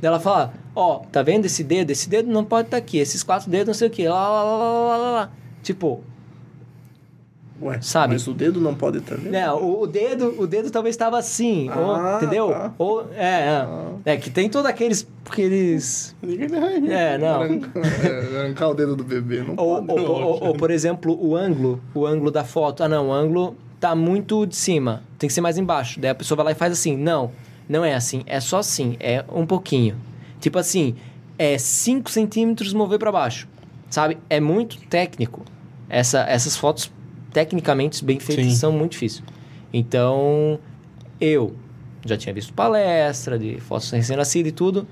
Daí 0.01 0.09
ela 0.09 0.21
falava, 0.21 0.53
ó, 0.75 0.99
tá 1.11 1.23
vendo 1.23 1.47
esse 1.47 1.63
dedo? 1.63 1.91
Esse 1.91 2.09
dedo 2.09 2.31
não 2.31 2.45
pode 2.45 2.67
estar 2.67 2.77
aqui, 2.77 2.99
esses 2.99 3.23
quatro 3.23 3.49
dedos 3.49 3.69
não 3.69 3.75
sei 3.75 3.89
o 3.89 3.91
que, 3.91 4.09
lá, 4.09 4.29
lá, 4.29 4.43
lá, 4.43 4.59
lá, 4.59 4.97
lá, 4.97 5.11
lá. 5.13 5.31
Tipo, 5.63 6.03
Ué, 7.61 7.79
Sabe? 7.81 8.13
Mas 8.13 8.27
o 8.29 8.35
dedo 8.35 8.61
não 8.61 8.75
pode 8.75 8.99
estar 8.99 9.17
vendo? 9.17 9.31
né, 9.33 9.51
o, 9.51 9.81
o 9.83 9.87
dedo, 9.87 10.35
o 10.39 10.47
dedo 10.47 10.71
talvez 10.71 10.95
estava 10.95 11.19
assim, 11.19 11.71
ou, 11.71 11.95
Ah, 11.95 12.17
entendeu? 12.21 12.49
tá. 12.51 12.75
Ou, 12.79 13.07
é, 13.15 13.65
é, 14.05 14.13
é, 14.13 14.17
que 14.19 14.29
tem 14.31 14.49
todos 14.51 14.69
aqueles, 14.69 15.09
aqueles, 15.25 16.15
é, 16.89 17.17
não. 17.19 17.43
É, 17.45 18.41
arrancar 18.41 18.69
o 18.69 18.75
dedo 18.75 18.95
do 18.95 19.03
bebê, 19.05 19.43
não 19.43 19.55
Ou, 19.57 19.83
pode. 19.83 20.01
ou, 20.01 20.11
ou- 20.23 20.45
ou, 20.49 20.53
por 20.55 20.71
exemplo, 20.71 21.17
o 21.19 21.35
ângulo, 21.35 21.81
o 21.95 22.05
ângulo 22.07 22.31
da 22.31 22.45
foto. 22.45 22.83
Ah, 22.83 22.89
não, 22.89 23.09
o 23.09 23.13
ângulo 23.13 23.57
tá 23.81 23.95
muito 23.95 24.47
de 24.47 24.55
cima, 24.57 25.03
tem 25.19 25.27
que 25.29 25.33
ser 25.33 25.41
mais 25.41 25.57
embaixo. 25.57 25.99
Daí 26.01 26.11
a 26.11 26.15
pessoa 26.15 26.37
vai 26.37 26.47
lá 26.47 26.53
e 26.53 26.55
faz 26.55 26.73
assim. 26.73 26.97
Não, 26.97 27.31
não 27.69 27.85
é 27.85 27.95
assim, 27.95 28.23
é 28.27 28.39
só 28.41 28.59
assim, 28.59 28.97
é 29.01 29.25
um 29.33 29.47
pouquinho. 29.47 29.97
Tipo 30.41 30.59
assim, 30.59 30.95
é 31.39 31.57
5 31.59 32.11
centímetros 32.11 32.73
mover 32.75 32.99
para 32.99 33.11
baixo, 33.11 33.49
sabe? 33.89 34.19
É 34.29 34.41
muito 34.41 34.79
técnico. 34.89 35.43
Essa, 35.89 36.21
essas 36.29 36.57
fotos, 36.57 36.91
tecnicamente 37.37 38.03
bem 38.03 38.19
feitas, 38.19 38.47
Sim. 38.47 38.55
são 38.55 38.73
muito 38.73 38.93
difíceis. 38.93 39.23
Então, 39.71 40.59
eu 41.21 41.55
já 42.03 42.17
tinha 42.17 42.33
visto 42.33 42.51
palestra 42.55 43.39
de 43.39 43.61
fotos 43.61 43.91
recém-nascidas 43.91 44.49
e 44.49 44.55
tudo. 44.55 44.87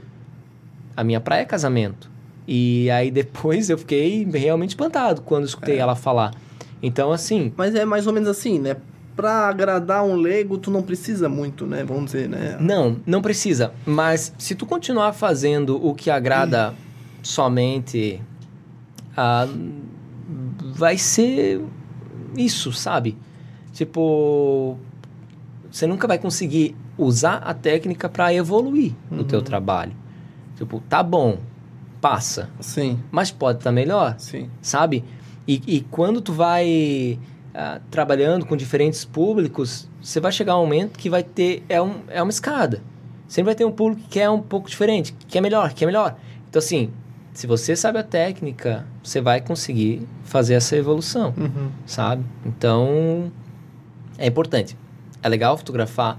A 0.95 1.03
minha 1.03 1.21
praia 1.21 1.41
é 1.41 1.45
casamento. 1.47 2.11
E 2.47 2.91
aí 2.91 3.11
depois 3.11 3.71
eu 3.71 3.79
fiquei 3.79 4.29
realmente 4.31 4.71
espantado 4.71 5.23
quando 5.23 5.47
escutei 5.47 5.79
ela 5.79 5.97
falar. 5.97 6.35
Então, 6.83 7.13
assim, 7.13 7.51
Mas 7.57 7.75
é 7.75 7.87
mais 7.87 8.07
ou 8.07 8.13
menos 8.13 8.29
assim, 8.29 8.59
né? 8.59 8.77
Pra 9.17 9.49
agradar 9.49 10.05
um 10.05 10.15
leigo, 10.15 10.59
tu 10.59 10.71
não 10.71 10.83
precisa 10.83 11.31
muito, 11.31 11.65
né? 11.65 11.83
Vamos 11.83 12.13
dizer, 12.13 12.29
né? 12.29 12.59
não, 12.61 13.01
não 13.07 13.23
precisa. 13.23 13.73
Mas 13.87 14.35
se 14.37 14.55
tu 14.55 14.67
continuar 14.67 15.15
fazendo 15.15 15.83
o 15.83 15.95
que 15.95 16.11
agrada 16.11 16.75
somente, 17.23 18.21
ah, 19.17 19.49
vai 20.75 20.99
ser 20.99 21.63
isso, 22.37 22.73
sabe? 22.73 23.17
Tipo, 23.73 24.77
você 25.71 25.87
nunca 25.87 26.07
vai 26.07 26.19
conseguir 26.19 26.77
usar 26.97 27.39
a 27.39 27.53
técnica 27.53 28.09
para 28.09 28.33
evoluir 28.33 28.93
no 29.11 29.25
teu 29.25 29.43
trabalho. 29.43 29.93
Tipo, 30.57 30.81
tá 30.89 31.03
bom, 31.03 31.39
passa, 32.01 32.51
Sim, 32.61 33.01
mas 33.11 33.31
pode 33.31 33.59
estar 33.59 33.73
melhor. 33.73 34.15
sim. 34.19 34.49
sabe? 34.63 35.05
E, 35.47 35.61
e 35.67 35.81
quando 35.81 36.21
tu 36.21 36.33
vai 36.33 37.19
ah, 37.53 37.81
trabalhando 37.91 38.47
com 38.47 38.57
diferentes 38.57 39.05
públicos, 39.05 39.89
você 40.01 40.21
vai 40.21 40.33
chegar 40.33 40.57
um 40.57 40.63
momento 40.63 40.99
que 40.99 41.11
vai 41.11 41.23
ter 41.23 41.63
é, 41.69 41.81
um, 41.81 42.03
é 42.09 42.23
uma 42.23 42.31
escada. 42.31 42.83
Sempre 43.27 43.47
vai 43.47 43.55
ter 43.55 43.65
um 43.65 43.73
público 43.73 44.09
que 44.09 44.21
é 44.21 44.29
um 44.29 44.41
pouco 44.41 44.69
diferente, 44.69 45.13
que 45.13 45.27
quer 45.27 45.41
melhor, 45.41 45.71
que 45.71 45.77
quer 45.77 45.87
melhor. 45.87 46.17
Então 46.49 46.59
assim, 46.61 46.91
se 47.35 47.47
você 47.47 47.75
sabe 47.77 47.99
a 47.99 48.03
técnica, 48.03 48.87
você 49.03 49.21
vai 49.21 49.41
conseguir 49.41 50.07
fazer 50.25 50.55
essa 50.55 50.75
evolução, 50.77 51.35
Uhum. 51.37 51.69
sabe? 51.85 52.25
Então 52.47 53.31
é 54.17 54.27
importante. 54.27 54.77
É 55.23 55.29
legal 55.29 55.57
fotografar 55.59 56.19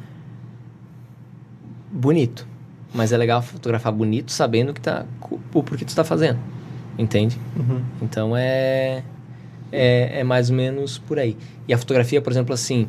bonito, 1.92 2.48
mas 2.94 3.12
é 3.12 3.18
legal 3.18 3.42
fotografar 3.42 3.92
bonito 3.92 4.32
sabendo 4.32 4.74
que 4.74 4.82
tá, 4.82 5.06
o 5.54 5.64
porquê 5.64 5.86
tu 5.86 5.90
está 5.90 6.04
fazendo, 6.04 6.40
entende? 6.98 7.40
Uhum. 7.56 7.82
Então 8.02 8.36
é, 8.36 9.04
é, 9.72 10.20
é 10.20 10.24
mais 10.24 10.50
ou 10.50 10.56
menos 10.56 10.98
por 10.98 11.18
aí. 11.20 11.38
E 11.68 11.74
a 11.74 11.78
fotografia, 11.78 12.22
por 12.22 12.32
exemplo, 12.32 12.54
assim, 12.54 12.88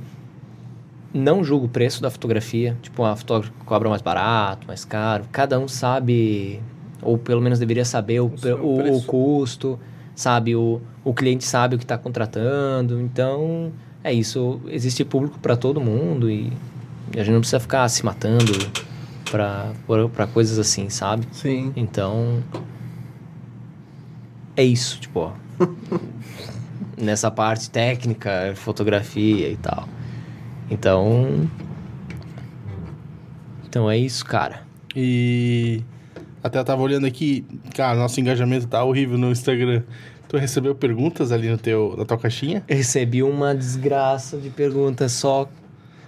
não 1.15 1.43
julgo 1.45 1.67
o 1.67 1.69
preço 1.69 2.03
da 2.03 2.11
fotografia. 2.11 2.77
Tipo, 2.83 3.05
a 3.05 3.17
fotógrafa 3.17 3.53
cobra 3.65 3.89
mais 3.89 4.03
barato, 4.03 4.67
mais 4.67 4.85
caro. 4.85 5.25
Cada 5.33 5.59
um 5.59 5.67
sabe, 5.69 6.61
ou 7.07 7.17
pelo 7.17 7.41
menos 7.41 7.59
deveria 7.59 7.85
saber 7.85 8.21
o, 8.21 8.27
o, 8.61 8.97
o 8.97 9.03
custo, 9.05 9.79
sabe? 10.15 10.57
O, 10.57 10.81
o 11.05 11.15
cliente 11.15 11.45
sabe 11.45 11.77
o 11.77 11.79
que 11.79 11.85
está 11.85 11.97
contratando. 11.97 13.01
Então, 13.01 13.73
é 14.03 14.13
isso. 14.13 14.61
Existe 14.67 15.05
público 15.05 15.39
para 15.39 15.57
todo 15.57 15.81
mundo 15.81 16.29
e, 16.29 16.53
e 17.15 17.21
a 17.21 17.23
gente 17.23 17.33
não 17.33 17.41
precisa 17.41 17.61
ficar 17.61 17.89
se 17.89 18.05
matando 18.05 18.53
para 19.31 20.27
coisas 20.33 20.59
assim, 20.59 20.89
sabe? 20.91 21.27
Sim. 21.31 21.73
Então. 21.77 22.43
É 24.57 24.65
isso, 24.65 24.99
tipo, 24.99 25.21
ó. 25.21 25.33
Nessa 27.01 27.31
parte 27.31 27.71
técnica, 27.71 28.53
fotografia 28.57 29.49
e 29.49 29.57
tal. 29.57 29.89
Então. 30.69 31.49
Então 33.69 33.89
é 33.89 33.97
isso, 33.97 34.25
cara. 34.25 34.63
E 34.95 35.85
até 36.43 36.59
eu 36.59 36.65
tava 36.65 36.83
olhando 36.83 37.07
aqui, 37.07 37.45
cara, 37.75 37.99
nosso 37.99 38.21
engajamento 38.21 38.67
tá 38.67 38.83
horrível 38.85 39.19
no 39.19 39.31
Instagram. 39.31 39.83
Tu 40.29 40.37
recebeu 40.37 40.75
perguntas 40.75 41.31
ali 41.31 41.49
no 41.49 41.57
teu, 41.59 41.95
na 41.97 42.05
tua 42.05 42.19
caixinha? 42.19 42.65
Recebi 42.69 43.23
uma 43.23 43.55
desgraça 43.55 44.37
de 44.37 44.51
perguntas 44.51 45.13
só. 45.13 45.49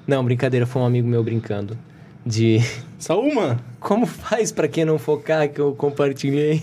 Não, 0.06 0.24
brincadeira, 0.24 0.66
foi 0.66 0.82
um 0.82 0.86
amigo 0.86 1.06
meu 1.06 1.22
brincando. 1.22 1.78
De 2.26 2.58
Só 2.98 3.20
uma? 3.20 3.60
como 3.78 4.06
faz 4.06 4.50
pra 4.50 4.66
quem 4.66 4.84
não 4.84 4.98
focar 4.98 5.48
que 5.48 5.60
eu 5.60 5.72
compartilhei? 5.74 6.62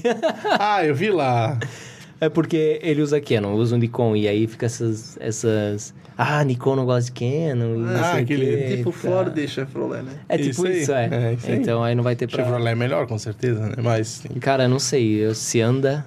ah, 0.59 0.85
eu 0.85 0.93
vi 0.93 1.09
lá. 1.09 1.57
É 2.19 2.29
porque 2.29 2.79
ele 2.81 3.01
usa 3.01 3.19
Canon, 3.19 3.53
uso 3.55 3.75
um 3.75 3.77
Nikon, 3.77 4.15
e 4.15 4.27
aí 4.27 4.47
fica 4.47 4.65
essas. 4.65 5.17
essas 5.19 5.93
ah, 6.17 6.41
Nikon 6.45 6.77
não 6.77 6.85
gosta 6.85 7.11
de 7.11 7.19
Canon. 7.19 7.75
E 7.75 7.79
não 7.79 8.03
Ah, 8.03 8.13
aquele 8.13 8.45
quê, 8.45 8.77
Tipo 8.77 8.91
tá. 8.91 8.97
Ford 8.97 9.37
e 9.37 9.47
Chevrolet, 9.47 10.01
né? 10.01 10.13
É 10.29 10.37
tipo 10.37 10.49
Isso 10.49 10.67
isso, 10.67 10.91
é. 10.93 11.09
É, 11.11 11.33
isso 11.33 11.47
aí. 11.47 11.57
então 11.57 11.83
aí 11.83 11.93
não 11.93 12.03
vai 12.03 12.15
ter 12.15 12.27
pra... 12.27 12.43
Chevrolet 12.43 12.71
é 12.71 12.75
melhor, 12.75 13.05
com 13.05 13.17
certeza, 13.17 13.67
né? 13.67 13.75
Mas. 13.83 14.23
Cara, 14.39 14.67
não 14.67 14.79
sei, 14.79 15.33
se 15.35 15.59
anda, 15.59 16.05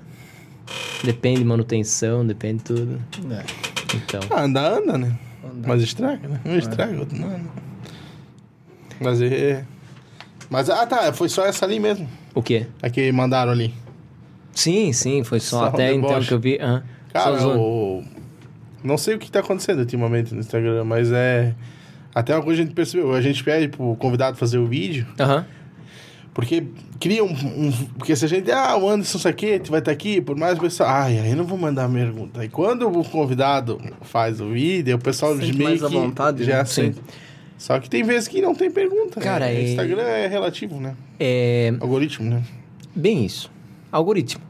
depende 1.05 1.41
de 1.41 1.45
manutenção, 1.45 2.27
depende 2.27 2.59
de 2.59 2.65
tudo. 2.65 3.03
É. 3.31 3.45
Então, 3.95 4.21
Ah, 4.31 4.45
anda, 4.45 4.77
anda, 4.79 4.97
né? 4.99 5.19
Anda. 5.45 5.69
Mas 5.69 5.83
estraga, 5.83 6.27
né? 6.27 6.41
Um 6.45 6.57
estraga, 6.57 6.99
outro 6.99 7.19
não. 7.19 7.29
não. 7.29 7.51
Mas 9.01 9.21
é. 9.21 9.65
Mas, 10.51 10.71
ah, 10.71 10.87
tá, 10.87 11.13
foi 11.13 11.29
só 11.29 11.45
essa 11.45 11.67
ali 11.67 11.79
mesmo. 11.79 12.09
o 12.35 12.43
quê? 12.43 12.67
A 12.83 12.89
que 12.89 13.13
mandaram 13.13 13.53
ali. 13.53 13.75
Sim, 14.59 14.93
sim, 14.93 15.23
foi 15.23 15.39
só, 15.39 15.59
Só 15.59 15.63
um 15.65 15.67
até 15.69 15.93
então 15.95 16.21
que 16.21 16.33
eu 16.35 16.41
vi. 16.41 16.59
aham. 16.61 16.83
Cara, 17.13 17.47
o... 17.47 18.03
não 18.83 18.99
sei 18.99 19.15
o 19.15 19.19
que 19.19 19.31
tá 19.31 19.39
acontecendo 19.41 19.79
ultimamente 19.79 20.35
no 20.35 20.41
Instagram, 20.41 20.85
mas 20.85 21.13
é. 21.13 21.55
Até 22.15 22.35
uma 22.35 22.43
coisa 22.43 22.61
a 22.61 22.65
gente 22.65 22.75
percebeu. 22.75 23.13
A 23.15 23.21
gente 23.21 23.45
pede 23.45 23.69
pro 23.69 23.95
convidado 23.97 24.37
fazer 24.37 24.59
o 24.59 24.67
vídeo, 24.67 25.07
Aham. 25.21 25.47
porque 26.35 26.65
cria 26.99 27.23
um. 27.23 27.31
um- 27.31 27.73
porque 27.97 28.17
se 28.17 28.25
a 28.25 28.29
gente. 28.29 28.51
Ah, 28.51 28.77
o 28.77 28.89
Anderson 28.89 29.19
Saquete 29.19 29.71
vai 29.71 29.79
estar 29.79 29.93
aqui, 29.93 30.21
por 30.21 30.37
mais 30.37 30.59
o 30.59 30.61
pessoal. 30.61 30.89
Ai, 30.91 31.19
aí 31.21 31.35
não 31.37 31.45
vou 31.45 31.57
mandar 31.57 31.89
pergunta. 31.89 32.45
E 32.45 32.49
quando 32.49 32.89
o 32.89 33.05
convidado 33.05 33.81
faz 34.03 34.41
o 34.41 34.51
vídeo, 34.51 34.97
o 34.97 34.99
pessoal 34.99 35.37
Sente 35.37 35.53
meio 35.57 35.71
mais 35.71 35.85
à 35.85 35.89
que 35.89 35.95
vontade, 35.95 36.43
já 36.45 36.59
né? 36.59 36.65
sente. 36.65 36.99
Só 37.57 37.79
que 37.79 37.89
tem 37.89 38.03
vezes 38.03 38.27
que 38.29 38.41
não 38.41 38.55
tem 38.55 38.71
pergunta. 38.71 39.21
Cara, 39.21 39.47
né? 39.47 39.55
é- 39.55 39.71
Instagram 39.71 40.03
é 40.03 40.27
relativo, 40.27 40.81
né? 40.81 40.95
É 41.21 41.73
Algoritmo, 41.81 42.29
né? 42.29 42.43
bem 42.95 43.25
isso. 43.25 43.51
Algoritmo. 43.93 44.48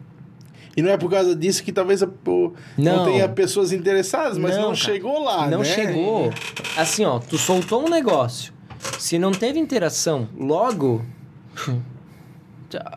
E 0.78 0.82
não 0.82 0.90
é 0.90 0.96
por 0.96 1.10
causa 1.10 1.34
disso 1.34 1.64
que 1.64 1.72
talvez 1.72 2.04
a, 2.04 2.06
o- 2.06 2.52
não. 2.76 2.98
Não. 2.98 3.04
tenha 3.04 3.28
pessoas 3.28 3.72
interessadas, 3.72 4.38
mas 4.38 4.52
não, 4.52 4.58
Não, 4.58 4.68
cara. 4.68 4.76
chegou 4.76 5.24
lá, 5.24 5.48
não 5.48 5.58
né? 5.58 5.64
chegou. 5.64 6.32
Assim, 6.76 7.04
ó, 7.04 7.18
tu 7.18 7.36
soltou 7.36 7.84
um 7.84 7.88
negócio. 7.90 8.52
Se 8.96 9.18
não 9.18 9.32
teve 9.32 9.58
interação, 9.58 10.28
logo. 10.38 11.04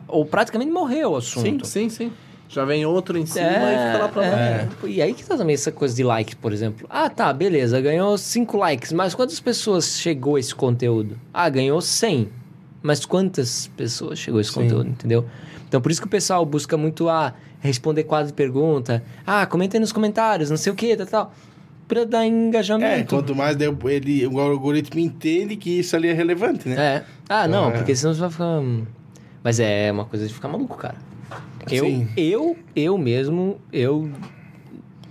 ou 0.06 0.24
praticamente 0.24 0.70
morreu 0.70 1.10
o 1.12 1.16
assunto. 1.16 1.66
Sim, 1.66 1.88
sim, 1.88 2.06
sim. 2.06 2.12
Já 2.48 2.64
vem 2.66 2.84
outro 2.84 3.16
em 3.18 3.24
cima 3.24 3.46
É, 3.46 3.74
e 3.74 3.86
fica 3.92 3.98
lá 4.04 4.08
pra 4.08 4.26
é. 4.26 4.68
E 4.84 5.00
aí 5.00 5.14
que 5.14 5.24
tá 5.24 5.36
também 5.36 5.54
essa 5.54 5.72
coisa 5.72 5.94
de 5.96 6.04
like, 6.04 6.36
por 6.36 6.52
exemplo. 6.52 6.86
Ah, 6.90 7.08
tá, 7.08 7.32
beleza, 7.32 7.80
ganhou 7.80 8.16
5 8.18 8.58
likes, 8.58 8.92
mas 8.92 9.14
quantas 9.14 9.40
pessoas 9.40 9.96
chegou 9.98 10.38
esse 10.38 10.54
conteúdo? 10.54 11.18
Ah, 11.32 11.48
ganhou 11.48 11.80
100. 11.80 12.28
Mas 12.82 13.04
quantas 13.06 13.68
pessoas 13.76 14.18
chegou 14.18 14.38
esse 14.40 14.52
Sim. 14.52 14.60
conteúdo, 14.62 14.88
entendeu? 14.90 15.24
Então 15.66 15.80
por 15.80 15.90
isso 15.90 16.00
que 16.00 16.06
o 16.06 16.10
pessoal 16.10 16.44
busca 16.44 16.76
muito 16.76 17.08
ah, 17.08 17.32
responder 17.62 18.04
quadro 18.04 18.26
de 18.26 18.32
pergunta. 18.34 19.02
Ah, 19.26 19.46
comenta 19.46 19.76
aí 19.76 19.80
nos 19.80 19.92
comentários, 19.92 20.50
não 20.50 20.56
sei 20.58 20.70
o 20.72 20.76
que, 20.76 20.94
tal, 20.96 21.06
tal. 21.06 21.34
Pra 21.88 22.04
dar 22.04 22.24
É, 22.24 22.26
engajamento. 22.26 23.14
quanto 23.14 23.34
mais 23.34 23.56
ele, 23.88 24.26
o 24.26 24.38
algoritmo 24.40 25.00
entende 25.00 25.56
que 25.56 25.78
isso 25.78 25.94
ali 25.96 26.08
é 26.08 26.12
relevante, 26.12 26.68
né? 26.68 26.76
É. 26.78 27.04
Ah, 27.28 27.46
não, 27.48 27.68
É. 27.70 27.72
porque 27.78 27.94
senão 27.96 28.12
você 28.14 28.20
vai 28.20 28.30
ficar. 28.30 28.44
hum, 28.60 28.84
Mas 29.44 29.58
é 29.60 29.90
uma 29.90 30.04
coisa 30.04 30.26
de 30.26 30.32
ficar 30.32 30.48
maluco, 30.48 30.76
cara. 30.76 30.94
Eu, 31.70 31.84
Sim. 31.84 32.08
eu, 32.16 32.56
eu 32.76 32.96
mesmo, 32.98 33.58
eu 33.72 34.08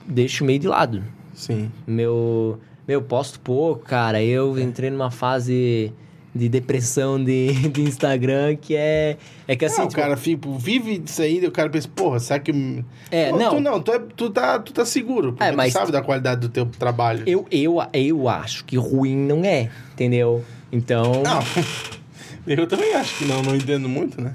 deixo 0.07 0.43
meio 0.45 0.59
de 0.59 0.67
lado. 0.67 1.03
Sim. 1.33 1.71
Meu, 1.87 2.59
meu, 2.87 3.01
posto 3.01 3.39
pouco, 3.39 3.83
cara. 3.83 4.21
Eu 4.23 4.57
entrei 4.59 4.89
numa 4.89 5.11
fase 5.11 5.91
de 6.33 6.47
depressão 6.47 7.21
de, 7.21 7.51
de 7.69 7.81
Instagram 7.81 8.55
que 8.55 8.75
é. 8.75 9.17
É 9.47 9.55
que 9.55 9.65
assim. 9.65 9.81
Ah, 9.81 9.85
o 9.85 9.87
tipo, 9.87 10.01
cara 10.01 10.15
tipo, 10.15 10.57
vive 10.57 10.97
disso 10.97 11.21
aí, 11.21 11.45
o 11.45 11.51
cara 11.51 11.69
pensa, 11.69 11.89
porra, 11.93 12.19
será 12.19 12.39
que. 12.39 12.83
É, 13.11 13.29
Pô, 13.31 13.37
não. 13.37 13.49
Tu 13.55 13.59
não, 13.61 13.81
tu, 13.81 13.91
é- 13.91 13.99
tu, 14.15 14.29
tá, 14.29 14.59
tu 14.59 14.71
tá 14.73 14.85
seguro, 14.85 15.35
É, 15.39 15.51
mas- 15.51 15.73
tu 15.73 15.77
sabe 15.77 15.91
da 15.91 16.01
qualidade 16.01 16.41
do 16.41 16.49
teu 16.49 16.65
trabalho. 16.65 17.23
eu, 17.27 17.45
eu, 17.51 17.77
eu 17.93 18.29
acho 18.29 18.63
que 18.65 18.77
ruim 18.77 19.15
não 19.17 19.43
é, 19.43 19.69
entendeu? 19.93 20.43
Então. 20.71 21.21
Não. 21.23 21.39
Eu 22.47 22.65
também 22.65 22.95
acho 22.95 23.19
que 23.19 23.25
não, 23.25 23.43
não 23.43 23.55
entendo 23.55 23.87
muito, 23.87 24.19
né? 24.19 24.33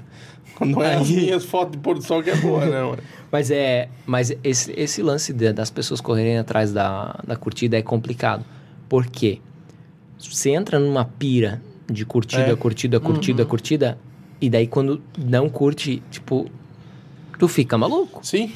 Não 0.61 0.81
é 0.81 0.95
as 0.95 1.09
minhas 1.09 1.43
fotos 1.43 1.73
de 1.73 1.77
pôr 1.79 1.95
do 1.95 2.01
sol 2.01 2.23
que 2.23 2.29
é 2.29 2.35
boa, 2.37 2.65
não. 2.65 2.97
Mas 3.29 3.51
é. 3.51 3.89
Mas 4.05 4.31
esse, 4.45 4.71
esse 4.77 5.03
lance 5.03 5.33
de- 5.33 5.51
das 5.51 5.69
pessoas 5.69 5.99
correrem 5.99 6.37
atrás 6.37 6.71
da, 6.71 7.19
da 7.27 7.35
curtida 7.35 7.77
é 7.77 7.81
complicado. 7.81 8.45
Por 8.87 9.05
quê? 9.07 9.39
Você 10.17 10.51
entra 10.51 10.79
numa 10.79 11.03
pira 11.03 11.61
de 11.91 12.05
curtida, 12.05 12.51
É. 12.51 12.55
curtida, 12.55 12.99
curtida, 12.99 13.45
curtida, 13.45 13.97
e 14.41 14.49
daí 14.49 14.67
quando 14.67 15.01
não 15.17 15.49
curte, 15.49 16.01
tipo, 16.11 16.49
tu 17.39 17.47
fica 17.47 17.77
maluco. 17.77 18.19
Sim. 18.25 18.51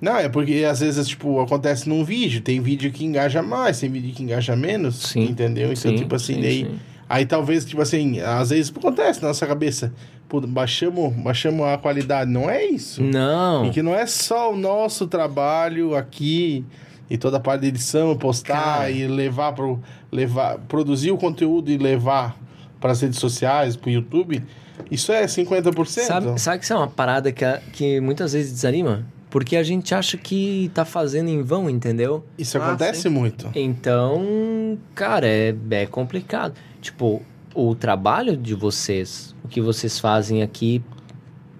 Não, 0.00 0.16
é 0.16 0.28
porque 0.28 0.64
às 0.68 0.80
vezes, 0.80 1.08
tipo, 1.08 1.40
acontece 1.40 1.88
num 1.88 2.04
vídeo, 2.04 2.42
tem 2.42 2.60
vídeo 2.60 2.90
que 2.92 3.04
engaja 3.04 3.42
mais, 3.42 3.80
tem 3.80 3.90
vídeo 3.90 4.12
que 4.14 4.22
engaja 4.22 4.54
menos, 4.54 4.96
Sim. 4.96 5.24
entendeu? 5.30 5.72
Então, 5.72 5.90
Sim, 5.92 5.96
tipo 5.96 6.14
assim, 6.14 6.34
sim, 6.34 6.40
daí... 6.42 6.64
sim. 6.64 6.78
Aí 7.08 7.26
talvez, 7.26 7.64
tipo 7.66 7.82
assim, 7.82 8.18
às 8.20 8.48
vezes 8.50 8.72
acontece 8.74 9.20
na 9.22 9.28
nossa 9.28 9.46
cabeça, 9.46 9.92
pô, 10.26 10.40
baixamos, 10.40 11.12
baixamos 11.16 11.64
a 11.66 11.76
qualidade, 11.76 12.30
não 12.30 12.48
é 12.48 12.64
isso. 12.64 13.02
Não. 13.02 13.66
E 13.66 13.70
que 13.70 13.82
não 13.82 13.94
é 13.94 14.06
só 14.06 14.52
o 14.52 14.56
nosso 14.56 15.06
trabalho 15.06 15.94
aqui 15.94 16.64
e 17.08 17.18
toda 17.18 17.36
a 17.36 17.40
parte 17.40 17.60
de 17.60 17.68
edição, 17.68 18.16
postar 18.16 18.54
Cara. 18.78 18.90
e 18.90 19.06
levar 19.06 19.52
pro 19.52 19.78
levar, 20.10 20.58
produzir 20.66 21.10
o 21.10 21.18
conteúdo 21.18 21.70
e 21.70 21.76
levar 21.76 22.36
para 22.84 22.92
as 22.92 23.00
redes 23.00 23.18
sociais, 23.18 23.76
pro 23.76 23.88
YouTube. 23.90 24.44
Isso 24.90 25.10
é 25.10 25.24
50%. 25.24 25.86
Sabe, 25.86 26.38
sabe 26.38 26.58
que 26.58 26.64
isso 26.64 26.74
é 26.74 26.76
uma 26.76 26.86
parada 26.86 27.32
que, 27.32 27.42
que 27.72 27.98
muitas 27.98 28.34
vezes 28.34 28.52
desanima? 28.52 29.06
Porque 29.30 29.56
a 29.56 29.62
gente 29.62 29.94
acha 29.94 30.18
que 30.18 30.70
tá 30.74 30.84
fazendo 30.84 31.28
em 31.30 31.40
vão, 31.40 31.70
entendeu? 31.70 32.26
Isso 32.36 32.58
Ah, 32.58 32.66
acontece 32.66 33.00
sim. 33.00 33.08
muito. 33.08 33.50
Então, 33.54 34.76
cara, 34.94 35.26
é, 35.26 35.54
é 35.70 35.86
complicado. 35.86 36.52
Tipo, 36.82 37.22
o 37.54 37.74
trabalho 37.74 38.36
de 38.36 38.54
vocês, 38.54 39.34
o 39.42 39.48
que 39.48 39.62
vocês 39.62 39.98
fazem 39.98 40.42
aqui, 40.42 40.82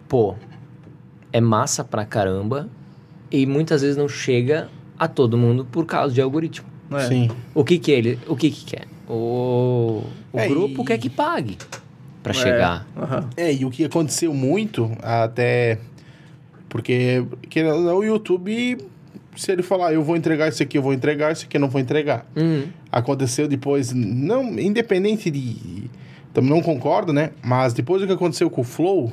pô, 0.07 0.35
é 1.33 1.41
massa 1.41 1.83
pra 1.83 2.05
caramba 2.05 2.69
e 3.31 3.47
muitas 3.47 3.81
vezes 3.81 3.97
não 3.97 4.11
chega 4.11 4.69
a 4.99 5.09
todo 5.09 5.39
mundo 5.39 5.65
por 5.65 5.87
causa 5.87 6.15
de 6.15 6.21
algoritmo. 6.21 6.69
É. 6.91 7.09
Sim. 7.09 7.31
O 7.55 7.65
que 7.65 7.79
que 7.79 7.91
ele, 7.91 8.19
o 8.29 8.37
que 8.37 8.51
que 8.51 8.67
quer? 8.67 8.94
O, 9.09 10.03
o 10.33 10.39
É, 10.39 10.49
grupo 10.49 10.83
e- 10.83 10.85
quer 10.87 10.99
que 10.99 11.11
pague 11.11 11.59
pra 12.23 12.31
É, 12.33 12.35
chegar. 12.35 12.87
aham. 12.97 13.29
É, 13.37 13.53
e 13.53 13.65
o 13.65 13.71
que 13.71 13.85
aconteceu 13.85 14.33
muito, 14.33 14.91
até. 15.03 15.79
Porque 16.69 17.25
que 17.49 17.63
o 17.63 18.03
YouTube, 18.03 18.79
se 19.37 19.53
ele 19.53 19.63
falar, 19.63 19.93
eu 19.93 20.03
vou 20.03 20.17
entregar 20.17 20.49
isso 20.49 20.63
aqui, 20.63 20.77
eu 20.79 20.83
vou 20.83 20.93
entregar, 20.93 21.33
isso 21.33 21.45
aqui 21.45 21.57
eu 21.57 21.61
não 21.61 21.69
vou 21.69 21.81
entregar. 21.81 22.27
Uhum. 22.35 22.65
Aconteceu 22.91 23.47
depois, 23.47 23.93
não, 23.93 24.59
independente 24.59 25.31
de. 25.31 25.91
Também 26.33 26.51
não 26.51 26.61
concordo, 26.63 27.13
né? 27.13 27.31
Mas 27.45 27.73
depois 27.73 28.01
do 28.01 28.07
que 28.09 28.13
aconteceu 28.13 28.51
com 28.51 28.63
o 28.63 28.65
Flow, 28.65 29.13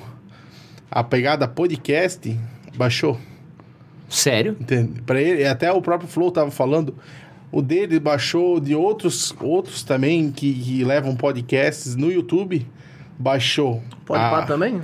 a 0.89 1.03
pegada 1.03 1.47
podcast 1.47 2.35
baixou. 2.75 3.19
Sério? 4.09 4.57
Entende? 4.59 5.01
Para 5.03 5.21
ele, 5.21 5.45
até 5.45 5.71
o 5.71 5.81
próprio 5.81 6.09
Flow 6.09 6.31
tava 6.31 6.49
falando, 6.51 6.95
o 7.51 7.61
dele 7.61 7.99
baixou 7.99 8.59
de 8.59 8.73
outros 8.75 9.33
outros 9.41 9.83
também 9.83 10.31
que, 10.31 10.53
que 10.53 10.83
levam 10.83 11.15
podcasts 11.15 11.95
no 11.95 12.11
YouTube, 12.11 12.65
baixou. 13.17 13.81
Pode 14.05 14.23
a- 14.23 14.41
também? 14.43 14.81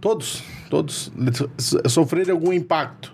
Todos, 0.00 0.42
todos 0.70 1.12
so- 1.58 1.80
sofreram 1.88 2.34
algum 2.34 2.52
impacto. 2.52 3.12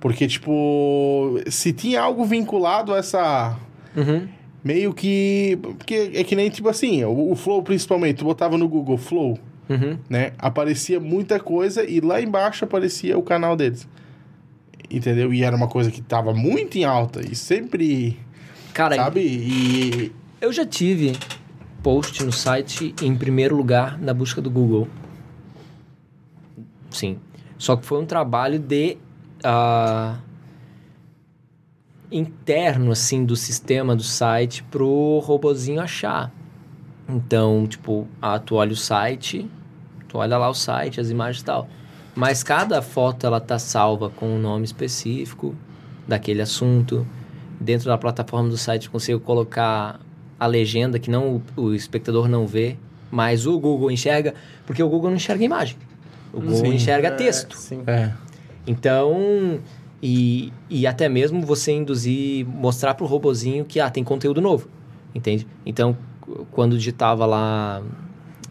Porque, 0.00 0.26
tipo, 0.28 1.40
se 1.50 1.72
tinha 1.72 2.02
algo 2.02 2.24
vinculado 2.26 2.92
a 2.92 2.98
essa. 2.98 3.56
Uhum. 3.96 4.28
Meio 4.62 4.92
que. 4.92 5.58
Porque 5.62 6.10
é 6.14 6.22
que 6.22 6.36
nem, 6.36 6.50
tipo 6.50 6.68
assim, 6.68 7.02
o, 7.04 7.30
o 7.32 7.34
Flow 7.34 7.62
principalmente, 7.62 8.18
tu 8.18 8.24
botava 8.24 8.58
no 8.58 8.68
Google 8.68 8.98
Flow, 8.98 9.38
Uhum. 9.68 9.96
né? 10.10 10.32
Aparecia 10.38 11.00
muita 11.00 11.40
coisa 11.40 11.82
e 11.88 12.00
lá 12.00 12.20
embaixo 12.20 12.64
aparecia 12.66 13.16
o 13.16 13.22
canal 13.22 13.56
deles. 13.56 13.88
Entendeu? 14.94 15.34
E 15.34 15.42
era 15.42 15.56
uma 15.56 15.66
coisa 15.66 15.90
que 15.90 16.00
tava 16.00 16.32
muito 16.32 16.76
em 16.78 16.84
alta 16.84 17.20
e 17.20 17.34
sempre. 17.34 18.16
Cara, 18.72 18.94
sabe? 18.94 19.20
E. 19.20 20.12
Eu 20.40 20.52
já 20.52 20.64
tive 20.64 21.16
post 21.82 22.22
no 22.22 22.30
site 22.30 22.94
em 23.02 23.16
primeiro 23.16 23.56
lugar 23.56 23.98
na 23.98 24.14
busca 24.14 24.40
do 24.40 24.48
Google. 24.48 24.88
Sim. 26.90 27.18
Só 27.58 27.76
que 27.76 27.84
foi 27.84 28.00
um 28.00 28.06
trabalho 28.06 28.58
de. 28.60 28.96
ah, 29.42 30.18
interno, 32.12 32.92
assim, 32.92 33.24
do 33.24 33.34
sistema 33.34 33.96
do 33.96 34.04
site 34.04 34.62
pro 34.70 35.18
robozinho 35.24 35.80
achar. 35.80 36.32
Então, 37.08 37.66
tipo, 37.66 38.06
ah, 38.22 38.38
tu 38.38 38.54
olha 38.54 38.72
o 38.72 38.76
site, 38.76 39.50
tu 40.06 40.18
olha 40.18 40.38
lá 40.38 40.48
o 40.48 40.54
site, 40.54 41.00
as 41.00 41.10
imagens 41.10 41.42
e 41.42 41.44
tal. 41.44 41.68
Mas 42.14 42.42
cada 42.42 42.80
foto 42.80 43.26
ela 43.26 43.40
tá 43.40 43.58
salva 43.58 44.08
com 44.10 44.26
um 44.36 44.38
nome 44.38 44.64
específico 44.64 45.54
daquele 46.06 46.40
assunto. 46.42 47.06
Dentro 47.60 47.86
da 47.88 47.98
plataforma 47.98 48.48
do 48.48 48.56
site 48.56 48.86
eu 48.86 48.92
consigo 48.92 49.20
colocar 49.20 50.00
a 50.38 50.46
legenda 50.46 50.98
que 50.98 51.10
não 51.10 51.42
o, 51.56 51.62
o 51.62 51.74
espectador 51.74 52.28
não 52.28 52.46
vê, 52.46 52.76
mas 53.10 53.46
o 53.46 53.58
Google 53.58 53.90
enxerga, 53.90 54.34
porque 54.66 54.82
o 54.82 54.88
Google 54.88 55.10
não 55.10 55.16
enxerga 55.16 55.44
imagem. 55.44 55.76
O 56.32 56.40
Google 56.40 56.56
Sim. 56.56 56.74
enxerga 56.74 57.08
É, 57.08 57.10
texto. 57.12 57.56
sim. 57.56 57.82
É. 57.86 58.12
Então, 58.66 59.60
e, 60.02 60.52
e 60.68 60.86
até 60.86 61.08
mesmo 61.08 61.42
você 61.44 61.72
induzir, 61.72 62.46
mostrar 62.46 62.94
pro 62.94 63.06
robozinho 63.06 63.64
que 63.64 63.78
ah, 63.80 63.88
tem 63.90 64.02
conteúdo 64.04 64.40
novo, 64.40 64.68
entende? 65.14 65.46
Então, 65.64 65.96
qu- 66.20 66.46
quando 66.50 66.76
digitava 66.76 67.24
lá 67.26 67.82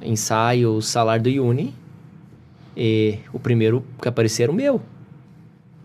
ensaio 0.01 0.81
salário 0.81 1.23
do 1.23 1.43
Uni, 1.43 1.73
e 2.75 3.19
o 3.31 3.39
primeiro 3.39 3.83
que 4.01 4.07
aparecia 4.07 4.45
era 4.45 4.51
o 4.51 4.55
meu. 4.55 4.81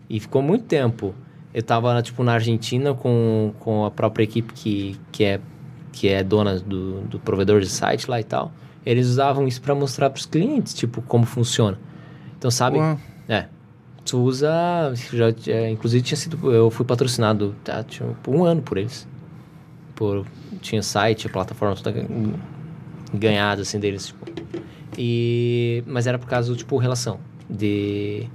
E 0.09 0.19
ficou 0.19 0.41
muito 0.41 0.65
tempo. 0.65 1.13
Eu 1.53 1.63
tava, 1.63 2.01
tipo, 2.01 2.23
na 2.23 2.33
Argentina 2.33 2.93
com, 2.93 3.53
com 3.59 3.85
a 3.85 3.91
própria 3.91 4.23
equipe 4.23 4.53
que, 4.53 4.99
que, 5.11 5.23
é, 5.23 5.39
que 5.91 6.07
é 6.07 6.23
dona 6.23 6.59
do, 6.59 7.01
do 7.01 7.19
provedor 7.19 7.59
de 7.61 7.69
site 7.69 8.09
lá 8.09 8.19
e 8.19 8.23
tal. 8.23 8.51
Eles 8.85 9.07
usavam 9.07 9.47
isso 9.47 9.61
para 9.61 9.75
mostrar 9.75 10.09
pros 10.09 10.25
clientes, 10.25 10.73
tipo, 10.73 11.01
como 11.01 11.25
funciona. 11.25 11.77
Então, 12.37 12.49
sabe? 12.49 12.77
Ué. 12.79 12.97
É. 13.27 13.45
Tu 14.05 14.17
usa. 14.17 14.49
Já, 15.11 15.27
é, 15.51 15.69
inclusive 15.69 16.03
tinha 16.03 16.17
sido. 16.17 16.51
Eu 16.51 16.71
fui 16.71 16.85
patrocinado 16.85 17.55
tá, 17.63 17.83
tinha, 17.83 18.09
por 18.23 18.33
um 18.33 18.43
ano 18.43 18.61
por 18.61 18.77
eles. 18.77 19.07
Por, 19.95 20.25
tinha 20.61 20.81
site, 20.81 21.27
a 21.27 21.29
plataforma 21.29 21.75
toda 21.75 21.91
gan- 21.91 22.33
ganhada 23.13 23.61
assim 23.61 23.79
deles. 23.79 24.07
Tipo. 24.07 24.25
E, 25.01 25.81
mas 25.87 26.07
era 26.07 26.19
por 26.19 26.27
causa, 26.27 26.53
tipo, 26.53 26.77
relação. 26.77 27.21
De. 27.49 28.27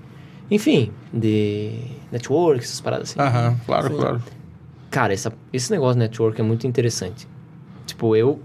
Enfim, 0.50 0.90
de 1.12 1.72
network, 2.10 2.64
essas 2.64 2.80
paradas 2.80 3.10
assim. 3.10 3.20
Aham, 3.20 3.60
claro, 3.66 3.94
claro. 3.94 4.22
Cara, 4.90 5.12
essa, 5.12 5.30
esse 5.52 5.70
negócio 5.70 5.94
de 5.94 5.98
network 6.00 6.40
é 6.40 6.44
muito 6.44 6.66
interessante. 6.66 7.28
Tipo, 7.84 8.16
eu 8.16 8.40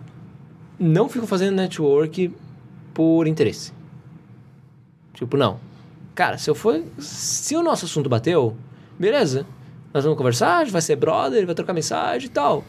não 0.78 1.08
fico 1.08 1.26
fazendo 1.26 1.56
network 1.56 2.34
por 2.94 3.26
interesse. 3.26 3.72
Tipo, 5.14 5.38
não. 5.38 5.58
Cara, 6.14 6.38
se 6.38 6.50
eu 6.50 6.56
for. 6.56 6.84
Se 6.98 7.56
o 7.56 7.64
nosso 7.64 7.86
assunto 7.86 8.10
bateu, 8.10 8.58
beleza. 9.00 9.46
Nós 9.94 10.04
vamos 10.04 10.18
conversar, 10.18 10.66
vai 10.66 10.82
ser 10.82 10.98
brother, 10.98 11.46
vai 11.46 11.56
trocar 11.56 11.72
mensagem 11.72 12.28
e 12.28 12.32
tal. 12.32 12.66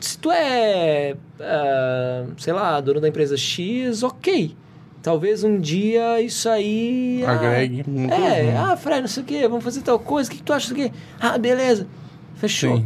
Se 0.00 0.16
tu 0.16 0.30
é. 0.32 1.14
ah, 1.38 2.24
sei 2.38 2.54
lá, 2.54 2.80
dono 2.80 3.00
da 3.00 3.08
empresa 3.08 3.36
X, 3.36 4.02
ok. 4.02 4.56
Talvez 5.02 5.42
um 5.44 5.58
dia 5.58 6.20
isso 6.20 6.48
aí. 6.48 7.22
ah, 7.26 7.32
Agregue. 7.32 7.84
muita 7.86 8.14
É, 8.14 8.56
ah, 8.56 8.76
Fred, 8.76 9.00
não 9.02 9.08
sei 9.08 9.22
o 9.22 9.26
quê, 9.26 9.48
vamos 9.48 9.64
fazer 9.64 9.82
tal 9.82 9.98
coisa, 9.98 10.28
o 10.28 10.32
que, 10.32 10.38
que 10.38 10.42
tu 10.44 10.52
acha 10.52 10.72
disso 10.72 10.86
aqui? 10.88 10.96
Ah, 11.20 11.36
beleza. 11.36 11.86
Fechou. 12.36 12.78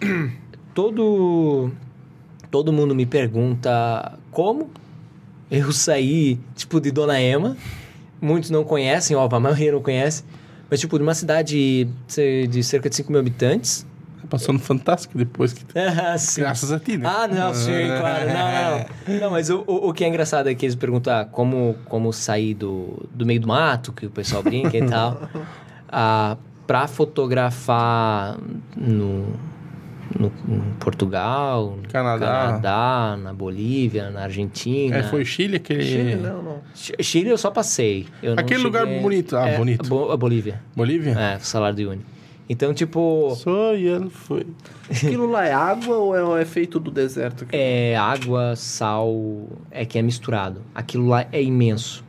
Sim. 0.00 0.32
Todo. 0.74 1.70
Todo 2.50 2.72
mundo 2.72 2.94
me 2.94 3.04
pergunta 3.04 4.18
como 4.30 4.70
eu 5.50 5.70
saí, 5.70 6.38
tipo, 6.56 6.80
de 6.80 6.90
Dona 6.90 7.20
Ema. 7.20 7.56
Muitos 8.20 8.48
não 8.50 8.64
conhecem, 8.64 9.16
óbvio, 9.16 9.36
a 9.36 9.40
maioria 9.40 9.72
não 9.72 9.82
conhece. 9.82 10.24
Mas, 10.70 10.80
tipo, 10.80 10.96
de 10.98 11.02
uma 11.02 11.14
cidade 11.14 11.86
de 12.06 12.46
de 12.46 12.62
cerca 12.62 12.88
de 12.88 12.96
5 12.96 13.10
mil 13.10 13.20
habitantes. 13.20 13.86
Tá 14.20 14.26
passando 14.28 14.58
fantástico 14.58 15.16
depois 15.16 15.52
que. 15.52 15.64
Ah. 15.78 16.16
Graças 16.36 16.72
a 16.72 16.78
ti, 16.80 16.96
né? 16.96 17.08
Ah, 17.08 17.26
não, 17.28 17.54
sim, 17.54 17.70
claro. 18.00 18.26
Não, 18.28 19.14
não, 19.14 19.20
não. 19.22 19.30
Mas 19.30 19.48
o, 19.50 19.64
o, 19.66 19.88
o 19.88 19.92
que 19.92 20.04
é 20.04 20.08
engraçado 20.08 20.48
é 20.48 20.54
que 20.54 20.64
eles 20.66 20.74
perguntam 20.74 21.12
ah, 21.14 21.24
como, 21.24 21.76
como 21.86 22.12
sair 22.12 22.54
do, 22.54 23.06
do 23.14 23.24
meio 23.26 23.40
do 23.40 23.48
mato, 23.48 23.92
que 23.92 24.06
o 24.06 24.10
pessoal 24.10 24.42
brinca 24.42 24.76
e 24.76 24.84
tal. 24.86 25.22
Ah, 25.90 26.36
pra 26.66 26.86
fotografar 26.86 28.36
no, 28.76 29.26
no, 30.18 30.32
em 30.48 30.60
Portugal, 30.78 31.78
no 31.82 31.88
Canadá. 31.88 32.26
Canadá, 32.26 33.16
na 33.22 33.32
Bolívia, 33.32 34.10
na 34.10 34.24
Argentina. 34.24 34.98
É, 34.98 35.02
foi 35.04 35.24
Chile 35.24 35.56
aquele. 35.56 35.82
Chile, 35.84 36.16
não, 36.16 36.42
não. 36.42 36.58
Ch- 36.74 36.92
Chile 37.00 37.30
eu 37.30 37.38
só 37.38 37.50
passei. 37.50 38.06
Eu 38.22 38.34
Aquele 38.36 38.62
lugar 38.62 38.84
cheguei- 38.84 39.00
bonito. 39.00 39.36
Ah, 39.36 39.48
É, 39.48 39.56
bonito. 39.56 39.86
a 39.86 39.88
Bo- 39.88 40.16
Bolívia. 40.18 40.60
Bolívia? 40.76 41.12
É, 41.18 41.38
salário 41.38 41.76
do 41.76 41.90
Uni. 41.90 42.04
Então, 42.48 42.72
tipo, 42.72 43.34
Só 43.36 43.74
e 43.74 43.86
ele 43.86 44.08
foi. 44.08 44.46
Aquilo 44.90 45.30
lá 45.30 45.44
é 45.46 45.52
água 45.52 45.96
ou 45.98 46.16
é, 46.16 46.22
ou 46.22 46.38
é 46.38 46.44
feito 46.46 46.80
do 46.80 46.90
deserto? 46.90 47.44
aqui? 47.44 47.54
é 47.54 47.94
água, 47.96 48.56
sal, 48.56 49.46
é 49.70 49.84
que 49.84 49.98
é 49.98 50.02
misturado. 50.02 50.62
Aquilo 50.74 51.06
lá 51.08 51.26
é 51.30 51.42
imenso. 51.42 52.02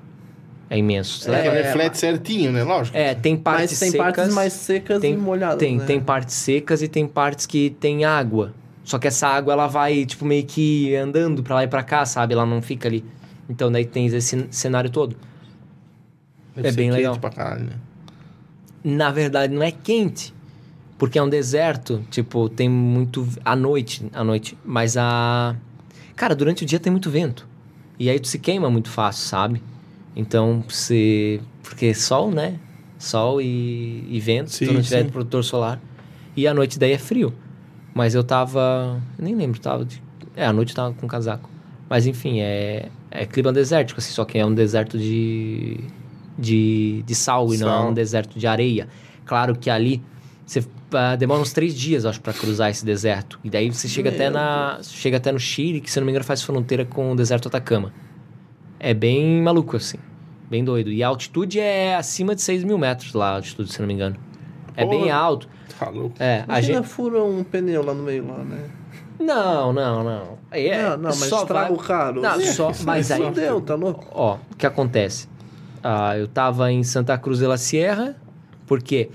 É 0.70 0.78
imenso. 0.78 1.20
Você 1.20 1.32
É, 1.32 1.42
Porque 1.44 1.62
reflete 1.62 1.98
certinho, 1.98 2.52
né? 2.52 2.64
Lógico. 2.64 2.96
É, 2.96 3.16
tem 3.16 3.36
partes 3.36 3.72
Mas 3.72 3.80
tem 3.80 3.92
secas. 3.92 4.16
partes 4.16 4.34
mais 4.34 4.54
secas 4.54 5.02
tem, 5.02 5.14
e 5.14 5.18
molhadas, 5.18 5.58
Tem, 5.58 5.78
né? 5.78 5.86
tem 5.86 6.00
partes 6.00 6.36
secas 6.36 6.82
e 6.82 6.88
tem 6.88 7.08
partes 7.08 7.46
que 7.46 7.72
tem 7.72 8.06
água. 8.06 8.54
Só 8.84 8.98
que 8.98 9.08
essa 9.08 9.28
água, 9.28 9.54
ela 9.54 9.68
vai, 9.68 10.06
tipo, 10.06 10.26
meio 10.26 10.46
que 10.46 10.96
andando 10.96 11.44
pra 11.44 11.56
lá 11.56 11.64
e 11.64 11.68
pra 11.68 11.84
cá, 11.84 12.06
sabe? 12.06 12.34
Ela 12.34 12.46
não 12.46 12.62
fica 12.62 12.88
ali. 12.88 13.04
Então, 13.50 13.72
daí 13.72 13.84
tem 13.84 14.06
esse 14.06 14.48
cenário 14.52 14.90
todo. 14.90 15.16
Deve 16.56 16.68
é 16.68 16.72
ser 16.72 16.78
bem 16.78 16.90
quente 16.90 16.98
legal. 16.98 17.18
Pra 17.18 17.30
caralho, 17.30 17.66
né? 17.66 17.74
Na 18.84 19.12
verdade, 19.12 19.54
não 19.54 19.62
é 19.62 19.72
quente. 19.72 20.34
Porque 20.98 21.18
é 21.18 21.24
um 21.24 21.30
deserto, 21.30 22.04
tipo, 22.12 22.50
tem 22.50 22.68
muito... 22.68 23.26
À 23.46 23.56
noite, 23.56 24.06
à 24.12 24.22
noite. 24.24 24.58
Mas 24.66 24.98
a... 24.98 25.56
Cara, 26.16 26.36
durante 26.36 26.64
o 26.64 26.66
dia 26.66 26.78
tem 26.78 26.92
muito 26.92 27.10
vento. 27.10 27.48
E 27.98 28.10
aí 28.10 28.20
tu 28.20 28.28
se 28.28 28.38
queima 28.38 28.70
muito 28.70 28.90
fácil, 28.90 29.26
sabe? 29.26 29.64
Então, 30.14 30.62
você... 30.68 31.40
Porque 31.64 31.94
sol, 31.94 32.32
né? 32.32 32.60
Sol 32.98 33.42
e, 33.42 34.06
e 34.10 34.20
vento, 34.20 34.52
se 34.52 34.66
tu 34.66 34.70
Sim, 34.70 34.74
não 34.74 34.82
tiver 34.82 35.04
sim. 35.04 35.10
protetor 35.10 35.42
solar. 35.44 35.82
E 36.36 36.46
à 36.46 36.54
noite 36.54 36.78
daí 36.78 36.92
é 36.92 36.98
frio. 36.98 37.34
Mas 37.94 38.14
eu 38.14 38.24
tava... 38.24 39.02
eu 39.18 39.24
nem 39.24 39.36
lembro, 39.36 39.60
tava... 39.60 39.86
De... 39.86 40.04
É, 40.36 40.46
à 40.46 40.52
noite 40.52 40.72
eu 40.72 40.76
tava 40.76 40.94
com 40.94 41.08
casaco. 41.08 41.50
Mas 41.90 42.08
enfim, 42.08 42.42
é... 42.42 42.90
É 43.10 43.26
clima 43.26 43.54
desértico, 43.54 44.02
assim. 44.02 44.12
Só 44.12 44.26
que 44.26 44.38
é 44.38 44.46
um 44.46 44.54
deserto 44.54 44.98
de... 44.98 45.80
De, 46.40 47.04
de 47.04 47.16
sal, 47.16 47.54
e 47.54 47.58
não 47.58 47.70
é 47.70 47.80
um 47.90 47.94
deserto 47.94 48.40
de 48.40 48.48
areia. 48.48 48.88
Claro 49.26 49.56
que 49.56 49.70
ali... 49.70 50.02
Você 50.46 50.64
ah, 50.94 51.16
demora 51.16 51.40
uns 51.40 51.54
três 51.54 51.76
dias, 51.76 52.06
acho, 52.06 52.20
pra 52.22 52.34
cruzar 52.34 52.70
esse 52.70 52.84
deserto. 52.84 53.40
E 53.44 53.50
daí 53.50 53.72
você 53.72 53.88
chega 53.88 54.10
até, 54.10 54.30
na, 54.30 54.80
chega 54.82 55.18
até 55.18 55.32
no 55.32 55.40
Chile, 55.40 55.80
que 55.80 55.92
se 55.92 56.00
não 56.00 56.06
me 56.06 56.12
engano 56.12 56.26
faz 56.26 56.42
fronteira 56.42 56.86
com 56.86 57.12
o 57.12 57.16
deserto 57.16 57.48
Atacama. 57.48 57.94
É 58.80 58.94
bem 58.94 59.42
maluco, 59.42 59.76
assim. 59.78 59.98
Bem 60.50 60.64
doido. 60.64 60.92
E 60.92 61.04
a 61.04 61.08
altitude 61.08 61.60
é 61.60 61.96
acima 61.96 62.34
de 62.34 62.42
6 62.42 62.64
mil 62.64 62.78
metros 62.78 63.14
lá, 63.14 63.30
a 63.30 63.36
altitude, 63.36 63.72
se 63.72 63.80
não 63.80 63.88
me 63.88 63.94
engano. 63.94 64.16
É 64.76 64.84
Porra. 64.84 64.98
bem 64.98 65.12
alto. 65.12 65.48
Tá 65.78 65.90
louco. 65.90 66.16
É, 66.20 66.40
a 66.48 66.54
Imagina 66.54 66.78
gente... 66.80 66.88
fura 66.88 67.24
um 67.24 67.44
pneu 67.44 67.86
lá 67.86 67.94
no 67.94 68.04
meio 68.04 68.28
lá, 68.28 68.40
né? 68.40 68.70
Não, 69.20 69.72
não, 69.74 70.04
não. 70.04 70.38
É, 70.50 70.82
não, 70.82 70.98
não, 70.98 71.10
mas 71.10 71.16
só 71.18 71.42
estraga 71.42 71.68
vai- 71.68 71.78
o 71.78 71.78
carro. 71.78 72.22
Não, 72.22 72.42
só... 72.42 72.72
Mas 72.86 73.12
aí... 73.12 73.22
Fudeu, 73.22 73.62
tá 73.62 73.76
louco? 73.76 74.08
Ó, 74.12 74.36
o 74.36 74.56
que 74.56 74.66
acontece? 74.66 75.28
Ah, 75.84 76.18
eu 76.18 76.28
tava 76.28 76.72
em 76.72 76.84
Santa 76.84 77.18
Cruz 77.18 77.40
de 77.40 77.46
la 77.48 77.58
Sierra, 77.58 78.16
porque... 78.68 79.10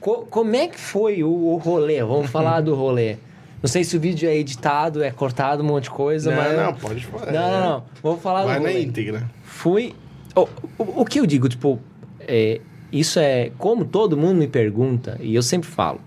co- 0.00 0.26
como 0.30 0.54
é 0.56 0.66
que 0.68 0.78
foi 0.80 1.22
o, 1.22 1.30
o 1.30 1.56
rolê? 1.56 2.02
Vamos 2.02 2.28
falar 2.32 2.60
do 2.60 2.74
rolê. 2.74 3.16
Não 3.62 3.68
sei 3.68 3.84
se 3.84 3.96
o 3.96 4.00
vídeo 4.00 4.28
é 4.28 4.34
editado, 4.36 5.02
é 5.02 5.10
cortado, 5.10 5.62
um 5.62 5.66
monte 5.66 5.84
de 5.84 5.90
coisa, 5.90 6.30
Não, 6.30 6.36
mas... 6.36 6.56
não, 6.56 6.74
pode 6.74 7.04
falar. 7.06 7.30
Não, 7.32 7.50
não, 7.50 7.70
não. 7.70 7.84
Vamos 8.02 8.22
falar 8.22 8.44
Vai 8.44 8.58
do 8.58 8.62
na 8.64 8.68
rolê. 8.70 8.82
íntegra. 8.84 9.30
Fui. 9.42 9.94
O, 10.34 10.42
o, 10.78 11.02
o 11.02 11.04
que 11.04 11.20
eu 11.20 11.26
digo, 11.26 11.48
tipo, 11.48 11.78
é, 12.20 12.60
isso 12.90 13.18
é 13.18 13.50
como 13.58 13.84
todo 13.84 14.16
mundo 14.16 14.36
me 14.38 14.46
pergunta, 14.48 15.18
e 15.20 15.34
eu 15.34 15.42
sempre 15.42 15.68
falo: 15.68 16.00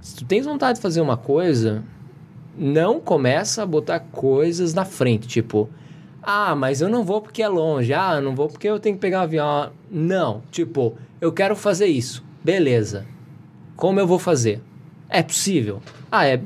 se 0.00 0.16
tu 0.16 0.24
tens 0.24 0.44
vontade 0.46 0.76
de 0.78 0.82
fazer 0.82 1.00
uma 1.00 1.16
coisa, 1.16 1.84
não 2.58 2.98
começa 2.98 3.62
a 3.62 3.66
botar 3.66 4.00
coisas 4.00 4.74
na 4.74 4.84
frente, 4.84 5.28
tipo, 5.28 5.68
ah, 6.24 6.54
mas 6.54 6.80
eu 6.80 6.88
não 6.88 7.04
vou 7.04 7.20
porque 7.20 7.42
é 7.42 7.48
longe, 7.48 7.92
ah, 7.92 8.14
eu 8.16 8.22
não 8.22 8.34
vou 8.34 8.48
porque 8.48 8.68
eu 8.68 8.80
tenho 8.80 8.96
que 8.96 9.00
pegar 9.00 9.20
um 9.20 9.22
avião. 9.22 9.70
Não, 9.90 10.42
tipo, 10.50 10.96
eu 11.20 11.32
quero 11.32 11.54
fazer 11.54 11.86
isso, 11.86 12.24
beleza. 12.42 13.06
Como 13.76 14.00
eu 14.00 14.06
vou 14.06 14.18
fazer? 14.18 14.60
É 15.08 15.22
possível? 15.22 15.80
Ah, 16.10 16.26
é. 16.26 16.40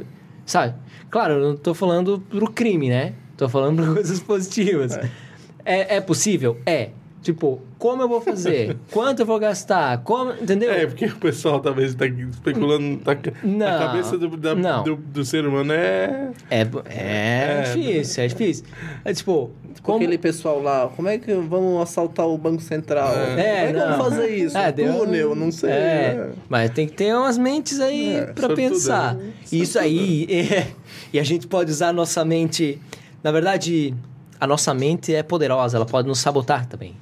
Sabe? 0.44 0.74
Claro, 1.10 1.34
eu 1.34 1.40
não 1.40 1.56
tô 1.56 1.74
falando 1.74 2.20
pro 2.28 2.50
crime, 2.50 2.88
né? 2.88 3.14
Tô 3.36 3.48
falando 3.48 3.84
por 3.84 3.94
coisas 3.94 4.20
positivas. 4.20 4.96
É, 5.64 5.96
é 5.96 6.00
possível? 6.00 6.58
É. 6.66 6.90
Tipo, 7.20 7.60
como 7.78 8.00
eu 8.02 8.08
vou 8.08 8.20
fazer? 8.20 8.76
Quanto 8.92 9.20
eu 9.20 9.26
vou 9.26 9.38
gastar? 9.40 9.98
Como, 10.04 10.32
entendeu? 10.32 10.70
É, 10.70 10.86
porque 10.86 11.06
o 11.06 11.16
pessoal 11.16 11.58
talvez 11.58 11.92
tá 11.94 12.06
especulando. 12.06 12.98
Tá, 12.98 13.16
Não, 13.42 13.66
a 13.66 13.78
cabeça 13.78 14.16
do, 14.16 14.36
da- 14.36 14.54
não. 14.54 14.84
do, 14.84 14.94
do 14.96 15.24
ser 15.24 15.44
humano 15.44 15.72
é. 15.72 16.30
É, 16.48 16.60
é, 16.60 16.66
É. 16.86 17.62
difícil, 17.74 18.22
é 18.22 18.26
difícil. 18.28 18.64
É 19.04 19.12
tipo, 19.12 19.50
Com 19.78 19.82
como... 19.82 19.96
aquele 19.98 20.16
pessoal 20.16 20.62
lá, 20.62 20.88
como 20.94 21.08
é 21.08 21.18
que 21.18 21.34
vamos 21.34 21.82
assaltar 21.82 22.26
o 22.28 22.38
Banco 22.38 22.62
Central? 22.62 23.10
É, 23.12 23.26
como 23.26 23.40
é 23.40 23.66
que 23.66 23.72
não. 23.72 23.88
vamos 23.98 24.14
fazer 24.14 24.28
isso? 24.36 24.56
É, 24.56 24.70
deu- 24.72 24.94
Túnel, 24.98 25.34
não 25.34 25.50
sei. 25.50 25.70
É, 25.70 26.14
né? 26.14 26.30
mas 26.48 26.70
tem 26.70 26.86
que 26.86 26.94
ter 26.94 27.12
umas 27.14 27.36
mentes 27.36 27.80
aí 27.80 28.14
É, 28.14 28.26
pra 28.26 28.46
sortuda, 28.46 28.54
pensar. 28.56 29.14
né? 29.16 29.32
Isso 29.50 29.76
aí, 29.78 30.24
é, 30.30 30.68
e 31.12 31.18
a 31.18 31.24
gente 31.24 31.48
pode 31.48 31.70
usar 31.72 31.88
a 31.88 31.92
nossa 31.92 32.24
mente. 32.24 32.80
Na 33.24 33.32
verdade, 33.32 33.92
a 34.40 34.46
nossa 34.46 34.72
mente 34.72 35.12
é 35.12 35.22
poderosa, 35.24 35.76
ela 35.76 35.84
pode 35.86 36.06
nos 36.06 36.20
sabotar 36.20 36.64
também. 36.66 36.94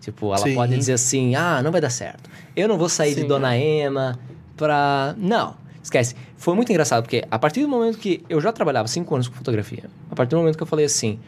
Tipo, 0.00 0.26
ela 0.28 0.38
Sim. 0.38 0.54
pode 0.54 0.76
dizer 0.76 0.94
assim: 0.94 1.34
ah, 1.34 1.62
não 1.62 1.72
vai 1.72 1.80
dar 1.80 1.90
certo. 1.90 2.30
Eu 2.54 2.68
não 2.68 2.78
vou 2.78 2.88
sair 2.88 3.14
de 3.14 3.22
Sim. 3.22 3.26
Dona 3.26 3.56
Ema 3.56 4.18
pra. 4.56 5.14
Não, 5.18 5.54
esquece. 5.82 6.14
Foi 6.36 6.54
muito 6.54 6.70
engraçado, 6.70 7.02
porque 7.02 7.24
a 7.30 7.38
partir 7.38 7.62
do 7.62 7.68
momento 7.68 7.98
que 7.98 8.24
eu 8.28 8.40
já 8.40 8.52
trabalhava 8.52 8.88
cinco 8.88 9.14
anos 9.14 9.28
com 9.28 9.34
fotografia, 9.34 9.84
a 10.10 10.14
partir 10.14 10.30
do 10.30 10.38
momento 10.38 10.56
que 10.56 10.62
eu 10.62 10.66
falei 10.66 10.86
assim: 10.86 11.18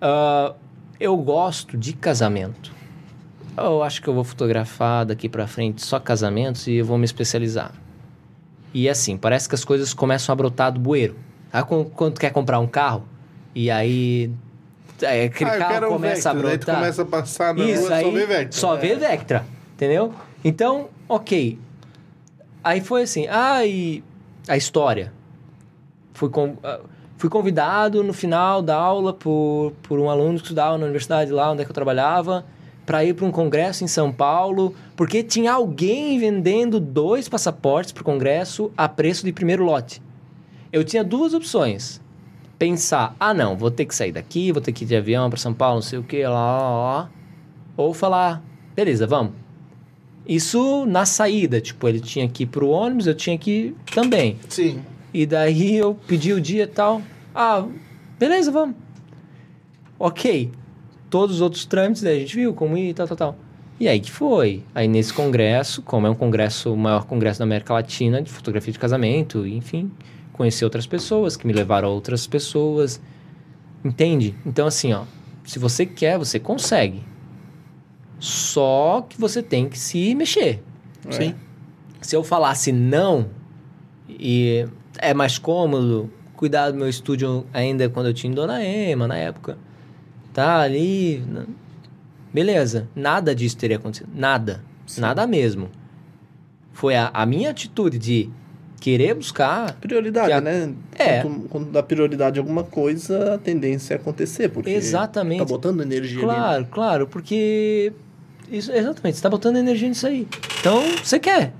ah, 0.00 0.54
eu 0.98 1.16
gosto 1.16 1.76
de 1.76 1.92
casamento. 1.92 2.72
Eu 3.56 3.82
acho 3.82 4.02
que 4.02 4.08
eu 4.08 4.14
vou 4.14 4.24
fotografar 4.24 5.06
daqui 5.06 5.28
pra 5.28 5.46
frente 5.46 5.84
só 5.84 6.00
casamentos 6.00 6.66
e 6.66 6.74
eu 6.74 6.84
vou 6.84 6.98
me 6.98 7.04
especializar. 7.04 7.72
E 8.72 8.88
assim, 8.88 9.16
parece 9.16 9.48
que 9.48 9.54
as 9.54 9.64
coisas 9.64 9.94
começam 9.94 10.32
a 10.32 10.36
brotar 10.36 10.72
do 10.72 10.80
bueiro. 10.80 11.16
Sabe 11.52 11.68
quando, 11.68 11.84
quando 11.90 12.14
tu 12.14 12.20
quer 12.20 12.30
comprar 12.30 12.58
um 12.58 12.66
carro 12.66 13.04
e 13.54 13.70
aí 13.70 14.30
é, 15.02 15.24
aquele 15.24 15.50
ah, 15.50 15.58
carro 15.58 15.86
um 15.86 15.90
começa 15.90 16.32
Vectra, 16.32 16.48
a 16.48 16.56
brotar? 16.56 16.74
começa 16.76 17.02
a 17.02 17.04
passar 17.04 17.54
na 17.54 17.64
Isso 17.64 17.82
rua, 17.82 17.94
aí, 17.94 18.04
só 18.04 18.10
vê 18.10 18.26
Vectra. 18.26 18.60
Só 18.60 18.76
vê 18.76 18.94
Vectra, 18.96 19.46
entendeu? 19.74 20.14
Então, 20.44 20.88
ok. 21.08 21.58
Aí 22.62 22.80
foi 22.80 23.02
assim, 23.02 23.26
ah, 23.28 23.64
e 23.64 24.02
a 24.48 24.56
história. 24.56 25.12
Fui, 26.12 26.28
com, 26.28 26.56
ah, 26.62 26.80
fui 27.18 27.28
convidado 27.28 28.02
no 28.02 28.12
final 28.12 28.62
da 28.62 28.76
aula 28.76 29.12
por, 29.12 29.72
por 29.82 29.98
um 29.98 30.08
aluno 30.08 30.36
que 30.36 30.44
estudava 30.44 30.78
na 30.78 30.84
universidade 30.84 31.30
lá 31.30 31.50
onde 31.50 31.62
é 31.62 31.64
que 31.64 31.70
eu 31.70 31.74
trabalhava 31.74 32.44
para 32.86 33.04
ir 33.04 33.14
para 33.14 33.24
um 33.24 33.30
congresso 33.30 33.82
em 33.82 33.88
São 33.88 34.12
Paulo, 34.12 34.74
porque 34.94 35.22
tinha 35.22 35.52
alguém 35.52 36.18
vendendo 36.18 36.78
dois 36.78 37.28
passaportes 37.28 37.92
para 37.92 38.02
o 38.02 38.04
congresso 38.04 38.70
a 38.76 38.88
preço 38.88 39.24
de 39.24 39.32
primeiro 39.32 39.64
lote. 39.64 40.02
Eu 40.72 40.84
tinha 40.84 41.02
duas 41.02 41.32
opções. 41.34 42.00
Pensar, 42.64 43.14
ah 43.20 43.34
não, 43.34 43.54
vou 43.54 43.70
ter 43.70 43.84
que 43.84 43.94
sair 43.94 44.10
daqui, 44.10 44.50
vou 44.50 44.62
ter 44.62 44.72
que 44.72 44.84
ir 44.84 44.86
de 44.86 44.96
avião 44.96 45.28
para 45.28 45.38
São 45.38 45.52
Paulo, 45.52 45.74
não 45.74 45.82
sei 45.82 45.98
o 45.98 46.02
que, 46.02 46.22
lá, 46.22 46.30
lá, 46.30 46.94
lá. 46.94 47.10
Ou 47.76 47.92
falar, 47.92 48.42
beleza, 48.74 49.06
vamos. 49.06 49.34
Isso 50.26 50.86
na 50.86 51.04
saída, 51.04 51.60
tipo, 51.60 51.86
ele 51.86 52.00
tinha 52.00 52.26
que 52.26 52.44
ir 52.44 52.46
pro 52.46 52.70
ônibus, 52.70 53.06
eu 53.06 53.14
tinha 53.14 53.36
que 53.36 53.50
ir 53.50 53.76
também. 53.94 54.38
Sim. 54.48 54.80
E 55.12 55.26
daí 55.26 55.76
eu 55.76 55.94
pedi 56.06 56.32
o 56.32 56.40
dia 56.40 56.62
e 56.62 56.66
tal. 56.66 57.02
Ah, 57.34 57.66
beleza, 58.18 58.50
vamos. 58.50 58.76
Ok. 59.98 60.50
Todos 61.10 61.36
os 61.36 61.40
outros 61.42 61.66
trâmites, 61.66 62.00
daí 62.00 62.16
a 62.16 62.20
gente 62.20 62.34
viu 62.34 62.54
como 62.54 62.78
ir 62.78 62.88
e 62.88 62.94
tal, 62.94 63.06
tal, 63.06 63.16
tal. 63.18 63.36
E 63.78 63.86
aí 63.86 64.00
que 64.00 64.10
foi. 64.10 64.62
Aí 64.74 64.88
nesse 64.88 65.12
congresso, 65.12 65.82
como 65.82 66.06
é 66.06 66.10
um 66.10 66.14
congresso, 66.14 66.72
o 66.72 66.76
maior 66.78 67.04
congresso 67.04 67.40
da 67.40 67.44
América 67.44 67.74
Latina 67.74 68.22
de 68.22 68.30
fotografia 68.32 68.72
de 68.72 68.78
casamento, 68.78 69.46
enfim, 69.46 69.92
conheci 70.34 70.62
outras 70.64 70.86
pessoas 70.86 71.36
que 71.36 71.46
me 71.46 71.52
levaram 71.52 71.88
a 71.88 71.90
outras 71.90 72.26
pessoas. 72.26 73.00
Entende? 73.82 74.34
Então 74.44 74.66
assim, 74.66 74.92
ó, 74.92 75.04
se 75.44 75.58
você 75.58 75.86
quer, 75.86 76.18
você 76.18 76.38
consegue. 76.38 77.02
Só 78.18 79.06
que 79.08 79.18
você 79.18 79.42
tem 79.42 79.68
que 79.68 79.78
se 79.78 80.14
mexer. 80.14 80.62
Sim. 81.10 81.34
Se 82.00 82.14
eu 82.14 82.22
falasse 82.22 82.72
não 82.72 83.30
e 84.08 84.66
é 84.98 85.14
mais 85.14 85.38
cômodo 85.38 86.10
cuidar 86.36 86.70
do 86.70 86.76
meu 86.76 86.88
estúdio 86.88 87.46
ainda 87.52 87.88
quando 87.88 88.06
eu 88.06 88.14
tinha 88.14 88.30
em 88.30 88.34
Dona 88.34 88.62
Ema 88.62 89.06
na 89.06 89.16
época, 89.16 89.58
tá 90.32 90.60
ali, 90.60 91.22
beleza, 92.32 92.88
nada 92.94 93.34
disso 93.34 93.56
teria 93.56 93.76
acontecido, 93.76 94.10
nada, 94.14 94.62
nada 94.98 95.26
mesmo. 95.26 95.70
Foi 96.72 96.96
a, 96.96 97.10
a 97.14 97.24
minha 97.24 97.50
atitude 97.50 97.98
de 97.98 98.30
querer 98.84 99.14
buscar 99.14 99.72
Prioridade, 99.80 100.30
a- 100.32 100.40
né? 100.42 100.74
É. 100.98 101.22
Quando, 101.22 101.48
quando 101.48 101.70
dá 101.70 101.82
prioridade 101.82 102.38
a 102.38 102.42
alguma 102.42 102.62
coisa, 102.64 103.34
a 103.34 103.38
tendência 103.38 103.94
é 103.94 103.96
acontecer, 103.96 104.50
porque 104.50 104.70
Exatamente. 104.70 105.38
tá 105.38 105.44
botando 105.46 105.80
energia 105.80 106.18
ali. 106.18 106.26
Claro, 106.26 106.66
claro, 106.70 107.06
porque. 107.06 107.92
Isso, 108.52 108.70
exatamente, 108.70 109.16
você 109.16 109.22
tá 109.22 109.30
botando 109.30 109.56
energia 109.56 109.88
nisso 109.88 110.06
aí. 110.06 110.28
Então, 110.60 110.82
você 111.02 111.18
quer. 111.18 111.54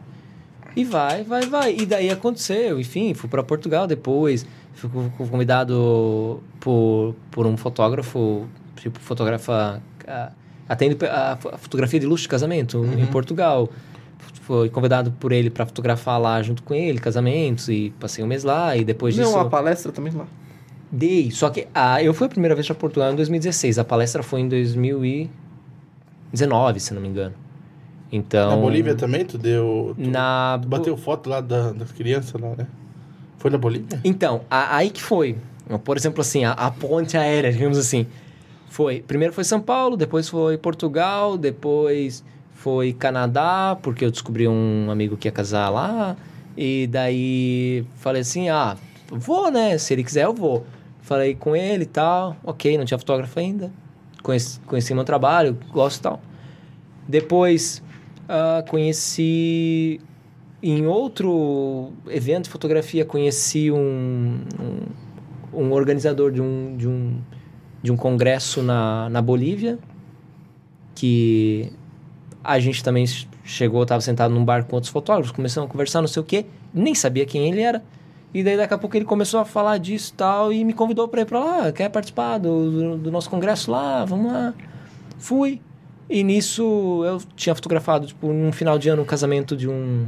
E 0.76 0.84
vai, 0.84 1.22
vai, 1.24 1.46
vai. 1.46 1.74
E 1.74 1.86
daí 1.86 2.10
aconteceu, 2.10 2.78
enfim, 2.78 3.14
fui 3.14 3.28
para 3.28 3.42
Portugal 3.42 3.86
depois. 3.86 4.44
Fui 4.74 4.90
co- 4.90 5.10
co- 5.16 5.26
convidado 5.26 6.42
por, 6.60 7.14
por 7.30 7.46
um 7.46 7.56
fotógrafo, 7.56 8.46
tipo, 8.76 8.98
fotografa. 9.00 9.80
ah, 10.06 10.30
Atende 10.68 10.96
a, 11.06 11.32
a 11.32 11.58
fotografia 11.58 12.00
de 12.00 12.06
luxo 12.06 12.22
de 12.24 12.28
casamento 12.28 12.84
em 12.98 13.06
Portugal. 13.06 13.68
Foi 14.42 14.68
convidado 14.68 15.10
por 15.12 15.32
ele 15.32 15.48
para 15.50 15.64
fotografar 15.64 16.20
lá 16.20 16.42
junto 16.42 16.62
com 16.62 16.74
ele, 16.74 16.98
casamentos, 16.98 17.68
e 17.68 17.92
passei 17.98 18.22
um 18.22 18.26
mês 18.26 18.44
lá, 18.44 18.76
e 18.76 18.84
depois 18.84 19.16
Não, 19.16 19.24
disso. 19.24 19.36
uma 19.36 19.48
palestra 19.48 19.90
também 19.90 20.12
lá. 20.12 20.26
Dei, 20.92 21.30
só 21.30 21.48
que 21.50 21.66
ah, 21.74 22.02
eu 22.02 22.12
fui 22.14 22.26
a 22.26 22.30
primeira 22.30 22.54
vez 22.54 22.66
para 22.66 22.76
Portugal 22.76 23.10
em 23.12 23.16
2016. 23.16 23.78
A 23.78 23.84
palestra 23.84 24.22
foi 24.22 24.40
em 24.42 24.48
2019, 24.48 25.30
se 26.80 26.92
não 26.94 27.00
me 27.00 27.08
engano. 27.08 27.34
Então. 28.12 28.50
Na 28.50 28.56
Bolívia 28.56 28.94
também, 28.94 29.24
tu 29.24 29.36
deu. 29.38 29.94
Tu, 29.96 30.08
Na. 30.10 30.58
tu 30.60 30.68
bateu 30.68 30.96
foto 30.96 31.28
lá 31.28 31.40
da- 31.40 31.72
das 31.72 31.90
crianças 31.90 32.40
lá, 32.40 32.50
né? 32.56 32.66
Foi 33.38 33.50
na 33.50 33.58
Bolívia? 33.58 33.98
Então, 34.04 34.42
a- 34.50 34.76
aí 34.76 34.90
que 34.90 35.02
foi. 35.02 35.36
Por 35.84 35.96
exemplo, 35.96 36.20
assim, 36.20 36.44
a, 36.44 36.52
a 36.52 36.70
ponte 36.70 37.16
aérea, 37.16 37.50
digamos 37.52 37.78
assim. 37.78 38.06
Foi. 38.68 39.00
Primeiro 39.00 39.32
foi 39.32 39.42
São 39.44 39.60
Paulo, 39.60 39.96
depois 39.96 40.28
foi 40.28 40.56
Portugal, 40.58 41.36
depois 41.38 42.22
foi 42.64 42.94
Canadá, 42.94 43.76
porque 43.82 44.06
eu 44.06 44.10
descobri 44.10 44.48
um 44.48 44.90
amigo 44.90 45.18
que 45.18 45.28
ia 45.28 45.32
casar 45.32 45.68
lá. 45.68 46.16
E 46.56 46.86
daí 46.86 47.84
falei 47.96 48.22
assim: 48.22 48.48
ah, 48.48 48.74
vou, 49.10 49.50
né? 49.50 49.76
Se 49.76 49.92
ele 49.92 50.02
quiser, 50.02 50.24
eu 50.24 50.32
vou. 50.32 50.64
Falei 51.02 51.34
com 51.34 51.54
ele 51.54 51.82
e 51.82 51.86
tal. 51.86 52.34
Ok, 52.42 52.78
não 52.78 52.86
tinha 52.86 52.96
fotógrafo 52.96 53.38
ainda. 53.38 53.70
Conheci, 54.22 54.58
conheci 54.60 54.94
meu 54.94 55.04
trabalho, 55.04 55.58
gosto 55.70 55.98
e 55.98 56.02
tal. 56.02 56.20
Depois 57.06 57.82
ah, 58.26 58.64
conheci 58.66 60.00
em 60.62 60.86
outro 60.86 61.92
evento 62.08 62.44
de 62.44 62.50
fotografia 62.50 63.04
conheci 63.04 63.70
um, 63.70 64.40
um, 65.52 65.60
um 65.60 65.72
organizador 65.72 66.32
de 66.32 66.40
um, 66.40 66.74
de 66.74 66.88
um, 66.88 67.20
de 67.82 67.92
um 67.92 67.96
congresso 67.98 68.62
na, 68.62 69.10
na 69.10 69.20
Bolívia 69.20 69.78
que 70.94 71.70
a 72.44 72.58
gente 72.60 72.84
também 72.84 73.06
chegou, 73.42 73.82
estava 73.82 74.02
sentado 74.02 74.32
num 74.32 74.44
bar 74.44 74.64
com 74.64 74.76
outros 74.76 74.92
fotógrafos, 74.92 75.32
começamos 75.32 75.68
a 75.68 75.72
conversar, 75.72 76.02
não 76.02 76.08
sei 76.08 76.20
o 76.20 76.24
quê, 76.24 76.44
nem 76.72 76.94
sabia 76.94 77.24
quem 77.24 77.48
ele 77.48 77.62
era. 77.62 77.82
E 78.34 78.42
daí 78.42 78.56
daqui 78.56 78.74
a 78.74 78.78
pouco 78.78 78.96
ele 78.96 79.04
começou 79.04 79.40
a 79.40 79.44
falar 79.44 79.78
disso 79.78 80.12
e 80.12 80.16
tal 80.16 80.52
e 80.52 80.64
me 80.64 80.72
convidou 80.72 81.08
para 81.08 81.22
ir 81.22 81.24
para 81.24 81.38
lá, 81.38 81.72
quer 81.72 81.88
participar 81.88 82.38
do, 82.38 82.70
do, 82.70 82.98
do 82.98 83.10
nosso 83.10 83.30
congresso 83.30 83.70
lá, 83.70 84.04
vamos 84.04 84.30
lá. 84.30 84.52
Fui. 85.18 85.60
E 86.10 86.22
nisso 86.22 87.02
eu 87.06 87.22
tinha 87.34 87.54
fotografado, 87.54 88.06
tipo, 88.06 88.32
num 88.32 88.52
final 88.52 88.78
de 88.78 88.88
ano, 88.88 89.02
o 89.02 89.06
casamento 89.06 89.56
de 89.56 89.68
um 89.68 90.06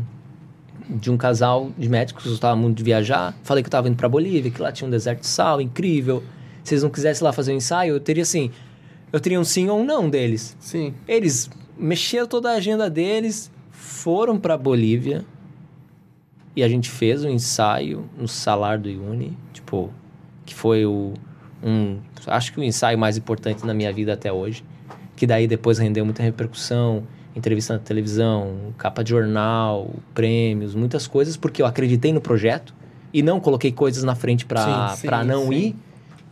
de 0.88 1.10
um 1.10 1.16
casal 1.16 1.70
de 1.76 1.88
médicos, 1.88 2.26
eu 2.26 2.34
estava 2.34 2.54
muito 2.54 2.76
de 2.76 2.84
viajar. 2.84 3.34
Falei 3.42 3.62
que 3.62 3.66
eu 3.66 3.70
estava 3.70 3.88
indo 3.88 3.96
para 3.96 4.08
Bolívia, 4.08 4.50
que 4.50 4.62
lá 4.62 4.70
tinha 4.70 4.86
um 4.86 4.90
deserto 4.90 5.20
de 5.20 5.26
sal 5.26 5.60
incrível. 5.60 6.22
Se 6.62 6.74
eles 6.74 6.82
não 6.82 6.90
quisessem 6.90 7.24
lá 7.24 7.32
fazer 7.32 7.52
um 7.52 7.56
ensaio, 7.56 7.94
eu 7.94 8.00
teria 8.00 8.22
assim, 8.22 8.50
eu 9.12 9.18
teria 9.18 9.40
um 9.40 9.44
sim 9.44 9.68
ou 9.68 9.80
um 9.80 9.84
não 9.84 10.08
deles. 10.08 10.56
Sim. 10.60 10.94
Eles 11.08 11.50
mexeram 11.76 12.26
toda 12.26 12.50
a 12.50 12.54
agenda 12.54 12.88
deles, 12.88 13.50
foram 13.70 14.38
para 14.38 14.56
Bolívia 14.56 15.24
e 16.54 16.62
a 16.62 16.68
gente 16.68 16.90
fez 16.90 17.24
um 17.24 17.28
ensaio 17.28 18.08
no 18.16 18.26
Salar 18.26 18.78
do 18.78 18.88
Uyuni, 18.88 19.36
tipo, 19.52 19.92
que 20.44 20.54
foi 20.54 20.86
o 20.86 21.12
um, 21.62 21.98
acho 22.26 22.52
que 22.52 22.60
o 22.60 22.62
ensaio 22.62 22.98
mais 22.98 23.16
importante 23.16 23.64
na 23.66 23.74
minha 23.74 23.92
vida 23.92 24.12
até 24.12 24.32
hoje, 24.32 24.64
que 25.16 25.26
daí 25.26 25.46
depois 25.46 25.78
rendeu 25.78 26.04
muita 26.04 26.22
repercussão, 26.22 27.02
entrevista 27.34 27.74
na 27.74 27.78
televisão, 27.78 28.72
capa 28.78 29.02
de 29.02 29.10
jornal, 29.10 29.94
prêmios, 30.14 30.74
muitas 30.74 31.06
coisas, 31.06 31.36
porque 31.36 31.60
eu 31.60 31.66
acreditei 31.66 32.12
no 32.12 32.20
projeto 32.20 32.74
e 33.12 33.22
não 33.22 33.40
coloquei 33.40 33.72
coisas 33.72 34.04
na 34.04 34.14
frente 34.14 34.46
para 34.46 35.24
não 35.24 35.48
sim. 35.48 35.54
ir, 35.54 35.76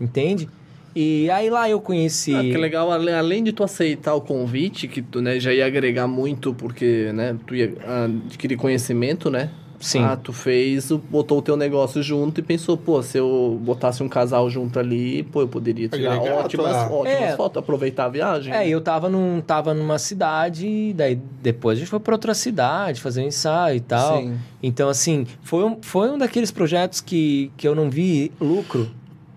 entende? 0.00 0.48
E 0.94 1.28
aí 1.30 1.50
lá 1.50 1.68
eu 1.68 1.80
conheci 1.80 2.34
Ah, 2.34 2.42
que 2.42 2.56
legal, 2.56 2.90
além 2.90 3.42
de 3.42 3.52
tu 3.52 3.64
aceitar 3.64 4.14
o 4.14 4.20
convite, 4.20 4.86
que 4.86 5.02
tu 5.02 5.20
né, 5.20 5.40
já 5.40 5.52
ia 5.52 5.66
agregar 5.66 6.06
muito, 6.06 6.54
porque 6.54 7.10
né, 7.12 7.36
tu 7.46 7.54
ia 7.54 7.74
ah, 7.84 8.04
adquirir 8.04 8.56
conhecimento, 8.56 9.28
né? 9.30 9.50
Sim. 9.80 10.02
Ah, 10.02 10.16
tu 10.16 10.32
fez, 10.32 10.90
botou 11.10 11.38
o 11.38 11.42
teu 11.42 11.56
negócio 11.58 12.02
junto 12.02 12.40
e 12.40 12.42
pensou, 12.42 12.74
pô, 12.74 13.02
se 13.02 13.18
eu 13.18 13.60
botasse 13.62 14.02
um 14.02 14.08
casal 14.08 14.48
junto 14.48 14.78
ali, 14.78 15.24
pô, 15.24 15.42
eu 15.42 15.48
poderia 15.48 15.88
tirar 15.88 16.14
Agregar 16.14 16.36
ótimas, 16.36 16.76
tua- 16.76 16.92
ótimas 16.92 17.20
É. 17.32 17.36
fotos, 17.36 17.58
aproveitar 17.58 18.06
a 18.06 18.08
viagem. 18.08 18.54
É, 18.54 18.66
eu 18.66 18.80
tava, 18.80 19.10
num, 19.10 19.42
tava 19.42 19.74
numa 19.74 19.98
cidade, 19.98 20.66
e 20.66 20.92
daí 20.94 21.16
depois 21.42 21.76
a 21.76 21.80
gente 21.80 21.88
foi 21.90 22.00
pra 22.00 22.14
outra 22.14 22.32
cidade 22.32 22.98
fazer 23.00 23.22
um 23.22 23.26
ensaio 23.26 23.76
e 23.76 23.80
tal. 23.80 24.22
Sim. 24.22 24.38
Então, 24.62 24.88
assim, 24.88 25.26
foi 25.42 25.64
um, 25.64 25.76
foi 25.82 26.08
um 26.08 26.16
daqueles 26.16 26.50
projetos 26.50 27.02
que, 27.02 27.50
que 27.56 27.68
eu 27.68 27.74
não 27.74 27.90
vi 27.90 28.32
lucro, 28.40 28.90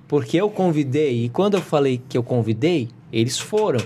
porque 0.07 0.37
eu 0.37 0.49
convidei, 0.49 1.25
e 1.25 1.29
quando 1.29 1.55
eu 1.55 1.61
falei 1.61 2.01
que 2.07 2.17
eu 2.17 2.23
convidei, 2.23 2.89
eles 3.11 3.37
foram. 3.39 3.79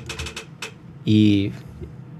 E 1.06 1.52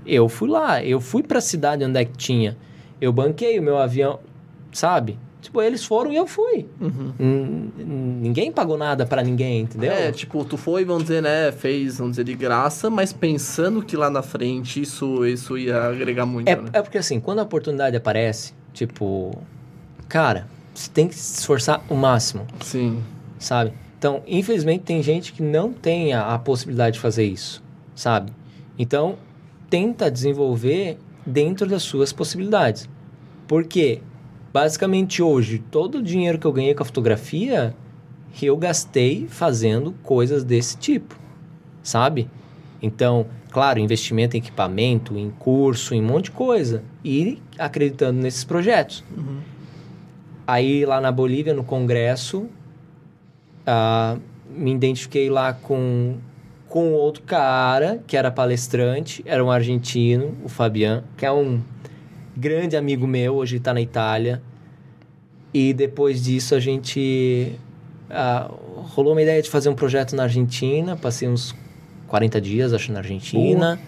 eu 0.06 0.28
fui 0.28 0.50
lá, 0.50 0.84
eu 0.84 1.00
fui 1.00 1.22
pra 1.24 1.40
cidade 1.42 1.84
onde 1.84 2.00
é 2.00 2.06
que 2.06 2.18
tinha. 2.18 2.58
Eu 3.00 3.12
banquei 3.14 3.60
o 3.60 3.64
meu 3.64 3.78
avião, 3.78 4.20
sabe? 4.72 5.18
Tipo, 5.42 5.60
eles 5.62 5.84
foram 5.84 6.12
e 6.12 6.16
eu 6.16 6.28
fui. 6.28 6.68
Uhum. 6.80 7.72
Ninguém 8.22 8.52
pagou 8.52 8.78
nada 8.78 9.06
pra 9.08 9.24
ninguém, 9.24 9.62
entendeu? 9.62 9.92
É, 9.92 10.12
tipo, 10.12 10.46
tu 10.46 10.56
foi, 10.56 10.86
vamos 10.86 11.04
dizer, 11.04 11.22
né, 11.22 11.52
fez, 11.52 11.98
vamos 11.98 12.12
dizer, 12.14 12.24
de 12.24 12.36
graça, 12.36 12.90
mas 12.92 13.12
pensando 13.12 13.82
que 13.82 13.98
lá 13.98 14.10
na 14.10 14.22
frente 14.22 14.80
isso, 14.82 15.26
isso 15.26 15.58
ia 15.58 15.84
agregar 15.84 16.26
muito, 16.28 16.48
É, 16.48 16.56
né? 16.56 16.70
é 16.74 16.82
porque 16.82 16.98
assim, 17.00 17.20
quando 17.20 17.40
a 17.40 17.44
oportunidade 17.44 17.96
aparece, 17.98 18.54
tipo, 18.72 19.36
cara, 20.08 20.48
você 20.76 20.90
tem 20.92 21.08
que 21.08 21.16
se 21.16 21.40
esforçar 21.40 21.84
o 21.90 21.96
máximo, 21.96 22.46
Sim. 22.62 23.02
sabe? 23.40 23.74
Então, 24.02 24.24
infelizmente, 24.26 24.84
tem 24.84 25.04
gente 25.04 25.32
que 25.32 25.44
não 25.44 25.72
tem 25.72 26.12
a, 26.12 26.34
a 26.34 26.40
possibilidade 26.40 26.96
de 26.96 27.00
fazer 27.00 27.24
isso, 27.24 27.64
sabe? 27.94 28.34
Então, 28.76 29.16
tenta 29.70 30.10
desenvolver 30.10 30.98
dentro 31.24 31.68
das 31.68 31.84
suas 31.84 32.12
possibilidades. 32.12 32.90
Porque, 33.48 34.02
basicamente, 34.52 35.22
hoje, 35.22 35.60
todo 35.70 36.00
o 36.00 36.02
dinheiro 36.02 36.40
que 36.40 36.48
eu 36.48 36.52
ganhei 36.52 36.74
com 36.74 36.82
a 36.82 36.86
fotografia, 36.86 37.76
eu 38.42 38.58
gastei 38.58 39.28
fazendo 39.30 39.94
coisas 40.02 40.44
desse 40.44 40.80
tipo, 40.80 41.16
sabe? 41.84 42.28
Então, 42.82 43.28
claro, 43.52 43.78
investimento 43.78 44.36
em 44.36 44.40
equipamento, 44.40 45.16
em 45.16 45.30
curso, 45.30 45.94
em 45.94 46.02
um 46.02 46.08
monte 46.08 46.24
de 46.24 46.32
coisa. 46.32 46.84
E 47.06 47.40
acreditando 47.56 48.20
nesses 48.20 48.44
projetos. 48.44 49.04
Uhum. 49.16 49.42
Aí 50.48 50.88
lá 50.88 51.00
na 51.00 51.12
Bolívia, 51.12 51.54
no 51.54 51.64
congresso, 51.64 52.50
ah, 53.66 54.18
me 54.50 54.74
identifiquei 54.74 55.30
lá 55.30 55.54
com, 55.54 56.18
com 56.68 56.94
outro 56.94 57.24
cara 57.24 58.04
que 58.06 58.18
era 58.18 58.32
palestrante, 58.32 59.22
era 59.26 59.44
um 59.44 59.52
argentino, 59.52 60.36
o 60.44 60.50
Fabian, 60.50 61.04
que 61.18 61.26
é 61.26 61.32
um 61.32 61.62
grande 62.36 62.76
amigo 62.76 63.08
meu, 63.08 63.36
hoje 63.36 63.58
está 63.58 63.74
na 63.74 63.82
Itália. 63.82 64.42
E 65.54 65.74
depois 65.74 66.24
disso 66.24 66.56
a 66.56 66.60
gente 66.60 67.54
ah, 68.10 68.50
rolou 68.96 69.14
uma 69.14 69.22
ideia 69.22 69.42
de 69.42 69.50
fazer 69.50 69.70
um 69.70 69.76
projeto 69.76 70.16
na 70.16 70.24
Argentina, 70.24 70.96
passei 70.96 71.28
uns 71.28 71.56
40 72.08 72.42
dias, 72.42 72.74
acho, 72.74 72.92
na 72.92 73.00
Argentina. 73.00 73.80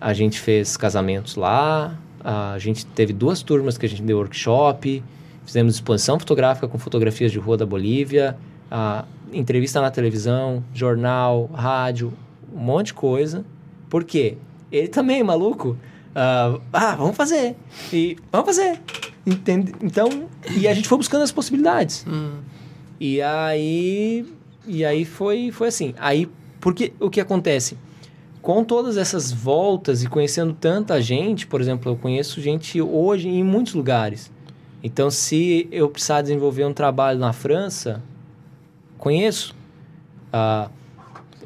A 0.00 0.12
gente 0.12 0.38
fez 0.38 0.76
casamentos 0.76 1.36
lá, 1.36 1.98
a 2.22 2.58
gente 2.58 2.86
teve 2.86 3.12
duas 3.12 3.42
turmas 3.42 3.76
que 3.76 3.84
a 3.84 3.88
gente 3.88 4.02
deu 4.02 4.18
workshop, 4.18 5.02
fizemos 5.44 5.74
exposição 5.74 6.18
fotográfica 6.18 6.66
com 6.66 6.78
fotografias 6.78 7.30
de 7.30 7.38
rua 7.38 7.56
da 7.56 7.66
Bolívia, 7.66 8.36
a 8.76 9.04
entrevista 9.32 9.80
na 9.80 9.88
televisão, 9.88 10.64
jornal, 10.74 11.48
rádio, 11.54 12.12
um 12.52 12.58
monte 12.58 12.86
de 12.86 12.94
coisa. 12.94 13.44
Por 13.88 14.02
quê? 14.02 14.36
Ele 14.72 14.88
também, 14.88 15.22
maluco. 15.22 15.76
ah, 16.12 16.58
ah, 16.72 16.96
vamos 16.96 17.16
fazer. 17.16 17.54
E 17.92 18.16
vamos 18.32 18.46
fazer. 18.46 18.80
Entende? 19.24 19.72
Então, 19.80 20.28
e 20.56 20.66
a 20.66 20.74
gente 20.74 20.88
foi 20.88 20.98
buscando 20.98 21.22
as 21.22 21.30
possibilidades. 21.30 22.04
Hum. 22.08 22.38
E 22.98 23.22
aí, 23.22 24.26
e 24.66 24.84
aí 24.84 25.04
foi, 25.04 25.52
foi 25.52 25.68
assim. 25.68 25.94
Aí, 25.96 26.28
Porque 26.60 26.92
o 26.98 27.08
que 27.08 27.20
acontece? 27.20 27.78
Com 28.42 28.64
todas 28.64 28.96
essas 28.96 29.30
voltas 29.30 30.02
e 30.02 30.08
conhecendo 30.08 30.52
tanta 30.52 31.00
gente, 31.00 31.46
por 31.46 31.60
exemplo, 31.60 31.92
eu 31.92 31.96
conheço 31.96 32.40
gente 32.40 32.82
hoje 32.82 33.28
em 33.28 33.44
muitos 33.44 33.74
lugares. 33.74 34.32
Então, 34.82 35.12
se 35.12 35.68
eu 35.70 35.88
precisar 35.88 36.22
desenvolver 36.22 36.64
um 36.64 36.72
trabalho 36.74 37.20
na 37.20 37.32
França, 37.32 38.02
conheço. 39.04 39.54
Ah, 40.32 40.68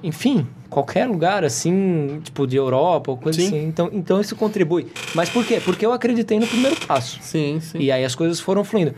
enfim, 0.03 0.47
qualquer 0.71 1.07
lugar 1.07 1.45
assim, 1.45 2.21
tipo 2.23 2.47
de 2.47 2.57
Europa 2.57 3.11
ou 3.11 3.17
coisa 3.17 3.41
Sim. 3.41 3.47
assim. 3.49 3.67
Então, 3.67 3.91
então 3.93 4.21
isso 4.21 4.37
contribui. 4.37 4.87
Mas 5.15 5.29
por 5.29 5.45
quê? 5.45 5.61
Porque 5.63 5.85
eu 5.85 5.93
acreditei 5.93 6.39
no 6.39 6.47
primeiro 6.47 6.77
passo. 6.87 7.19
Sim, 7.21 7.59
sim. 7.61 7.79
E 7.79 7.91
aí 7.91 8.05
as 8.05 8.15
coisas 8.15 8.39
foram 8.39 8.63
fluindo. 8.63 8.95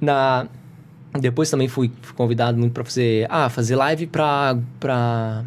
Na 0.00 0.46
depois 1.18 1.48
também 1.48 1.66
fui, 1.66 1.90
fui 2.02 2.14
convidado 2.14 2.58
muito 2.58 2.72
para 2.72 2.84
fazer, 2.84 3.26
ah, 3.30 3.48
fazer 3.48 3.74
live 3.76 4.06
para 4.06 4.58
para 4.78 5.44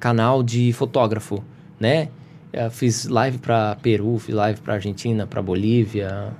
canal 0.00 0.42
de 0.42 0.72
fotógrafo, 0.72 1.42
né? 1.78 2.08
Eu 2.52 2.70
fiz 2.70 3.06
live 3.06 3.38
para 3.38 3.76
Peru, 3.76 4.18
fiz 4.18 4.34
live 4.34 4.60
para 4.60 4.74
Argentina, 4.74 5.26
para 5.26 5.40
Bolívia, 5.42 6.32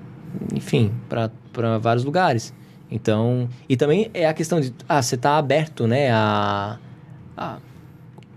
enfim, 0.54 0.92
para 1.08 1.78
vários 1.78 2.04
lugares. 2.04 2.52
Então, 2.92 3.48
e 3.66 3.74
também 3.74 4.10
é 4.12 4.28
a 4.28 4.34
questão 4.34 4.60
de, 4.60 4.74
ah, 4.86 5.00
você 5.00 5.16
tá 5.16 5.38
aberto, 5.38 5.86
né, 5.86 6.10
a, 6.12 6.78
a 7.34 7.56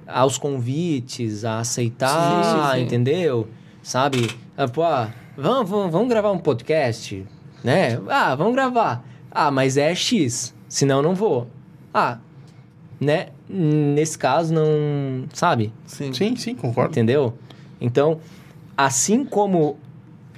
aos 0.07 0.37
convites, 0.37 1.43
a 1.43 1.59
aceitar, 1.59 2.43
Sim, 2.43 2.51
sim, 2.71 2.77
sim. 2.77 2.83
entendeu? 2.83 3.49
Sabe? 3.83 4.29
Ah, 4.55 4.65
pô, 4.67 4.83
ah, 4.83 5.11
vamos, 5.35 5.69
vamos, 5.69 5.91
vamos 5.91 6.07
gravar 6.07 6.31
um 6.31 6.37
podcast, 6.37 7.25
né? 7.63 7.99
Ah, 8.07 8.33
vamos 8.35 8.53
gravar. 8.53 9.03
Ah, 9.29 9.51
mas 9.51 9.75
é 9.75 9.93
X, 9.93 10.55
senão 10.69 11.01
não 11.01 11.13
vou. 11.15 11.47
Ah, 11.93 12.19
né? 12.99 13.27
Nesse 13.49 14.17
caso, 14.17 14.53
não. 14.53 15.25
Sabe? 15.33 15.73
Sim. 15.85 16.13
Sim, 16.13 16.35
sim, 16.37 16.55
concordo. 16.55 16.91
Entendeu? 16.91 17.33
Então, 17.81 18.19
assim 18.77 19.25
como 19.25 19.77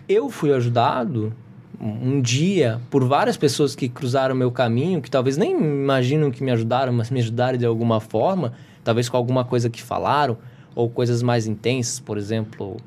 eu 0.10 0.30
fui 0.30 0.52
ajudado 0.53 1.34
um 1.80 2.20
dia 2.22 2.82
por 2.90 3.04
várias 3.04 3.38
pessoas 3.38 3.76
que 3.76 3.88
cruzaram 3.88 4.34
meu 4.34 4.52
caminho, 4.52 5.02
que 5.02 5.12
talvez 5.12 5.38
nem 5.38 5.52
imaginam 5.52 6.32
que 6.32 6.44
me 6.44 6.52
ajudaram, 6.52 6.91
mas 6.91 7.10
me 7.10 7.20
ajudaram 7.20 7.58
de 7.58 7.66
alguma 7.66 7.99
forma, 7.99 8.54
talvez 8.84 9.08
com 9.08 9.18
alguma 9.18 9.45
coisa 9.45 9.70
que 9.70 9.82
falaram, 9.82 10.38
ou 10.74 10.90
coisas 10.90 11.22
mais 11.22 11.48
intensas, 11.48 11.99
por 11.99 12.18
exemplo, 12.18 12.78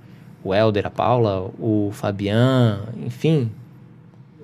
o 0.43 0.55
Helder, 0.55 0.87
a 0.87 0.91
Paula, 0.91 1.51
o 1.59 1.91
Fabian, 1.93 2.81
enfim. 3.05 3.51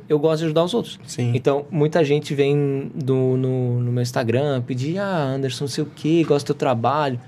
Eu 0.08 0.18
gosto 0.20 0.40
de 0.40 0.44
ajudar 0.46 0.64
os 0.64 0.74
outros. 0.74 1.00
Sim. 1.06 1.32
Então, 1.34 1.66
muita 1.68 2.04
gente 2.04 2.32
vem 2.34 2.92
do, 2.94 3.36
no, 3.36 3.80
no 3.80 3.92
meu 3.92 4.02
Instagram 4.02 4.62
pedir, 4.62 4.98
ah, 4.98 5.34
Anderson, 5.34 5.64
não 5.64 5.68
sei 5.68 5.82
o 5.82 5.86
que, 5.86 6.22
gosto 6.22 6.46
do 6.46 6.48
teu 6.48 6.54
trabalho. 6.54 7.18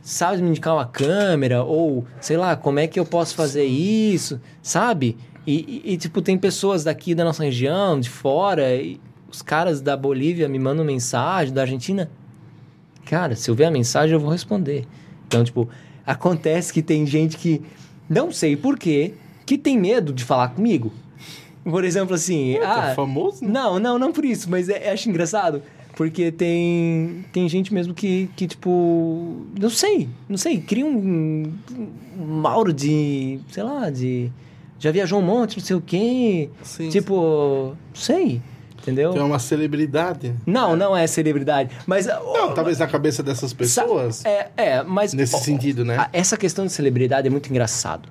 Sabe 0.00 0.40
me 0.40 0.48
indicar 0.48 0.74
uma 0.74 0.86
câmera? 0.86 1.62
Ou, 1.62 2.06
sei 2.18 2.38
lá, 2.38 2.56
como 2.56 2.78
é 2.78 2.86
que 2.86 2.98
eu 2.98 3.04
posso 3.04 3.34
fazer 3.34 3.64
isso? 3.64 4.40
Sabe? 4.62 5.18
E, 5.48 5.82
e- 5.84 5.92
e, 5.94 5.96
tipo, 5.96 6.20
tem 6.20 6.36
pessoas 6.36 6.84
daqui 6.84 7.14
da 7.14 7.24
nossa 7.24 7.42
região, 7.42 7.98
de 7.98 8.10
fora, 8.10 8.74
e 8.76 9.00
os 9.30 9.40
caras 9.40 9.80
da 9.80 9.96
Bolívia 9.96 10.46
me 10.46 10.58
mandam 10.58 10.84
mensagem, 10.84 11.54
da 11.54 11.62
Argentina. 11.62 12.10
Cara, 13.06 13.34
se 13.34 13.50
eu 13.50 13.54
ver 13.54 13.64
a 13.64 13.70
mensagem, 13.70 14.12
eu 14.12 14.20
vou 14.20 14.30
responder. 14.30 14.84
Então, 15.26 15.42
tipo, 15.42 15.66
acontece 16.06 16.70
que 16.70 16.82
tem 16.82 17.06
gente 17.06 17.38
que, 17.38 17.62
não 18.08 18.30
sei 18.30 18.56
porquê, 18.56 19.14
que 19.46 19.56
tem 19.56 19.78
medo 19.78 20.12
de 20.12 20.22
falar 20.22 20.48
comigo. 20.48 20.92
Por 21.64 21.82
exemplo, 21.82 22.14
assim, 22.14 22.58
Tá 22.60 22.90
ah, 22.90 22.94
famoso? 22.94 23.42
né? 23.44 23.50
não, 23.50 23.78
não, 23.78 23.98
não 23.98 24.12
por 24.12 24.26
isso, 24.26 24.50
mas 24.50 24.68
é, 24.68 24.90
acho 24.90 25.08
engraçado. 25.08 25.62
Porque 25.96 26.30
tem, 26.30 27.24
tem 27.32 27.48
gente 27.48 27.72
mesmo 27.72 27.94
que, 27.94 28.28
que, 28.36 28.46
tipo, 28.46 29.46
não 29.58 29.70
sei, 29.70 30.08
não 30.28 30.36
sei, 30.36 30.60
cria 30.60 30.84
um, 30.86 31.52
um 32.20 32.24
mauro 32.26 32.70
de, 32.72 33.40
sei 33.50 33.62
lá, 33.62 33.88
de. 33.90 34.30
Já 34.78 34.90
viajou 34.92 35.18
um 35.18 35.22
monte, 35.22 35.58
não 35.58 35.64
sei 35.64 35.76
o 35.76 35.80
quê. 35.80 36.50
Sim, 36.62 36.88
tipo, 36.88 37.74
não 37.74 37.94
sei, 37.94 38.40
entendeu? 38.80 39.12
Tu 39.12 39.18
é 39.18 39.22
uma 39.24 39.38
celebridade. 39.38 40.34
Não, 40.46 40.76
não 40.76 40.96
é 40.96 41.06
celebridade. 41.06 41.74
Mas. 41.86 42.06
Não, 42.06 42.54
talvez 42.54 42.78
na 42.78 42.86
cabeça 42.86 43.22
dessas 43.22 43.52
pessoas. 43.52 44.24
É, 44.24 44.50
é, 44.56 44.82
mas. 44.82 45.12
Nesse 45.12 45.34
ó, 45.34 45.38
sentido, 45.38 45.84
né? 45.84 46.06
Essa 46.12 46.36
questão 46.36 46.64
de 46.64 46.72
celebridade 46.72 47.26
é 47.26 47.30
muito 47.30 47.50
engraçado. 47.50 48.08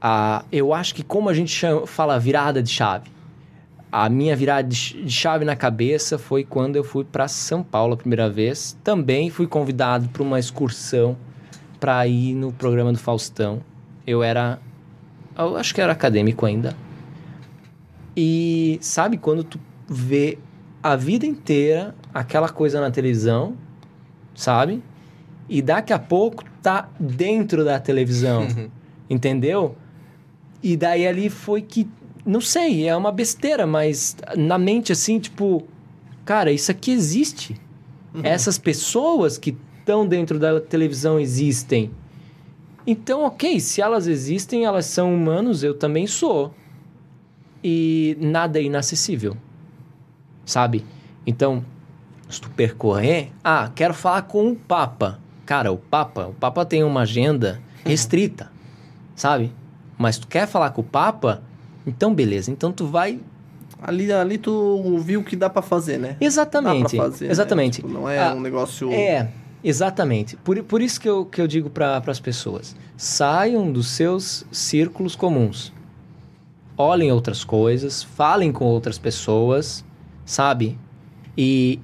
Ah, 0.00 0.44
eu 0.52 0.72
acho 0.72 0.94
que 0.94 1.02
como 1.02 1.28
a 1.28 1.34
gente 1.34 1.50
chama- 1.50 1.86
fala 1.86 2.18
virada 2.18 2.62
de 2.62 2.70
chave, 2.70 3.10
a 3.90 4.08
minha 4.08 4.36
virada 4.36 4.68
de 4.68 5.10
chave 5.10 5.44
na 5.44 5.56
cabeça 5.56 6.18
foi 6.18 6.44
quando 6.44 6.76
eu 6.76 6.84
fui 6.84 7.04
para 7.04 7.28
São 7.28 7.62
Paulo 7.62 7.94
a 7.94 7.96
primeira 7.96 8.28
vez. 8.30 8.76
Também 8.84 9.30
fui 9.30 9.46
convidado 9.46 10.08
para 10.08 10.22
uma 10.22 10.38
excursão 10.38 11.16
para 11.80 12.06
ir 12.06 12.34
no 12.34 12.52
programa 12.52 12.92
do 12.92 12.98
Faustão. 12.98 13.60
Eu 14.06 14.22
era, 14.22 14.58
eu 15.38 15.56
acho 15.56 15.74
que 15.74 15.80
era 15.80 15.92
acadêmico 15.92 16.46
ainda. 16.46 16.76
E 18.16 18.78
sabe 18.80 19.18
quando 19.18 19.44
tu 19.44 19.60
vê 19.88 20.38
a 20.82 20.96
vida 20.96 21.26
inteira 21.26 21.94
aquela 22.14 22.48
coisa 22.48 22.80
na 22.80 22.90
televisão, 22.90 23.56
sabe? 24.34 24.82
E 25.48 25.60
daqui 25.60 25.92
a 25.92 25.98
pouco 25.98 26.44
tá 26.62 26.88
dentro 26.98 27.64
da 27.64 27.78
televisão, 27.78 28.46
entendeu? 29.10 29.76
E 30.62 30.76
daí 30.76 31.06
ali 31.06 31.28
foi 31.28 31.62
que, 31.62 31.88
não 32.24 32.40
sei, 32.40 32.88
é 32.88 32.96
uma 32.96 33.12
besteira, 33.12 33.66
mas 33.66 34.16
na 34.36 34.58
mente 34.58 34.92
assim, 34.92 35.18
tipo, 35.18 35.64
cara, 36.24 36.50
isso 36.50 36.70
aqui 36.70 36.90
existe. 36.90 37.60
Essas 38.22 38.56
pessoas 38.56 39.36
que 39.36 39.54
estão 39.78 40.06
dentro 40.06 40.38
da 40.38 40.58
televisão 40.58 41.20
existem. 41.20 41.90
Então, 42.86 43.24
ok, 43.24 43.58
se 43.60 43.80
elas 43.80 44.06
existem, 44.06 44.64
elas 44.64 44.86
são 44.86 45.12
humanos, 45.14 45.62
eu 45.62 45.74
também 45.74 46.06
sou. 46.06 46.54
E 47.62 48.16
nada 48.20 48.60
é 48.60 48.62
inacessível, 48.62 49.36
sabe? 50.44 50.84
Então, 51.26 51.64
se 52.28 52.40
tu 52.40 52.48
percorrer, 52.50 53.30
ah, 53.42 53.70
quero 53.74 53.92
falar 53.94 54.22
com 54.22 54.50
o 54.50 54.54
Papa. 54.56 55.18
Cara, 55.44 55.72
o 55.72 55.76
Papa, 55.76 56.26
o 56.28 56.34
Papa 56.34 56.64
tem 56.64 56.84
uma 56.84 57.00
agenda 57.02 57.60
restrita, 57.84 58.50
sabe? 59.16 59.52
Mas 59.98 60.18
tu 60.18 60.28
quer 60.28 60.46
falar 60.46 60.70
com 60.70 60.80
o 60.80 60.84
Papa, 60.84 61.42
então 61.86 62.14
beleza. 62.14 62.50
Então 62.50 62.70
tu 62.70 62.86
vai 62.86 63.18
Ali, 63.82 64.10
ali 64.10 64.38
tu 64.38 64.98
viu 64.98 65.20
o 65.20 65.24
que 65.24 65.36
dá 65.36 65.50
pra 65.50 65.60
fazer, 65.60 65.98
né? 65.98 66.16
exatamente, 66.20 66.82
Dá 66.82 66.88
pra 66.88 67.10
fazer, 67.10 67.26
né? 67.26 67.30
exatamente. 67.30 67.76
Tipo, 67.76 67.88
não 67.88 68.08
é 68.08 68.18
Ah, 68.18 68.32
um 68.34 68.40
negócio... 68.40 68.90
É, 68.92 69.28
exatamente. 69.68 70.36
Por, 70.36 70.62
por 70.62 70.80
isso 70.80 71.00
que 71.00 71.08
eu, 71.08 71.24
que 71.24 71.40
eu 71.40 71.46
digo 71.46 71.68
para 71.68 72.02
as 72.06 72.20
pessoas: 72.20 72.76
saiam 72.96 73.70
dos 73.70 73.88
seus 73.88 74.46
círculos 74.52 75.16
comuns. 75.16 75.72
Olhem 76.78 77.10
outras 77.10 77.42
coisas, 77.42 78.02
falem 78.02 78.52
com 78.52 78.64
outras 78.66 78.98
pessoas, 78.98 79.84
sabe? 80.24 80.78
E 81.36 81.80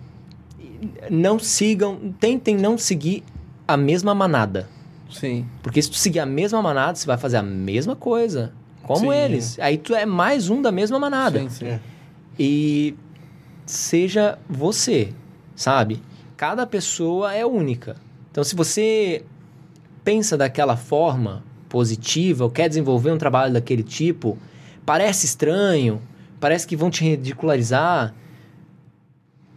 não 1.10 1.38
sigam, 1.38 2.14
tentem 2.20 2.56
não 2.56 2.76
seguir 2.76 3.24
a 3.66 3.76
mesma 3.76 4.14
manada. 4.14 4.68
Sim. 5.10 5.46
Porque 5.62 5.80
se 5.80 5.90
tu 5.90 5.96
seguir 5.96 6.20
a 6.20 6.26
mesma 6.26 6.60
manada, 6.62 6.94
você 6.94 7.06
vai 7.06 7.16
fazer 7.16 7.38
a 7.38 7.42
mesma 7.42 7.96
coisa. 7.96 8.52
Como 8.82 9.12
Sim. 9.12 9.12
eles. 9.12 9.58
Aí 9.58 9.78
tu 9.78 9.94
é 9.94 10.04
mais 10.04 10.50
um 10.50 10.60
da 10.60 10.72
mesma 10.72 10.98
manada 10.98 11.38
Sim, 11.38 11.48
sim. 11.48 11.80
E 12.38 12.96
seja 13.64 14.38
você, 14.48 15.12
sabe? 15.54 16.02
Cada 16.42 16.66
pessoa 16.66 17.32
é 17.32 17.46
única. 17.46 17.94
Então, 18.28 18.42
se 18.42 18.56
você 18.56 19.24
pensa 20.02 20.36
daquela 20.36 20.76
forma 20.76 21.44
positiva 21.68 22.42
ou 22.42 22.50
quer 22.50 22.68
desenvolver 22.68 23.12
um 23.12 23.16
trabalho 23.16 23.52
daquele 23.52 23.84
tipo, 23.84 24.36
parece 24.84 25.24
estranho, 25.24 26.02
parece 26.40 26.66
que 26.66 26.74
vão 26.74 26.90
te 26.90 27.04
ridicularizar, 27.04 28.12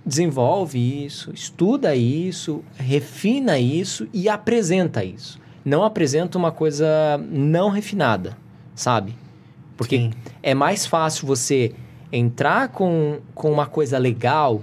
desenvolve 0.06 0.78
isso, 1.03 1.32
estuda 1.34 1.95
isso, 1.95 2.64
refina 2.76 3.57
isso 3.57 4.07
e 4.14 4.30
apresenta 4.30 5.03
isso. 5.03 5.40
Não 5.66 5.84
apresenta 5.84 6.38
uma 6.38 6.52
coisa 6.52 6.86
não 7.32 7.72
refinada, 7.72 8.38
sabe? 8.76 9.16
Porque 9.76 9.98
Sim. 9.98 10.12
é 10.44 10.53
mais 10.53 10.86
fácil 10.86 11.26
você 11.26 11.74
entrar 12.12 12.68
com, 12.68 13.22
com 13.34 13.52
uma 13.52 13.66
coisa 13.66 13.98
legal, 13.98 14.62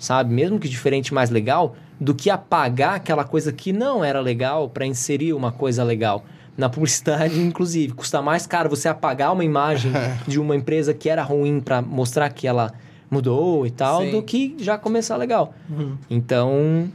sabe? 0.00 0.34
Mesmo 0.34 0.58
que 0.58 0.68
diferente, 0.68 1.14
mais 1.14 1.30
legal, 1.30 1.76
do 2.00 2.14
que 2.14 2.30
apagar 2.30 2.94
aquela 2.94 3.22
coisa 3.22 3.52
que 3.52 3.72
não 3.72 4.02
era 4.02 4.20
legal 4.20 4.68
para 4.70 4.86
inserir 4.86 5.34
uma 5.34 5.52
coisa 5.52 5.84
legal. 5.84 6.24
Na 6.56 6.68
publicidade, 6.68 7.38
inclusive, 7.38 7.92
custa 7.92 8.20
mais 8.20 8.46
caro 8.46 8.70
você 8.70 8.88
apagar 8.88 9.32
uma 9.32 9.44
imagem 9.44 9.92
de 10.26 10.40
uma 10.40 10.56
empresa 10.56 10.94
que 10.94 11.08
era 11.08 11.22
ruim 11.22 11.60
para 11.60 11.82
mostrar 11.82 12.30
que 12.30 12.48
ela 12.48 12.72
mudou 13.10 13.66
e 13.66 13.70
tal, 13.70 14.02
Sim. 14.02 14.10
do 14.12 14.22
que 14.22 14.56
já 14.58 14.78
começar 14.78 15.16
legal. 15.16 15.52
Uhum. 15.68 15.96
Então, 16.08 16.88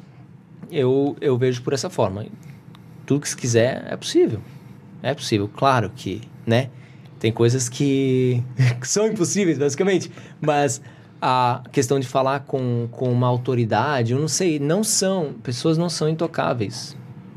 eu, 0.71 1.15
eu 1.21 1.37
vejo 1.37 1.61
por 1.61 1.73
essa 1.73 1.89
forma. 1.89 2.25
Tudo 3.05 3.21
que 3.21 3.29
se 3.29 3.37
quiser 3.37 3.85
é 3.87 3.95
possível. 3.95 4.39
É 5.03 5.13
possível, 5.13 5.47
claro 5.53 5.91
que, 5.95 6.21
né? 6.45 6.69
Tem 7.19 7.31
coisas 7.31 7.69
que 7.69 8.43
são 8.81 9.07
impossíveis, 9.07 9.57
basicamente. 9.57 10.11
Mas, 10.41 10.81
a 11.21 11.63
questão 11.71 11.99
de 11.99 12.07
falar 12.07 12.41
com, 12.41 12.87
com 12.91 13.11
uma 13.11 13.27
autoridade, 13.27 14.13
eu 14.13 14.19
não 14.19 14.27
sei, 14.27 14.59
não 14.59 14.83
são, 14.83 15.33
pessoas 15.43 15.77
não 15.77 15.89
são 15.89 16.07
intocáveis. 16.09 16.95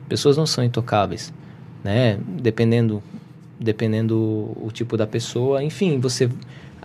Pessoas 0.08 0.36
não 0.36 0.46
são 0.46 0.64
intocáveis, 0.64 1.32
né? 1.84 2.18
Dependendo 2.40 3.02
dependendo 3.60 4.16
o 4.62 4.70
tipo 4.72 4.96
da 4.96 5.06
pessoa, 5.06 5.62
enfim, 5.64 5.98
você 5.98 6.30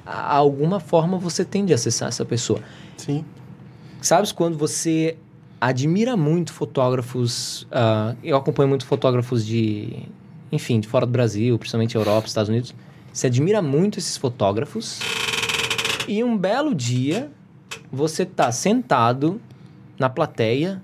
a 0.06 0.36
alguma 0.36 0.80
forma 0.80 1.18
você 1.18 1.45
tende 1.45 1.72
a 1.72 1.76
acessar 1.76 2.10
essa 2.10 2.26
pessoa. 2.26 2.60
Sim. 2.98 3.24
Sabes 4.02 4.32
quando 4.32 4.57
você 4.57 5.15
admira 5.61 6.18
muito 6.18 6.52
fotógrafos, 6.52 7.68
ah, 7.72 8.15
eu 8.24 8.36
acompanho 8.36 8.68
muito 8.68 8.86
fotógrafos 8.86 9.45
de, 9.45 10.10
enfim, 10.52 10.80
de 10.80 10.88
fora 10.88 11.06
do 11.06 11.11
Brasil, 11.11 11.57
principalmente 11.57 11.95
Europa, 11.95 12.28
Estados 12.28 12.49
Unidos. 12.49 12.76
Você 13.14 13.28
admira 13.28 13.61
muito 13.61 13.99
esses 13.99 14.18
fotógrafos 14.18 14.99
e 16.08 16.24
um 16.24 16.38
belo 16.38 16.74
dia 16.74 17.32
você 17.92 18.26
tá 18.26 18.52
sentado 18.52 19.42
na 19.98 20.10
plateia 20.10 20.82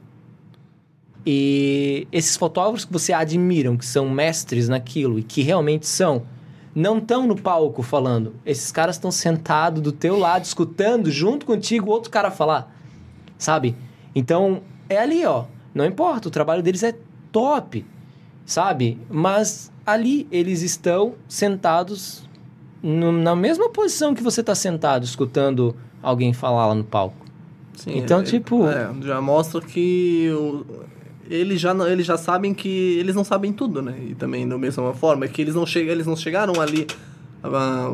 e 1.25 2.07
esses 2.11 2.37
fotógrafos 2.37 2.85
que 2.85 2.93
você 2.93 3.13
admiram, 3.13 3.77
que 3.77 3.85
são 3.85 4.09
mestres 4.09 4.69
naquilo 4.69 5.19
e 5.19 5.23
que 5.23 5.41
realmente 5.41 5.85
são, 5.85 6.23
não 6.73 6.97
estão 6.97 7.27
no 7.27 7.35
palco 7.35 7.83
falando. 7.83 8.35
Esses 8.45 8.71
caras 8.71 8.95
estão 8.95 9.11
sentados 9.11 9.81
do 9.81 9.91
teu 9.91 10.17
lado, 10.17 10.45
escutando 10.45 11.11
junto 11.11 11.45
contigo 11.45 11.91
outro 11.91 12.09
cara 12.09 12.31
falar. 12.31 12.73
Sabe? 13.37 13.75
Então, 14.15 14.61
é 14.87 14.97
ali, 14.97 15.25
ó. 15.25 15.45
Não 15.73 15.85
importa, 15.85 16.27
o 16.27 16.31
trabalho 16.31 16.63
deles 16.63 16.83
é 16.83 16.95
top, 17.31 17.85
sabe? 18.45 18.99
Mas 19.09 19.71
ali 19.85 20.27
eles 20.31 20.61
estão 20.61 21.15
sentados 21.27 22.27
no- 22.81 23.11
na 23.11 23.35
mesma 23.35 23.69
posição 23.69 24.13
que 24.15 24.23
você 24.23 24.41
está 24.41 24.55
sentado, 24.55 25.03
escutando 25.03 25.75
alguém 26.01 26.33
falar 26.33 26.67
lá 26.67 26.75
no 26.75 26.83
palco. 26.83 27.25
Sim, 27.75 27.97
Então, 27.97 28.19
é- 28.19 28.23
tipo- 28.23 28.67
é, 28.67 28.89
já 29.01 29.21
mostra 29.21 29.61
que 29.61 30.29
o- 30.31 30.65
eles, 31.29 31.61
já, 31.61 31.73
eles 31.89 32.05
já 32.05 32.17
sabem 32.17 32.53
que 32.53 32.97
eles 32.99 33.15
não 33.15 33.23
sabem 33.23 33.53
tudo, 33.53 33.81
né? 33.81 33.95
E 34.09 34.15
também, 34.15 34.47
da 34.47 34.57
mesma 34.57 34.93
forma, 34.93 35.25
é 35.25 35.27
que 35.27 35.41
eles 35.41 35.55
não, 35.55 35.65
chegam, 35.65 35.91
eles 35.93 36.05
não 36.07 36.15
chegaram 36.15 36.59
ali 36.59 36.87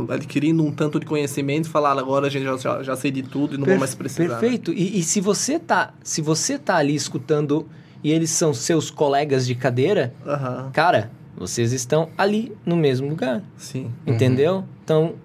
adquirindo 0.09 0.63
um 0.63 0.71
tanto 0.71 0.99
de 0.99 1.05
conhecimento 1.05 1.65
e 1.67 1.69
falaram 1.69 1.99
agora 1.99 2.27
a 2.27 2.29
gente 2.29 2.43
já, 2.43 2.57
já, 2.57 2.83
já 2.83 2.95
sei 2.95 3.11
de 3.11 3.21
tudo 3.23 3.55
e 3.55 3.57
não 3.57 3.65
vou 3.65 3.77
mais 3.77 3.93
precisar. 3.95 4.23
né? 4.23 4.29
Perfeito. 4.39 4.73
E, 4.73 4.99
e 4.99 5.03
se 5.03 5.21
você 5.21 5.59
tá, 5.59 5.93
se 6.03 6.21
você 6.21 6.57
tá 6.57 6.77
ali 6.77 6.95
escutando 6.95 7.67
e 8.03 8.11
eles 8.11 8.29
são 8.31 8.53
seus 8.53 8.89
colegas 8.89 9.45
de 9.45 9.53
cadeira, 9.55 10.13
Aham, 10.25 10.69
cara, 10.73 11.11
vocês 11.37 11.73
estão 11.73 12.09
ali 12.17 12.55
no 12.65 12.75
mesmo 12.75 13.09
lugar, 13.09 13.43
sim. 13.57 13.91
entendeu? 14.05 14.63
Então, 14.83 15.15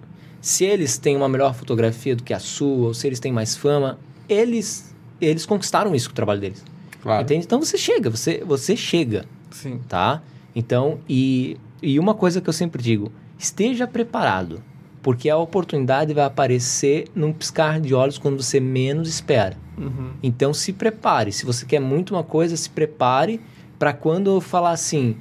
se 0.41 0.65
eles 0.65 0.97
têm 0.97 1.15
uma 1.15 1.29
melhor 1.29 1.53
fotografia 1.53 2.15
do 2.15 2.23
que 2.23 2.33
a 2.33 2.39
sua, 2.39 2.87
ou 2.87 2.93
se 2.93 3.07
eles 3.07 3.19
têm 3.19 3.31
mais 3.31 3.55
fama, 3.55 3.99
eles 4.27 4.91
eles 5.19 5.45
conquistaram 5.45 5.93
isso 5.93 6.09
com 6.09 6.13
o 6.13 6.15
trabalho 6.15 6.41
deles. 6.41 6.63
Claro. 7.01 7.21
Entende? 7.23 7.45
Então 7.45 7.61
você 7.61 7.77
chega, 7.77 8.09
você 8.09 8.43
você 8.45 8.75
chega, 8.75 9.25
Sim. 9.51 9.79
tá? 9.87 10.21
Então, 10.55 10.99
e, 11.07 11.57
e 11.81 11.99
uma 11.99 12.13
coisa 12.13 12.41
que 12.41 12.49
eu 12.49 12.53
sempre 12.53 12.81
digo, 12.81 13.11
esteja 13.37 13.87
preparado, 13.87 14.61
porque 15.01 15.29
a 15.29 15.37
oportunidade 15.37 16.13
vai 16.13 16.25
aparecer 16.25 17.07
num 17.15 17.31
piscar 17.31 17.79
de 17.79 17.93
olhos 17.93 18.17
quando 18.17 18.41
você 18.41 18.59
menos 18.59 19.07
espera. 19.07 19.57
Uhum. 19.77 20.11
Então 20.21 20.53
se 20.53 20.73
prepare. 20.73 21.31
Se 21.31 21.45
você 21.45 21.65
quer 21.65 21.79
muito 21.79 22.13
uma 22.13 22.23
coisa, 22.23 22.55
se 22.55 22.69
prepare 22.69 23.39
para 23.79 23.93
quando 23.93 24.29
eu 24.29 24.41
falar 24.41 24.71
assim. 24.71 25.15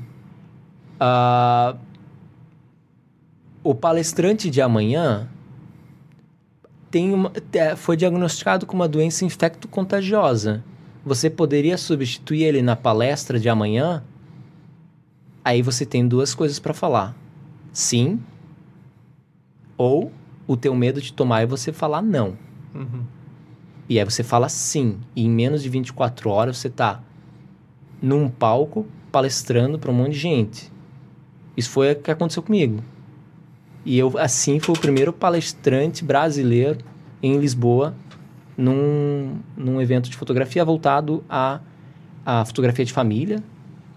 Ah, 1.01 1.77
o 3.64 3.74
palestrante 3.74 4.51
de 4.51 4.60
amanhã 4.60 5.28
tem 6.90 7.14
uma, 7.14 7.32
foi 7.77 7.97
diagnosticado 7.97 8.66
com 8.66 8.74
uma 8.74 8.89
doença 8.89 9.24
infecto-contagiosa. 9.24 10.62
Você 11.05 11.31
poderia 11.31 11.78
substituir 11.78 12.44
ele 12.44 12.60
na 12.60 12.77
palestra 12.77 13.40
de 13.40 13.48
amanhã? 13.48 14.05
Aí 15.43 15.62
você 15.62 15.86
tem 15.86 16.06
duas 16.06 16.35
coisas 16.35 16.59
para 16.59 16.74
falar. 16.74 17.16
Sim. 17.72 18.20
Ou 19.78 20.12
o 20.47 20.56
teu 20.56 20.74
medo 20.74 21.01
de 21.01 21.12
tomar 21.12 21.43
e 21.43 21.47
você 21.47 21.72
falar 21.72 22.02
não. 22.02 22.36
Uhum. 22.74 23.05
E 23.89 23.98
aí 23.98 24.05
você 24.05 24.22
fala 24.22 24.48
sim. 24.48 24.98
E 25.16 25.24
em 25.24 25.31
menos 25.31 25.62
de 25.62 25.68
24 25.68 26.28
horas 26.28 26.59
você 26.59 26.68
tá 26.68 27.01
num 28.02 28.28
palco 28.28 28.86
palestrando 29.10 29.78
para 29.78 29.90
um 29.90 29.94
monte 29.94 30.12
de 30.12 30.18
gente. 30.18 30.72
Isso 31.61 31.70
foi 31.70 31.93
o 31.93 31.97
que 31.97 32.11
aconteceu 32.11 32.43
comigo. 32.43 32.82
E 33.85 33.99
eu, 33.99 34.16
assim, 34.19 34.59
fui 34.59 34.74
o 34.74 34.78
primeiro 34.78 35.12
palestrante 35.12 36.03
brasileiro 36.03 36.78
em 37.23 37.39
Lisboa 37.39 37.95
num, 38.57 39.37
num 39.55 39.81
evento 39.81 40.09
de 40.09 40.16
fotografia 40.16 40.65
voltado 40.65 41.23
à, 41.28 41.61
à 42.24 42.45
fotografia 42.47 42.85
de 42.85 42.93
família. 42.95 43.43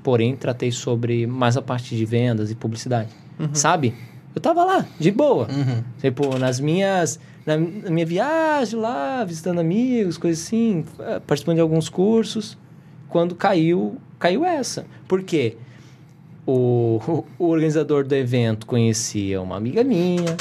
Porém, 0.04 0.36
tratei 0.36 0.72
sobre 0.72 1.26
mais 1.26 1.56
a 1.56 1.62
parte 1.62 1.96
de 1.96 2.04
vendas 2.04 2.52
e 2.52 2.56
publicidade. 2.56 3.10
Sabe? 3.54 3.94
Eu 4.36 4.42
tava 4.42 4.66
lá, 4.66 4.86
de 5.00 5.10
boa. 5.10 5.48
Uhum. 5.50 5.84
Tipo, 6.00 6.38
nas 6.38 6.60
minhas. 6.60 7.18
Na, 7.46 7.58
na 7.58 7.90
minha 7.90 8.06
viagem 8.06 8.80
lá, 8.80 9.24
visitando 9.24 9.60
amigos, 9.60 10.18
coisas 10.18 10.46
assim, 10.46 10.84
eh, 11.00 11.22
participando 11.26 11.56
de 11.56 11.62
alguns 11.62 11.88
cursos. 11.88 12.58
Quando 13.10 13.36
caiu, 13.36 13.98
caiu 14.20 14.44
essa. 14.44 14.86
Por 15.08 15.24
quê? 15.24 15.58
O, 16.46 17.24
o, 17.40 17.48
organizador 17.48 18.06
do 18.06 18.14
evento 18.14 18.66
conhecia 18.66 19.42
uma 19.42 19.56
amiga 19.56 19.84
minha, 19.84 20.36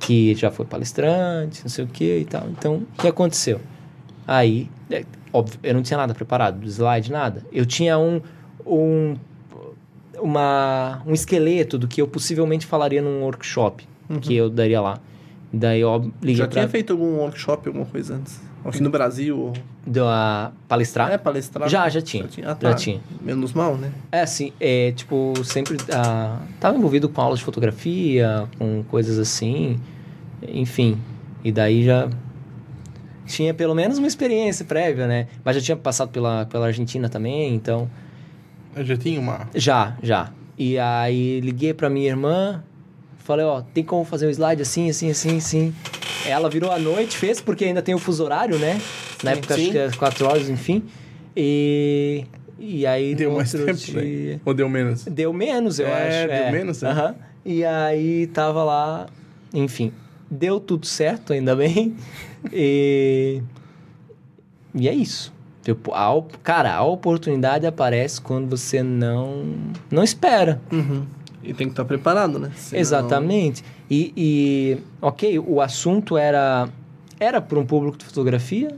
que 0.00 0.34
já 0.34 0.50
foi 0.50 0.66
palestrante, 0.66 1.62
não 1.62 1.68
sei 1.68 1.84
o 1.84 1.88
que 1.88 2.18
e 2.18 2.24
tal. 2.24 2.48
Então, 2.50 2.76
o 2.76 3.00
que 3.00 3.06
aconteceu? 3.06 3.60
Aí, 4.26 4.68
é, 4.90 5.04
óbvio, 5.32 5.60
eu 5.62 5.74
não 5.74 5.82
tinha 5.82 5.96
nada 5.96 6.12
preparado, 6.12 6.66
slide, 6.66 7.12
nada. 7.12 7.44
Eu 7.52 7.64
tinha 7.64 7.96
um, 7.98 8.20
um, 8.66 9.16
uma, 10.18 11.02
um 11.06 11.12
esqueleto 11.12 11.78
do 11.78 11.86
que 11.86 12.02
eu 12.02 12.08
possivelmente 12.08 12.66
falaria 12.66 13.00
num 13.00 13.22
workshop 13.22 13.86
que 14.20 14.34
eu 14.34 14.48
daria 14.48 14.80
lá. 14.80 14.98
Daí 15.52 15.80
eu 15.80 16.12
liguei 16.20 16.36
Já 16.36 16.44
pra 16.44 16.52
tinha 16.52 16.68
feito 16.68 16.92
algum 16.92 17.16
workshop, 17.16 17.68
alguma 17.68 17.86
coisa 17.86 18.16
antes? 18.16 18.40
Aqui 18.64 18.82
no 18.82 18.90
Brasil? 18.90 19.52
Da 19.86 20.50
palestrar. 20.66 21.12
É, 21.12 21.16
palestrar? 21.18 21.68
Já, 21.68 21.88
já 21.88 22.00
tinha. 22.02 22.24
Ah, 22.24 22.48
Já 22.48 22.54
tá. 22.56 22.74
tinha. 22.74 23.00
Menos 23.20 23.52
mal, 23.52 23.76
né? 23.76 23.92
É 24.10 24.20
assim, 24.22 24.52
é 24.58 24.90
tipo, 24.92 25.32
sempre 25.44 25.76
ah, 25.92 26.40
tava 26.58 26.76
envolvido 26.76 27.08
com 27.08 27.20
aulas 27.20 27.38
de 27.38 27.44
fotografia, 27.44 28.48
com 28.58 28.82
coisas 28.84 29.18
assim, 29.18 29.78
enfim. 30.48 30.98
E 31.44 31.52
daí 31.52 31.84
já 31.84 32.08
tinha 33.26 33.54
pelo 33.54 33.74
menos 33.74 33.98
uma 33.98 34.06
experiência 34.08 34.64
prévia, 34.64 35.06
né? 35.06 35.28
Mas 35.44 35.56
já 35.56 35.62
tinha 35.62 35.76
passado 35.76 36.08
pela, 36.10 36.46
pela 36.46 36.66
Argentina 36.66 37.08
também, 37.08 37.54
então 37.54 37.88
Eu 38.74 38.84
já 38.84 38.96
tinha 38.96 39.20
uma. 39.20 39.48
já, 39.54 39.96
já. 40.02 40.30
E 40.58 40.78
aí 40.78 41.40
liguei 41.40 41.72
pra 41.74 41.88
minha 41.90 42.08
irmã, 42.08 42.62
falei, 43.18 43.44
ó, 43.44 43.60
tem 43.60 43.84
como 43.84 44.04
fazer 44.04 44.26
um 44.26 44.30
slide 44.30 44.62
assim, 44.62 44.88
assim, 44.90 45.10
assim, 45.10 45.36
assim. 45.36 45.74
Ela 46.28 46.48
virou 46.50 46.70
à 46.72 46.78
noite, 46.78 47.16
fez, 47.16 47.40
porque 47.40 47.64
ainda 47.64 47.80
tem 47.82 47.94
o 47.94 47.98
fuso 47.98 48.24
horário, 48.24 48.58
né? 48.58 48.80
Na 49.22 49.32
época 49.32 49.54
acho 49.54 49.64
sim. 49.64 49.70
que 49.72 49.78
é 49.78 49.90
4 49.90 50.26
horas, 50.26 50.48
enfim. 50.50 50.82
E, 51.36 52.24
e 52.58 52.86
aí 52.86 53.14
Deu 53.14 53.32
mais 53.32 53.52
tempo, 53.52 53.74
dia- 53.74 54.32
né? 54.34 54.40
Ou 54.44 54.54
deu 54.54 54.68
menos? 54.68 55.04
Deu 55.04 55.32
menos, 55.32 55.78
eu 55.78 55.86
É, 55.86 56.24
acho. 56.24 56.28
deu 56.42 56.52
menos, 56.52 56.82
né? 56.82 56.90
Aham. 56.90 57.14
E 57.44 57.64
aí 57.64 58.26
tava 58.28 58.64
lá, 58.64 59.06
enfim, 59.54 59.92
deu 60.30 60.58
tudo 60.58 60.86
certo, 60.86 61.32
ainda 61.32 61.54
bem. 61.54 61.94
e, 62.52 63.40
e 64.74 64.88
é 64.88 64.92
isso. 64.94 65.32
Tipo, 65.62 65.92
a, 65.94 66.22
cara, 66.42 66.74
a 66.74 66.84
oportunidade 66.84 67.66
aparece 67.66 68.20
quando 68.20 68.48
você 68.48 68.82
não, 68.82 69.44
não 69.90 70.02
espera. 70.02 70.60
Uhum. 70.72 71.04
E 71.46 71.54
tem 71.54 71.66
que 71.68 71.72
estar 71.72 71.84
preparado, 71.84 72.38
né? 72.38 72.50
Senão- 72.56 72.80
Exatamente. 72.80 73.64
E, 73.90 74.12
e, 74.16 74.78
ok, 75.00 75.38
o 75.38 75.60
assunto 75.60 76.16
era 76.16 76.68
era 77.18 77.40
para 77.40 77.58
um 77.58 77.64
público 77.64 77.96
de 77.96 78.04
fotografia, 78.04 78.76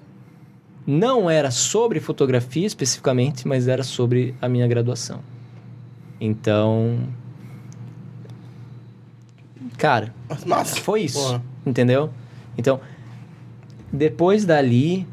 não 0.86 1.28
era 1.28 1.51
sobre 1.51 1.99
fotografia 1.99 2.66
especificamente, 2.66 3.49
mas 3.49 3.66
era 3.66 3.82
sobre 3.82 4.35
a 4.40 4.49
minha 4.49 4.66
graduação. 4.69 5.20
Então, 6.20 6.99
cara, 9.77 10.15
Nossa. 10.47 10.77
foi 10.81 11.03
isso, 11.03 11.19
Porra. 11.20 11.43
entendeu? 11.66 12.11
Então, 12.57 12.81
depois 13.93 14.45
dali, 14.45 15.07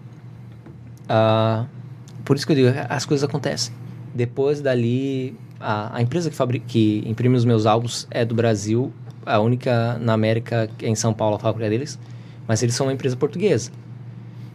ah, 1.07 1.65
por 2.23 2.35
isso 2.35 2.45
que 2.45 2.51
eu 2.51 2.55
digo, 2.55 2.69
as 2.89 3.05
coisas 3.05 3.27
acontecem. 3.27 3.73
Depois 4.13 4.61
dali, 4.61 5.35
a, 5.59 5.97
a 5.97 6.01
empresa 6.01 6.29
que, 6.29 6.35
fabrica, 6.35 6.65
que 6.67 7.03
imprime 7.05 7.35
os 7.35 7.45
meus 7.45 7.65
álbuns 7.65 8.07
é 8.11 8.23
do 8.25 8.35
Brasil, 8.35 8.91
a 9.25 9.39
única 9.39 9.97
na 9.99 10.13
América, 10.13 10.69
é 10.81 10.87
em 10.87 10.95
São 10.95 11.13
Paulo, 11.13 11.35
a 11.35 11.39
fábrica 11.39 11.69
deles, 11.69 11.99
mas 12.47 12.61
eles 12.61 12.75
são 12.75 12.87
uma 12.87 12.93
empresa 12.93 13.15
portuguesa. 13.15 13.71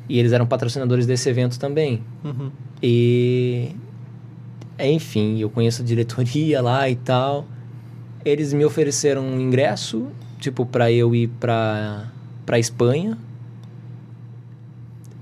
E 0.09 0.19
eles 0.19 0.33
eram 0.33 0.47
patrocinadores 0.47 1.07
desse 1.07 1.29
evento 1.29 1.59
também. 1.59 2.03
Uhum. 2.25 2.51
E 2.83 3.75
enfim, 4.79 5.39
eu 5.39 5.51
conheço 5.51 5.83
a 5.83 5.85
diretoria 5.85 6.61
lá 6.63 6.89
e 6.89 6.97
tal. 6.97 7.47
Eles 8.25 8.53
me 8.53 8.65
ofereceram 8.65 9.23
um 9.23 9.41
ingresso, 9.41 10.09
tipo, 10.39 10.65
para 10.67 10.91
eu 10.91 11.15
ir 11.15 11.29
pra, 11.41 12.09
pra 12.47 12.59
Espanha. 12.59 13.17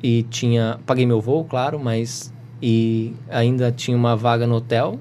e 0.03 0.23
tinha. 0.25 0.79
Paguei 0.87 1.07
meu 1.07 1.21
voo, 1.21 1.45
claro, 1.45 1.79
mas. 1.79 2.33
E 2.61 3.15
ainda 3.29 3.71
tinha 3.71 3.97
uma 3.97 4.17
vaga 4.17 4.47
no 4.47 4.57
hotel. 4.57 4.99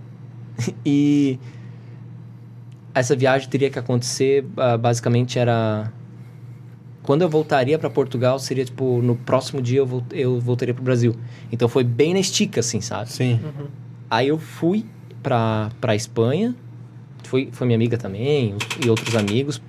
e. 0.86 1.40
Essa 2.94 3.16
viagem 3.16 3.48
teria 3.48 3.70
que 3.70 3.78
acontecer, 3.78 4.46
ah, 4.58 4.78
basicamente 4.78 5.38
era. 5.38 5.92
Quando 7.04 7.22
eu 7.22 7.30
voltaria 7.30 7.78
para 7.78 7.90
Portugal, 7.90 8.40
seria 8.40 8.66
tipo, 8.66 9.02
no 9.02 9.16
próximo 9.16 9.62
dia 9.62 9.80
eu, 9.80 9.86
vol 9.86 10.04
eu 10.12 10.40
voltaria 10.40 10.74
pro 10.74 10.84
Brasil. 10.84 11.16
Então 11.52 11.70
foi 11.70 11.84
bem 11.84 12.14
na 12.14 12.20
estica, 12.20 12.60
assim, 12.60 12.82
sabe? 12.82 13.12
Sim. 13.12 13.40
Aí 14.10 14.28
eu 14.28 14.38
fui 14.38 14.86
pra, 15.22 15.70
pra 15.80 15.96
Espanha, 15.96 16.56
foi, 17.24 17.50
foi 17.52 17.68
minha 17.68 17.78
amiga 17.78 17.98
também, 17.98 18.56
e 18.84 18.90
outros 18.90 19.16
amigos, 19.16 19.62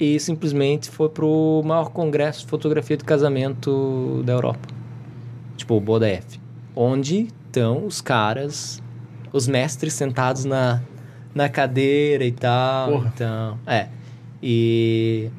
e 0.00 0.18
simplesmente 0.18 0.88
foi 0.88 1.08
pro 1.10 1.62
maior 1.64 1.90
congresso 1.90 2.40
de 2.40 2.46
fotografia 2.46 2.96
de 2.96 3.04
casamento 3.04 4.22
da 4.24 4.32
Europa. 4.32 4.68
Tipo, 5.56 5.74
o 5.74 5.80
BODF. 5.80 6.40
Onde 6.74 7.28
estão 7.46 7.84
os 7.84 8.00
caras, 8.00 8.82
os 9.32 9.46
mestres 9.46 9.94
sentados 9.94 10.44
na, 10.44 10.80
na 11.34 11.48
cadeira 11.48 12.24
e 12.24 12.32
tal. 12.32 12.92
Porra. 12.92 13.12
Então, 13.14 13.58
é. 13.66 13.88
E 14.42 15.30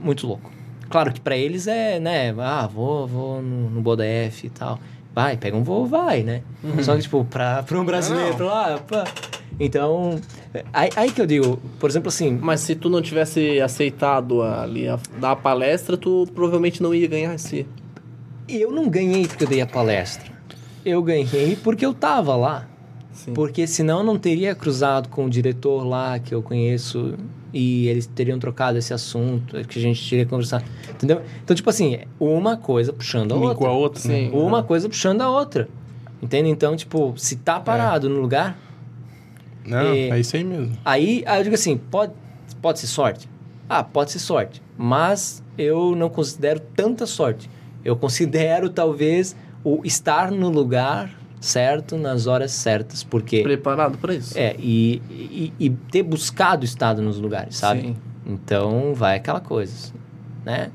muito 0.00 0.26
louco. 0.26 0.50
Claro 0.88 1.12
que 1.12 1.20
pra 1.20 1.36
eles 1.36 1.66
é, 1.68 2.00
né, 2.00 2.34
ah, 2.38 2.66
vou, 2.66 3.06
vou 3.06 3.42
no, 3.42 3.70
no 3.70 3.80
BODF 3.80 4.46
e 4.46 4.50
tal. 4.50 4.78
Vai, 5.14 5.36
pega 5.36 5.56
um 5.56 5.62
voo, 5.62 5.86
vai, 5.86 6.22
né? 6.22 6.42
Só 6.82 6.94
que, 6.94 7.02
tipo, 7.02 7.24
pra, 7.24 7.62
pra 7.62 7.80
um 7.80 7.84
brasileiro 7.84 8.38
Não. 8.38 8.46
lá, 8.46 8.78
pá. 8.78 9.04
Então, 9.58 10.20
aí, 10.72 10.88
aí 10.94 11.10
que 11.10 11.20
eu 11.20 11.26
digo, 11.26 11.60
por 11.78 11.90
exemplo, 11.90 12.08
assim, 12.08 12.38
Mas 12.40 12.60
se 12.60 12.74
tu 12.74 12.88
não 12.88 13.02
tivesse 13.02 13.60
aceitado 13.60 14.40
ali 14.42 14.88
a, 14.88 14.98
dar 15.18 15.32
a 15.32 15.36
palestra, 15.36 15.96
tu 15.96 16.26
provavelmente 16.34 16.82
não 16.82 16.94
ia 16.94 17.08
ganhar 17.08 17.34
esse. 17.34 17.66
eu 18.48 18.70
não 18.70 18.88
ganhei 18.88 19.26
porque 19.26 19.44
eu 19.44 19.48
dei 19.48 19.60
a 19.60 19.66
palestra. 19.66 20.30
Eu 20.84 21.02
ganhei 21.02 21.56
porque 21.56 21.84
eu 21.84 21.92
tava 21.92 22.34
lá. 22.36 22.69
Sim. 23.24 23.32
Porque 23.34 23.66
senão 23.66 23.98
eu 23.98 24.04
não 24.04 24.18
teria 24.18 24.54
cruzado 24.54 25.08
com 25.08 25.26
o 25.26 25.30
diretor 25.30 25.84
lá 25.86 26.18
que 26.18 26.34
eu 26.34 26.42
conheço 26.42 27.14
e 27.52 27.88
eles 27.88 28.06
teriam 28.06 28.38
trocado 28.38 28.78
esse 28.78 28.94
assunto 28.94 29.62
que 29.66 29.78
a 29.78 29.82
gente 29.82 30.08
teria 30.08 30.24
conversado. 30.26 30.64
Entendeu? 30.90 31.20
Então, 31.42 31.54
tipo 31.54 31.68
assim, 31.68 31.98
uma 32.18 32.56
coisa 32.56 32.92
puxando 32.92 33.32
a 33.32 33.36
outra. 33.36 33.54
com 33.56 33.66
a 33.66 33.72
outra, 33.72 34.08
né? 34.08 34.14
Sim. 34.14 34.30
Uma 34.32 34.62
coisa 34.62 34.88
puxando 34.88 35.20
a 35.22 35.28
outra. 35.30 35.68
Entende? 36.22 36.48
Então, 36.50 36.76
tipo, 36.76 37.14
se 37.16 37.36
tá 37.36 37.58
parado 37.60 38.08
no 38.08 38.20
lugar, 38.20 38.56
Não, 39.66 39.78
É. 39.92 40.08
é 40.10 40.18
isso 40.20 40.36
aí 40.36 40.42
mesmo. 40.44 40.72
Aí, 40.84 41.22
aí 41.26 41.38
eu 41.40 41.44
digo 41.44 41.54
assim, 41.54 41.76
pode, 41.76 42.12
pode 42.62 42.78
ser 42.78 42.86
sorte? 42.86 43.28
Ah, 43.68 43.84
pode 43.84 44.10
ser 44.10 44.18
sorte. 44.18 44.62
Mas 44.76 45.42
eu 45.58 45.94
não 45.94 46.08
considero 46.08 46.60
tanta 46.74 47.04
sorte. 47.06 47.48
Eu 47.84 47.94
considero, 47.94 48.70
talvez, 48.70 49.36
o 49.62 49.80
estar 49.84 50.30
no 50.30 50.48
lugar 50.48 51.10
certo, 51.40 51.96
nas 51.96 52.26
horas 52.26 52.52
certas. 52.52 53.02
Porque... 53.02 53.42
Preparado 53.42 53.98
pra 53.98 54.14
isso? 54.14 54.38
É, 54.38 54.54
e, 54.58 55.02
e, 55.10 55.52
e 55.58 55.70
ter 55.70 56.02
buscado 56.02 56.64
estar 56.64 56.94
nos 56.96 57.18
lugares, 57.18 57.56
sabe? 57.56 57.80
Sim. 57.80 57.96
Então, 58.26 58.94
vai 58.94 59.16
aquela 59.16 59.40
coisa, 59.40 59.92
né? 60.44 60.70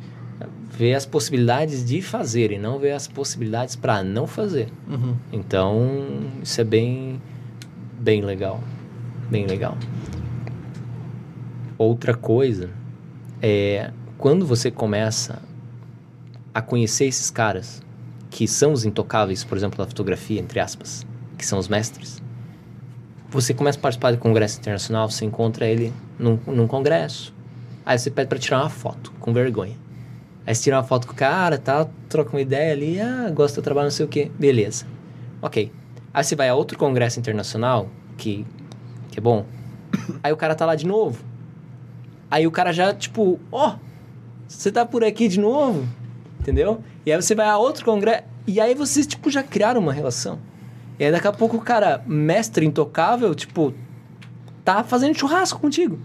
Ver 0.72 0.96
as 0.96 1.06
possibilidades 1.06 1.86
de 1.86 2.02
fazer 2.02 2.52
e 2.52 2.58
não 2.58 2.80
ver 2.80 2.92
as 2.92 3.08
possibilidades 3.08 3.76
para 3.76 4.04
não 4.04 4.28
fazer. 4.28 4.68
Uhum. 4.90 5.16
Então, 5.32 5.80
isso 6.44 6.60
é 6.60 6.64
bem, 6.64 7.22
bem 8.00 8.22
legal. 8.22 8.62
Bem 9.30 9.46
legal. 9.46 9.78
Outra 11.78 12.14
coisa 12.14 12.70
é 13.42 13.92
quando 14.18 14.46
você 14.46 14.70
começa 14.70 15.42
a 16.54 16.62
conhecer 16.62 17.06
esses 17.06 17.30
caras 17.30 17.82
que 18.36 18.50
são 18.50 18.74
os 18.74 18.84
intocáveis, 18.84 19.46
por 19.46 19.58
exemplo, 19.58 19.78
da 19.78 19.86
fotografia, 19.86 20.42
entre 20.42 20.60
aspas, 20.60 21.08
que 21.38 21.46
são 21.46 21.58
os 21.58 21.70
mestres. 21.70 22.22
Você 23.30 23.54
começa 23.54 23.80
a 23.80 23.82
participar 23.82 24.12
de 24.12 24.18
congresso 24.18 24.60
internacional, 24.60 25.10
você 25.10 25.24
encontra 25.24 25.66
ele 25.66 25.94
num, 26.20 26.38
num 26.46 26.68
congresso. 26.68 27.34
Aí 27.86 27.98
você 27.98 28.12
pede 28.12 28.28
para 28.28 28.38
tirar 28.38 28.60
uma 28.60 28.70
foto, 28.70 29.14
com 29.22 29.32
vergonha. 29.32 29.78
Aí 30.46 30.54
você 30.54 30.64
tira 30.64 30.76
uma 30.76 30.84
foto 30.84 31.08
com 31.08 31.14
o 31.14 31.16
cara, 31.16 31.58
tal, 31.58 31.90
troca 32.10 32.32
uma 32.32 32.42
ideia 32.42 32.74
ali, 32.74 33.00
ah, 33.00 33.32
gosta 33.34 33.62
do 33.62 33.64
trabalho, 33.64 33.86
não 33.86 33.92
sei 33.92 34.06
o 34.06 34.10
quê. 34.10 34.30
Beleza. 34.38 34.86
Ok. 35.42 35.72
Aí 36.14 36.22
você 36.22 36.36
vai 36.36 36.50
a 36.50 36.56
outro 36.56 36.78
congresso 36.78 37.18
internacional, 37.18 37.90
que, 38.18 38.46
que 39.12 39.18
é 39.18 39.22
bom. 39.22 39.46
Aí 40.22 40.34
o 40.34 40.38
cara 40.38 40.54
tá 40.56 40.66
lá 40.66 40.76
de 40.76 40.86
novo. 40.86 41.24
Aí 42.30 42.46
o 42.46 42.52
cara 42.52 42.74
já, 42.74 42.94
tipo, 42.94 43.40
ó, 43.50 43.78
você 44.46 44.74
tá 44.74 44.86
por 44.86 45.06
aqui 45.06 45.30
de 45.30 45.40
novo? 45.40 45.88
Entendeu? 46.42 46.84
E 47.06 47.12
aí 47.12 47.22
você 47.22 47.36
vai 47.36 47.48
a 47.48 47.58
outro 47.58 47.86
congresso. 47.86 48.24
E 48.48 48.60
aí 48.60 48.74
vocês, 48.74 49.06
tipo, 49.06 49.30
já 49.30 49.44
criaram 49.44 49.82
uma 49.82 49.94
relação. 49.94 50.40
E 51.00 51.06
aí 51.06 51.12
daqui 51.12 51.28
a 51.28 51.34
pouco 51.34 51.58
o 51.58 51.62
cara, 51.62 52.04
mestre 52.06 52.66
intocável, 52.66 53.36
tipo, 53.36 53.74
tá 54.64 54.84
fazendo 54.84 55.18
churrasco 55.18 55.60
contigo. 55.60 56.00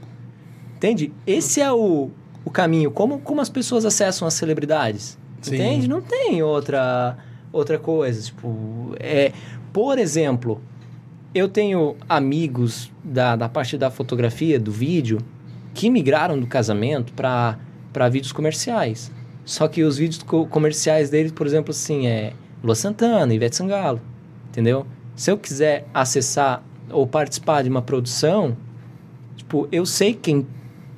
Entende? 0.76 1.12
Esse 1.26 1.60
é 1.60 1.70
o, 1.70 2.10
o 2.44 2.50
caminho. 2.50 2.90
Como, 2.90 3.18
como 3.20 3.40
as 3.40 3.48
pessoas 3.48 3.84
acessam 3.84 4.26
as 4.26 4.34
celebridades? 4.34 5.18
Sim. 5.40 5.54
Entende? 5.54 5.88
Não 5.88 6.00
tem 6.00 6.42
outra, 6.42 7.16
outra 7.52 7.78
coisa. 7.78 8.22
Tipo, 8.22 8.94
é, 8.98 9.32
por 9.72 9.98
exemplo, 9.98 10.60
eu 11.34 11.48
tenho 11.48 11.96
amigos 12.08 12.90
da, 13.04 13.36
da 13.36 13.48
parte 13.48 13.78
da 13.78 13.90
fotografia, 13.90 14.58
do 14.58 14.72
vídeo, 14.72 15.18
que 15.72 15.88
migraram 15.88 16.38
do 16.38 16.46
casamento 16.46 17.12
para 17.12 18.08
vídeos 18.10 18.32
comerciais. 18.32 19.10
Só 19.44 19.66
que 19.68 19.82
os 19.82 19.96
vídeos 19.98 20.22
co- 20.22 20.46
comerciais 20.46 21.10
deles, 21.10 21.32
por 21.32 21.46
exemplo, 21.46 21.70
assim, 21.70 22.06
é 22.06 22.32
Lua 22.62 22.74
Santana, 22.74 23.32
Ivete 23.34 23.56
Sangalo, 23.56 24.00
entendeu? 24.48 24.86
Se 25.16 25.30
eu 25.30 25.38
quiser 25.38 25.86
acessar 25.92 26.62
ou 26.90 27.06
participar 27.06 27.62
de 27.62 27.68
uma 27.70 27.82
produção, 27.82 28.56
tipo, 29.36 29.68
eu 29.72 29.84
sei 29.86 30.14
quem 30.14 30.46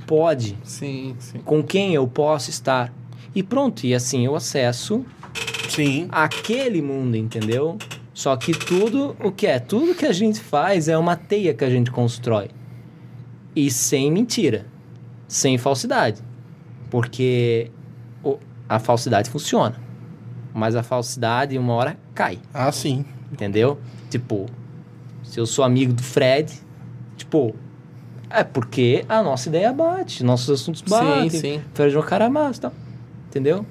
pode, 0.06 0.56
Sim, 0.64 1.14
sim. 1.18 1.38
com 1.44 1.62
quem 1.62 1.94
eu 1.94 2.06
posso 2.06 2.50
estar. 2.50 2.92
E 3.34 3.42
pronto, 3.42 3.84
e 3.86 3.94
assim 3.94 4.26
eu 4.26 4.34
acesso 4.36 5.04
Sim. 5.68 6.08
aquele 6.10 6.82
mundo, 6.82 7.16
entendeu? 7.16 7.78
Só 8.12 8.36
que 8.36 8.52
tudo 8.52 9.16
o 9.24 9.32
que 9.32 9.46
é, 9.46 9.58
tudo 9.58 9.94
que 9.94 10.04
a 10.04 10.12
gente 10.12 10.38
faz 10.38 10.86
é 10.88 10.98
uma 10.98 11.16
teia 11.16 11.54
que 11.54 11.64
a 11.64 11.70
gente 11.70 11.90
constrói. 11.90 12.48
E 13.56 13.70
sem 13.70 14.10
mentira, 14.12 14.66
sem 15.26 15.56
falsidade. 15.56 16.20
Porque 16.90 17.70
a 18.74 18.78
falsidade 18.78 19.28
funciona. 19.28 19.76
Mas 20.54 20.74
a 20.74 20.82
falsidade 20.82 21.58
uma 21.58 21.72
hora 21.74 21.96
cai, 22.14 22.38
Ah, 22.54 22.72
sim. 22.72 23.04
entendeu? 23.30 23.78
Tipo, 24.08 24.46
se 25.22 25.38
eu 25.38 25.44
sou 25.46 25.64
amigo 25.64 25.92
do 25.92 26.02
Fred, 26.02 26.52
tipo, 27.16 27.54
é 28.30 28.42
porque 28.42 29.04
a 29.08 29.22
nossa 29.22 29.48
ideia 29.50 29.72
bate, 29.72 30.24
nossos 30.24 30.48
assuntos 30.60 30.80
batem. 30.82 31.28
Sim, 31.30 31.38
sim. 31.40 31.62
Fred 31.74 31.94
é 31.94 31.98
um 31.98 32.02
cara 32.02 32.30
massa, 32.30 32.62
tal. 32.62 32.72
Entendeu? 33.28 33.64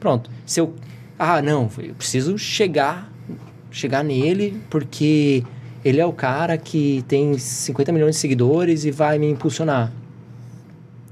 Pronto. 0.00 0.30
Se 0.46 0.60
eu. 0.60 0.74
Ah, 1.18 1.40
não, 1.42 1.68
eu 1.78 1.94
preciso 1.94 2.36
chegar. 2.38 3.10
Chegar 3.70 4.02
nele, 4.02 4.60
porque 4.70 5.44
ele 5.84 6.00
é 6.00 6.06
o 6.06 6.12
cara 6.12 6.56
que 6.56 7.04
tem 7.06 7.36
50 7.36 7.92
milhões 7.92 8.14
de 8.14 8.20
seguidores 8.20 8.84
e 8.84 8.90
vai 8.90 9.18
me 9.18 9.28
impulsionar. 9.30 9.92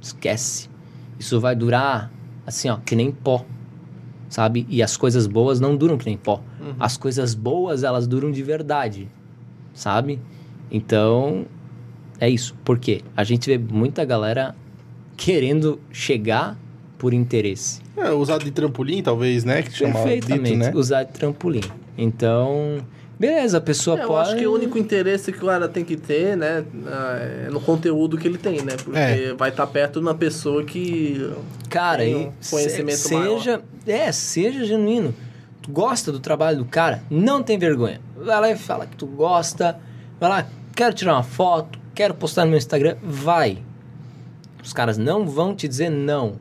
Esquece. 0.00 0.68
Isso 1.18 1.38
vai 1.40 1.54
durar 1.54 2.10
assim, 2.46 2.68
ó, 2.68 2.76
que 2.76 2.94
nem 2.94 3.10
pó. 3.10 3.44
Sabe? 4.28 4.66
E 4.68 4.82
as 4.82 4.96
coisas 4.96 5.26
boas 5.26 5.60
não 5.60 5.76
duram 5.76 5.96
que 5.96 6.06
nem 6.06 6.16
pó. 6.16 6.42
As 6.80 6.96
coisas 6.96 7.34
boas, 7.34 7.84
elas 7.84 8.06
duram 8.06 8.30
de 8.30 8.42
verdade. 8.42 9.08
Sabe? 9.72 10.18
Então, 10.70 11.46
é 12.18 12.28
isso. 12.28 12.54
Por 12.64 12.78
quê? 12.78 13.02
A 13.16 13.22
gente 13.22 13.46
vê 13.46 13.56
muita 13.56 14.04
galera 14.04 14.54
querendo 15.16 15.78
chegar 15.92 16.58
por 16.98 17.14
interesse. 17.14 17.80
É, 17.96 18.10
usado 18.10 18.44
de 18.44 18.50
trampolim, 18.50 19.02
talvez, 19.02 19.44
né? 19.44 19.62
Que 19.62 19.72
chama 19.72 19.94
Perfeitamente. 19.94 20.44
dito, 20.44 20.58
né? 20.58 20.72
Usar 20.74 21.04
de 21.04 21.12
trampolim. 21.12 21.62
Então, 21.96 22.78
beleza, 23.18 23.58
a 23.58 23.60
pessoa 23.60 23.98
É, 23.98 24.02
eu 24.04 24.08
pode. 24.08 24.28
acho 24.30 24.38
que 24.38 24.46
o 24.46 24.52
único 24.54 24.78
interesse 24.78 25.32
que 25.32 25.38
o 25.42 25.46
cara 25.46 25.68
tem 25.68 25.84
que 25.84 25.96
ter, 25.96 26.36
né, 26.36 26.64
é 27.46 27.48
no 27.50 27.60
conteúdo 27.60 28.16
que 28.18 28.26
ele 28.28 28.38
tem, 28.38 28.62
né? 28.62 28.76
Porque 28.82 28.98
É. 28.98 29.34
vai 29.34 29.50
estar 29.50 29.66
perto 29.66 29.94
de 29.94 30.06
uma 30.06 30.14
pessoa 30.14 30.64
que. 30.64 31.32
Cara, 31.68 31.98
tem 32.02 32.12
e 32.12 32.16
um 32.26 32.32
conhecimento 32.50 32.96
se- 32.98 33.14
maior. 33.14 33.38
seja, 33.38 33.62
é, 33.86 34.12
seja 34.12 34.64
genuíno. 34.64 35.14
Tu 35.62 35.70
gosta 35.70 36.12
do 36.12 36.20
trabalho 36.20 36.58
do 36.58 36.64
cara, 36.64 37.02
não 37.10 37.42
tem 37.42 37.58
vergonha. 37.58 38.00
Vai 38.16 38.40
lá 38.40 38.50
e 38.50 38.56
fala 38.56 38.86
que 38.86 38.96
tu 38.96 39.06
gosta. 39.06 39.78
Vai 40.20 40.30
lá, 40.30 40.46
quero 40.74 40.94
tirar 40.94 41.14
uma 41.14 41.22
foto, 41.22 41.78
quero 41.94 42.14
postar 42.14 42.44
no 42.44 42.50
meu 42.50 42.58
Instagram, 42.58 42.96
vai. 43.02 43.58
Os 44.62 44.72
caras 44.72 44.96
não 44.98 45.26
vão 45.26 45.54
te 45.54 45.66
dizer 45.68 45.90
não. 45.90 46.34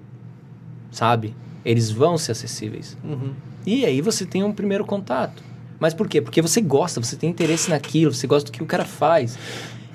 Sabe? 0.92 1.36
Eles 1.64 1.90
vão 1.92 2.18
ser 2.18 2.34
acessíveis. 2.34 2.98
Uhum. 3.04 3.34
E 3.66 3.86
aí 3.86 4.00
você 4.02 4.26
tem 4.26 4.44
um 4.44 4.52
primeiro 4.52 4.86
contato. 4.86 5.44
Mas 5.86 5.94
por 5.94 6.10
quê? 6.10 6.20
Porque 6.20 6.42
você 6.42 6.62
gosta, 6.62 7.00
você 7.00 7.16
tem 7.16 7.30
interesse 7.30 7.70
naquilo, 7.70 8.12
você 8.12 8.26
gosta 8.26 8.50
do 8.50 8.52
que 8.52 8.64
o 8.64 8.66
cara 8.66 8.84
faz. 8.84 9.38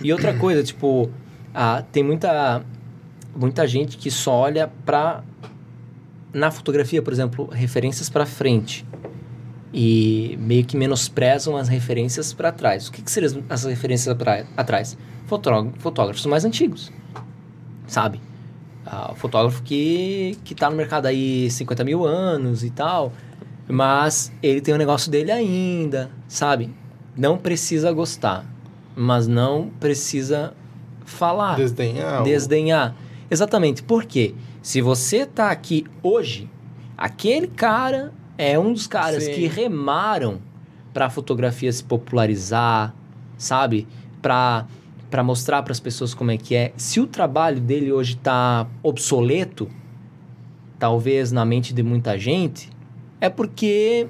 E 0.01 0.13
outra 0.13 0.33
coisa, 0.39 0.63
tipo, 0.63 1.11
ah, 1.53 1.83
tem 1.91 2.01
muita, 2.01 2.65
muita 3.35 3.67
gente 3.67 3.97
que 3.97 4.09
só 4.09 4.33
olha 4.33 4.71
pra. 4.87 5.25
Na 6.33 6.53
fotografia, 6.53 7.03
por 7.03 7.13
exemplo, 7.13 7.49
referências 7.51 8.09
pra 8.09 8.25
frente. 8.25 8.87
e 9.75 10.39
meio 10.41 10.65
que 10.65 10.77
menosprezam 10.77 11.57
as 11.57 11.69
referências 11.69 12.33
para 12.33 12.53
trás. 12.53 12.87
O 12.87 12.93
que, 12.93 13.03
que 13.03 13.11
seriam 13.11 13.43
as 13.49 13.65
referências 13.65 14.17
pra, 14.17 14.45
atrás? 14.57 14.97
Fotógrafos, 15.27 15.73
fotógrafos 15.83 16.25
mais 16.27 16.45
antigos, 16.45 16.93
sabe? 17.89 18.21
Ah, 18.87 19.11
o 19.11 19.17
fotógrafo 19.17 19.61
que, 19.65 20.39
que 20.45 20.55
tá 20.55 20.71
no 20.71 20.77
mercado 20.77 21.07
aí 21.07 21.51
50 21.51 21.83
mil 21.83 22.05
anos 22.07 22.63
e 22.63 22.71
tal, 22.71 23.13
mas 23.71 24.33
ele 24.43 24.61
tem 24.61 24.75
o 24.75 24.79
negócio 24.79 25.11
dele 25.11 25.31
ainda, 25.31 26.11
sabe? 26.29 26.71
Não 27.17 27.37
precisa 27.37 27.93
gostar, 27.93 28.45
mas 28.97 29.27
não 29.27 29.71
precisa 29.81 30.55
falar. 31.05 31.57
Desdenhar. 31.57 32.23
Desdenhar. 32.23 32.95
Exatamente. 33.31 33.83
Por 33.83 34.05
quê? 34.05 34.35
Se 34.63 34.81
você 34.81 35.25
tá 35.25 35.51
aqui 35.51 35.87
hoje, 36.03 36.49
aquele 36.97 37.47
cara 37.47 38.13
é 38.37 38.59
um 38.59 38.73
dos 38.73 38.87
caras 38.87 39.25
Sim. 39.25 39.33
que 39.33 39.47
remaram 39.47 40.41
para 40.93 41.07
a 41.07 41.11
fotografia 41.11 41.73
se 41.73 41.85
popularizar, 41.85 42.95
sabe? 43.37 43.87
Para 44.21 44.67
para 45.11 45.25
mostrar 45.25 45.65
para 45.65 45.73
as 45.73 45.81
pessoas 45.81 46.15
como 46.15 46.31
é 46.31 46.37
que 46.37 46.55
é. 46.55 46.73
Se 46.77 47.01
o 47.01 47.07
trabalho 47.07 47.61
dele 47.61 47.91
hoje 47.91 48.17
tá 48.17 48.69
obsoleto, 48.81 49.69
talvez 50.79 51.33
na 51.33 51.45
mente 51.45 51.75
de 51.75 51.83
muita 51.83 52.17
gente, 52.17 52.71
é 53.21 53.29
porque 53.29 54.07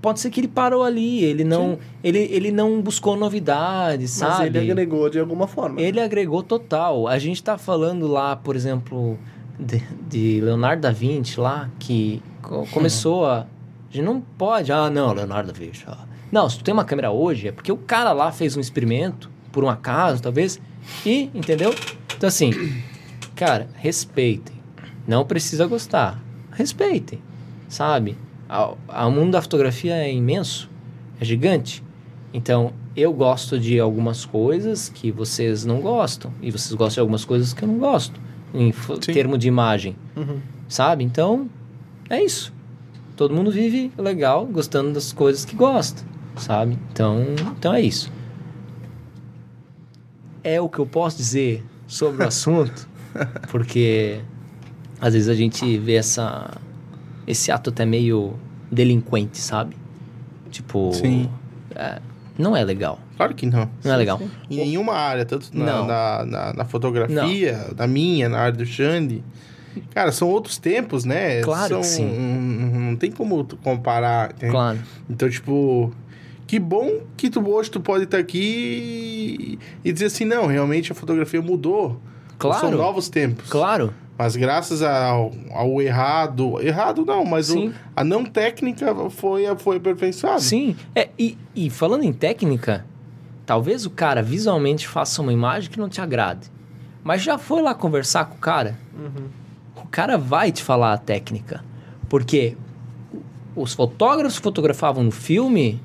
pode 0.00 0.20
ser 0.20 0.30
que 0.30 0.40
ele 0.40 0.48
parou 0.48 0.82
ali, 0.82 1.22
ele 1.22 1.44
não 1.44 1.78
ele, 2.02 2.18
ele 2.30 2.50
não 2.50 2.80
buscou 2.80 3.16
novidades, 3.16 4.18
Mas 4.20 4.36
sabe? 4.36 4.58
ele 4.58 4.70
agregou 4.70 5.10
de 5.10 5.18
alguma 5.18 5.46
forma. 5.46 5.80
Ele 5.80 6.00
agregou 6.00 6.42
total. 6.42 7.06
A 7.06 7.18
gente 7.18 7.42
tá 7.42 7.58
falando 7.58 8.06
lá, 8.06 8.34
por 8.36 8.56
exemplo, 8.56 9.18
de, 9.58 9.82
de 10.08 10.40
Leonardo 10.40 10.80
da 10.82 10.90
Vinci 10.90 11.38
lá, 11.38 11.68
que 11.78 12.22
co- 12.42 12.66
começou 12.72 13.26
a... 13.26 13.40
A 13.40 13.92
gente 13.92 14.04
não 14.04 14.20
pode... 14.20 14.72
Ah, 14.72 14.88
não, 14.88 15.12
Leonardo 15.12 15.52
da 15.52 15.58
Vinci. 15.58 15.84
ah. 15.86 15.98
Não, 16.32 16.48
se 16.48 16.56
tu 16.58 16.64
tem 16.64 16.72
uma 16.72 16.84
câmera 16.84 17.10
hoje, 17.10 17.48
é 17.48 17.52
porque 17.52 17.72
o 17.72 17.76
cara 17.76 18.12
lá 18.12 18.30
fez 18.32 18.56
um 18.56 18.60
experimento, 18.60 19.28
por 19.50 19.64
um 19.64 19.68
acaso, 19.68 20.22
talvez, 20.22 20.60
e, 21.04 21.24
entendeu? 21.34 21.74
Então, 22.16 22.28
assim, 22.28 22.52
cara, 23.34 23.68
respeitem. 23.74 24.54
Não 25.08 25.24
precisa 25.26 25.66
gostar. 25.66 26.22
Respeitem, 26.52 27.20
sabe? 27.70 28.18
O 28.88 29.10
mundo 29.10 29.30
da 29.30 29.40
fotografia 29.40 29.94
é 29.94 30.12
imenso, 30.12 30.68
é 31.18 31.24
gigante. 31.24 31.82
Então, 32.34 32.72
eu 32.96 33.12
gosto 33.12 33.58
de 33.58 33.78
algumas 33.78 34.24
coisas 34.24 34.88
que 34.88 35.10
vocês 35.10 35.64
não 35.64 35.80
gostam. 35.80 36.32
E 36.42 36.50
vocês 36.50 36.74
gostam 36.74 36.94
de 36.94 37.00
algumas 37.00 37.24
coisas 37.24 37.54
que 37.54 37.62
eu 37.62 37.68
não 37.68 37.78
gosto. 37.78 38.20
Em 38.52 38.72
Sim. 38.72 39.12
termo 39.12 39.38
de 39.38 39.46
imagem. 39.48 39.96
Uhum. 40.16 40.40
Sabe? 40.68 41.04
Então, 41.04 41.48
é 42.08 42.22
isso. 42.22 42.52
Todo 43.16 43.34
mundo 43.34 43.50
vive 43.50 43.92
legal, 43.96 44.44
gostando 44.46 44.92
das 44.92 45.12
coisas 45.12 45.44
que 45.44 45.54
gosta. 45.54 46.02
Sabe? 46.36 46.76
Então, 46.92 47.24
então 47.56 47.72
é 47.72 47.80
isso. 47.80 48.12
É 50.42 50.60
o 50.60 50.68
que 50.68 50.78
eu 50.78 50.86
posso 50.86 51.16
dizer 51.16 51.64
sobre 51.86 52.24
o 52.24 52.26
assunto. 52.28 52.88
Porque 53.50 54.20
às 55.00 55.14
vezes 55.14 55.28
a 55.28 55.34
gente 55.34 55.78
vê 55.78 55.94
essa, 55.94 56.50
esse 57.30 57.50
ato 57.52 57.70
até 57.70 57.84
meio 57.84 58.34
delinquente, 58.70 59.38
sabe? 59.38 59.76
Tipo. 60.50 60.92
Sim. 60.92 61.28
é, 61.74 62.00
não 62.38 62.56
é 62.56 62.64
legal. 62.64 62.98
Claro 63.16 63.34
que 63.34 63.44
não. 63.46 63.68
Não 63.84 63.92
é 63.92 63.96
legal. 63.96 64.20
Em 64.50 64.56
nenhuma 64.56 64.94
área, 64.94 65.24
tanto 65.26 65.50
na, 65.52 65.64
Não. 65.64 65.86
na, 65.86 66.24
na- 66.24 66.52
na 66.54 66.64
fotografia, 66.64 67.66
na 67.76 67.86
minha, 67.86 68.28
na 68.28 68.38
área 68.38 68.56
do 68.56 68.64
Xande. 68.64 69.22
Cara, 69.94 70.10
são 70.10 70.28
outros 70.28 70.56
tempos, 70.58 71.04
né? 71.04 71.42
Claro 71.42 71.68
são, 71.68 71.80
que 71.80 71.86
sim. 71.86 72.04
Não, 72.06 72.80
não 72.80 72.96
tem 72.96 73.10
como 73.12 73.44
comparar. 73.62 74.32
Claro. 74.32 74.78
Então, 75.08 75.28
tipo, 75.28 75.92
que 76.46 76.58
bom 76.58 77.00
que 77.16 77.28
tu 77.30 77.46
hoje 77.48 77.70
tu 77.70 77.78
pode 77.80 78.04
estar 78.04 78.18
aqui 78.18 79.58
e, 79.84 79.88
e 79.88 79.92
dizer 79.92 80.06
assim, 80.06 80.24
não, 80.24 80.46
realmente 80.46 80.90
a 80.90 80.94
fotografia 80.94 81.40
mudou. 81.42 82.00
Claro. 82.38 82.60
São 82.60 82.70
novos 82.70 83.08
tempos. 83.10 83.48
Claro. 83.50 83.92
Mas 84.22 84.36
graças 84.36 84.82
ao, 84.82 85.30
ao 85.50 85.80
errado, 85.80 86.60
errado 86.60 87.06
não, 87.06 87.24
mas 87.24 87.48
o- 87.48 87.72
a 87.96 88.04
não 88.04 88.22
técnica 88.22 88.94
foi, 89.08 89.44
foi 89.56 89.76
aperfeiçoada. 89.78 90.40
Sim. 90.40 90.76
É, 90.94 91.08
e, 91.18 91.38
e 91.56 91.70
falando 91.70 92.02
em 92.04 92.12
técnica, 92.12 92.84
talvez 93.46 93.86
o 93.86 93.90
cara 93.90 94.22
visualmente 94.22 94.86
faça 94.86 95.22
uma 95.22 95.32
imagem 95.32 95.70
que 95.70 95.78
não 95.80 95.88
te 95.88 96.02
agrade. 96.02 96.50
Mas 97.02 97.22
já 97.22 97.38
foi 97.38 97.62
lá 97.62 97.72
conversar 97.74 98.26
com 98.26 98.34
o 98.34 98.38
cara? 98.38 98.78
O 99.74 99.86
cara 99.88 100.18
vai 100.18 100.52
te 100.52 100.62
falar 100.62 100.92
a 100.92 100.98
técnica. 100.98 101.64
Porque 102.06 102.58
os 103.56 103.72
fotógrafos 103.72 104.36
que 104.36 104.42
fotografavam 104.42 105.02
no 105.02 105.10
filme 105.10 105.80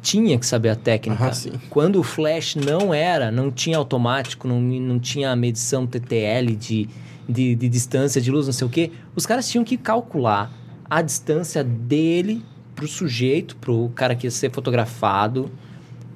tinha 0.00 0.38
que 0.38 0.46
saber 0.46 0.70
a 0.70 0.76
técnica. 0.76 1.30
Ah. 1.30 1.58
Quando 1.68 1.96
o 1.96 2.02
flash 2.02 2.56
não 2.56 2.92
era, 2.92 3.30
não 3.30 3.50
tinha 3.50 3.76
automático, 3.76 4.48
não, 4.48 4.60
não 4.60 4.98
tinha 4.98 5.34
medição 5.36 5.86
TTL 5.86 6.54
de, 6.56 6.88
de, 7.28 7.54
de 7.54 7.68
distância 7.68 8.20
de 8.20 8.30
luz, 8.30 8.46
não 8.46 8.52
sei 8.52 8.66
o 8.66 8.70
quê, 8.70 8.90
os 9.14 9.26
caras 9.26 9.48
tinham 9.48 9.64
que 9.64 9.76
calcular 9.76 10.50
a 10.88 11.02
distância 11.02 11.62
dele 11.62 12.42
pro 12.74 12.88
sujeito, 12.88 13.56
pro 13.56 13.90
cara 13.94 14.14
que 14.14 14.26
ia 14.26 14.30
ser 14.30 14.50
fotografado, 14.50 15.50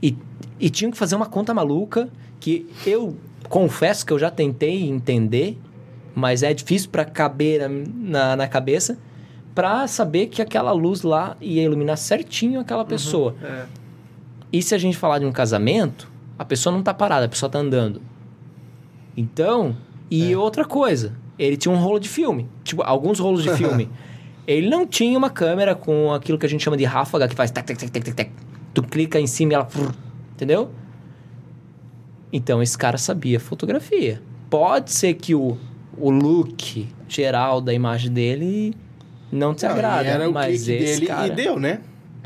e, 0.02 0.16
e 0.58 0.70
tinham 0.70 0.90
que 0.90 0.96
fazer 0.96 1.14
uma 1.14 1.26
conta 1.26 1.52
maluca 1.52 2.08
que 2.40 2.66
eu 2.86 3.16
confesso 3.48 4.04
que 4.04 4.12
eu 4.12 4.18
já 4.18 4.30
tentei 4.30 4.88
entender, 4.88 5.58
mas 6.14 6.42
é 6.42 6.52
difícil 6.52 6.90
para 6.90 7.04
caber 7.04 7.68
na, 7.68 7.68
na, 7.68 8.36
na 8.36 8.48
cabeça, 8.48 8.98
para 9.54 9.86
saber 9.86 10.26
que 10.26 10.42
aquela 10.42 10.72
luz 10.72 11.02
lá 11.02 11.36
ia 11.40 11.62
iluminar 11.62 11.96
certinho 11.96 12.60
aquela 12.60 12.84
pessoa. 12.84 13.36
É. 13.42 13.66
E 14.52 14.62
se 14.62 14.74
a 14.74 14.78
gente 14.78 14.96
falar 14.96 15.18
de 15.18 15.26
um 15.26 15.32
casamento, 15.32 16.10
a 16.38 16.44
pessoa 16.44 16.74
não 16.74 16.82
tá 16.82 16.92
parada, 16.92 17.26
a 17.26 17.28
pessoa 17.28 17.48
tá 17.48 17.58
andando. 17.58 18.02
Então, 19.16 19.76
e 20.10 20.34
outra 20.34 20.64
coisa, 20.64 21.12
ele 21.38 21.56
tinha 21.56 21.72
um 21.72 21.78
rolo 21.78 21.98
de 21.98 22.08
filme, 22.08 22.48
tipo, 22.64 22.82
alguns 22.82 23.18
rolos 23.18 23.42
de 23.42 23.50
filme. 23.54 23.88
Ele 24.46 24.68
não 24.68 24.86
tinha 24.86 25.16
uma 25.16 25.30
câmera 25.30 25.74
com 25.74 26.12
aquilo 26.12 26.36
que 26.36 26.44
a 26.44 26.48
gente 26.48 26.62
chama 26.62 26.76
de 26.76 26.84
ráfaga, 26.84 27.26
que 27.26 27.34
faz 27.34 27.50
tac, 27.50 27.66
tac, 27.66 27.78
tac, 27.78 27.90
tac, 27.90 28.12
tac. 28.12 28.30
Tu 28.74 28.82
clica 28.82 29.18
em 29.18 29.26
cima 29.26 29.52
e 29.52 29.54
ela... 29.54 29.66
Entendeu? 30.34 30.70
Então, 32.30 32.62
esse 32.62 32.76
cara 32.76 32.98
sabia 32.98 33.40
fotografia. 33.40 34.20
Pode 34.50 34.92
ser 34.92 35.14
que 35.14 35.34
o, 35.34 35.56
o 35.96 36.10
look 36.10 36.86
geral 37.08 37.62
da 37.62 37.72
imagem 37.72 38.12
dele 38.12 38.74
não 39.34 39.54
te 39.54 39.64
Não, 39.64 39.72
agrada, 39.72 40.08
era 40.08 40.28
o 40.28 40.32
mas 40.32 40.64
clique 40.64 40.84
dele 40.84 41.06
cara... 41.06 41.26
e 41.26 41.30
deu, 41.30 41.58
né? 41.58 41.80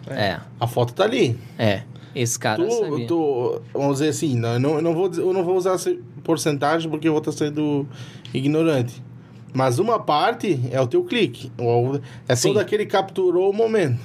É, 0.06 0.38
A 0.60 0.66
foto 0.66 0.92
tá 0.94 1.04
ali. 1.04 1.36
é. 1.58 1.82
Esse 2.14 2.38
cara 2.38 2.64
Tu, 2.64 2.70
sabia. 2.72 3.06
tu- 3.06 3.60
vamos 3.72 3.98
dizer 3.98 4.08
assim, 4.08 4.34
não, 4.36 4.54
eu 4.54 4.58
não, 4.60 4.80
não 4.82 4.94
vou, 4.94 5.10
eu 5.14 5.32
não 5.32 5.44
vou 5.44 5.56
usar 5.56 5.74
essa 5.74 5.94
porcentagem 6.24 6.90
porque 6.90 7.06
eu 7.06 7.12
vou 7.12 7.20
estar 7.20 7.30
sendo 7.32 7.86
ignorante. 8.32 9.02
Mas 9.52 9.78
uma 9.78 10.00
parte 10.00 10.58
é 10.72 10.80
o 10.80 10.86
teu 10.86 11.04
clique. 11.04 11.52
Ou- 11.58 12.00
É 12.26 12.34
Sim. 12.34 12.48
todo 12.48 12.60
aquele 12.60 12.86
que 12.86 12.92
capturou 12.92 13.50
o 13.50 13.52
momento. 13.52 14.00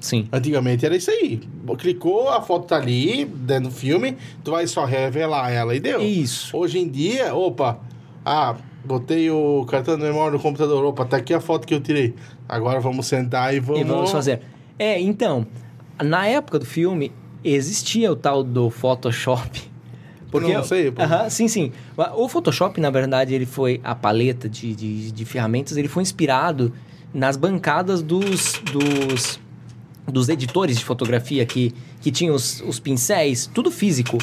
Sim. 0.00 0.28
Antigamente 0.32 0.84
era 0.86 0.94
isso 0.96 1.10
aí. 1.10 1.40
Clicou, 1.78 2.28
a 2.28 2.40
foto 2.40 2.66
tá 2.66 2.76
ali, 2.76 3.24
dentro 3.24 3.70
do 3.70 3.74
filme, 3.74 4.16
tu 4.44 4.52
vai 4.52 4.66
só 4.66 4.84
revelar 4.84 5.50
ela 5.50 5.74
e 5.74 5.80
deu. 5.80 6.00
Isso. 6.02 6.56
Hoje 6.56 6.78
em 6.78 6.88
dia, 6.88 7.34
opa, 7.34 7.78
ah, 8.24 8.54
botei 8.84 9.30
o 9.30 9.64
cartão 9.66 9.96
de 9.96 10.02
memória 10.02 10.32
no 10.32 10.40
computador, 10.40 10.84
opa, 10.84 11.04
tá 11.04 11.16
aqui 11.16 11.34
a 11.34 11.40
foto 11.40 11.66
que 11.66 11.74
eu 11.74 11.80
tirei. 11.80 12.14
Agora 12.48 12.80
vamos 12.80 13.06
sentar 13.06 13.54
e 13.54 13.60
vamos... 13.60 13.80
E 13.80 13.84
vamos 13.84 14.10
fazer. 14.10 14.40
É, 14.78 15.00
então, 15.00 15.46
na 16.02 16.26
época 16.26 16.58
do 16.58 16.66
filme, 16.66 17.12
existia 17.44 18.10
o 18.10 18.16
tal 18.16 18.42
do 18.42 18.70
Photoshop. 18.70 19.70
Porque, 20.30 20.54
Não 20.54 20.62
sei, 20.62 20.90
pô. 20.90 21.02
Aham, 21.02 21.28
sim, 21.28 21.48
sim. 21.48 21.72
O 22.16 22.28
Photoshop, 22.28 22.80
na 22.80 22.90
verdade, 22.90 23.34
ele 23.34 23.46
foi 23.46 23.80
a 23.82 23.94
paleta 23.94 24.48
de, 24.48 24.74
de, 24.74 25.10
de 25.10 25.24
ferramentas, 25.24 25.76
ele 25.76 25.88
foi 25.88 26.02
inspirado 26.02 26.72
nas 27.12 27.36
bancadas 27.36 28.00
dos, 28.00 28.60
dos, 28.72 29.40
dos 30.06 30.28
editores 30.28 30.78
de 30.78 30.84
fotografia 30.84 31.44
que, 31.44 31.74
que 32.00 32.12
tinham 32.12 32.34
os, 32.34 32.60
os 32.60 32.78
pincéis, 32.78 33.50
tudo 33.52 33.70
físico. 33.70 34.18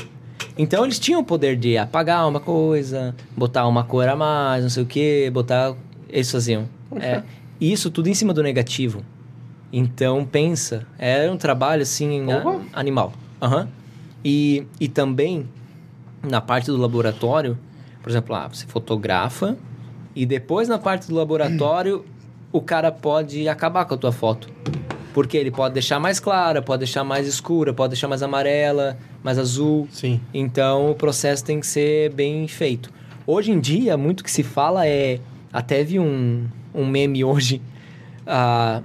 Então 0.58 0.84
eles 0.84 1.00
tinham 1.00 1.22
o 1.22 1.24
poder 1.24 1.56
de 1.56 1.78
apagar 1.78 2.28
uma 2.28 2.40
coisa, 2.40 3.16
botar 3.36 3.68
uma 3.68 3.84
cor 3.84 4.08
a 4.08 4.16
mais, 4.16 4.64
não 4.64 4.70
sei 4.70 4.84
o 4.84 4.86
que, 4.86 5.30
botar. 5.32 5.74
Eles 6.10 6.32
faziam. 6.32 6.68
É, 7.00 7.22
e 7.60 7.72
isso 7.72 7.90
tudo 7.92 8.08
em 8.08 8.14
cima 8.14 8.34
do 8.34 8.42
negativo. 8.42 9.04
Então 9.72 10.26
pensa, 10.26 10.86
era 10.98 11.32
um 11.32 11.38
trabalho 11.38 11.82
assim 11.82 12.26
a- 12.32 12.80
animal. 12.80 13.14
Aham. 13.42 13.68
E, 14.24 14.66
e 14.80 14.88
também 14.88 15.48
na 16.24 16.42
parte 16.42 16.68
do 16.68 16.78
laboratório, 16.78 17.58
por 18.02 18.10
exemplo, 18.10 18.34
lá 18.34 18.48
você 18.48 18.66
fotografa 18.66 19.58
e 20.16 20.26
depois 20.26 20.68
na 20.68 20.78
parte 20.80 21.08
do 21.08 21.16
laboratório 21.16 22.04
o 22.52 22.62
cara 22.62 22.92
pode 22.92 23.48
acabar 23.48 23.86
com 23.86 23.94
a 23.94 23.98
tua 23.98 24.12
foto. 24.12 24.50
Porque 25.14 25.36
ele 25.36 25.52
pode 25.52 25.74
deixar 25.74 26.00
mais 26.00 26.20
clara, 26.20 26.62
pode 26.62 26.80
deixar 26.82 27.04
mais 27.04 27.28
escura, 27.28 27.74
pode 27.74 27.92
deixar 27.92 28.08
mais 28.08 28.22
amarela, 28.24 28.98
mais 29.28 29.38
azul. 29.38 29.90
Sim. 29.92 30.22
Então 30.34 30.90
o 30.90 30.96
processo 30.96 31.44
tem 31.44 31.60
que 31.60 31.68
ser 31.68 32.14
bem 32.14 32.48
feito. 32.48 32.90
Hoje 33.26 33.52
em 33.52 33.60
dia, 33.60 33.98
muito 33.98 34.24
que 34.24 34.32
se 34.32 34.42
fala 34.42 34.88
é. 34.88 35.20
Até 35.52 35.84
vi 35.84 36.00
um, 36.00 36.48
um 36.74 36.86
meme 36.86 37.26
hoje. 37.26 37.62
ah, 38.26 38.82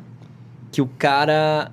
que 0.73 0.83
o 0.83 0.87
cara 0.99 1.71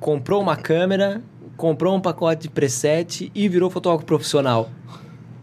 comprou 0.00 0.40
uma 0.40 0.56
câmera, 0.56 1.22
comprou 1.58 1.94
um 1.94 2.00
pacote 2.00 2.42
de 2.42 2.48
preset 2.48 3.30
e 3.34 3.48
virou 3.50 3.68
fotógrafo 3.68 4.06
profissional. 4.06 4.70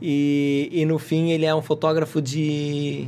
E, 0.01 0.67
e 0.71 0.83
no 0.83 0.97
fim 0.97 1.29
ele 1.29 1.45
é 1.45 1.53
um 1.53 1.61
fotógrafo 1.61 2.19
de, 2.19 3.07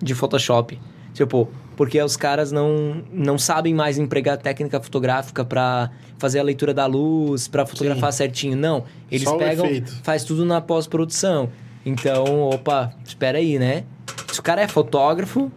de 0.00 0.14
Photoshop. 0.14 0.80
Tipo, 1.12 1.50
porque 1.80 1.98
os 2.02 2.14
caras 2.14 2.52
não, 2.52 3.02
não 3.10 3.38
sabem 3.38 3.72
mais 3.72 3.96
empregar 3.96 4.36
técnica 4.36 4.78
fotográfica 4.82 5.42
para 5.46 5.90
fazer 6.18 6.38
a 6.38 6.42
leitura 6.42 6.74
da 6.74 6.84
luz, 6.84 7.48
para 7.48 7.64
fotografar 7.64 8.12
certinho. 8.12 8.54
Não, 8.54 8.84
eles 9.10 9.26
Só 9.26 9.38
pegam, 9.38 9.66
faz 10.02 10.22
tudo 10.22 10.44
na 10.44 10.60
pós-produção. 10.60 11.48
Então, 11.86 12.42
opa, 12.42 12.92
espera 13.02 13.38
aí, 13.38 13.58
né? 13.58 13.84
Se 14.30 14.40
o 14.40 14.42
cara 14.42 14.60
é 14.60 14.68
fotógrafo, 14.68 15.50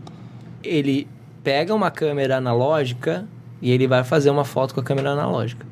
ele 0.63 1.09
pega 1.43 1.75
uma 1.75 1.91
câmera 1.91 2.37
analógica 2.37 3.27
e 3.61 3.69
ele 3.69 3.85
vai 3.85 4.05
fazer 4.05 4.29
uma 4.29 4.45
foto 4.45 4.73
com 4.73 4.79
a 4.79 4.83
câmera 4.83 5.09
analógica. 5.09 5.67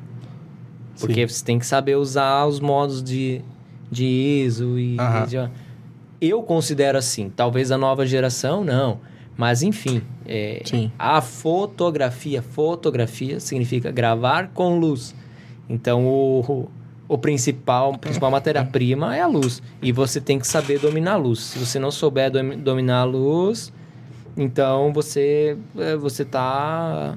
Porque 1.00 1.26
você 1.26 1.42
tem 1.42 1.58
que 1.58 1.64
saber 1.64 1.96
usar 1.96 2.44
os 2.44 2.60
modos 2.60 3.02
de, 3.02 3.40
de 3.90 4.04
ISO 4.04 4.78
e... 4.78 4.98
De- 5.26 5.50
eu 6.20 6.42
considero 6.42 6.98
assim. 6.98 7.30
Talvez 7.30 7.70
a 7.70 7.78
nova 7.78 8.04
geração, 8.04 8.62
não. 8.62 9.00
Mas, 9.36 9.62
enfim, 9.62 10.02
é, 10.26 10.60
a 10.98 11.20
fotografia, 11.20 12.42
fotografia 12.42 13.40
significa 13.40 13.90
gravar 13.90 14.48
com 14.48 14.78
luz. 14.78 15.14
Então, 15.68 16.06
o, 16.06 16.68
o 17.08 17.16
principal, 17.18 17.94
a 17.94 17.98
principal 17.98 18.30
matéria-prima 18.30 19.16
é 19.16 19.22
a 19.22 19.26
luz. 19.26 19.62
E 19.80 19.90
você 19.90 20.20
tem 20.20 20.38
que 20.38 20.46
saber 20.46 20.78
dominar 20.78 21.14
a 21.14 21.16
luz. 21.16 21.40
Se 21.40 21.58
você 21.58 21.78
não 21.78 21.90
souber 21.90 22.30
domi- 22.30 22.56
dominar 22.56 23.00
a 23.00 23.04
luz, 23.04 23.72
então 24.36 24.92
você, 24.92 25.56
é, 25.78 25.96
você 25.96 26.24
tá, 26.26 27.16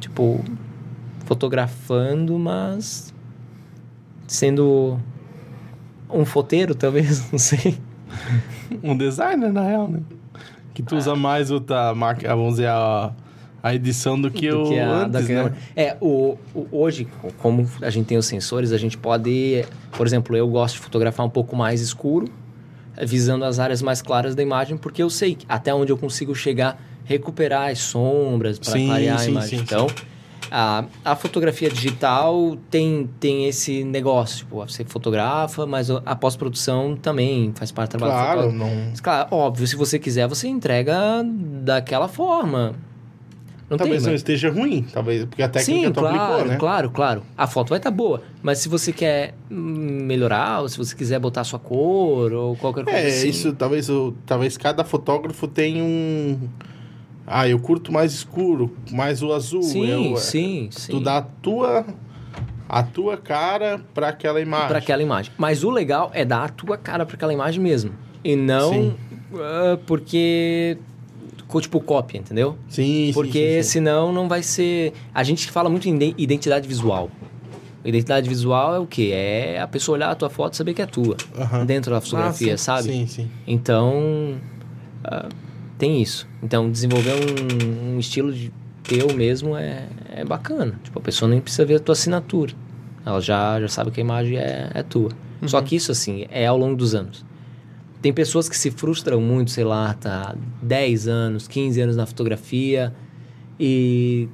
tipo, 0.00 0.42
fotografando, 1.26 2.38
mas 2.38 3.12
sendo 4.26 4.98
um 6.10 6.24
foteiro, 6.24 6.74
talvez, 6.74 7.28
não 7.30 7.38
sei. 7.38 7.78
Um 8.82 8.96
designer, 8.96 9.52
na 9.52 9.62
real, 9.62 9.88
né? 9.88 10.00
Que 10.78 10.82
tu 10.84 10.96
usa 10.96 11.16
mais 11.16 11.50
outra 11.50 11.92
máquina, 11.92 12.36
vamos 12.36 12.52
dizer, 12.52 12.68
a, 12.68 13.10
a 13.60 13.74
edição 13.74 14.20
do 14.20 14.30
que 14.30 14.48
do 14.48 14.62
o 14.62 14.68
que 14.68 14.78
a- 14.78 14.88
antes, 15.06 15.28
né? 15.28 15.52
É, 15.74 15.96
o, 16.00 16.36
o- 16.54 16.68
hoje, 16.70 17.08
como 17.38 17.68
a 17.82 17.90
gente 17.90 18.06
tem 18.06 18.16
os 18.16 18.26
sensores, 18.26 18.70
a 18.70 18.78
gente 18.78 18.96
pode... 18.96 19.64
Por 19.96 20.06
exemplo, 20.06 20.36
eu 20.36 20.46
gosto 20.46 20.74
de 20.76 20.80
fotografar 20.82 21.26
um 21.26 21.30
pouco 21.30 21.56
mais 21.56 21.80
escuro, 21.80 22.28
visando 23.04 23.44
as 23.44 23.58
áreas 23.58 23.82
mais 23.82 24.00
claras 24.00 24.36
da 24.36 24.42
imagem, 24.44 24.76
porque 24.76 25.02
eu 25.02 25.10
sei 25.10 25.34
que 25.34 25.44
até 25.48 25.74
onde 25.74 25.90
eu 25.90 25.98
consigo 25.98 26.32
chegar, 26.32 26.80
recuperar 27.04 27.70
as 27.72 27.80
sombras 27.80 28.56
para 28.60 28.74
Sim, 28.74 28.86
clarear 28.86 29.18
sim, 29.18 29.26
a 29.26 29.30
imagem. 29.32 29.58
sim, 29.58 29.64
então, 29.64 29.88
A, 30.50 30.84
a 31.04 31.14
fotografia 31.16 31.68
digital 31.70 32.56
tem, 32.70 33.08
tem 33.20 33.46
esse 33.46 33.84
negócio. 33.84 34.38
Tipo, 34.38 34.56
você 34.66 34.84
fotografa, 34.84 35.66
mas 35.66 35.90
a 35.90 36.16
pós-produção 36.16 36.96
também 36.96 37.52
faz 37.54 37.70
parte 37.70 37.92
do 37.92 37.98
trabalho 37.98 38.40
Claro, 38.42 38.52
não... 38.52 38.70
Mas, 38.90 39.00
Claro, 39.00 39.28
óbvio, 39.34 39.66
se 39.66 39.76
você 39.76 39.98
quiser, 39.98 40.26
você 40.26 40.48
entrega 40.48 40.96
daquela 41.62 42.08
forma. 42.08 42.74
Não 43.70 43.76
Talvez 43.76 43.98
tem, 43.98 44.06
não 44.06 44.12
mas- 44.12 44.20
esteja 44.20 44.50
ruim, 44.50 44.82
talvez, 44.90 45.26
porque 45.26 45.42
a 45.42 45.48
técnica 45.48 45.88
Sim, 45.88 45.92
tu 45.92 46.00
claro, 46.00 46.16
aplicou, 46.16 46.44
né? 46.46 46.56
claro, 46.56 46.90
claro. 46.90 47.22
A 47.36 47.46
foto 47.46 47.68
vai 47.68 47.78
estar 47.78 47.90
boa, 47.90 48.22
mas 48.42 48.60
se 48.60 48.68
você 48.70 48.94
quer 48.94 49.34
melhorar, 49.50 50.62
ou 50.62 50.68
se 50.70 50.78
você 50.78 50.96
quiser 50.96 51.18
botar 51.18 51.44
sua 51.44 51.58
cor, 51.58 52.32
ou 52.32 52.56
qualquer 52.56 52.84
coisa 52.84 52.98
É, 52.98 53.06
assim. 53.08 53.28
isso 53.28 53.52
talvez, 53.52 53.88
talvez 54.24 54.56
cada 54.56 54.84
fotógrafo 54.84 55.46
tenha 55.46 55.84
um. 55.84 56.38
Ah, 57.30 57.46
eu 57.46 57.58
curto 57.58 57.92
mais 57.92 58.12
escuro, 58.12 58.74
mais 58.90 59.22
o 59.22 59.32
azul. 59.32 59.62
Sim, 59.62 60.12
eu, 60.12 60.16
sim, 60.16 60.68
sim. 60.70 60.92
Tu 60.92 61.00
dá 61.00 61.18
a 61.18 61.22
tua, 61.22 61.84
a 62.68 62.82
tua 62.82 63.16
cara 63.18 63.80
para 63.92 64.08
aquela 64.08 64.40
imagem. 64.40 64.68
Pra 64.68 64.78
aquela 64.78 65.02
imagem. 65.02 65.32
Mas 65.36 65.62
o 65.62 65.70
legal 65.70 66.10
é 66.14 66.24
dar 66.24 66.44
a 66.44 66.48
tua 66.48 66.78
cara 66.78 67.04
pra 67.04 67.16
aquela 67.16 67.32
imagem 67.32 67.60
mesmo. 67.60 67.92
E 68.24 68.34
não 68.34 68.72
Sim. 68.72 68.94
ah, 69.34 69.78
porque. 69.86 70.78
Tipo, 71.60 71.80
cópia, 71.80 72.18
entendeu? 72.18 72.56
Sim, 72.68 73.06
sim, 73.06 73.12
Porque 73.14 73.56
sim, 73.58 73.62
sim. 73.62 73.68
senão 73.70 74.12
não 74.12 74.28
vai 74.28 74.42
ser. 74.42 74.92
A 75.14 75.22
gente 75.22 75.50
fala 75.50 75.68
muito 75.70 75.88
em 75.88 75.94
ide- 75.96 76.14
identidade 76.18 76.68
visual. 76.68 77.10
Identidade 77.84 78.28
visual 78.28 78.74
é 78.74 78.78
o 78.78 78.86
quê? 78.86 79.10
É 79.14 79.60
a 79.60 79.66
pessoa 79.66 79.96
olhar 79.96 80.10
a 80.10 80.14
tua 80.14 80.28
foto 80.28 80.52
e 80.52 80.56
saber 80.56 80.74
que 80.74 80.82
é 80.82 80.86
tua. 80.86 81.16
Aham. 81.38 81.64
Dentro 81.64 81.90
da 81.90 82.00
fotografia, 82.02 82.54
Ah, 82.54 82.58
sim, 82.58 82.64
sabe? 82.64 82.88
Sim, 82.88 83.06
sim. 83.06 83.30
Então, 83.46 84.34
ah, 85.04 85.28
tem 85.78 86.02
isso. 86.02 86.28
Então, 86.42 86.70
desenvolver 86.70 87.14
um, 87.14 87.94
um 87.94 87.98
estilo 87.98 88.32
de 88.32 88.52
teu 88.82 89.14
mesmo 89.14 89.56
é, 89.56 89.86
é 90.10 90.24
bacana. 90.24 90.78
Tipo, 90.82 90.98
a 90.98 91.02
pessoa 91.02 91.30
nem 91.30 91.40
precisa 91.40 91.64
ver 91.64 91.76
a 91.76 91.80
tua 91.80 91.92
assinatura. 91.92 92.52
Ela 93.06 93.20
já, 93.20 93.60
já 93.60 93.68
sabe 93.68 93.90
que 93.90 94.00
a 94.00 94.04
imagem 94.04 94.36
é, 94.36 94.70
é 94.74 94.82
tua. 94.82 95.10
Só 95.46 95.62
que 95.62 95.76
isso, 95.76 95.92
assim, 95.92 96.26
é 96.30 96.46
ao 96.46 96.58
longo 96.58 96.76
dos 96.76 96.94
anos. 96.94 97.24
Tem 98.02 98.12
pessoas 98.12 98.48
que 98.48 98.56
se 98.56 98.70
frustram 98.70 99.20
muito, 99.20 99.50
sei 99.50 99.64
lá, 99.64 99.94
tá 99.94 100.34
10 100.62 101.08
anos, 101.08 101.48
15 101.48 101.80
anos 101.80 101.96
na 101.96 102.06
fotografia 102.06 102.92
e 103.58 104.28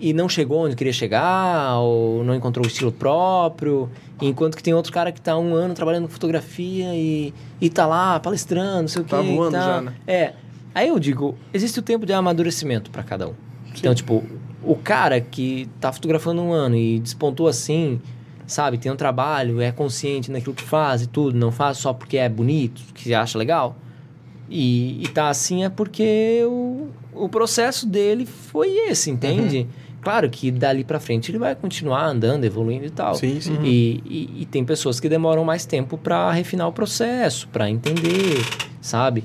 e 0.00 0.12
não 0.12 0.28
chegou 0.28 0.64
onde 0.64 0.76
queria 0.76 0.92
chegar, 0.92 1.76
ou 1.80 2.22
não 2.22 2.32
encontrou 2.32 2.64
o 2.64 2.68
estilo 2.68 2.92
próprio, 2.92 3.90
enquanto 4.20 4.56
que 4.56 4.62
tem 4.62 4.74
outro 4.74 4.92
cara 4.92 5.12
que 5.12 5.20
tá 5.20 5.36
um 5.38 5.54
ano 5.54 5.74
trabalhando 5.74 6.04
com 6.06 6.12
fotografia 6.12 6.94
e, 6.94 7.32
e 7.60 7.70
tá 7.70 7.86
lá 7.86 8.18
palestrando, 8.20 8.82
não 8.82 8.88
sei 8.88 9.02
o 9.02 9.04
Tá 9.04 9.20
quê. 9.22 9.28
e 9.28 9.36
voando 9.36 9.52
tá- 9.52 9.60
já, 9.60 9.80
né? 9.80 9.94
É. 10.06 10.32
Aí 10.74 10.88
eu 10.88 10.98
digo, 10.98 11.34
existe 11.52 11.78
o 11.78 11.82
tempo 11.82 12.04
de 12.06 12.12
amadurecimento 12.12 12.90
para 12.90 13.02
cada 13.02 13.28
um. 13.28 13.34
Então, 13.76 13.94
tipo, 13.94 14.24
o 14.62 14.74
cara 14.76 15.20
que 15.20 15.68
tá 15.80 15.92
fotografando 15.92 16.42
um 16.42 16.52
ano 16.52 16.76
e 16.76 16.98
despontou 17.00 17.46
assim, 17.48 18.00
sabe, 18.46 18.78
tem 18.78 18.90
um 18.90 18.96
trabalho, 18.96 19.60
é 19.60 19.70
consciente 19.72 20.30
naquilo 20.30 20.54
que 20.54 20.62
faz 20.62 21.02
e 21.02 21.06
tudo, 21.06 21.36
não 21.38 21.50
faz 21.52 21.78
só 21.78 21.92
porque 21.92 22.16
é 22.16 22.28
bonito, 22.28 22.80
que 22.94 23.12
acha 23.14 23.38
legal. 23.38 23.76
E, 24.50 25.02
e 25.02 25.08
tá 25.08 25.28
assim 25.28 25.64
é 25.64 25.68
porque 25.68 26.42
o, 26.46 26.88
o 27.12 27.28
processo 27.28 27.86
dele 27.86 28.24
foi 28.24 28.68
esse, 28.88 29.10
entende? 29.10 29.66
Claro 30.08 30.30
que 30.30 30.50
dali 30.50 30.84
pra 30.84 30.98
frente 30.98 31.30
ele 31.30 31.36
vai 31.38 31.54
continuar 31.54 32.06
andando, 32.06 32.42
evoluindo 32.42 32.86
e 32.86 32.90
tal. 32.90 33.14
Sim, 33.14 33.38
sim. 33.42 33.58
E, 33.62 34.02
e, 34.06 34.42
e 34.42 34.46
tem 34.46 34.64
pessoas 34.64 34.98
que 34.98 35.06
demoram 35.06 35.44
mais 35.44 35.66
tempo 35.66 35.98
para 35.98 36.32
refinar 36.32 36.66
o 36.66 36.72
processo, 36.72 37.46
para 37.48 37.68
entender, 37.68 38.42
sabe? 38.80 39.22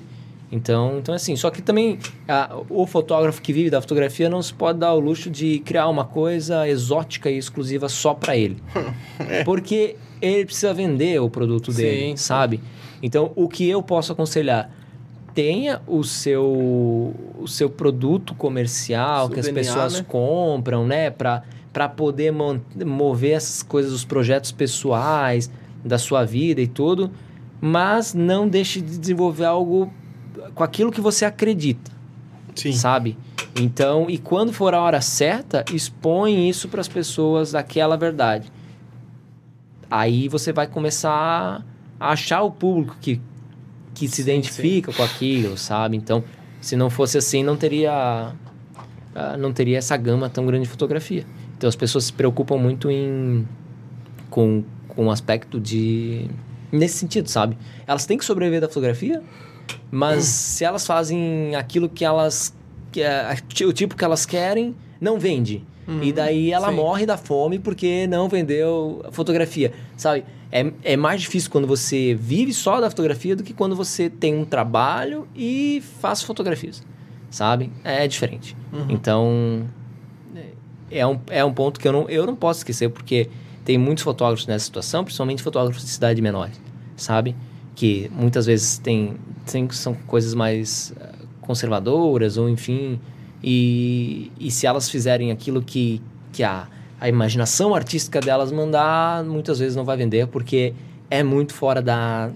Então, 0.52 0.98
então 1.00 1.16
assim, 1.16 1.38
só 1.38 1.50
que 1.50 1.62
também 1.62 2.00
a- 2.28 2.58
o 2.70 2.86
fotógrafo 2.86 3.42
que 3.42 3.54
vive 3.54 3.70
da 3.70 3.80
fotografia 3.80 4.30
não 4.30 4.42
se 4.42 4.54
pode 4.54 4.78
dar 4.80 4.94
o 4.94 5.00
luxo 5.00 5.30
de 5.30 5.60
criar 5.60 5.88
uma 5.88 6.04
coisa 6.04 6.68
exótica 6.68 7.32
e 7.32 7.38
exclusiva 7.38 7.88
só 7.88 8.14
para 8.14 8.36
ele. 8.36 8.58
Porque 9.46 9.96
ele 10.22 10.44
precisa 10.44 10.74
vender 10.74 11.18
o 11.22 11.30
produto 11.30 11.72
Sim, 11.72 11.82
dele, 11.82 12.18
sabe? 12.18 12.60
Então, 13.02 13.32
o 13.38 13.48
que 13.48 13.70
eu 13.70 13.82
posso 13.82 14.12
aconselhar? 14.12 14.70
Tenha 15.34 15.82
o 15.88 16.04
seu, 16.04 16.46
o 17.40 17.48
seu 17.48 17.70
produto 17.70 18.36
comercial 18.36 19.30
que 19.30 19.40
as 19.40 19.50
pessoas 19.50 20.00
né? 20.00 20.06
compram, 20.08 20.86
né? 20.86 21.10
Para 21.10 21.90
poder 21.90 22.32
mover 22.32 23.32
essas 23.32 23.64
coisas, 23.64 23.92
os 23.92 24.06
projetos 24.06 24.52
pessoais 24.52 25.50
da 25.84 25.98
sua 25.98 26.24
vida 26.24 26.62
e 26.62 26.68
tudo. 26.68 27.12
Mas 27.60 28.14
não 28.14 28.48
deixe 28.48 28.82
de 28.82 28.98
desenvolver 28.98 29.46
algo 29.46 29.92
com 30.54 30.64
aquilo 30.64 30.92
que 30.92 31.02
você 31.02 31.26
acredita, 31.26 31.92
Sim. 32.56 32.74
sabe? 32.74 33.18
Então, 33.60 34.10
e 34.10 34.18
quando 34.18 34.52
for 34.52 34.74
a 34.74 34.82
hora 34.82 35.00
certa, 35.02 35.64
expõe 35.72 36.50
isso 36.50 36.68
para 36.68 36.82
as 36.82 36.88
pessoas 36.88 37.52
daquela 37.52 37.96
verdade. 37.96 38.52
Aí 39.90 40.28
você 40.28 40.52
vai 40.52 40.66
começar 40.66 41.64
a 42.00 42.12
achar 42.12 42.42
o 42.42 42.52
público 42.52 42.98
que, 43.00 43.22
que 43.94 44.08
se 44.08 44.18
Sim, 44.18 44.22
identifica 44.24 44.92
com 44.92 45.04
aquilo, 45.04 45.58
sabe? 45.58 45.98
Então, 45.98 46.24
se 46.60 46.76
não 46.76 46.90
fosse 46.90 47.18
assim, 47.18 47.44
não 47.44 47.56
teria 47.56 48.34
ah, 49.16 49.38
não 49.38 49.54
teria 49.54 49.78
essa 49.78 49.96
gama 49.96 50.30
tão 50.30 50.46
grande 50.46 50.64
de 50.64 50.70
fotografia. 50.70 51.26
Então, 51.58 51.68
as 51.68 51.76
pessoas 51.76 52.06
se 52.06 52.14
preocupam 52.14 52.58
muito 52.58 52.90
em 52.90 53.48
com, 54.30 54.64
com 54.88 55.08
o 55.08 55.12
aspecto 55.12 55.60
de 55.60 56.28
nesse 56.72 56.98
sentido, 56.98 57.30
sabe? 57.30 57.58
Elas 57.86 58.06
têm 58.06 58.18
que 58.18 58.26
sobreviver 58.26 58.60
da 58.60 58.68
fotografia, 58.68 59.22
mas 59.92 60.26
se 60.26 60.66
elas 60.66 60.88
fazem 60.88 61.56
aquilo 61.56 61.88
que 61.88 62.04
elas 62.04 62.54
que 62.92 63.02
é, 63.02 63.36
o 63.66 63.74
tipo 63.74 63.96
que 63.96 64.04
elas 64.04 64.26
querem, 64.26 64.76
não 65.00 65.20
vende. 65.20 65.64
e 66.02 66.14
daí 66.14 66.52
ela 66.52 66.70
sim. 66.70 66.76
morre 66.76 67.06
da 67.06 67.18
fome 67.18 67.60
porque 67.60 68.08
não 68.08 68.30
vendeu 68.30 69.04
a 69.06 69.12
fotografia, 69.12 69.74
sabe? 69.98 70.24
É, 70.56 70.72
é 70.84 70.96
mais 70.96 71.20
difícil 71.20 71.50
quando 71.50 71.66
você 71.66 72.14
vive 72.14 72.54
só 72.54 72.80
da 72.80 72.88
fotografia 72.88 73.36
do 73.36 73.44
que 73.44 73.54
quando 73.54 73.76
você 73.76 74.08
tem 74.08 74.36
um 74.36 74.46
trabalho 74.46 75.28
e 75.36 75.82
faz 76.00 76.22
fotografias, 76.22 76.84
sabe? 77.32 77.72
É 77.84 78.08
diferente. 78.08 78.56
Então, 78.88 79.68
é 80.92 81.08
um, 81.08 81.20
é 81.32 81.44
um 81.44 81.52
ponto 81.52 81.80
que 81.80 81.88
eu 81.88 81.92
não, 81.92 82.08
eu 82.08 82.28
não 82.28 82.36
posso 82.36 82.60
esquecer, 82.60 82.88
porque 82.90 83.30
tem 83.66 83.80
muitos 83.80 84.04
fotógrafos 84.04 84.46
nessa 84.46 84.66
situação, 84.66 85.04
principalmente 85.04 85.42
fotógrafos 85.42 85.82
de 85.84 85.90
cidade 85.90 86.22
menores, 86.22 86.62
sabe? 86.96 87.36
Que 87.74 88.12
muitas 88.14 88.46
vezes 88.46 88.78
tem, 88.78 89.16
tem 89.52 89.68
são 89.72 89.96
coisas 90.06 90.36
mais 90.36 90.94
eh, 91.00 91.14
conservadoras, 91.42 92.38
ou 92.38 92.48
enfim, 92.48 93.00
E, 93.44 94.32
e 94.40 94.50
se 94.52 94.68
elas 94.68 94.88
fizerem 94.90 95.32
aquilo 95.32 95.62
que, 95.62 96.00
que 96.32 96.44
a, 96.44 96.68
a 97.04 97.10
imaginação 97.10 97.76
artística 97.76 98.22
delas 98.22 98.50
mandar, 98.50 99.26
muitas 99.26 99.60
vezes 99.60 99.76
não 99.76 99.84
vai 99.84 99.98
vender, 99.98 100.26
porque 100.28 100.74
é 101.10 101.22
muito 101.22 101.54
fora 101.54 101.82
da, 101.82 102.32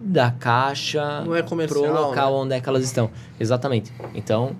da 0.00 0.30
caixa 0.30 1.20
Não 1.20 1.36
é 1.36 1.42
comercial, 1.42 1.82
pro 1.82 1.92
local 1.92 2.32
né? 2.32 2.38
onde 2.38 2.54
é 2.54 2.60
que 2.62 2.66
elas 2.66 2.82
estão. 2.82 3.10
Exatamente. 3.38 3.92
Então, 4.14 4.56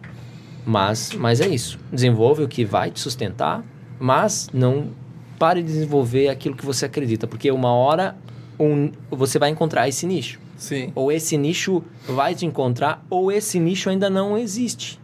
mas, 0.66 1.14
mas 1.14 1.40
é 1.40 1.48
isso. 1.48 1.78
Desenvolve 1.90 2.42
o 2.42 2.48
que 2.48 2.66
vai 2.66 2.90
te 2.90 3.00
sustentar, 3.00 3.64
mas 3.98 4.50
não 4.52 4.90
pare 5.38 5.62
de 5.62 5.68
desenvolver 5.68 6.28
aquilo 6.28 6.54
que 6.54 6.66
você 6.66 6.84
acredita, 6.84 7.26
porque 7.26 7.50
uma 7.50 7.72
hora 7.72 8.14
um, 8.60 8.92
você 9.10 9.38
vai 9.38 9.48
encontrar 9.48 9.88
esse 9.88 10.06
nicho. 10.06 10.38
Sim. 10.58 10.92
Ou 10.94 11.10
esse 11.10 11.38
nicho 11.38 11.82
vai 12.06 12.34
te 12.34 12.44
encontrar, 12.44 13.02
ou 13.08 13.32
esse 13.32 13.58
nicho 13.58 13.88
ainda 13.88 14.10
não 14.10 14.36
existe. 14.36 15.00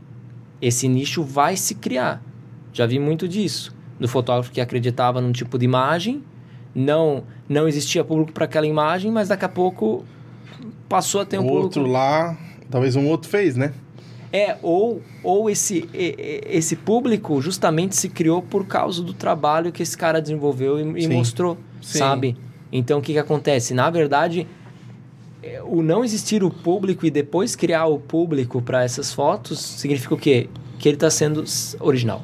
Esse 0.61 0.89
nicho 0.89 1.25
vai 1.25 1.57
se 1.57 1.75
criar. 1.75 2.23
Já 2.71 2.85
vi 2.85 2.99
muito 2.99 3.27
disso. 3.27 3.81
Do 4.03 4.09
fotógrafo 4.09 4.51
que 4.51 4.61
acreditava 4.61 5.21
num 5.21 5.31
tipo 5.31 5.57
de 5.57 5.65
imagem, 5.65 6.25
não 6.75 7.23
não 7.49 7.69
existia 7.69 8.03
público 8.03 8.33
para 8.33 8.47
aquela 8.47 8.67
imagem, 8.67 9.13
mas 9.13 9.29
daqui 9.29 9.45
a 9.45 9.49
pouco 9.49 10.05
passou 10.89 11.21
a 11.21 11.25
ter 11.25 11.39
um 11.39 11.43
o 11.43 11.45
público. 11.45 11.65
outro 11.65 11.87
lá, 11.87 12.37
talvez 12.69 12.97
um 12.97 13.07
outro 13.07 13.31
fez, 13.31 13.55
né? 13.55 13.73
É, 14.33 14.57
ou, 14.61 15.01
ou 15.23 15.49
esse, 15.49 15.89
esse 15.93 16.75
público 16.75 17.41
justamente 17.41 17.95
se 17.95 18.09
criou 18.09 18.43
por 18.43 18.67
causa 18.67 19.03
do 19.03 19.13
trabalho 19.13 19.71
que 19.71 19.85
esse 19.85 19.97
cara 19.97 20.21
desenvolveu 20.21 20.81
e, 20.81 20.99
e 20.99 21.03
Sim. 21.03 21.13
mostrou, 21.13 21.57
Sim. 21.81 21.99
sabe? 21.99 22.37
Então, 22.73 22.99
o 22.99 23.03
que, 23.03 23.13
que 23.13 23.19
acontece? 23.21 23.73
Na 23.73 23.89
verdade, 23.89 24.49
é, 25.43 25.63
o 25.63 25.81
não 25.81 26.03
existir 26.03 26.43
o 26.43 26.51
público 26.51 27.07
e 27.07 27.11
depois 27.11 27.55
criar 27.55 27.87
o 27.87 28.01
público 28.01 28.61
para 28.61 28.83
essas 28.83 29.13
fotos 29.13 29.61
significa 29.61 30.15
o 30.15 30.19
quê? 30.19 30.49
Que 30.79 30.89
ele 30.89 30.97
está 30.97 31.11
sendo 31.11 31.45
original, 31.79 32.23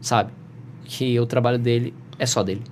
sabe? 0.00 0.39
Que 0.92 1.20
o 1.20 1.24
trabalho 1.26 1.56
dele 1.58 1.94
é 2.18 2.26
só 2.26 2.42
dele. 2.42 2.62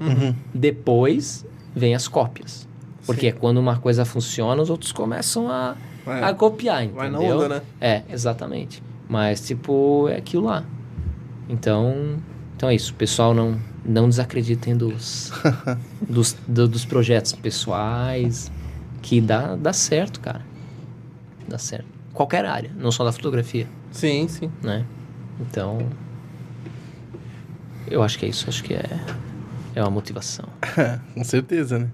Uhum. 0.00 0.34
Depois 0.54 1.44
vem 1.74 1.94
as 1.94 2.08
cópias. 2.08 2.66
Porque 3.04 3.26
é 3.26 3.32
quando 3.32 3.58
uma 3.58 3.76
coisa 3.76 4.04
funciona, 4.06 4.62
os 4.62 4.70
outros 4.70 4.92
começam 4.92 5.48
a, 5.50 5.76
a 6.06 6.32
copiar, 6.32 6.84
entendeu? 6.84 6.96
Vai 6.96 7.10
na 7.10 7.18
onda, 7.20 7.48
né? 7.50 7.62
É, 7.80 8.02
exatamente. 8.10 8.82
Mas, 9.08 9.46
tipo, 9.46 10.08
é 10.08 10.16
aquilo 10.16 10.44
lá. 10.46 10.64
Então, 11.48 12.16
então 12.56 12.68
é 12.70 12.74
isso. 12.74 12.94
Pessoal, 12.94 13.34
não, 13.34 13.60
não 13.84 14.08
desacreditem 14.08 14.74
dos, 14.76 15.30
dos, 16.08 16.34
do- 16.48 16.66
dos 16.66 16.84
projetos 16.86 17.32
pessoais. 17.32 18.50
Que 19.02 19.20
dá, 19.20 19.54
dá 19.54 19.72
certo, 19.72 20.18
cara. 20.20 20.40
Dá 21.46 21.58
certo. 21.58 21.86
Qualquer 22.14 22.44
área, 22.46 22.70
não 22.76 22.90
só 22.90 23.04
da 23.04 23.12
fotografia, 23.12 23.68
Sim, 23.92 24.26
sim. 24.26 24.50
né? 24.62 24.84
Então, 25.38 25.78
eu 27.88 28.02
acho 28.02 28.18
que 28.18 28.26
é 28.26 28.28
isso. 28.28 28.48
Acho 28.48 28.62
que 28.64 28.74
é, 28.74 28.84
é 29.74 29.80
uma 29.82 29.90
motivação. 29.90 30.46
Com 31.14 31.24
certeza, 31.24 31.78
né? 31.78 31.88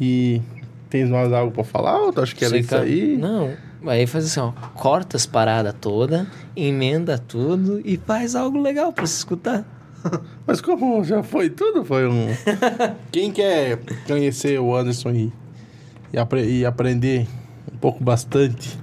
E 0.00 0.40
tens 0.90 1.08
mais 1.08 1.32
algo 1.32 1.52
pra 1.52 1.64
falar? 1.64 1.98
Ou 2.00 2.12
tu 2.12 2.20
acha 2.20 2.34
que 2.34 2.44
era 2.44 2.50
Sei, 2.52 2.60
isso 2.60 2.68
cara, 2.70 2.82
aí? 2.82 3.16
Não, 3.16 3.54
aí 3.86 4.06
faz 4.06 4.26
assim, 4.26 4.40
ó. 4.40 4.52
Corta 4.74 5.16
as 5.16 5.26
paradas 5.26 5.74
toda, 5.80 6.26
emenda 6.56 7.18
tudo 7.18 7.80
e 7.84 7.96
faz 7.96 8.34
algo 8.34 8.60
legal 8.60 8.92
pra 8.92 9.06
se 9.06 9.16
escutar. 9.18 9.64
Mas 10.46 10.60
como 10.60 11.02
já 11.04 11.22
foi 11.22 11.48
tudo, 11.48 11.84
foi 11.84 12.08
um. 12.08 12.26
Quem 13.12 13.30
quer 13.30 13.78
conhecer 14.06 14.58
o 14.58 14.74
Anderson 14.76 15.10
e, 15.10 15.32
e, 16.12 16.18
apre- 16.18 16.44
e 16.44 16.66
aprender 16.66 17.26
um 17.72 17.76
pouco 17.76 18.02
bastante 18.02 18.76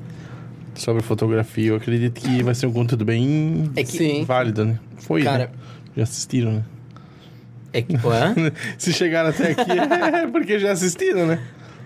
sobre 0.80 1.04
fotografia, 1.04 1.68
eu 1.70 1.76
acredito 1.76 2.20
que 2.20 2.42
vai 2.44 2.56
ser 2.56 2.66
um 2.68 2.72
conteúdo 2.74 3.04
bem 3.06 3.70
É 3.76 3.84
que, 3.84 4.24
válido, 4.24 4.66
né? 4.66 4.80
Foi, 4.98 5.24
Cara- 5.24 5.46
né? 5.46 5.50
Já 5.98 6.04
assistiram, 6.04 6.52
né? 6.54 6.64
é 7.74 7.82
que? 7.82 7.96
Se 8.78 8.92
chegaram 8.94 9.30
até 9.30 9.52
aqui 9.52 9.72
é 9.72 10.28
porque 10.28 10.58
já 10.58 10.72
assistiram, 10.72 11.28
né? 11.28 11.40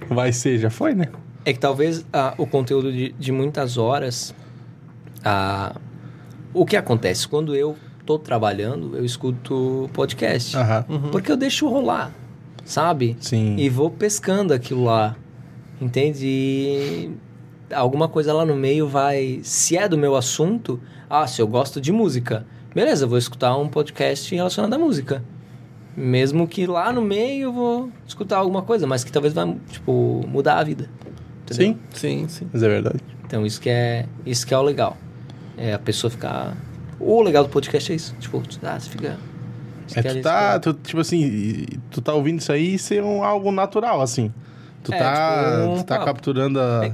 Vai 0.09 0.31
ser, 0.31 0.57
já 0.59 0.69
foi, 0.69 0.93
né? 0.93 1.07
É 1.45 1.51
que 1.51 1.59
talvez 1.59 2.05
ah, 2.13 2.33
o 2.37 2.45
conteúdo 2.47 2.91
de, 2.91 3.13
de 3.19 3.31
muitas 3.31 3.77
horas. 3.77 4.33
ah, 5.25 5.75
o 6.53 6.65
que 6.65 6.77
acontece? 6.77 7.27
Quando 7.27 7.55
eu 7.55 7.75
tô 8.05 8.19
trabalhando, 8.19 8.95
eu 8.95 9.03
escuto 9.03 9.89
podcast. 9.93 10.55
Aham. 10.55 10.85
Porque 11.11 11.31
eu 11.31 11.35
deixo 11.37 11.67
rolar, 11.67 12.11
sabe? 12.63 13.17
Sim. 13.19 13.55
E 13.57 13.67
vou 13.69 13.89
pescando 13.89 14.53
aquilo 14.53 14.83
lá. 14.85 15.15
Entende? 15.81 16.25
E 16.27 17.11
alguma 17.73 18.07
coisa 18.07 18.33
lá 18.33 18.45
no 18.45 18.55
meio 18.55 18.87
vai. 18.87 19.39
Se 19.43 19.77
é 19.77 19.87
do 19.87 19.97
meu 19.97 20.15
assunto, 20.15 20.79
ah, 21.09 21.27
se 21.27 21.41
eu 21.41 21.47
gosto 21.47 21.81
de 21.81 21.91
música, 21.91 22.45
beleza, 22.73 23.05
vou 23.07 23.17
escutar 23.17 23.55
um 23.57 23.67
podcast 23.67 24.33
relacionado 24.33 24.73
à 24.73 24.77
música. 24.77 25.23
Mesmo 25.95 26.47
que 26.47 26.65
lá 26.65 26.91
no 26.91 27.01
meio 27.01 27.43
eu 27.45 27.53
vou 27.53 27.91
escutar 28.07 28.37
alguma 28.37 28.63
coisa, 28.63 28.87
mas 28.87 29.03
que 29.03 29.11
talvez 29.11 29.33
vai, 29.33 29.55
tipo, 29.69 30.25
mudar 30.27 30.57
a 30.57 30.63
vida. 30.63 30.89
Entendeu? 31.43 31.75
Sim, 31.75 31.79
Sim, 31.93 32.27
sim. 32.27 32.47
mas 32.51 32.63
é 32.63 32.67
verdade. 32.67 32.99
Então 33.25 33.45
isso 33.45 33.61
que 33.61 33.69
é, 33.69 34.05
isso 34.25 34.45
que 34.47 34.53
é 34.53 34.57
o 34.57 34.61
legal. 34.63 34.97
É 35.55 35.73
a 35.73 35.79
pessoa 35.79 36.09
ficar. 36.09 36.57
O 36.99 37.21
legal 37.21 37.43
do 37.43 37.49
podcast 37.49 37.91
é 37.91 37.95
isso. 37.95 38.15
Tipo, 38.19 38.41
ah, 38.63 38.79
você 38.79 38.89
fica. 38.89 39.17
você 39.85 39.99
É, 39.99 40.01
tu 40.03 40.21
tá, 40.21 40.51
quer- 40.53 40.59
tu, 40.61 40.73
tipo 40.73 40.99
assim, 40.99 41.19
e- 41.21 41.79
tu 41.91 42.01
tá 42.01 42.13
ouvindo 42.13 42.39
isso 42.39 42.51
aí 42.51 42.79
ser 42.79 43.03
um, 43.03 43.23
algo 43.23 43.51
natural, 43.51 44.01
assim. 44.01 44.33
Tu 44.83 44.91
É, 44.93 44.97
tá, 44.97 45.51
tipo, 45.61 45.73
um 45.73 45.77
tu 45.77 45.83
tá 45.85 45.99
capturando 46.03 46.59
a... 46.59 46.85
É, 46.87 46.93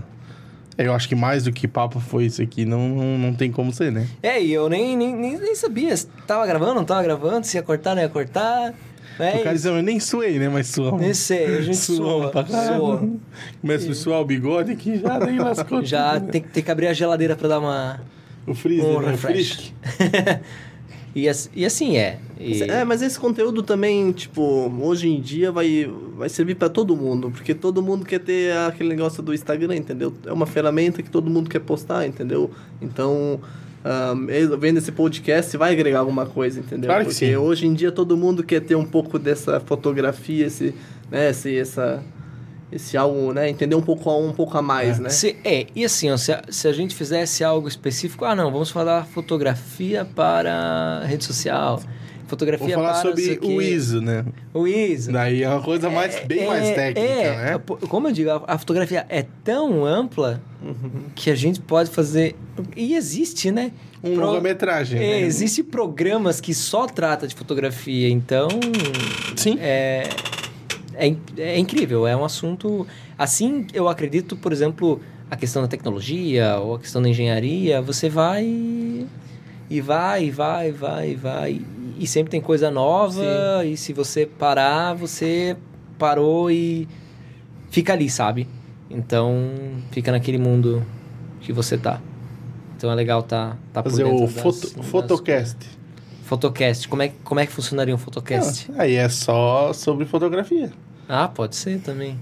Eu 0.84 0.93
acho 0.93 1.10
que 1.10 1.15
mais 1.15 1.43
do 1.43 1.51
que 1.51 1.68
papo 1.68 1.99
foi 1.99 2.26
isso 2.26 2.41
aqui, 2.41 2.64
não, 2.64 2.88
não, 2.89 3.18
não 3.18 3.34
tem 3.34 3.51
como 3.51 3.73
ser, 3.73 3.91
né? 3.91 4.07
É, 4.23 4.41
e 4.41 4.53
eu 4.53 4.69
nem, 4.69 4.95
nem, 4.95 5.14
nem, 5.14 5.38
nem 5.38 5.56
sabia 5.56 5.95
se 5.95 6.07
tava 6.26 6.47
gravando, 6.47 6.76
não 6.76 6.85
tava 6.85 7.03
gravando, 7.03 7.45
se 7.45 7.57
ia 7.57 7.64
cortar, 7.64 7.95
não 7.95 8.01
ia 8.01 8.07
cortar. 8.07 8.73
Né? 9.19 9.35
o 9.35 9.43
cara 9.43 9.53
diz, 9.53 9.65
eu 9.65 9.81
nem 9.81 9.99
suei, 9.99 10.39
né? 10.39 10.47
Mas 10.47 10.68
suamos. 10.68 11.01
Nem 11.01 11.14
sei, 11.14 11.57
a 11.57 11.61
gente 11.61 11.76
Suamos 11.76 12.22
sua, 12.22 12.31
pra 12.31 12.43
caralho. 12.45 13.19
Começa 13.60 13.91
a 13.91 13.93
suar 13.93 14.22
o 14.22 14.26
bigode 14.26 14.72
aqui, 14.72 14.97
já 14.97 15.19
nem 15.19 15.38
lascou. 15.38 15.84
Já 15.84 16.18
tem, 16.18 16.41
tem 16.41 16.64
que 16.64 16.72
abrir 16.72 16.88
a 16.88 16.93
geladeira 16.93 17.35
pra 17.35 17.49
dar 17.49 17.60
uma... 17.60 17.99
O 18.47 18.56
freezer, 18.56 18.85
um 18.85 19.01
né? 19.01 19.11
refresh. 19.11 19.73
Frisk. 19.84 20.39
e, 21.28 21.32
e 21.56 21.66
assim 21.66 21.98
é. 21.98 22.20
E- 22.40 22.64
É, 22.64 22.84
mas 22.84 23.02
esse 23.02 23.20
conteúdo 23.20 23.62
também, 23.64 24.12
tipo, 24.12 24.41
hoje 24.82 25.10
em 25.10 25.20
dia 25.20 25.52
vai, 25.52 25.90
vai 26.18 26.30
servir 26.30 26.56
pra 26.56 26.70
todo 26.70 26.96
mundo, 26.96 27.32
porque 27.32 27.54
todo 27.54 27.82
mundo 27.82 28.06
quer 28.06 28.20
ter 28.20 28.56
aquele 28.56 28.90
negócio 28.90 29.22
do 29.22 29.34
Instagram, 29.34 29.76
entendeu? 29.76 30.14
É 30.26 30.32
uma 30.32 30.46
ferramenta 30.46 31.02
que 31.04 31.10
todo 31.10 31.30
mundo 31.30 31.50
quer 31.50 31.60
postar, 31.60 32.06
entendeu? 32.08 32.50
Então, 32.82 33.40
ah, 33.84 34.14
vendo 34.60 34.78
esse 34.78 34.91
podcast 34.91 35.56
vai 35.56 35.72
agregar 35.72 36.00
alguma 36.00 36.26
coisa, 36.26 36.60
entendeu? 36.60 36.88
Claro 36.90 37.06
que 37.06 37.12
porque 37.12 37.28
sim. 37.28 37.36
hoje 37.36 37.66
em 37.66 37.74
dia 37.74 37.91
todo 37.91 38.18
mundo 38.18 38.44
quer 38.44 38.62
ter 38.62 38.76
um 38.76 38.86
pouco 38.86 39.18
dessa 39.18 39.60
fotografia, 39.60 40.46
esse, 40.46 40.76
né, 41.10 41.30
esse, 41.30 41.58
essa, 41.58 42.04
esse 42.72 42.96
algo, 42.98 43.34
né, 43.34 43.50
entender 43.50 43.76
um 43.76 43.82
pouco, 43.82 44.12
um 44.16 44.32
pouco 44.32 44.58
a 44.58 44.62
mais, 44.62 45.00
né? 45.00 45.10
Se- 45.10 45.36
é, 45.44 45.66
e 45.76 45.84
assim, 45.84 46.10
ó, 46.12 46.18
se, 46.18 46.32
a, 46.32 46.41
se 46.50 46.68
a 46.68 46.74
gente 46.74 46.94
fizesse 46.96 47.44
algo 47.44 47.68
específico, 47.68 48.26
ah, 48.26 48.36
não, 48.36 48.52
vamos 48.52 48.70
falar 48.70 49.06
fotografia 49.06 50.06
para 50.06 51.04
rede 51.06 51.24
social, 51.26 51.78
Vou 51.78 52.38
fotografia 52.38 52.76
falar 52.76 52.91
para... 53.02 53.02
sobre 53.10 53.40
o 53.41 53.60
ISO, 53.60 54.02
né? 54.02 54.24
O 54.54 54.68
ISO. 54.68 55.12
Daí 55.12 55.41
é 55.41 55.50
uma 55.50 55.64
coisa 55.64 55.90
mais, 55.90 56.20
bem 56.28 56.46
mais 56.46 56.64
É, 56.68 56.74
técnica, 56.76 57.10
é, 57.12 57.52
né? 57.54 57.58
pô, 57.58 57.76
Como 57.78 58.08
eu 58.08 58.12
digo, 58.12 58.30
a, 58.30 58.44
a 58.46 58.58
fotografia 58.60 59.04
é 59.10 59.26
tão 59.44 59.84
ampla 59.84 60.40
que 61.16 61.32
a 61.32 61.36
gente 61.36 61.60
pode 61.60 61.90
fazer. 61.90 62.36
E 62.76 62.94
existe, 62.94 63.50
né? 63.50 63.72
Um 64.04 64.14
Pro- 64.14 64.28
longa-metragem, 64.28 65.00
É, 65.00 65.02
né? 65.02 65.22
existe 65.22 65.64
programas 65.64 66.40
que 66.40 66.54
só 66.54 66.86
trata 66.86 67.28
de 67.28 67.34
fotografia, 67.34 68.08
então 68.08 68.48
Sim. 69.36 69.58
é, 69.60 70.04
é, 71.08 71.16
é 71.38 71.58
incrível, 71.58 72.06
é 72.06 72.16
um 72.16 72.24
assunto. 72.26 72.86
Assim, 73.18 73.66
eu 73.74 73.88
acredito, 73.88 74.36
por 74.36 74.52
exemplo, 74.52 75.00
a 75.32 75.36
questão 75.36 75.62
da 75.62 75.68
tecnologia 75.68 76.58
ou 76.60 76.76
a 76.76 76.80
questão 76.80 77.02
da 77.02 77.10
engenharia, 77.10 77.82
você 77.82 78.10
vai 78.10 78.46
e 79.70 79.82
vai, 79.82 80.26
e 80.26 80.32
vai, 80.32 80.70
e 80.70 80.72
vai, 80.72 81.10
e 81.12 81.16
vai. 81.16 81.62
E 81.98 82.08
sempre 82.08 82.32
tem 82.32 82.42
coisa 82.42 82.72
nova, 82.72 83.64
e 83.66 83.76
se 83.76 83.92
você 83.94 84.26
parar, 84.26 84.94
você 84.94 85.56
parou 85.98 86.50
e 86.50 86.88
fica 87.70 87.94
ali, 87.94 88.10
sabe? 88.10 88.48
Então, 88.90 89.52
fica 89.92 90.12
naquele 90.12 90.38
mundo 90.38 90.84
que 91.42 91.52
você 91.54 91.78
tá. 91.78 92.02
Então 92.76 92.90
é 92.90 92.96
legal 92.96 93.22
tá, 93.22 93.58
tá 93.74 93.84
por 93.84 93.90
Fazer 93.92 94.04
dentro 94.06 94.24
o 94.24 94.28
das- 94.28 94.42
foto, 94.42 94.76
das 94.78 94.86
photocast. 94.86 95.58
Fotocast. 96.24 96.88
Como 96.88 97.02
é, 97.02 97.12
como 97.24 97.40
é 97.40 97.46
que 97.46 97.52
funcionaria 97.52 97.94
um 97.94 97.98
fotocast? 97.98 98.72
Ah, 98.76 98.84
aí 98.84 98.96
é 98.96 99.10
só 99.10 99.74
sobre 99.74 100.06
fotografia. 100.06 100.72
Ah, 101.10 101.27
pode 101.27 101.56
ser 101.56 101.80
também. 101.81 102.18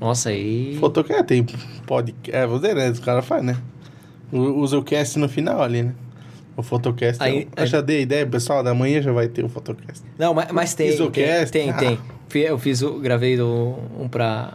Nossa, 0.00 0.30
aí. 0.30 0.76
Fotocast 0.80 1.22
tem 1.24 1.46
podcast. 1.86 2.36
É, 2.36 2.44
você, 2.46 2.74
né? 2.74 2.90
Os 2.90 2.98
caras 2.98 3.24
fazem, 3.24 3.46
né? 3.46 3.56
Usa 4.32 4.76
o 4.78 4.82
cast 4.82 5.18
no 5.18 5.28
final 5.28 5.62
ali, 5.62 5.84
né? 5.84 5.94
O 6.56 6.62
fotocast. 6.62 7.22
Aí- 7.22 7.48
é, 7.56 7.62
eu 7.62 7.66
já 7.66 7.80
dei 7.80 8.02
ideia, 8.02 8.26
pessoal. 8.26 8.62
Da 8.62 8.74
manhã 8.74 9.00
já 9.00 9.12
vai 9.12 9.28
ter 9.28 9.44
o 9.44 9.48
fotocast. 9.48 10.02
Não, 10.18 10.34
mas, 10.34 10.50
mas 10.50 10.74
tem. 10.74 10.88
Tem, 10.88 10.94
Isocast? 10.96 11.52
tem, 11.52 11.70
Ah. 11.70 11.74
tem. 11.74 11.98
Eu 12.34 12.58
fiz 12.58 12.82
o. 12.82 12.98
Gravei 12.98 13.40
um 13.40 14.08
pra. 14.10 14.54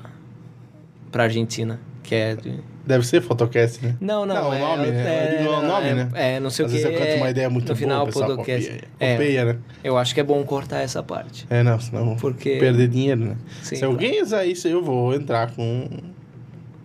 pra 1.12 1.24
Argentina. 1.24 1.80
que 2.04 2.14
é... 2.16 2.36
de- 2.36 2.60
Deve 2.88 3.06
ser 3.06 3.22
Photocast, 3.22 3.84
né? 3.86 3.96
Não, 4.00 4.26
não, 4.26 4.34
Não, 4.34 4.50
o 4.50 4.54
é... 4.54 4.60
nome, 4.60 4.88
né? 4.92 5.34
Eu 5.34 5.38
digo 5.40 5.54
o 5.54 5.62
nome, 5.68 5.88
é, 5.90 5.94
né? 5.94 6.10
É, 6.16 6.40
não 6.40 6.50
sei 6.50 6.66
Às 6.66 6.72
o 6.72 6.76
que. 6.76 6.82
vezes 6.82 6.98
eu 7.00 7.06
canto 7.06 7.18
uma 7.18 7.30
ideia 7.30 7.50
muito 7.50 7.64
no 7.64 7.68
boa, 7.68 7.78
final, 7.78 8.04
o 8.04 8.06
pessoal 8.08 8.36
podcast. 8.38 8.70
copia, 8.72 8.88
É, 9.00 9.18
copia, 9.18 9.46
né? 9.46 9.58
eu 9.84 9.98
acho 9.98 10.14
que 10.14 10.20
é 10.22 10.24
bom 10.24 10.42
cortar 10.46 10.80
essa 10.80 11.04
parte. 11.04 11.46
É, 11.50 11.62
não, 11.64 11.78
senão 11.80 12.16
Porque- 12.16 12.56
perder 12.58 12.88
dinheiro, 12.88 13.20
né? 13.26 13.36
Sim, 13.62 13.76
Se 13.76 13.84
alguém 13.84 14.24
usar 14.24 14.46
isso, 14.46 14.70
eu 14.70 14.82
vou 14.82 15.14
entrar 15.14 15.52
com... 15.52 15.86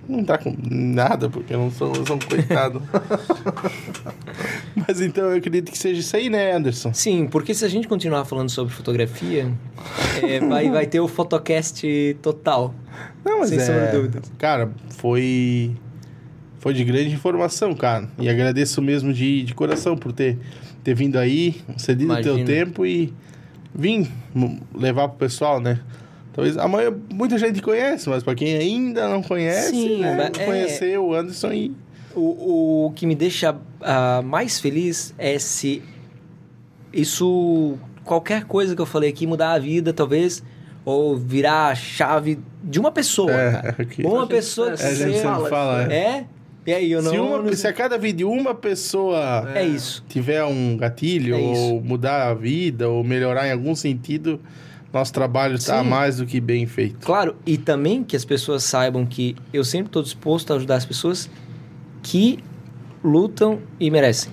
Não 0.08 0.18
entrar 0.18 0.38
com 0.38 0.52
nada, 0.68 1.30
porque 1.30 1.54
eu 1.54 1.58
não 1.58 1.70
sou, 1.70 1.94
eu 1.94 2.04
sou 2.04 2.16
um 2.16 2.18
coitado. 2.18 2.82
Mas 4.74 5.00
então 5.00 5.30
eu 5.30 5.36
acredito 5.38 5.70
que 5.70 5.78
seja 5.78 6.00
isso 6.00 6.16
aí, 6.16 6.28
né, 6.28 6.52
Anderson? 6.52 6.92
Sim, 6.92 7.28
porque 7.28 7.54
se 7.54 7.64
a 7.64 7.68
gente 7.68 7.86
continuar 7.86 8.24
falando 8.24 8.50
sobre 8.50 8.74
fotografia, 8.74 9.50
é, 10.22 10.40
vai, 10.40 10.68
vai 10.70 10.86
ter 10.86 10.98
o 10.98 11.06
Photocast 11.06 11.84
total. 12.20 12.74
Não, 13.24 13.38
mas 13.40 13.50
Sem 13.50 13.58
é... 13.58 13.62
sombra 13.64 14.08
de. 14.08 14.30
Cara, 14.38 14.70
foi... 14.98 15.70
Foi 16.62 16.72
de 16.72 16.84
grande 16.84 17.12
informação, 17.12 17.74
cara. 17.74 18.08
E 18.20 18.28
agradeço 18.28 18.80
mesmo 18.80 19.12
de, 19.12 19.42
de 19.42 19.52
coração 19.52 19.96
por 19.96 20.12
ter, 20.12 20.38
ter 20.84 20.94
vindo 20.94 21.18
aí, 21.18 21.56
cedido 21.76 22.12
o 22.12 22.22
teu 22.22 22.44
tempo 22.44 22.86
e 22.86 23.12
vim 23.74 24.06
m- 24.32 24.60
levar 24.72 25.08
pro 25.08 25.18
pessoal, 25.18 25.58
né? 25.60 25.80
Talvez 26.32 26.56
amanhã 26.56 26.94
muita 27.12 27.36
gente 27.36 27.60
conhece, 27.60 28.08
mas 28.08 28.22
pra 28.22 28.36
quem 28.36 28.54
ainda 28.56 29.08
não 29.08 29.24
conhece, 29.24 29.70
Sim, 29.70 30.02
né? 30.02 30.30
é- 30.38 30.44
Conhecer 30.44 30.98
o 31.00 31.12
Anderson 31.12 31.52
e... 31.52 31.72
O, 32.14 32.86
o 32.86 32.92
que 32.92 33.06
me 33.06 33.16
deixa 33.16 33.56
ah, 33.80 34.22
mais 34.24 34.60
feliz 34.60 35.12
é 35.18 35.38
se 35.40 35.82
isso, 36.92 37.76
qualquer 38.04 38.44
coisa 38.44 38.74
que 38.76 38.80
eu 38.80 38.86
falei 38.86 39.10
aqui, 39.10 39.26
mudar 39.26 39.52
a 39.52 39.58
vida, 39.58 39.92
talvez, 39.92 40.42
ou 40.84 41.16
virar 41.16 41.68
a 41.68 41.74
chave 41.74 42.38
de 42.62 42.78
uma 42.78 42.92
pessoa. 42.92 43.32
É, 43.32 43.50
cara. 43.52 43.76
Uma 44.04 44.26
pessoa 44.26 44.72
é, 44.74 44.76
que 44.76 44.82
a 44.84 44.94
gente 44.94 45.16
você- 45.16 45.22
fala 45.22 45.48
fala, 45.48 45.82
isso, 45.82 45.90
é. 45.92 45.94
É? 45.96 46.26
E 46.66 46.72
aí, 46.72 46.92
eu 46.92 47.02
não... 47.02 47.10
se, 47.10 47.18
uma, 47.18 47.38
não- 47.42 47.52
se 47.52 47.66
a 47.66 47.72
cada 47.72 47.98
vídeo 47.98 48.30
uma 48.30 48.54
pessoa 48.54 49.50
É 49.54 49.64
isso. 49.66 50.04
tiver 50.08 50.44
um 50.44 50.76
gatilho, 50.76 51.34
É 51.34 51.38
ou 51.38 51.82
mudar 51.82 52.28
a 52.28 52.34
vida, 52.34 52.88
ou 52.88 53.02
melhorar 53.02 53.48
em 53.48 53.52
algum 53.52 53.74
sentido, 53.74 54.40
nosso 54.92 55.12
trabalho 55.12 55.56
está 55.56 55.82
Sim. 55.82 55.88
mais 55.88 56.18
do 56.18 56.26
que 56.26 56.40
bem 56.40 56.64
feito. 56.66 57.04
Claro, 57.04 57.34
e 57.44 57.56
também 57.58 58.04
que 58.04 58.14
as 58.14 58.24
pessoas 58.24 58.62
saibam 58.62 59.04
que 59.04 59.34
eu 59.52 59.64
sempre 59.64 59.86
estou 59.88 60.02
disposto 60.02 60.52
a 60.52 60.56
ajudar 60.56 60.76
as 60.76 60.84
pessoas 60.84 61.28
que 62.02 62.38
lutam 63.02 63.58
e 63.80 63.90
merecem. 63.90 64.32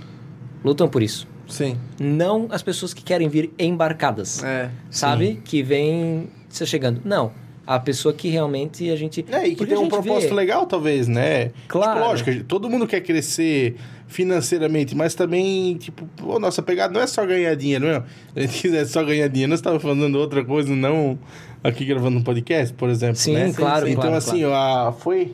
Lutam 0.64 0.88
por 0.88 1.01
isso. 1.01 1.27
Sim. 1.47 1.77
Não 1.99 2.47
as 2.51 2.61
pessoas 2.61 2.93
que 2.93 3.01
querem 3.01 3.27
vir 3.27 3.51
embarcadas, 3.57 4.43
É. 4.43 4.69
sabe? 4.91 5.41
Que 5.43 5.64
vem 5.64 6.30
se 6.47 6.64
chegando. 6.68 7.01
Não. 7.03 7.31
A 7.71 7.79
pessoa 7.79 8.11
que 8.11 8.27
realmente 8.29 8.89
a 8.89 8.95
gente. 8.95 9.23
É, 9.31 9.47
e 9.47 9.53
que 9.55 9.63
tem 9.63 9.77
um 9.77 9.87
propósito 9.87 10.29
vê- 10.29 10.35
legal, 10.35 10.65
talvez, 10.65 11.07
né? 11.07 11.51
Claro. 11.67 11.99
Tipo, 11.99 12.09
lógico, 12.09 12.31
gente- 12.31 12.43
todo 12.45 12.67
mundo 12.67 12.87
quer 12.87 12.99
crescer 13.01 13.75
financeiramente, 14.07 14.95
mas 14.95 15.13
também, 15.13 15.75
tipo, 15.77 16.07
pô, 16.17 16.39
nossa 16.39 16.63
pegada 16.63 16.91
não 16.91 16.99
é 16.99 17.05
só 17.05 17.23
ganhar 17.25 17.53
dinheiro, 17.55 17.85
não. 17.85 18.01
Se 18.33 18.39
a 18.39 18.41
gente 18.41 18.61
quisesse 18.61 18.91
só 18.91 19.03
ganhar 19.03 19.27
dinheiro, 19.27 19.51
nós 19.51 19.59
estávamos 19.59 19.83
falando 19.83 20.15
outra 20.15 20.43
coisa, 20.43 20.75
não 20.75 21.17
aqui 21.63 21.85
gravando 21.85 22.17
um 22.17 22.23
podcast, 22.23 22.73
por 22.73 22.89
exemplo. 22.89 23.17
Sim, 23.17 23.33
né? 23.33 23.53
claro, 23.55 23.87
Então, 23.87 24.01
claro, 24.01 24.17
assim, 24.17 24.43
a- 24.45 24.91
foi, 24.99 25.33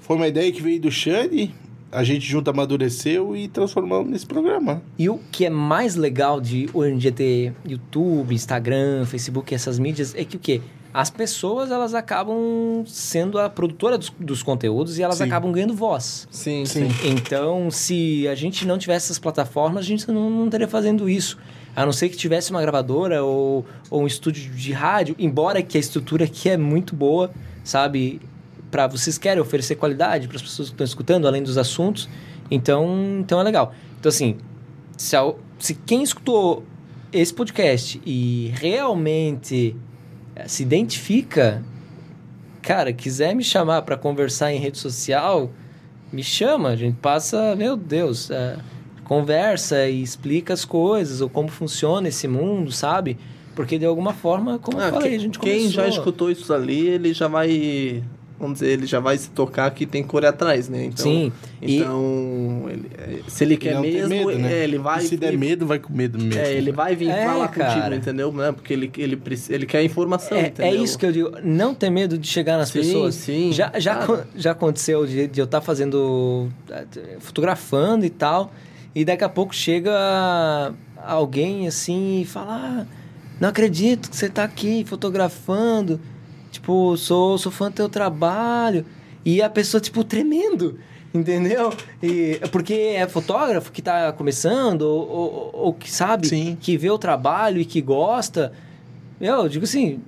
foi 0.00 0.14
uma 0.16 0.28
ideia 0.28 0.52
que 0.52 0.62
veio 0.62 0.80
do 0.80 0.92
Xande, 0.92 1.52
a 1.90 2.04
gente 2.04 2.24
junto 2.24 2.48
amadureceu 2.50 3.34
e 3.34 3.48
transformamos 3.48 4.08
nesse 4.10 4.26
programa. 4.26 4.80
E 4.96 5.08
o 5.08 5.18
que 5.32 5.44
é 5.44 5.50
mais 5.50 5.96
legal 5.96 6.40
de 6.40 6.68
hoje 6.72 6.94
em 6.94 6.98
dia 6.98 7.10
ter 7.10 7.52
YouTube, 7.66 8.32
Instagram, 8.34 9.04
Facebook, 9.06 9.52
essas 9.54 9.78
mídias, 9.78 10.14
é 10.14 10.24
que 10.24 10.36
o 10.36 10.38
quê? 10.38 10.60
As 11.00 11.10
pessoas, 11.10 11.70
elas 11.70 11.94
acabam 11.94 12.82
sendo 12.84 13.38
a 13.38 13.48
produtora 13.48 13.96
dos, 13.96 14.12
dos 14.18 14.42
conteúdos 14.42 14.98
e 14.98 15.02
elas 15.04 15.18
Sim. 15.18 15.24
acabam 15.26 15.52
ganhando 15.52 15.72
voz. 15.72 16.26
Sim, 16.28 16.64
Sim. 16.64 16.90
sim. 16.90 17.08
Então, 17.10 17.70
se 17.70 18.26
a 18.26 18.34
gente 18.34 18.66
não 18.66 18.76
tivesse 18.76 19.06
essas 19.06 19.18
plataformas, 19.20 19.84
a 19.84 19.86
gente 19.86 20.08
não, 20.10 20.28
não 20.28 20.46
estaria 20.46 20.66
fazendo 20.66 21.08
isso. 21.08 21.38
A 21.76 21.86
não 21.86 21.92
ser 21.92 22.08
que 22.08 22.16
tivesse 22.16 22.50
uma 22.50 22.60
gravadora 22.60 23.22
ou, 23.22 23.64
ou 23.88 24.02
um 24.02 24.08
estúdio 24.08 24.50
de 24.52 24.72
rádio, 24.72 25.14
embora 25.20 25.62
que 25.62 25.76
a 25.76 25.80
estrutura 25.80 26.24
aqui 26.24 26.48
é 26.48 26.56
muito 26.56 26.96
boa, 26.96 27.30
sabe? 27.62 28.20
Para 28.68 28.88
vocês 28.88 29.16
querem 29.18 29.40
oferecer 29.40 29.76
qualidade 29.76 30.26
para 30.26 30.34
as 30.36 30.42
pessoas 30.42 30.68
que 30.68 30.74
estão 30.74 30.84
escutando, 30.84 31.28
além 31.28 31.44
dos 31.44 31.56
assuntos. 31.56 32.08
Então, 32.50 33.18
então 33.20 33.38
é 33.38 33.44
legal. 33.44 33.72
Então, 34.00 34.08
assim, 34.10 34.36
se, 34.96 35.14
al- 35.14 35.38
se 35.60 35.74
quem 35.74 36.02
escutou 36.02 36.64
esse 37.12 37.32
podcast 37.32 38.02
e 38.04 38.52
realmente 38.56 39.76
se 40.46 40.62
identifica, 40.62 41.62
cara, 42.62 42.92
quiser 42.92 43.34
me 43.34 43.42
chamar 43.42 43.82
para 43.82 43.96
conversar 43.96 44.52
em 44.52 44.58
rede 44.58 44.78
social, 44.78 45.50
me 46.12 46.22
chama, 46.22 46.70
a 46.70 46.76
gente 46.76 46.96
passa, 46.96 47.54
meu 47.56 47.76
Deus, 47.76 48.30
é, 48.30 48.56
conversa 49.04 49.86
e 49.88 50.02
explica 50.02 50.52
as 50.54 50.64
coisas, 50.64 51.20
ou 51.20 51.28
como 51.28 51.48
funciona 51.48 52.08
esse 52.08 52.28
mundo, 52.28 52.70
sabe? 52.70 53.16
Porque 53.54 53.78
de 53.78 53.84
alguma 53.86 54.12
forma, 54.12 54.58
como 54.58 54.78
Ah, 54.80 54.86
eu 54.88 54.90
falei, 54.92 55.10
que- 55.10 55.16
a 55.16 55.18
gente 55.18 55.38
quem 55.38 55.58
começou... 55.60 55.70
já 55.70 55.88
escutou 55.88 56.30
isso 56.30 56.52
ali, 56.54 56.86
ele 56.86 57.12
já 57.12 57.26
vai. 57.26 58.02
Vamos 58.40 58.60
dizer, 58.60 58.70
ele 58.72 58.86
já 58.86 59.00
vai 59.00 59.18
se 59.18 59.30
tocar 59.30 59.68
que 59.72 59.84
tem 59.84 60.02
correr 60.02 60.28
atrás, 60.28 60.68
né? 60.68 60.84
Então, 60.84 61.02
Sim, 61.04 61.32
e- 61.60 61.78
Então, 61.80 62.66
ele- 62.68 62.88
é, 62.96 63.18
se 63.28 63.42
ele 63.42 63.56
quer 63.56 63.80
tem 63.80 63.92
mesmo, 63.94 64.08
medo, 64.26 64.38
né? 64.38 64.52
é, 64.52 64.64
ele 64.64 64.78
vai. 64.78 65.02
E 65.04 65.08
se 65.08 65.16
der 65.16 65.28
ele- 65.28 65.36
medo, 65.38 65.66
vai 65.66 65.80
com 65.80 65.92
medo 65.92 66.18
mesmo. 66.22 66.40
É, 66.40 66.52
ele 66.54 66.70
vai 66.70 66.94
vir 66.94 67.10
É, 67.10 67.24
falar 67.26 67.48
cara. 67.48 67.74
contigo, 67.74 67.94
entendeu? 67.96 68.32
Né? 68.32 68.52
Porque 68.52 68.72
ele, 68.72 68.90
ele, 68.96 69.20
ele 69.50 69.66
quer 69.66 69.82
informação, 69.82 70.38
É, 70.38 70.42
é 70.42 70.46
entendeu? 70.48 70.84
isso 70.84 70.96
que 70.96 71.04
eu 71.06 71.10
digo, 71.12 71.32
não 71.42 71.74
ter 71.74 71.90
medo 71.90 72.16
de 72.16 72.28
chegar 72.28 72.56
nas 72.56 72.68
Sim, 72.68 72.78
pessoas. 72.80 73.14
sim, 73.16 73.50
Já, 73.52 73.72
já, 73.76 73.96
claro. 74.04 74.24
já 74.36 74.52
aconteceu 74.52 75.04
de, 75.04 75.26
de 75.26 75.40
eu 75.40 75.44
estar 75.44 75.60
fazendo, 75.60 76.48
eh, 76.70 76.84
fotografando 77.18 78.04
e 78.04 78.10
tal, 78.10 78.52
e 78.94 79.04
daqui 79.04 79.24
a 79.24 79.28
pouco 79.28 79.52
chega 79.54 80.72
alguém 81.04 81.66
assim 81.66 82.20
e 82.20 82.24
fala: 82.24 82.54
"Ah, 82.54 82.86
Não 83.40 83.48
acredito 83.48 84.10
que 84.10 84.16
você 84.16 84.26
está 84.26 84.42
aqui 84.44 84.84
fotografando, 84.84 86.00
tipo, 86.50 86.96
sou, 86.96 87.36
sou 87.38 87.50
fã 87.52 87.70
do 87.70 87.74
teu 87.74 87.88
trabalho. 87.88 88.84
E 89.24 89.42
a 89.42 89.50
pessoa, 89.50 89.80
tipo, 89.80 90.02
tremendo. 90.04 90.78
Entendeu? 91.12 91.72
E, 92.02 92.38
porque 92.52 92.74
é 92.74 93.06
fotógrafo 93.08 93.72
que 93.72 93.80
está 93.80 94.12
começando, 94.12 94.82
ou, 94.82 95.10
ou, 95.10 95.50
ou 95.54 95.72
que 95.72 95.90
sabe, 95.90 96.28
Sim. 96.28 96.56
que 96.60 96.76
vê 96.76 96.90
o 96.90 96.98
trabalho 96.98 97.60
e 97.60 97.64
que 97.64 97.80
gosta. 97.80 98.52
Eu 99.20 99.48
digo 99.48 99.64
assim, 99.64 100.00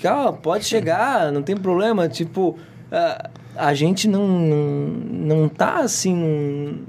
calma, 0.00 0.32
pode 0.32 0.64
chegar, 0.64 1.30
não 1.30 1.42
tem 1.42 1.54
problema. 1.56 2.08
Tipo, 2.08 2.58
a, 2.90 3.30
a 3.56 3.74
gente 3.74 4.08
não, 4.08 4.26
não, 4.26 4.86
não 5.42 5.48
tá 5.48 5.80
assim 5.80 6.14
num- 6.14 6.84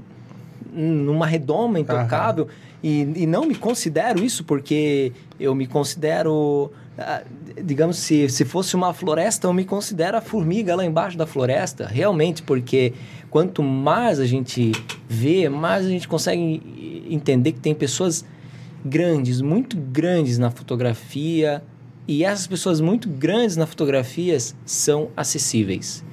numa 0.72 1.26
redoma 1.26 1.78
intocável. 1.78 2.48
E, 2.82 3.00
e 3.16 3.26
não 3.26 3.44
me 3.46 3.54
considero 3.54 4.24
isso 4.24 4.42
porque 4.44 5.12
eu 5.38 5.54
me 5.54 5.66
considero. 5.66 6.72
Ah, 6.98 7.22
Digamos, 7.62 7.96
se, 7.98 8.28
se 8.28 8.44
fosse 8.44 8.74
uma 8.74 8.92
floresta, 8.92 9.46
eu 9.46 9.52
me 9.52 9.64
considero 9.64 10.16
a 10.16 10.20
formiga 10.20 10.74
lá 10.74 10.84
embaixo 10.84 11.16
da 11.16 11.26
floresta, 11.26 11.86
realmente, 11.86 12.42
porque 12.42 12.92
quanto 13.30 13.62
mais 13.62 14.20
a 14.20 14.26
gente 14.26 14.72
vê, 15.08 15.48
mais 15.48 15.86
a 15.86 15.88
gente 15.88 16.06
consegue 16.06 17.04
entender 17.08 17.52
que 17.52 17.60
tem 17.60 17.74
pessoas 17.74 18.24
grandes, 18.84 19.40
muito 19.40 19.76
grandes 19.76 20.36
na 20.36 20.50
fotografia, 20.50 21.62
e 22.06 22.22
essas 22.22 22.46
pessoas 22.46 22.80
muito 22.80 23.08
grandes 23.08 23.56
na 23.56 23.66
fotografia 23.66 24.36
são 24.66 25.08
acessíveis. 25.16 26.04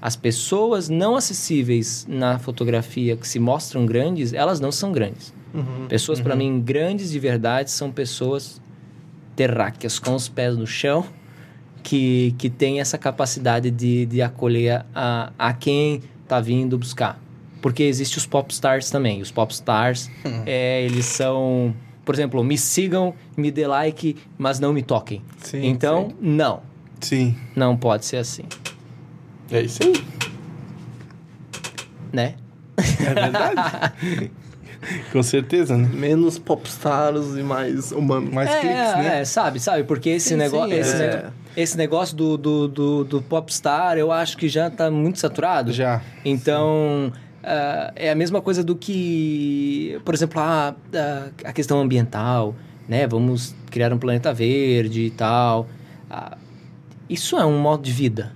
As 0.00 0.16
pessoas 0.16 0.88
não 0.88 1.16
acessíveis 1.16 2.06
na 2.08 2.38
fotografia 2.38 3.16
que 3.16 3.26
se 3.26 3.38
mostram 3.38 3.84
grandes, 3.84 4.32
elas 4.32 4.60
não 4.60 4.70
são 4.70 4.92
grandes. 4.92 5.34
Uhum. 5.52 5.86
Pessoas, 5.88 6.20
para 6.20 6.36
mim, 6.36 6.60
grandes 6.60 7.10
de 7.10 7.18
verdade 7.18 7.70
são 7.70 7.90
pessoas 7.90 8.60
terráqueas, 9.40 9.98
com 9.98 10.14
os 10.14 10.28
pés 10.28 10.54
no 10.54 10.66
chão, 10.66 11.02
que, 11.82 12.34
que 12.36 12.50
têm 12.50 12.78
essa 12.78 12.98
capacidade 12.98 13.70
de, 13.70 14.04
de 14.04 14.20
acolher 14.20 14.84
a, 14.94 15.32
a 15.38 15.54
quem 15.54 16.02
está 16.22 16.38
vindo 16.40 16.76
buscar. 16.76 17.18
Porque 17.62 17.84
existem 17.84 18.18
os 18.18 18.26
popstars 18.26 18.90
também. 18.90 19.22
Os 19.22 19.30
popstars, 19.30 20.10
é, 20.44 20.82
eles 20.82 21.06
são... 21.06 21.74
Por 22.04 22.14
exemplo, 22.14 22.44
me 22.44 22.58
sigam, 22.58 23.14
me 23.34 23.50
dê 23.50 23.66
like, 23.66 24.14
mas 24.36 24.60
não 24.60 24.74
me 24.74 24.82
toquem. 24.82 25.22
Sim, 25.38 25.64
então, 25.64 26.08
sim. 26.10 26.16
não. 26.20 26.62
Sim. 27.00 27.34
Não 27.56 27.78
pode 27.78 28.04
ser 28.04 28.18
assim, 28.18 28.42
É 29.50 29.62
isso 29.62 29.82
aí. 29.82 29.94
né? 32.12 32.34
É 32.76 33.14
verdade. 33.14 34.30
Com 35.12 35.22
certeza, 35.22 35.76
né? 35.76 35.88
Menos 35.92 36.38
popstars 36.38 37.36
e 37.36 37.42
mais 37.42 37.92
humanos. 37.92 38.32
Mais 38.32 38.50
é, 38.50 38.60
cliques, 38.60 38.94
né? 38.96 39.20
é, 39.20 39.24
sabe, 39.24 39.60
sabe? 39.60 39.84
Porque 39.84 40.10
esse 40.10 40.30
Sim, 40.30 40.36
negócio... 40.36 40.74
sim, 40.74 40.80
esse, 40.80 41.02
é. 41.02 41.26
esse 41.56 41.76
negócio 41.76 42.16
do, 42.16 42.36
do, 42.36 42.68
do, 42.68 43.04
do 43.04 43.22
popstar, 43.22 43.98
eu 43.98 44.10
acho 44.10 44.36
que 44.36 44.48
já 44.48 44.70
tá 44.70 44.90
muito 44.90 45.18
saturado. 45.18 45.72
Já. 45.72 46.00
Então, 46.24 47.12
ah, 47.42 47.92
é 47.96 48.10
a 48.10 48.14
mesma 48.14 48.40
coisa 48.40 48.62
do 48.62 48.76
que, 48.76 50.00
por 50.04 50.14
exemplo, 50.14 50.40
a, 50.40 50.74
a, 50.94 51.48
a 51.48 51.52
questão 51.52 51.80
ambiental, 51.80 52.54
né? 52.88 53.06
Vamos 53.06 53.54
criar 53.70 53.92
um 53.92 53.98
planeta 53.98 54.32
verde 54.32 55.02
e 55.02 55.10
tal. 55.10 55.68
Ah, 56.08 56.36
isso 57.08 57.36
é 57.36 57.44
um 57.44 57.58
modo 57.58 57.82
de 57.82 57.92
vida. 57.92 58.32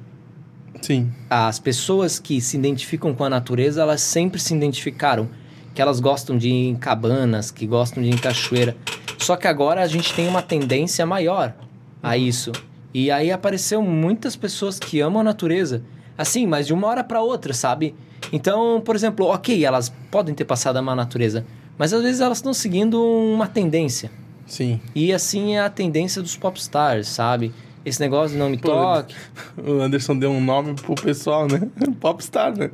Sim. 0.82 1.10
as 1.30 1.58
pessoas 1.58 2.18
que 2.18 2.42
se 2.42 2.58
identificam 2.58 3.14
com 3.14 3.24
a 3.24 3.30
natureza, 3.30 3.80
elas 3.80 4.02
sempre 4.02 4.38
se 4.38 4.54
identificaram. 4.54 5.30
Que 5.74 5.82
elas 5.82 6.00
gostam 6.00 6.38
de 6.38 6.48
ir 6.48 6.68
em 6.68 6.76
cabanas, 6.76 7.50
que 7.50 7.66
gostam 7.66 8.02
de 8.02 8.08
ir 8.08 8.14
em 8.14 8.18
cachoeira. 8.18 8.76
Só 9.18 9.36
que 9.36 9.48
agora 9.48 9.82
a 9.82 9.86
gente 9.86 10.14
tem 10.14 10.28
uma 10.28 10.40
tendência 10.40 11.04
maior 11.04 11.54
a 12.02 12.16
isso. 12.16 12.52
E 12.92 13.10
aí 13.10 13.32
apareceu 13.32 13.82
muitas 13.82 14.36
pessoas 14.36 14.78
que 14.78 15.00
amam 15.00 15.20
a 15.20 15.24
natureza. 15.24 15.82
Assim, 16.16 16.46
mas 16.46 16.66
de 16.66 16.72
uma 16.72 16.86
hora 16.86 17.02
para 17.02 17.20
outra, 17.20 17.52
sabe? 17.52 17.94
Então, 18.32 18.80
por 18.84 18.94
exemplo, 18.94 19.26
ok, 19.26 19.64
elas 19.64 19.92
podem 20.10 20.34
ter 20.34 20.44
passado 20.44 20.76
a 20.76 20.78
amar 20.78 20.92
a 20.92 20.96
natureza. 20.96 21.44
Mas 21.76 21.92
às 21.92 22.02
vezes 22.02 22.20
elas 22.20 22.38
estão 22.38 22.54
seguindo 22.54 23.02
uma 23.02 23.48
tendência. 23.48 24.10
Sim. 24.46 24.80
E 24.94 25.12
assim 25.12 25.56
é 25.56 25.60
a 25.60 25.70
tendência 25.70 26.22
dos 26.22 26.36
popstars, 26.36 27.08
sabe? 27.08 27.52
Esse 27.84 28.00
negócio 28.00 28.38
não 28.38 28.48
me 28.48 28.58
Pô, 28.58 28.68
toque. 28.68 29.14
O 29.58 29.80
Anderson 29.80 30.16
deu 30.16 30.30
um 30.30 30.42
nome 30.42 30.74
pro 30.74 30.94
pessoal, 30.94 31.46
né? 31.48 31.68
Popstar, 32.00 32.56
né? 32.56 32.70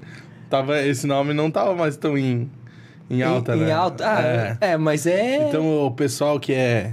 Tava, 0.49 0.83
esse 0.83 1.07
nome 1.07 1.33
não 1.33 1.51
tava 1.51 1.75
mais 1.75 1.97
tão 1.97 2.19
em, 2.19 2.51
em 3.11 3.23
alta, 3.23 3.57
em, 3.57 3.61
né? 3.61 3.69
Em 3.69 3.73
alta. 3.73 4.05
Ah, 4.07 4.23
É. 4.23 4.57
é. 4.61 4.77
mas 4.77 5.07
é. 5.07 5.49
Então 5.49 5.87
o 5.87 5.91
pessoal 5.91 6.39
que 6.39 6.53
é. 6.55 6.93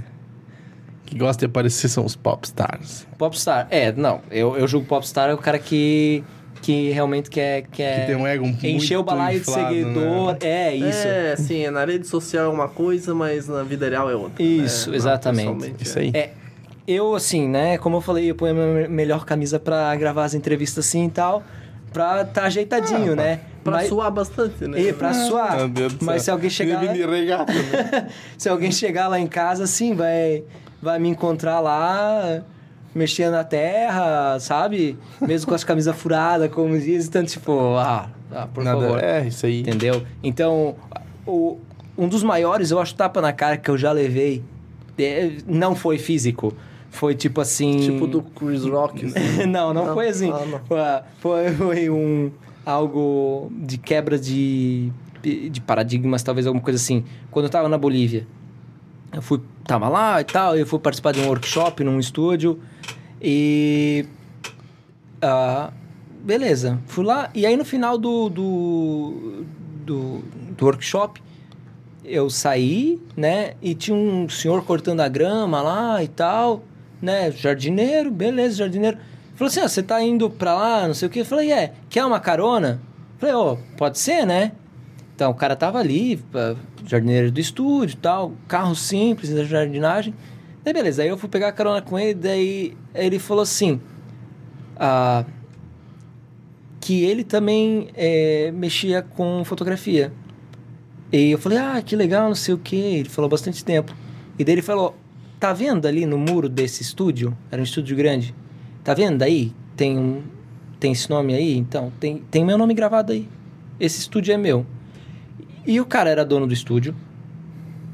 que 1.06 1.16
gosta 1.16 1.40
de 1.40 1.46
aparecer 1.46 1.88
são 1.88 2.04
os 2.04 2.14
popstars. 2.16 3.06
Popstar. 3.16 3.66
É, 3.70 3.92
não. 3.92 4.20
Eu, 4.30 4.56
eu 4.56 4.66
julgo 4.68 4.86
popstar 4.86 5.30
é 5.30 5.34
o 5.34 5.38
cara 5.38 5.58
que, 5.58 6.22
que 6.60 6.90
realmente 6.90 7.30
quer. 7.30 7.62
quer 7.70 8.00
Que 8.00 8.06
tem 8.08 8.16
um 8.16 8.26
ego 8.26 8.44
muito 8.46 8.66
Encher 8.66 8.98
o 8.98 9.02
balaio 9.02 9.40
de 9.40 9.48
inflado, 9.48 9.74
seguidor. 9.74 10.32
né? 10.32 10.38
É, 10.42 10.74
isso. 10.74 11.08
É, 11.08 11.36
sim, 11.36 11.70
na 11.70 11.84
rede 11.84 12.06
social 12.06 12.46
é 12.46 12.48
uma 12.54 12.68
coisa, 12.68 13.14
mas 13.14 13.48
na 13.48 13.62
vida 13.62 13.88
real 13.88 14.10
é 14.10 14.14
outra. 14.14 14.42
Isso, 14.42 14.90
né? 14.90 14.96
exatamente. 14.96 15.46
pessoalmente, 15.46 15.82
Isso 15.84 15.98
aí. 15.98 16.10
É, 16.14 16.30
eu, 16.86 17.14
assim, 17.14 17.48
né? 17.48 17.78
Como 17.78 17.96
eu 17.96 18.00
falei, 18.00 18.30
eu 18.30 18.34
ponho 18.34 18.52
a 18.52 18.66
minha 18.66 18.88
melhor 18.88 19.24
camisa 19.24 19.58
pra 19.58 19.94
gravar 19.96 20.24
as 20.24 20.34
entrevistas 20.34 20.86
assim 20.86 21.06
e 21.06 21.10
tal. 21.10 21.42
Pra 21.92 22.24
tá 22.24 22.44
ajeitadinho, 22.44 23.12
Ah, 23.12 23.16
né? 23.16 23.40
Pra 23.64 23.72
Mas- 23.78 23.88
suar 23.88 24.10
bastante, 24.10 24.66
né? 24.66 24.80
E 24.80 24.92
pra 24.92 25.12
suar. 25.12 25.56
Meu 25.56 25.68
Deus 25.68 25.92
do 25.94 26.04
Mas 26.04 26.22
se 26.22 26.30
alguém 26.30 26.48
chegar. 26.50 26.80
De 26.92 27.04
regata, 27.06 27.52
né? 27.52 28.08
Se 28.38 28.48
alguém 28.48 28.70
chegar 28.72 29.08
lá 29.08 29.18
em 29.18 29.26
casa, 29.26 29.64
assim, 29.64 29.94
vai, 29.94 30.44
vai 30.80 30.98
me 30.98 31.08
encontrar 31.08 31.60
lá, 31.60 32.42
mexendo 32.94 33.32
na 33.32 33.44
terra, 33.44 34.38
sabe? 34.40 34.96
Mesmo 35.20 35.48
com 35.48 35.54
as 35.54 35.64
camisas 35.64 35.94
furadas, 35.96 36.50
como 36.50 36.78
diz, 36.78 37.06
então, 37.08 37.24
tipo, 37.24 37.74
ah, 37.76 38.08
ah, 38.32 38.46
por 38.52 38.64
Nada- 38.64 38.80
favor. 38.80 39.02
É, 39.04 39.26
isso 39.26 39.44
aí. 39.44 39.60
Entendeu? 39.60 40.02
Então, 40.22 40.74
o, 41.26 41.58
um 41.96 42.08
dos 42.08 42.22
maiores, 42.22 42.70
eu 42.70 42.78
acho, 42.80 42.94
tapa 42.94 43.20
na 43.20 43.32
cara 43.32 43.56
que 43.56 43.68
eu 43.70 43.76
já 43.76 43.92
levei, 43.92 44.42
é, 44.98 45.32
não 45.46 45.74
foi 45.74 45.98
físico. 45.98 46.54
Foi 46.90 47.14
tipo 47.14 47.40
assim. 47.40 47.78
Tipo 47.80 48.06
do 48.06 48.22
Chris 48.22 48.64
Rock. 48.64 49.04
assim. 49.14 49.46
não, 49.46 49.72
não, 49.74 49.86
Não? 49.86 49.94
foi 49.94 50.08
assim. 50.08 50.30
Ah, 50.30 50.44
não. 50.46 50.60
Foi- 51.18 51.50
Foi, 51.52 51.90
um 51.90 52.30
algo 52.64 53.50
de 53.52 53.78
quebra 53.78 54.18
de, 54.18 54.90
de 55.22 55.60
paradigmas, 55.60 56.22
talvez 56.22 56.46
alguma 56.46 56.62
coisa 56.62 56.76
assim. 56.76 57.04
Quando 57.30 57.46
eu 57.46 57.50
tava 57.50 57.68
na 57.68 57.78
Bolívia, 57.78 58.26
eu 59.12 59.22
fui, 59.22 59.40
tava 59.64 59.88
lá 59.88 60.20
e 60.20 60.24
tal, 60.24 60.56
eu 60.56 60.66
fui 60.66 60.78
participar 60.78 61.12
de 61.12 61.20
um 61.20 61.28
workshop 61.28 61.82
num 61.82 61.98
estúdio 61.98 62.58
e 63.22 64.04
ah, 65.22 65.72
beleza, 66.22 66.78
fui 66.86 67.04
lá 67.04 67.30
e 67.34 67.46
aí 67.46 67.56
no 67.56 67.64
final 67.64 67.96
do 67.98 68.28
do, 68.28 69.44
do, 69.84 70.18
do 70.56 70.64
workshop 70.64 71.22
eu 72.04 72.30
saí, 72.30 73.00
né? 73.16 73.52
E 73.60 73.74
tinha 73.74 73.94
um 73.96 74.28
senhor 74.28 74.62
cortando 74.64 75.00
a 75.00 75.08
grama 75.08 75.60
lá 75.60 76.02
e 76.02 76.08
tal, 76.08 76.62
né? 77.00 77.30
Jardineiro, 77.30 78.10
beleza, 78.10 78.56
jardineiro. 78.56 78.98
Falou 79.34 79.48
assim: 79.48 79.60
ah, 79.60 79.68
você 79.68 79.82
tá 79.82 80.02
indo 80.02 80.28
pra 80.28 80.54
lá, 80.54 80.86
não 80.86 80.94
sei 80.94 81.08
o 81.08 81.10
quê. 81.10 81.20
Eu 81.20 81.24
falei: 81.24 81.52
é, 81.52 81.72
quer 81.88 82.04
uma 82.04 82.20
carona? 82.20 82.80
Eu 83.14 83.18
falei: 83.18 83.34
ô, 83.34 83.58
pode 83.76 83.98
ser, 83.98 84.26
né? 84.26 84.52
Então 85.14 85.30
o 85.30 85.34
cara 85.34 85.56
tava 85.56 85.78
ali, 85.78 86.22
jardineiro 86.86 87.32
do 87.32 87.40
estúdio 87.40 87.96
tal, 87.96 88.32
carro 88.46 88.74
simples 88.74 89.30
da 89.30 89.44
jardinagem. 89.44 90.14
Daí 90.62 90.72
beleza, 90.72 91.02
aí 91.02 91.08
eu 91.08 91.18
fui 91.18 91.28
pegar 91.28 91.48
a 91.48 91.52
carona 91.52 91.82
com 91.82 91.98
ele, 91.98 92.14
daí 92.14 92.76
ele 92.94 93.18
falou 93.18 93.42
assim: 93.42 93.80
ah, 94.76 95.24
que 96.80 97.04
ele 97.04 97.24
também 97.24 97.88
eh, 97.94 98.50
mexia 98.54 99.02
com 99.02 99.44
fotografia. 99.44 100.12
E 101.12 101.30
eu 101.30 101.38
falei, 101.38 101.58
ah, 101.58 101.82
que 101.84 101.96
legal, 101.96 102.28
não 102.28 102.34
sei 102.34 102.54
o 102.54 102.58
que. 102.58 102.76
Ele 102.76 103.08
falou 103.08 103.28
bastante 103.28 103.64
tempo. 103.64 103.94
E 104.38 104.44
daí 104.44 104.54
ele 104.54 104.62
falou, 104.62 104.94
tá 105.38 105.52
vendo 105.52 105.86
ali 105.86 106.04
no 106.06 106.18
muro 106.18 106.48
desse 106.48 106.82
estúdio? 106.82 107.36
Era 107.50 107.60
um 107.60 107.64
estúdio 107.64 107.96
grande. 107.96 108.34
Tá 108.84 108.94
vendo 108.94 109.22
aí? 109.22 109.52
Tem 109.76 109.98
um, 109.98 110.22
tem 110.80 110.92
esse 110.92 111.08
nome 111.10 111.34
aí? 111.34 111.56
Então, 111.56 111.92
tem, 112.00 112.18
tem 112.30 112.44
meu 112.44 112.56
nome 112.58 112.74
gravado 112.74 113.12
aí. 113.12 113.28
Esse 113.78 114.00
estúdio 114.00 114.32
é 114.34 114.36
meu. 114.36 114.66
E 115.66 115.80
o 115.80 115.86
cara 115.86 116.10
era 116.10 116.24
dono 116.24 116.46
do 116.46 116.52
estúdio. 116.52 116.94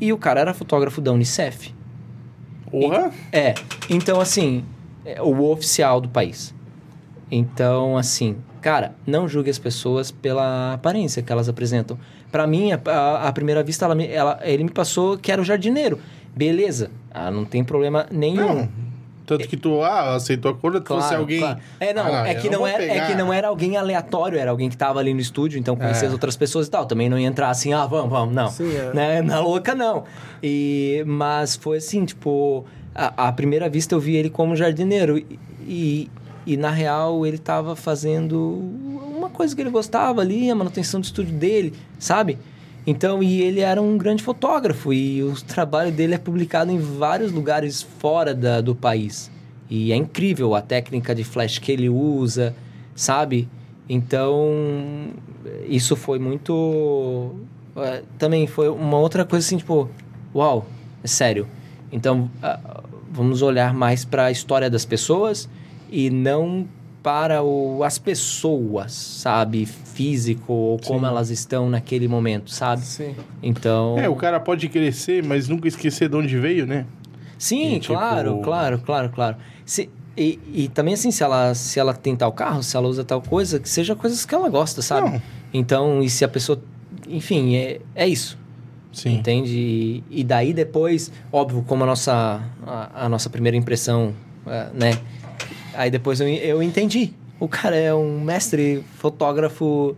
E 0.00 0.12
o 0.12 0.18
cara 0.18 0.40
era 0.40 0.54
fotógrafo 0.54 1.00
da 1.00 1.12
Unicef. 1.12 1.72
Porra! 2.70 3.12
É, 3.32 3.54
então 3.88 4.20
assim, 4.20 4.64
é 5.04 5.20
o 5.22 5.42
oficial 5.50 6.00
do 6.00 6.08
país. 6.08 6.54
Então, 7.30 7.96
assim, 7.96 8.36
cara, 8.60 8.94
não 9.06 9.28
julgue 9.28 9.50
as 9.50 9.58
pessoas 9.58 10.10
pela 10.10 10.74
aparência 10.74 11.22
que 11.22 11.32
elas 11.32 11.48
apresentam. 11.48 11.98
Pra 12.30 12.46
mim, 12.46 12.72
a, 12.72 12.80
a- 12.86 13.28
à 13.28 13.32
primeira 13.32 13.62
vista, 13.62 13.84
ela, 13.84 14.02
ela- 14.02 14.40
ele 14.42 14.64
me 14.64 14.70
passou 14.70 15.16
que 15.16 15.30
era 15.32 15.40
o 15.40 15.44
jardineiro. 15.44 15.98
Beleza, 16.36 16.90
ah, 17.14 17.30
não 17.30 17.44
tem 17.44 17.62
problema 17.64 18.06
nenhum. 18.10 18.54
Não. 18.54 18.68
Tanto 19.26 19.48
que 19.48 19.56
tu 19.56 19.80
ah, 19.82 20.16
aceitou 20.16 20.50
a 20.50 20.54
cor, 20.54 20.78
que 20.82 20.86
fosse 20.86 21.14
alguém. 21.14 21.38
claro. 21.38 21.58
É, 21.80 21.94
não, 21.94 22.04
Ah, 22.04 22.28
é, 22.28 22.36
eu 22.36 22.40
que 22.42 22.50
não 22.50 22.58
vou 22.58 22.66
era, 22.66 22.84
é 22.84 23.06
que 23.06 23.14
não 23.14 23.32
era 23.32 23.48
alguém 23.48 23.76
aleatório, 23.76 24.38
era 24.38 24.50
alguém 24.50 24.68
que 24.68 24.76
tava 24.76 25.00
ali 25.00 25.14
no 25.14 25.20
estúdio, 25.20 25.58
então 25.58 25.74
conhecia 25.76 26.04
É. 26.04 26.06
as 26.08 26.12
outras 26.12 26.36
pessoas 26.36 26.66
e 26.66 26.70
tal. 26.70 26.84
Também 26.84 27.08
não 27.08 27.18
ia 27.18 27.26
entrar 27.26 27.48
assim, 27.48 27.72
ah, 27.72 27.86
vamos, 27.86 28.10
vamos, 28.10 28.34
não. 28.34 28.48
Sim, 28.48 28.70
é. 28.76 28.92
Né? 28.92 29.22
Na 29.22 29.40
louca, 29.40 29.74
não. 29.74 30.04
E, 30.42 31.02
mas 31.06 31.56
foi 31.56 31.78
assim, 31.78 32.04
tipo, 32.04 32.66
a, 32.94 33.28
à 33.28 33.32
primeira 33.32 33.66
vista 33.66 33.94
eu 33.94 34.00
vi 34.00 34.14
ele 34.14 34.28
como 34.28 34.54
jardineiro. 34.54 35.16
E, 35.16 35.38
e, 35.66 36.10
e, 36.46 36.56
na 36.58 36.68
real 36.70 37.24
ele 37.24 37.38
tava 37.38 37.74
fazendo 37.74 38.38
uma 39.16 39.30
coisa 39.30 39.56
que 39.56 39.62
ele 39.62 39.70
gostava 39.70 40.20
ali, 40.20 40.50
a 40.50 40.54
manutenção 40.54 41.00
do 41.00 41.04
estúdio 41.04 41.32
dele, 41.32 41.72
sabe? 41.98 42.36
Então, 42.86 43.22
e 43.22 43.40
ele 43.40 43.60
era 43.60 43.80
um 43.80 43.96
grande 43.96 44.22
fotógrafo 44.22 44.92
e 44.92 45.22
o 45.22 45.34
trabalho 45.42 45.90
dele 45.90 46.14
é 46.14 46.18
publicado 46.18 46.70
em 46.70 46.78
vários 46.78 47.32
lugares 47.32 47.82
fora 47.82 48.34
da, 48.34 48.60
do 48.60 48.74
país. 48.74 49.30
E 49.70 49.90
é 49.92 49.96
incrível 49.96 50.54
a 50.54 50.60
técnica 50.60 51.14
de 51.14 51.24
flash 51.24 51.58
que 51.58 51.72
ele 51.72 51.88
usa, 51.88 52.54
sabe? 52.94 53.48
Então, 53.88 54.50
isso 55.66 55.96
foi 55.96 56.18
muito. 56.18 57.34
eh, 57.76 58.02
Também 58.18 58.46
foi 58.46 58.68
uma 58.68 58.98
outra 58.98 59.24
coisa 59.24 59.44
assim, 59.46 59.56
tipo, 59.56 59.88
uau, 60.34 60.66
é 61.02 61.06
sério. 61.06 61.48
Então, 61.90 62.30
ah, 62.42 62.82
vamos 63.10 63.40
olhar 63.40 63.72
mais 63.72 64.04
para 64.04 64.26
a 64.26 64.30
história 64.30 64.68
das 64.68 64.84
pessoas 64.84 65.48
e 65.90 66.10
não 66.10 66.66
para 67.04 67.42
o, 67.42 67.84
as 67.84 67.98
pessoas, 67.98 68.92
sabe? 68.92 69.66
Físico, 69.66 70.52
ou 70.54 70.78
como 70.78 71.04
elas 71.04 71.28
estão 71.28 71.68
naquele 71.68 72.08
momento, 72.08 72.50
sabe? 72.50 72.80
Sim. 72.80 73.14
Então. 73.42 73.98
É, 73.98 74.08
o 74.08 74.16
cara 74.16 74.40
pode 74.40 74.70
crescer, 74.70 75.22
mas 75.22 75.46
nunca 75.46 75.68
esquecer 75.68 76.08
de 76.08 76.16
onde 76.16 76.38
veio, 76.38 76.66
né? 76.66 76.86
Sim, 77.38 77.74
E, 77.74 77.80
tipo- 77.80 77.92
claro, 77.92 78.40
claro, 78.42 78.78
claro, 78.78 79.10
claro. 79.10 79.36
Se, 79.66 79.90
e, 80.16 80.40
e 80.50 80.68
também 80.68 80.94
assim, 80.94 81.10
se 81.10 81.22
ela, 81.22 81.54
se 81.54 81.78
ela 81.78 81.92
tem 81.92 82.16
tal 82.16 82.32
carro, 82.32 82.62
se 82.62 82.74
ela 82.74 82.88
usa 82.88 83.04
tal 83.04 83.20
coisa, 83.20 83.60
que 83.60 83.68
seja 83.68 83.94
coisas 83.94 84.24
que 84.24 84.34
ela 84.34 84.48
gosta, 84.48 84.80
sabe? 84.80 85.10
Não. 85.10 85.22
Então, 85.52 86.02
e 86.02 86.08
se 86.08 86.24
a 86.24 86.28
pessoa. 86.28 86.58
Enfim, 87.06 87.54
é, 87.54 87.80
é 87.94 88.08
isso. 88.08 88.38
Sim. 88.94 89.16
Entende? 89.16 89.52
E, 89.52 90.04
e 90.10 90.24
daí 90.24 90.54
depois, 90.54 91.12
óbvio, 91.30 91.62
como 91.66 91.84
a 91.84 91.86
nossa, 91.86 92.40
a, 92.66 93.04
a 93.04 93.08
nossa 93.10 93.28
primeira 93.28 93.56
impressão, 93.58 94.14
é, 94.46 94.68
né? 94.72 94.98
Aí 95.74 95.90
depois 95.90 96.20
eu, 96.20 96.28
eu 96.28 96.62
entendi. 96.62 97.12
O 97.38 97.48
cara 97.48 97.76
é 97.76 97.94
um 97.94 98.20
mestre 98.20 98.82
fotógrafo, 98.96 99.96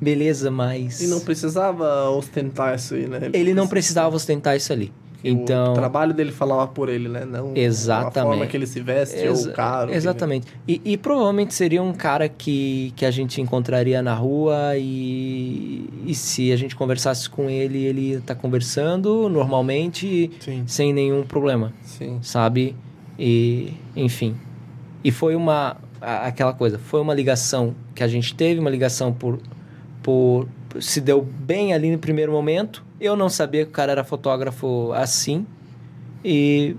beleza, 0.00 0.50
mas. 0.50 1.00
E 1.00 1.06
não 1.06 1.20
precisava 1.20 2.08
ostentar 2.10 2.74
isso 2.74 2.94
aí, 2.94 3.06
né? 3.06 3.30
Ele 3.32 3.54
não 3.54 3.68
precisava 3.68 4.14
ostentar 4.16 4.56
isso 4.56 4.72
ali. 4.72 4.92
Então. 5.22 5.72
O 5.72 5.74
trabalho 5.74 6.14
dele 6.14 6.32
falava 6.32 6.66
por 6.66 6.88
ele, 6.88 7.08
né? 7.08 7.24
Não 7.24 7.52
Exatamente. 7.54 8.18
a 8.18 8.22
forma 8.22 8.46
que 8.46 8.56
ele 8.56 8.66
se 8.66 8.80
veste 8.80 9.26
ou 9.28 9.36
o 9.36 9.52
caro. 9.52 9.92
Exatamente. 9.92 10.46
E, 10.66 10.80
e 10.84 10.96
provavelmente 10.96 11.54
seria 11.54 11.82
um 11.82 11.92
cara 11.92 12.28
que, 12.28 12.92
que 12.96 13.04
a 13.04 13.10
gente 13.10 13.40
encontraria 13.40 14.02
na 14.02 14.14
rua 14.14 14.76
e, 14.76 15.88
e 16.06 16.14
se 16.14 16.50
a 16.52 16.56
gente 16.56 16.74
conversasse 16.74 17.28
com 17.28 17.50
ele, 17.50 17.84
ele 17.84 18.00
ia 18.12 18.18
estar 18.18 18.34
conversando 18.34 19.28
normalmente, 19.28 20.30
Sim. 20.40 20.64
sem 20.66 20.92
nenhum 20.92 21.22
problema, 21.22 21.72
Sim. 21.82 22.18
sabe? 22.22 22.74
E, 23.18 23.74
enfim. 23.94 24.34
E 25.02 25.10
foi 25.10 25.34
uma. 25.34 25.76
aquela 26.00 26.52
coisa, 26.52 26.78
foi 26.78 27.00
uma 27.00 27.14
ligação 27.14 27.74
que 27.94 28.02
a 28.02 28.08
gente 28.08 28.34
teve, 28.34 28.60
uma 28.60 28.70
ligação 28.70 29.12
por. 29.12 29.38
por 30.02 30.46
se 30.78 31.00
deu 31.00 31.22
bem 31.22 31.72
ali 31.72 31.90
no 31.90 31.98
primeiro 31.98 32.30
momento. 32.32 32.84
Eu 33.00 33.16
não 33.16 33.28
sabia 33.28 33.64
que 33.64 33.70
o 33.70 33.74
cara 33.74 33.92
era 33.92 34.04
fotógrafo 34.04 34.92
assim. 34.92 35.46
E. 36.24 36.76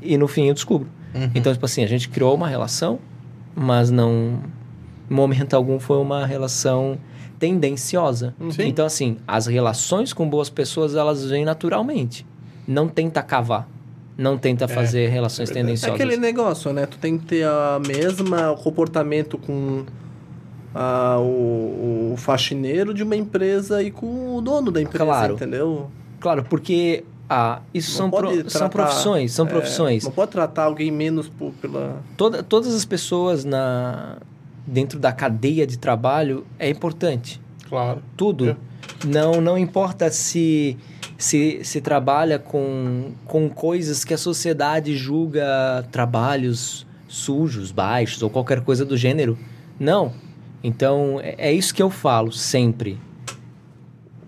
E 0.00 0.16
no 0.16 0.28
fim 0.28 0.48
eu 0.48 0.54
descubro. 0.54 0.88
Uhum. 1.14 1.30
Então, 1.34 1.52
tipo 1.52 1.64
assim, 1.64 1.84
a 1.84 1.86
gente 1.86 2.08
criou 2.08 2.34
uma 2.34 2.48
relação 2.48 2.98
mas 3.54 3.90
não, 3.90 4.40
em 5.10 5.14
momento 5.14 5.54
algum, 5.54 5.78
foi 5.78 5.98
uma 5.98 6.26
relação 6.26 6.98
tendenciosa. 7.38 8.34
Sim. 8.50 8.68
Então, 8.68 8.86
assim, 8.86 9.18
as 9.26 9.46
relações 9.46 10.12
com 10.12 10.28
boas 10.28 10.48
pessoas, 10.48 10.94
elas 10.94 11.24
vêm 11.24 11.44
naturalmente. 11.44 12.26
Não 12.66 12.88
tenta 12.88 13.22
cavar. 13.22 13.68
Não 14.16 14.36
tenta 14.36 14.68
fazer 14.68 15.08
relações 15.08 15.50
É 15.50 15.54
tendenciosas. 15.54 15.94
aquele 15.94 16.16
negócio, 16.16 16.72
né? 16.72 16.84
Tu 16.86 16.98
tem 16.98 17.16
que 17.18 17.24
ter 17.26 17.44
a 17.46 17.80
mesma 17.84 18.54
comportamento 18.62 19.38
com 19.38 19.84
ah, 20.74 21.18
o, 21.18 22.12
o 22.12 22.14
faxineiro 22.16 22.92
de 22.94 23.02
uma 23.02 23.16
empresa 23.16 23.82
e 23.82 23.90
com 23.90 24.36
o 24.36 24.40
dono 24.40 24.70
da 24.70 24.80
empresa, 24.82 25.04
Claro. 25.04 25.34
entendeu? 25.34 25.90
Claro, 26.20 26.44
porque 26.44 27.04
ah, 27.28 27.60
isso 27.72 27.92
são, 27.92 28.10
pro- 28.10 28.30
são 28.30 28.42
tratar- 28.44 28.68
profissões, 28.68 29.32
são 29.32 29.46
é, 29.46 29.48
profissões. 29.48 30.04
não 30.04 30.10
pode 30.12 30.30
tratar 30.30 30.64
alguém 30.64 30.90
menos 30.90 31.28
por, 31.28 31.52
pela... 31.54 31.96
Toda, 32.16 32.42
todas 32.42 32.74
as 32.74 32.84
pessoas 32.84 33.44
na, 33.44 34.18
dentro 34.66 34.98
da 34.98 35.10
cadeia 35.12 35.66
de 35.66 35.78
trabalho 35.78 36.46
é 36.58 36.68
importante. 36.68 37.40
Claro. 37.68 38.02
Tudo. 38.16 38.50
É. 38.50 38.56
Não, 39.06 39.40
não 39.40 39.56
importa 39.58 40.10
se, 40.10 40.76
se 41.22 41.60
se 41.62 41.80
trabalha 41.80 42.36
com, 42.36 43.12
com 43.26 43.48
coisas 43.48 44.04
que 44.04 44.12
a 44.12 44.18
sociedade 44.18 44.96
julga 44.96 45.86
trabalhos 45.92 46.84
sujos, 47.06 47.70
baixos 47.70 48.24
ou 48.24 48.28
qualquer 48.28 48.62
coisa 48.62 48.84
do 48.84 48.96
gênero. 48.96 49.38
Não. 49.78 50.12
Então, 50.64 51.20
é, 51.22 51.36
é 51.38 51.52
isso 51.52 51.72
que 51.72 51.80
eu 51.80 51.90
falo 51.90 52.32
sempre. 52.32 52.98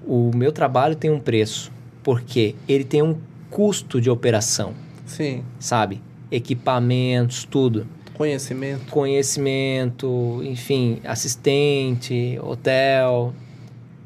O 0.07 0.31
meu 0.37 0.53
trabalho 0.53 0.95
tem 0.95 1.11
um 1.11 1.19
preço, 1.19 1.73
porque 2.01 2.55
ele 2.69 2.85
tem 2.85 3.03
um 3.03 3.19
custo 3.51 4.01
de 4.01 4.09
operação, 4.09 4.73
Sim, 5.05 5.43
sabe? 5.59 6.01
Equipamentos, 6.31 7.45
tudo 7.45 7.89
conhecimento. 8.15 8.87
conhecimento, 8.93 10.41
enfim, 10.45 11.01
assistente, 11.05 12.39
hotel. 12.41 13.35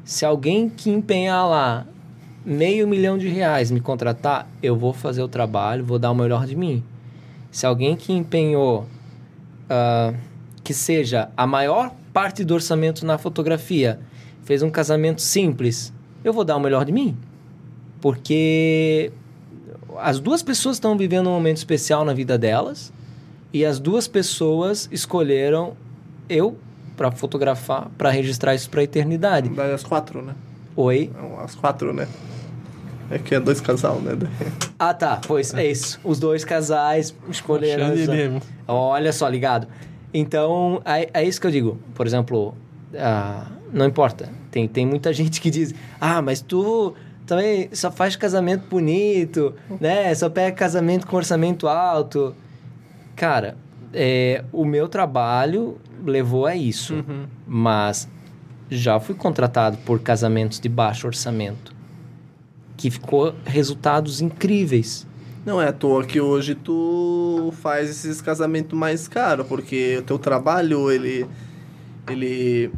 Se 0.03 0.25
alguém 0.25 0.69
que 0.69 0.89
empenhar 0.89 1.47
lá 1.47 1.85
meio 2.45 2.87
milhão 2.87 3.17
de 3.17 3.27
reais 3.27 3.71
me 3.71 3.79
contratar, 3.79 4.47
eu 4.61 4.75
vou 4.75 4.93
fazer 4.93 5.21
o 5.21 5.27
trabalho, 5.27 5.83
vou 5.83 5.99
dar 5.99 6.11
o 6.11 6.15
melhor 6.15 6.45
de 6.45 6.55
mim. 6.55 6.83
Se 7.51 7.65
alguém 7.65 7.95
que 7.95 8.13
empenhou 8.13 8.85
ah, 9.69 10.13
que 10.63 10.73
seja 10.73 11.29
a 11.35 11.45
maior 11.45 11.91
parte 12.13 12.43
do 12.43 12.53
orçamento 12.53 13.05
na 13.05 13.17
fotografia 13.17 13.99
fez 14.43 14.61
um 14.61 14.69
casamento 14.69 15.21
simples, 15.21 15.93
eu 16.23 16.33
vou 16.33 16.43
dar 16.43 16.57
o 16.57 16.59
melhor 16.59 16.85
de 16.85 16.91
mim. 16.91 17.17
Porque 18.01 19.11
as 19.97 20.19
duas 20.19 20.41
pessoas 20.41 20.77
estão 20.77 20.97
vivendo 20.97 21.27
um 21.27 21.33
momento 21.33 21.57
especial 21.57 22.03
na 22.05 22.13
vida 22.13 22.37
delas 22.37 22.91
e 23.53 23.65
as 23.65 23.79
duas 23.79 24.07
pessoas 24.07 24.87
escolheram 24.91 25.75
eu 26.27 26.57
para 26.95 27.11
fotografar, 27.11 27.89
para 27.97 28.09
registrar 28.09 28.55
isso 28.55 28.69
para 28.69 28.81
a 28.81 28.83
eternidade. 28.83 29.49
Das 29.49 29.83
quatro, 29.83 30.21
né? 30.21 30.35
Oi. 30.81 31.11
As 31.43 31.55
quatro, 31.55 31.91
né? 31.91 32.07
É 33.11 33.17
que 33.19 33.35
é 33.35 33.39
dois 33.41 33.59
casal, 33.59 33.99
né? 33.99 34.13
Ah, 34.79 34.93
tá. 34.93 35.19
Pois 35.27 35.53
é 35.53 35.67
isso. 35.67 35.99
Os 36.05 36.21
dois 36.21 36.45
casais 36.45 37.13
escolheram. 37.29 37.87
Essa-. 37.87 38.41
Olha 38.65 39.11
só, 39.11 39.27
ligado. 39.27 39.67
Então, 40.13 40.81
é, 40.85 41.09
é 41.13 41.23
isso 41.25 41.41
que 41.41 41.47
eu 41.47 41.51
digo. 41.51 41.77
Por 41.93 42.07
exemplo, 42.07 42.55
ah, 42.97 43.47
não 43.73 43.85
importa. 43.85 44.29
Tem, 44.49 44.69
tem 44.69 44.85
muita 44.85 45.11
gente 45.11 45.41
que 45.41 45.49
diz: 45.49 45.75
Ah, 45.99 46.21
mas 46.21 46.39
tu 46.39 46.93
também 47.25 47.67
só 47.73 47.91
faz 47.91 48.15
casamento 48.15 48.63
bonito, 48.69 49.53
né? 49.81 50.15
Só 50.15 50.29
pega 50.29 50.55
casamento 50.55 51.05
com 51.05 51.17
orçamento 51.17 51.67
alto. 51.67 52.33
Cara, 53.17 53.57
é, 53.93 54.45
o 54.53 54.63
meu 54.63 54.87
trabalho 54.87 55.77
levou 56.05 56.45
a 56.45 56.55
isso. 56.55 56.93
Uhum. 56.93 57.25
Mas 57.45 58.07
já 58.69 58.99
fui 58.99 59.15
contratado 59.15 59.77
por 59.85 59.99
casamentos 59.99 60.59
de 60.59 60.69
baixo 60.69 61.07
orçamento. 61.07 61.73
Que 62.77 62.89
ficou 62.89 63.33
resultados 63.45 64.21
incríveis. 64.21 65.05
Não 65.45 65.61
é 65.61 65.67
à 65.67 65.73
toa 65.73 66.03
que 66.03 66.19
hoje 66.21 66.53
tu 66.55 67.51
faz 67.61 67.89
esses 67.89 68.21
casamentos 68.21 68.77
mais 68.77 69.07
caros, 69.07 69.45
porque 69.47 69.97
o 69.99 70.03
teu 70.03 70.19
trabalho, 70.19 70.91
ele... 70.91 71.25
Ele... 72.09 72.71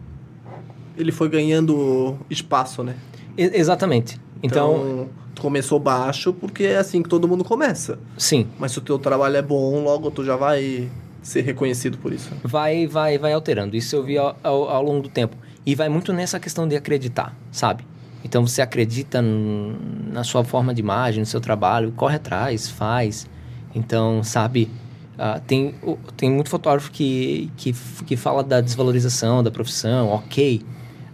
Ele 0.97 1.11
foi 1.11 1.29
ganhando 1.29 2.17
espaço, 2.29 2.83
né? 2.83 2.95
E- 3.37 3.51
exatamente. 3.57 4.19
Então, 4.43 5.07
tu 5.33 5.41
começou 5.41 5.79
baixo 5.79 6.33
porque 6.33 6.63
é 6.63 6.77
assim 6.77 7.01
que 7.01 7.09
todo 7.09 7.27
mundo 7.27 7.43
começa. 7.43 7.97
sim, 8.17 8.47
Mas 8.59 8.71
se 8.73 8.79
o 8.79 8.81
teu 8.81 8.99
trabalho 8.99 9.37
é 9.37 9.41
bom, 9.41 9.81
logo 9.83 10.11
tu 10.11 10.23
já 10.23 10.35
vai 10.35 10.89
ser 11.21 11.41
reconhecido 11.41 11.97
por 11.97 12.11
isso. 12.11 12.29
vai, 12.43 12.87
vai, 12.87 13.17
vai 13.17 13.31
alterando. 13.33 13.75
Isso 13.75 13.95
eu 13.95 14.03
vi 14.03 14.17
ao, 14.17 14.35
ao, 14.43 14.69
ao 14.69 14.83
longo 14.83 15.03
do 15.03 15.09
tempo. 15.09 15.35
E 15.65 15.75
vai 15.75 15.89
muito 15.89 16.11
nessa 16.11 16.39
questão 16.39 16.67
de 16.67 16.75
acreditar, 16.75 17.35
sabe? 17.51 17.85
Então 18.23 18.45
você 18.45 18.61
acredita 18.61 19.21
na 19.21 20.23
sua 20.23 20.43
forma 20.43 20.73
de 20.73 20.81
imagem, 20.81 21.21
no 21.21 21.25
seu 21.25 21.41
trabalho, 21.41 21.91
corre 21.91 22.15
atrás, 22.15 22.69
faz. 22.69 23.27
Então, 23.73 24.23
sabe, 24.23 24.69
ah, 25.17 25.39
tem, 25.45 25.75
tem 26.17 26.31
muito 26.31 26.49
fotógrafo 26.49 26.91
que, 26.91 27.51
que, 27.57 27.73
que 28.05 28.15
fala 28.15 28.43
da 28.43 28.61
desvalorização 28.61 29.43
da 29.43 29.51
profissão, 29.51 30.09
ok. 30.09 30.61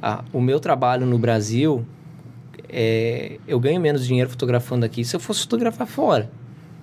Ah, 0.02 0.24
o 0.32 0.40
meu 0.40 0.60
trabalho 0.60 1.06
no 1.06 1.18
Brasil, 1.18 1.86
é, 2.70 3.40
eu 3.48 3.60
ganho 3.60 3.80
menos 3.82 4.06
dinheiro 4.06 4.30
fotografando 4.30 4.86
aqui 4.86 5.04
se 5.04 5.16
eu 5.16 5.20
fosse 5.20 5.42
fotografar 5.42 5.88
fora, 5.88 6.32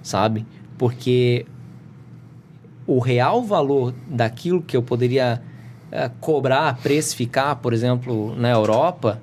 sabe? 0.02 0.46
Porque 0.76 1.46
o 2.86 2.98
real 2.98 3.42
valor 3.42 3.94
daquilo 4.08 4.60
que 4.60 4.76
eu 4.76 4.82
poderia 4.82 5.40
eh, 5.94 6.10
cobrar, 6.20 6.76
precificar, 6.82 7.56
por 7.56 7.72
exemplo, 7.72 8.34
na 8.36 8.50
Europa, 8.50 9.20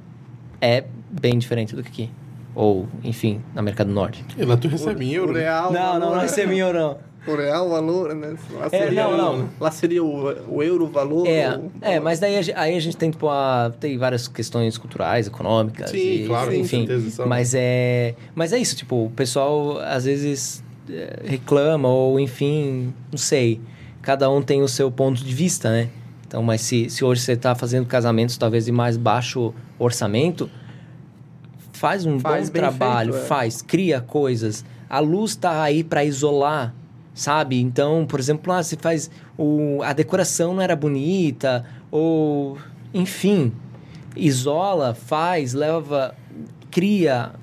é 0.62 0.86
bem 1.12 1.38
diferente 1.38 1.76
do 1.76 1.84
que 1.84 1.90
aqui. 1.90 2.10
Ou, 2.56 2.88
enfim, 3.04 3.42
na 3.54 3.60
América 3.60 3.84
do 3.86 3.92
Norte. 3.92 4.24
E 4.38 4.44
lá 4.44 4.56
tu 4.58 4.68
recebe 4.68 5.06
em 5.06 5.12
euro. 5.14 5.34
O 5.34 5.36
real, 5.36 5.72
Não, 5.72 5.80
não, 5.94 6.00
valor- 6.12 6.16
não 6.28 6.44
é 6.44 6.46
mil, 6.48 6.74
não. 6.74 6.98
O 7.28 7.36
real 7.36 7.70
valor, 7.70 8.16
né? 8.16 8.36
Lá 8.58 8.66
É, 8.66 8.70
seria, 8.70 9.04
não, 9.04 9.18
não. 9.18 9.50
Lá 9.60 9.70
seria 9.70 10.04
o, 10.04 10.56
o 10.56 10.64
euro 10.64 10.88
valor. 10.88 11.28
É, 11.28 11.56
o- 11.56 11.72
é, 11.82 12.00
mas 12.00 12.20
daí 12.20 12.36
a, 12.38 12.62
aí 12.62 12.76
a 12.76 12.80
gente 12.80 12.98
tem, 12.98 13.12
tipo, 13.12 13.30
a, 13.30 13.72
tem 13.80 13.98
várias 13.98 14.28
questões 14.28 14.78
culturais, 14.78 15.28
econômicas. 15.28 15.92
Sim, 15.92 15.98
e, 16.24 16.26
claro, 16.28 16.54
enfim. 16.56 16.88
certeza, 16.88 17.26
Mas 17.28 17.54
é, 17.54 18.16
mas 18.34 18.52
é 18.54 18.58
isso, 18.58 18.76
tipo, 18.76 19.06
o 19.06 19.10
pessoal 19.12 19.78
às 19.80 20.06
vezes 20.06 20.64
eh, 20.90 21.20
reclama 21.26 21.88
ou, 21.88 22.20
enfim, 22.20 22.92
não 23.12 23.18
sei. 23.20 23.62
Cada 24.02 24.30
um 24.30 24.42
tem 24.42 24.62
o 24.64 24.68
seu 24.68 24.90
ponto 24.92 25.24
de 25.24 25.34
vista, 25.34 25.70
né? 25.70 25.90
Então, 26.32 26.42
mas 26.42 26.62
se, 26.62 26.90
se 26.90 27.04
hoje 27.04 27.20
você 27.20 27.34
está 27.34 27.54
fazendo 27.54 27.86
casamentos 27.86 28.38
talvez 28.38 28.64
de 28.64 28.72
mais 28.72 28.96
baixo 28.96 29.54
orçamento, 29.78 30.50
faz 31.74 32.06
um 32.06 32.18
Faz 32.22 32.50
bom 32.50 32.54
trabalho, 32.54 33.12
feito, 33.12 33.26
é. 33.26 33.28
faz, 33.28 33.62
cria 33.62 34.00
coisas. 34.00 34.64
A 34.90 35.00
luz 35.00 35.36
tá 35.36 35.62
aí 35.62 35.84
para 35.84 36.06
isolar, 36.06 36.74
sabe? 37.14 37.60
Então, 37.60 38.06
por 38.08 38.18
exemplo, 38.18 38.54
ah, 38.54 38.64
você 38.64 38.78
faz 38.78 39.12
o, 39.38 39.82
a 39.84 39.92
decoração 39.92 40.54
não 40.54 40.62
era 40.62 40.74
bonita 40.74 41.66
ou 41.92 42.58
enfim, 42.94 43.52
isola, 44.16 44.94
faz, 44.94 45.54
leva, 45.54 46.16
cria, 46.72 47.34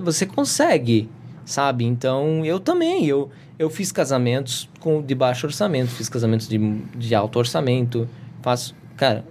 você 0.00 0.24
consegue, 0.24 1.10
sabe? 1.44 1.84
Então, 1.84 2.44
eu 2.44 2.60
também, 2.60 3.06
eu 3.06 3.28
eu 3.58 3.70
fiz 3.70 3.90
casamentos 3.90 4.68
com 4.78 5.02
de 5.02 5.14
baixo 5.14 5.46
orçamento, 5.46 5.90
fiz 5.90 6.08
casamentos 6.08 6.46
de, 6.46 6.58
de 6.94 7.14
alto 7.14 7.38
orçamento, 7.38 8.06
faço, 8.46 8.74
cara, 8.96 9.24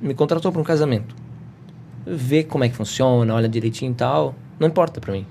me 0.00 0.14
contratou 0.14 0.52
para 0.52 0.60
um 0.60 0.64
casamento 0.64 1.14
vê 2.06 2.42
como 2.42 2.64
é 2.64 2.68
que 2.68 2.74
funciona, 2.74 3.34
olha 3.34 3.48
direitinho 3.48 3.92
e 3.92 3.94
tal. 3.94 4.34
Não 4.58 4.68
importa 4.68 5.00
pra 5.00 5.12
mim. 5.12 5.26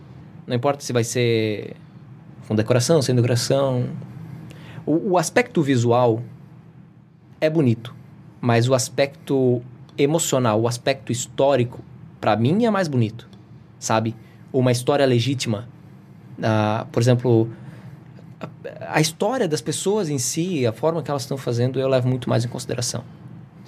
Não 0.47 0.55
importa 0.55 0.83
se 0.83 0.93
vai 0.93 1.03
ser 1.03 1.75
com 2.47 2.55
decoração, 2.55 3.01
sem 3.01 3.15
decoração. 3.15 3.89
O, 4.85 5.11
o 5.11 5.17
aspecto 5.17 5.61
visual 5.61 6.21
é 7.39 7.49
bonito, 7.49 7.93
mas 8.41 8.67
o 8.67 8.73
aspecto 8.73 9.61
emocional, 9.97 10.59
o 10.61 10.67
aspecto 10.67 11.11
histórico, 11.11 11.83
pra 12.19 12.35
mim 12.35 12.65
é 12.65 12.71
mais 12.71 12.87
bonito, 12.87 13.29
sabe? 13.77 14.15
Uma 14.51 14.71
história 14.71 15.05
legítima. 15.05 15.67
Ah, 16.41 16.87
por 16.91 17.01
exemplo, 17.01 17.49
a, 18.39 18.49
a 18.95 19.01
história 19.01 19.47
das 19.47 19.61
pessoas 19.61 20.09
em 20.09 20.17
si, 20.17 20.65
a 20.65 20.73
forma 20.73 21.03
que 21.03 21.11
elas 21.11 21.23
estão 21.23 21.37
fazendo, 21.37 21.79
eu 21.79 21.87
levo 21.87 22.07
muito 22.07 22.29
mais 22.29 22.43
em 22.43 22.47
consideração 22.47 23.03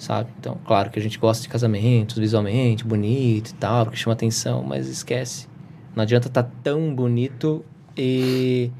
sabe? 0.02 0.30
Então, 0.38 0.58
claro 0.66 0.90
que 0.90 0.98
a 0.98 1.02
gente 1.02 1.16
gosta 1.16 1.42
de 1.42 1.48
casamentos 1.48 2.18
visualmente, 2.18 2.84
bonito 2.84 3.50
e 3.50 3.54
tal, 3.54 3.84
porque 3.86 3.98
chama 3.98 4.14
atenção, 4.14 4.62
mas 4.62 4.88
esquece. 4.88 5.46
Não 5.94 6.02
adianta 6.02 6.26
estar 6.26 6.42
tão 6.62 6.92
bonito 6.92 7.64
e. 7.96 8.70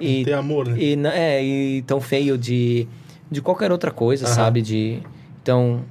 e 0.00 0.24
Tem 0.24 0.34
amor, 0.34 0.68
né? 0.68 0.76
e, 0.78 1.06
é, 1.06 1.44
e 1.44 1.82
tão 1.82 2.00
feio 2.00 2.36
de, 2.36 2.88
de 3.30 3.40
qualquer 3.40 3.70
outra 3.70 3.92
coisa, 3.92 4.26
Aham. 4.26 4.34
sabe? 4.34 4.60
De, 4.60 5.00
então, 5.40 5.84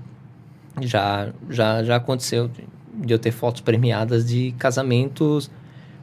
já, 0.82 1.32
já, 1.50 1.84
já 1.84 1.96
aconteceu 1.96 2.50
de, 3.02 3.14
eu 3.14 3.20
ter 3.20 3.32
fotos 3.32 3.62
premiadas 3.62 4.28
de 4.28 4.54
casamentos, 4.58 5.50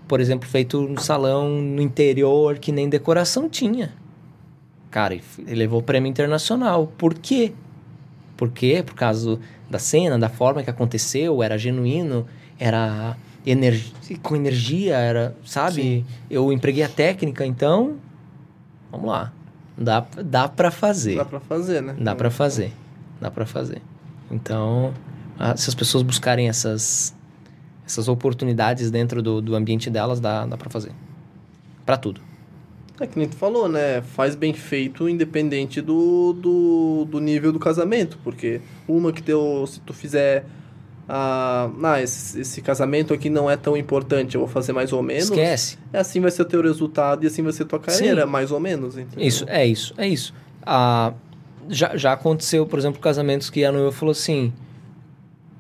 por 0.07 0.19
exemplo, 0.19 0.49
feito 0.49 0.81
no 0.81 0.99
salão 0.99 1.51
no 1.51 1.83
interior 1.83 2.59
que 2.59 2.73
nem 2.73 2.89
decoração 2.89 3.51
tinha. 3.51 3.93
Cara, 4.91 5.15
e 5.15 5.23
ele 5.41 5.57
levou 5.57 5.81
o 5.81 5.83
prêmio 5.83 6.09
internacional. 6.09 6.87
Por 6.97 7.13
quê? 7.13 7.53
Por 8.39 8.51
quê? 8.51 8.85
Por 8.87 8.95
causa 8.95 9.39
da 9.69 9.81
cena, 9.81 10.17
da 10.17 10.29
forma 10.29 10.63
que 10.63 10.71
aconteceu, 10.71 11.43
era 11.43 11.59
genuíno, 11.59 12.25
era 12.59 13.17
energi 13.45 13.93
com 14.23 14.37
energia, 14.37 14.97
era, 14.97 15.37
sabe? 15.45 16.07
Eu 16.31 16.53
empreguei 16.53 16.85
a 16.85 16.89
técnica, 16.89 17.45
então, 17.45 17.97
vamos 18.91 19.09
lá. 19.09 19.33
Dá, 19.77 20.07
dá 20.25 20.49
para 20.49 20.71
fazer. 20.71 21.17
Dá 21.17 21.25
pra 21.25 21.41
fazer, 21.41 21.83
né? 21.83 21.97
Dá 21.99 22.15
pra 22.15 22.31
fazer. 22.31 22.73
Dá 23.21 23.31
pra 23.31 23.45
fazer. 23.45 23.83
Então, 24.31 24.95
se 25.57 25.69
as 25.69 25.75
pessoas 25.75 26.05
buscarem 26.05 26.49
essas, 26.49 27.13
essas 27.85 28.09
oportunidades 28.09 28.91
dentro 28.91 29.21
do, 29.21 29.41
do 29.43 29.57
ambiente 29.57 29.91
delas, 29.91 30.21
dá, 30.21 30.47
dá 30.47 30.57
pra 30.57 30.71
fazer. 30.71 30.93
Pra 31.85 31.97
tudo. 31.97 32.21
É 33.01 33.07
que 33.07 33.19
nem 33.19 33.29
tu 33.29 33.37
falou, 33.37 33.69
né? 33.69 34.03
Faz 34.03 34.35
bem 34.35 34.53
feito, 34.53 35.09
independente 35.09 35.81
do, 35.81 36.33
do, 36.33 37.07
do 37.09 37.21
nível 37.21 37.53
do 37.53 37.59
casamento. 37.59 38.19
Porque 38.25 38.61
uma 38.89 39.13
que 39.13 39.23
teu, 39.23 39.65
se 39.67 39.81
tu 39.81 39.93
fizer. 39.93 40.45
Ah, 41.09 41.71
ah 41.83 42.03
esse, 42.03 42.41
esse 42.41 42.61
casamento 42.61 43.15
aqui 43.15 43.31
não 43.31 43.49
é 43.49 43.57
tão 43.57 43.77
importante, 43.77 44.35
eu 44.35 44.41
vou 44.41 44.49
fazer 44.49 44.73
mais 44.73 44.93
ou 44.93 45.03
menos. 45.03 45.31
Esquece. 45.31 45.79
É 45.93 46.01
assim 46.01 46.21
vai 46.21 46.31
ser 46.31 46.43
o 46.43 46.45
teu 46.45 46.61
resultado 46.61 47.25
e 47.25 47.27
assim 47.29 47.43
vai 47.43 47.53
ser 47.53 47.63
a 47.63 47.67
tua 47.67 47.79
carreira, 47.79 48.25
Sim. 48.25 48.31
mais 48.31 48.51
ou 48.51 48.59
menos. 48.59 48.99
Entendeu? 48.99 49.27
Isso, 49.27 49.45
é 49.49 49.65
isso, 49.65 49.95
é 49.97 50.09
isso. 50.09 50.35
Ah, 50.67 51.13
já, 51.69 51.97
já 51.97 52.13
aconteceu, 52.13 52.67
por 52.67 52.79
exemplo, 52.79 53.01
casamentos 53.01 53.49
que 53.49 53.65
a 53.65 53.71
noiva 53.71 53.93
falou 53.93 54.13
assim: 54.13 54.53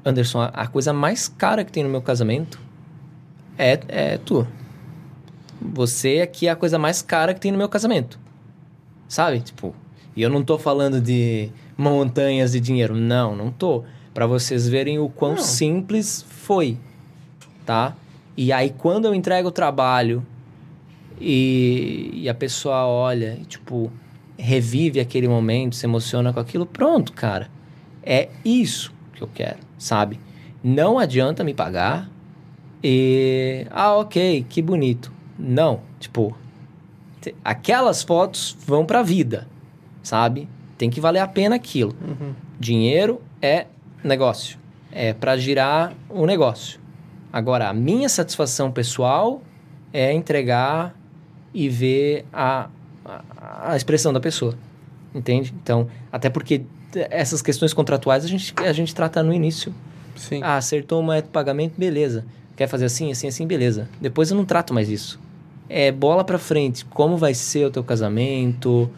Anderson, 0.05 0.41
a, 0.41 0.47
a 0.47 0.67
coisa 0.67 0.93
mais 0.93 1.29
cara 1.29 1.65
que 1.65 1.71
tem 1.71 1.85
no 1.85 1.89
meu 1.89 2.03
casamento 2.03 2.59
é, 3.57 3.81
é 3.89 4.19
tu. 4.19 4.47
Você 5.61 6.21
aqui 6.23 6.47
é 6.47 6.51
a 6.51 6.57
coisa 6.57 6.79
mais 6.79 7.03
cara 7.03 7.35
que 7.35 7.41
tem 7.41 7.53
no 7.53 7.59
meu 7.59 7.69
casamento. 7.69 8.19
Sabe? 9.09 9.41
Tipo, 9.41 9.75
e 10.15 10.23
eu 10.23 10.31
não 10.31 10.43
tô 10.43 10.59
falando 10.59 11.01
de 11.01 11.51
montanhas 11.77 12.53
de 12.53 12.61
dinheiro. 12.61 12.95
Não, 12.95 13.35
não 13.37 13.51
tô. 13.51 13.85
Pra 14.13 14.27
vocês 14.27 14.69
verem 14.69 14.99
o 14.99 15.09
quão 15.09 15.33
Não. 15.37 15.43
simples 15.43 16.25
foi. 16.29 16.77
Tá? 17.65 17.95
E 18.37 18.53
aí, 18.53 18.71
quando 18.77 19.05
eu 19.07 19.15
entrego 19.15 19.49
o 19.49 19.53
trabalho 19.53 20.25
e, 21.21 22.11
e 22.15 22.29
a 22.29 22.35
pessoa 22.35 22.87
olha 22.87 23.37
e, 23.41 23.45
tipo, 23.45 23.91
revive 24.37 25.01
aquele 25.01 25.29
momento, 25.29 25.75
se 25.77 25.85
emociona 25.85 26.33
com 26.33 26.41
aquilo, 26.41 26.65
pronto, 26.65 27.13
cara. 27.13 27.51
É 28.03 28.29
isso 28.45 28.93
que 29.13 29.23
eu 29.23 29.29
quero, 29.33 29.59
sabe? 29.77 30.19
Não 30.63 30.99
adianta 30.99 31.45
me 31.45 31.53
pagar 31.53 32.09
e. 32.83 33.67
Ah, 33.71 33.97
ok, 33.97 34.47
que 34.49 34.63
bonito. 34.63 35.13
Não, 35.39 35.81
tipo. 36.01 36.37
Aquelas 37.45 38.03
fotos 38.03 38.57
vão 38.67 38.87
pra 38.87 39.03
vida, 39.03 39.47
sabe? 40.03 40.49
Tem 40.79 40.89
que 40.89 41.01
valer 41.01 41.19
a 41.19 41.29
pena 41.29 41.57
aquilo. 41.57 41.95
Uhum. 42.01 42.33
Dinheiro 42.59 43.21
é 43.43 43.67
negócio. 44.03 44.59
É 44.91 45.13
para 45.13 45.37
girar 45.37 45.93
o 46.09 46.25
negócio. 46.25 46.81
Agora, 47.33 47.69
a 47.69 47.75
minha 47.75 48.09
satisfação 48.09 48.71
pessoal 48.71 49.43
é 49.93 50.13
entregar 50.13 50.95
e 51.53 51.69
ver 51.69 52.25
a, 52.33 52.69
a, 53.05 53.73
a 53.73 53.77
expressão 53.77 54.13
da 54.13 54.21
pessoa. 54.21 54.55
Entende? 55.15 55.53
Então, 55.63 55.89
até 56.11 56.31
porque 56.31 56.63
essas 56.95 57.43
questões 57.43 57.75
contratuais 57.75 58.25
a 58.25 58.29
gente, 58.29 58.55
a 58.57 58.73
gente 58.73 58.95
trata 58.95 59.23
no 59.23 59.33
início. 59.33 59.75
Sim. 60.17 60.41
Ah, 60.43 60.57
acertou 60.57 61.01
uma 61.01 61.15
meta 61.15 61.27
de 61.27 61.33
pagamento, 61.33 61.75
beleza. 61.77 62.25
Quer 62.57 62.67
fazer 62.67 62.87
assim, 62.87 63.11
assim, 63.11 63.29
assim, 63.29 63.47
beleza. 63.47 63.89
Depois 64.01 64.31
eu 64.31 64.37
não 64.37 64.45
trato 64.45 64.75
mais 64.75 64.89
isso. 64.89 65.21
É 65.69 65.93
bola 65.93 66.25
pra 66.25 66.39
frente. 66.39 66.85
Como 66.85 67.17
vai 67.17 67.35
ser 67.35 67.67
o 67.67 67.71
teu 67.71 67.85
casamento? 67.85 68.91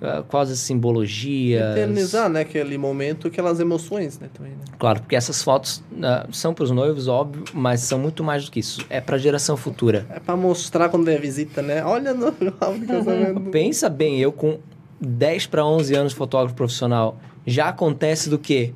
Ah, 0.00 0.22
Quais 0.26 0.50
as 0.50 0.58
simbologias? 0.58 1.76
Eternizar, 1.76 2.28
né? 2.28 2.40
Aquele 2.40 2.76
momento, 2.76 3.28
aquelas 3.28 3.60
emoções, 3.60 4.18
né? 4.18 4.28
Também, 4.32 4.52
né? 4.52 4.58
Claro, 4.78 5.00
porque 5.00 5.16
essas 5.16 5.42
fotos 5.42 5.82
ah, 6.02 6.26
são 6.30 6.52
para 6.52 6.64
os 6.64 6.70
noivos, 6.70 7.08
óbvio, 7.08 7.44
mas 7.54 7.80
são 7.80 7.98
muito 7.98 8.22
mais 8.22 8.44
do 8.44 8.50
que 8.50 8.60
isso. 8.60 8.84
É 8.90 9.00
para 9.00 9.16
geração 9.16 9.56
futura. 9.56 10.06
É 10.10 10.20
pra 10.20 10.36
mostrar 10.36 10.88
quando 10.88 11.08
é 11.08 11.16
visita, 11.16 11.62
né? 11.62 11.84
Olha 11.84 12.12
no 12.12 12.32
casamento. 12.86 13.50
Pensa 13.50 13.88
bem, 13.88 14.20
eu 14.20 14.32
com 14.32 14.58
10 15.00 15.46
para 15.46 15.64
11 15.64 15.94
anos 15.94 16.12
de 16.12 16.18
fotógrafo 16.18 16.54
profissional, 16.54 17.18
já 17.46 17.68
acontece 17.68 18.28
do 18.28 18.38
quê? 18.38 18.72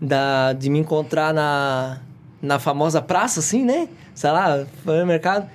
Da, 0.00 0.52
de 0.52 0.70
me 0.70 0.78
encontrar 0.78 1.34
na, 1.34 1.98
na 2.40 2.58
famosa 2.58 3.02
praça, 3.02 3.40
assim, 3.40 3.64
né? 3.64 3.88
Sei 4.14 4.30
lá, 4.30 4.64
foi 4.84 4.98
no 5.00 5.06
mercado. 5.06 5.48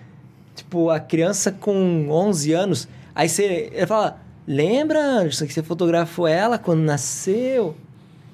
Tipo, 0.56 0.90
a 0.90 1.00
criança 1.00 1.52
com 1.52 2.08
11 2.10 2.54
anos. 2.54 2.88
Aí 3.16 3.28
você 3.30 3.70
ele 3.74 3.88
fala, 3.88 4.20
lembra, 4.48 5.00
Anderson, 5.02 5.46
que 5.48 5.54
você 5.54 5.64
fotografou 5.64 6.28
ela 6.28 6.58
quando 6.58 6.82
nasceu? 6.82 7.76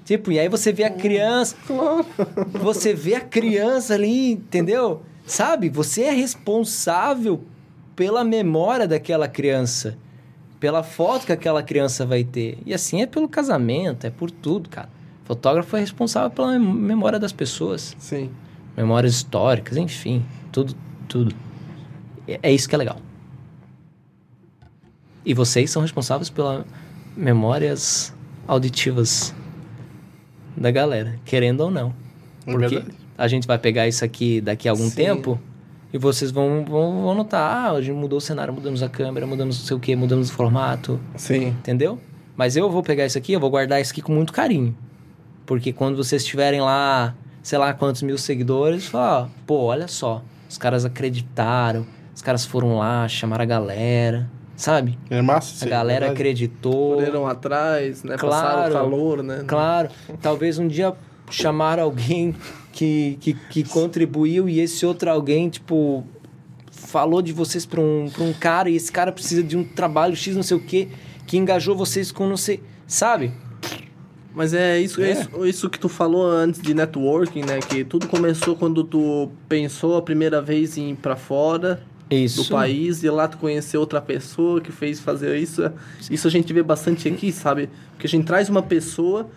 Tipo, 0.06 0.32
e 0.32 0.40
aí 0.40 0.50
você 0.50 0.72
vê 0.74 0.84
a 0.86 0.90
criança... 0.90 1.56
Claro. 1.68 2.04
Você 2.64 2.96
vê 2.96 3.14
a 3.14 3.22
criança 3.22 3.94
ali, 3.94 4.32
entendeu? 4.32 5.04
Sabe? 5.24 5.70
Você 5.70 6.02
é 6.02 6.12
responsável 6.12 7.42
pela 7.96 8.24
memória 8.24 8.88
daquela 8.88 9.28
criança, 9.28 9.96
pela 10.60 10.82
foto 10.82 11.28
que 11.28 11.32
aquela 11.32 11.62
criança 11.62 12.08
vai 12.08 12.24
ter. 12.24 12.58
E 12.66 12.74
assim 12.74 13.04
é 13.04 13.06
pelo 13.06 13.30
casamento, 13.30 14.08
é 14.08 14.10
por 14.10 14.32
tudo, 14.32 14.68
cara. 14.68 14.90
O 15.24 15.28
fotógrafo 15.28 15.78
é 15.78 15.80
responsável 15.82 16.32
pela 16.32 16.58
mem- 16.58 16.74
memória 16.74 17.20
das 17.20 17.32
pessoas, 17.32 17.96
Sim. 18.00 18.32
memórias 18.76 19.14
históricas, 19.14 19.78
enfim, 19.78 20.26
tudo, 20.52 20.74
tudo. 21.08 21.36
É 22.34 22.40
é 22.44 22.52
isso 22.52 22.68
que 22.68 22.76
é 22.76 22.78
legal. 22.78 22.98
E 25.26 25.34
vocês 25.34 25.70
são 25.70 25.82
responsáveis 25.82 26.30
pelas 26.30 26.66
memórias 27.16 28.14
auditivas 28.48 29.34
da 30.56 30.72
galera, 30.72 31.20
querendo 31.26 31.62
ou 31.62 31.72
não. 31.72 31.94
É 32.46 32.52
Porque 32.52 32.84
a 33.18 33.28
gente 33.28 33.46
vai 33.46 33.58
pegar 33.58 33.88
isso 33.88 34.04
aqui 34.04 34.42
daqui 34.42 34.68
a 34.68 34.72
algum 34.72 34.90
Sim. 34.90 34.96
tempo 34.96 35.40
e 35.92 35.98
vocês 35.98 36.32
vão, 36.32 36.64
vão, 36.66 37.02
vão 37.02 37.16
notar, 37.16 37.42
ah, 37.42 37.72
a 37.72 37.82
gente 37.82 37.96
mudou 37.96 38.18
o 38.18 38.22
cenário, 38.22 38.54
mudamos 38.54 38.84
a 38.84 38.90
câmera, 38.90 39.26
mudamos 39.26 39.60
não 39.60 39.66
sei 39.66 39.76
o 39.76 39.80
que, 39.80 39.96
mudamos 39.96 40.30
o 40.30 40.34
formato, 40.34 41.00
Sim. 41.16 41.48
entendeu? 41.48 42.00
Mas 42.38 42.56
eu 42.56 42.70
vou 42.70 42.84
pegar 42.84 43.06
isso 43.06 43.18
aqui, 43.18 43.34
eu 43.34 43.40
vou 43.40 43.50
guardar 43.50 43.82
isso 43.82 43.92
aqui 43.92 44.02
com 44.02 44.14
muito 44.14 44.32
carinho. 44.32 44.76
Porque 45.46 45.74
quando 45.74 45.98
vocês 45.98 46.24
tiverem 46.24 46.62
lá, 46.62 47.16
sei 47.42 47.58
lá 47.58 47.74
quantos 47.74 48.04
mil 48.04 48.18
seguidores, 48.18 48.86
falar, 48.86 49.24
ó, 49.24 49.28
pô, 49.46 49.64
olha 49.64 49.88
só, 49.88 50.24
os 50.48 50.58
caras 50.58 50.86
acreditaram, 50.86 51.86
os 52.20 52.22
caras 52.22 52.44
foram 52.46 52.78
lá, 52.78 53.08
chamaram 53.08 53.44
a 53.44 53.46
galera, 53.46 54.30
sabe? 54.54 55.00
É 55.10 55.22
massa. 55.22 55.52
A 55.52 55.56
isso 55.56 55.64
aí, 55.64 55.70
galera 55.70 56.00
verdade. 56.08 56.20
acreditou. 56.22 57.02
Foram 57.02 57.26
atrás, 57.26 58.04
né? 58.04 58.18
Claro. 58.18 58.46
Passaram 58.46 58.70
o 58.70 58.74
calor, 58.74 59.24
né? 59.24 59.44
Claro, 59.48 59.90
talvez 60.22 60.60
um 60.60 60.68
dia 60.68 60.94
chamar 61.32 61.80
alguém 61.80 62.36
que, 62.74 63.18
que, 63.22 63.34
que 63.34 63.64
contribuiu 63.64 64.50
e 64.50 64.60
esse 64.60 64.86
outro 64.86 65.10
alguém, 65.10 65.48
tipo, 65.48 66.04
falou 66.70 67.22
de 67.22 67.32
vocês 67.32 67.66
pra 67.66 67.80
um, 67.80 68.10
pra 68.14 68.22
um 68.26 68.34
cara 68.34 68.70
e 68.70 68.76
esse 68.76 68.92
cara 68.92 69.14
precisa 69.14 69.42
de 69.42 69.56
um 69.56 69.64
trabalho 69.64 70.14
X, 70.14 70.36
não 70.36 70.44
sei 70.44 70.58
o 70.58 70.60
quê, 70.60 70.90
que 71.26 71.38
engajou 71.38 71.74
vocês 71.74 72.12
com 72.12 72.28
não 72.28 72.36
sei. 72.36 72.62
Sabe? 72.86 73.32
Mas 74.36 74.54
é 74.54 74.78
isso, 74.78 75.02
É. 75.02 75.12
isso, 75.14 75.46
isso 75.46 75.70
que 75.70 75.80
tu 75.80 75.88
falou 75.88 76.26
antes 76.30 76.62
de 76.62 76.74
networking, 76.74 77.46
né? 77.46 77.60
Que 77.60 77.86
tudo 77.86 78.10
começou 78.10 78.58
quando 78.58 78.84
tu 78.84 79.32
pensou 79.48 79.96
a 79.96 80.02
primeira 80.02 80.42
vez 80.42 80.78
em 80.78 80.90
ir 80.92 80.96
pra 80.96 81.16
fora 81.16 81.82
Isso. 82.10 82.44
do 82.44 82.50
país 82.50 83.04
e 83.04 83.10
lá 83.10 83.28
tu 83.28 83.38
conheceu 83.38 83.80
outra 83.80 84.02
pessoa 84.02 84.60
que 84.60 84.72
fez 84.72 85.00
fazer 85.00 85.38
isso. 85.38 85.72
Isso 86.10 86.28
a 86.28 86.32
gente 86.32 86.52
vê 86.52 86.64
bastante 86.64 87.08
aqui, 87.08 87.32
sabe? 87.32 87.70
Porque 87.92 88.08
a 88.08 88.10
gente 88.10 88.26
traz 88.26 88.50
uma 88.50 88.64
pessoa 88.64 89.30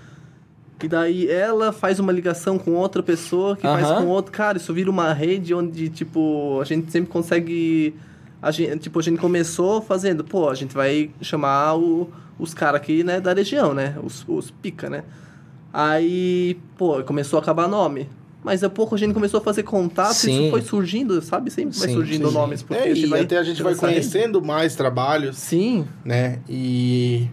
e 0.83 0.89
daí 0.89 1.29
ela 1.29 1.73
faz 1.73 2.01
uma 2.01 2.11
ligação 2.11 2.59
com 2.59 2.73
outra 2.73 3.03
pessoa 3.03 3.57
que 3.57 3.63
faz 3.63 3.87
Aham. 3.87 4.03
com 4.03 4.09
outro. 4.09 4.33
Cara, 4.33 4.57
isso 4.57 4.73
vira 4.75 4.91
uma 4.91 5.13
rede 5.13 5.55
onde, 5.55 5.89
tipo, 5.89 6.59
a 6.61 6.65
gente 6.65 6.91
sempre 6.91 7.11
consegue. 7.11 7.95
A 8.41 8.51
gente, 8.51 8.79
tipo, 8.79 8.99
a 8.99 9.03
gente 9.03 9.21
começou 9.21 9.81
fazendo, 9.81 10.25
pô, 10.25 10.49
a 10.49 10.55
gente 10.55 10.75
vai 10.75 11.11
chamar 11.21 11.77
o, 11.77 12.11
os 12.39 12.53
caras 12.53 12.81
aqui, 12.81 13.05
né, 13.05 13.21
da 13.21 13.33
região, 13.33 13.73
né? 13.73 13.97
Os, 14.03 14.25
os 14.27 14.51
pica, 14.51 14.91
né? 14.91 15.05
Aí, 15.73 16.59
pô, 16.77 17.03
começou 17.05 17.39
a 17.39 17.43
acabar 17.43 17.69
nome. 17.69 18.09
Mas 18.45 18.65
a 18.65 18.69
pouco 18.69 18.95
a 18.95 18.99
gente 18.99 19.15
começou 19.15 19.39
a 19.39 19.41
fazer 19.43 19.63
contato 19.63 20.13
e 20.13 20.15
Sim. 20.15 20.43
isso 20.43 20.51
foi 20.51 20.63
surgindo, 20.63 21.23
sabe? 21.23 21.51
Sempre 21.51 21.79
vai 21.79 21.89
Sim, 21.89 21.95
surgindo 21.95 22.29
sim. 22.29 22.35
nomes. 22.35 22.63
Porque 22.63 22.83
É, 22.83 22.91
a 22.91 22.95
gente 22.95 23.07
e 23.07 23.09
vai 23.09 23.21
até 23.21 23.39
a 23.39 23.45
gente 23.45 23.63
vai 23.63 23.75
conhecendo 23.75 24.43
mais 24.43 24.75
trabalhos, 24.75 25.37
Sim, 25.39 25.87
né? 26.05 26.41
E, 26.49 27.29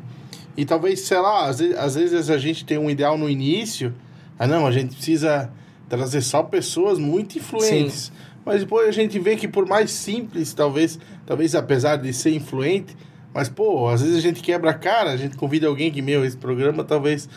e 0.56 0.65
talvez, 0.65 0.99
sei 1.02 1.18
lá, 1.18 1.48
às 1.48 1.60
vezes, 1.60 1.76
às 1.77 1.95
vezes 1.95 2.30
a 2.30 2.38
gente 2.38 2.64
tem 2.64 2.77
um 2.77 2.90
ideal 2.90 3.18
no 3.18 3.30
início. 3.30 3.94
Ah, 4.38 4.45
não, 4.45 4.68
a 4.68 4.72
gente 4.72 4.95
precisa 4.95 5.49
trazer 5.90 6.22
só 6.22 6.44
pessoas 6.44 6.99
muito 6.99 7.38
influentes. 7.38 8.11
Mas 8.45 8.61
depois 8.61 8.88
a 8.88 8.91
gente 8.91 9.18
vê 9.19 9.36
que 9.36 9.48
por 9.48 9.65
mais 9.68 9.91
simples, 9.91 10.53
talvez, 10.53 10.99
talvez 11.26 11.56
apesar 11.56 11.98
de 11.98 12.14
ser 12.14 12.34
influente, 12.34 12.95
mas, 13.34 13.48
pô, 13.49 13.88
às 13.88 14.02
vezes 14.02 14.18
a 14.18 14.22
gente 14.22 14.41
quebra 14.41 14.72
a 14.72 14.73
cara, 14.73 15.11
a 15.11 15.18
gente 15.18 15.38
convida 15.38 15.68
alguém 15.68 15.91
que, 15.91 16.02
meu, 16.02 16.26
esse 16.26 16.38
programa 16.38 16.84
talvez 16.84 17.30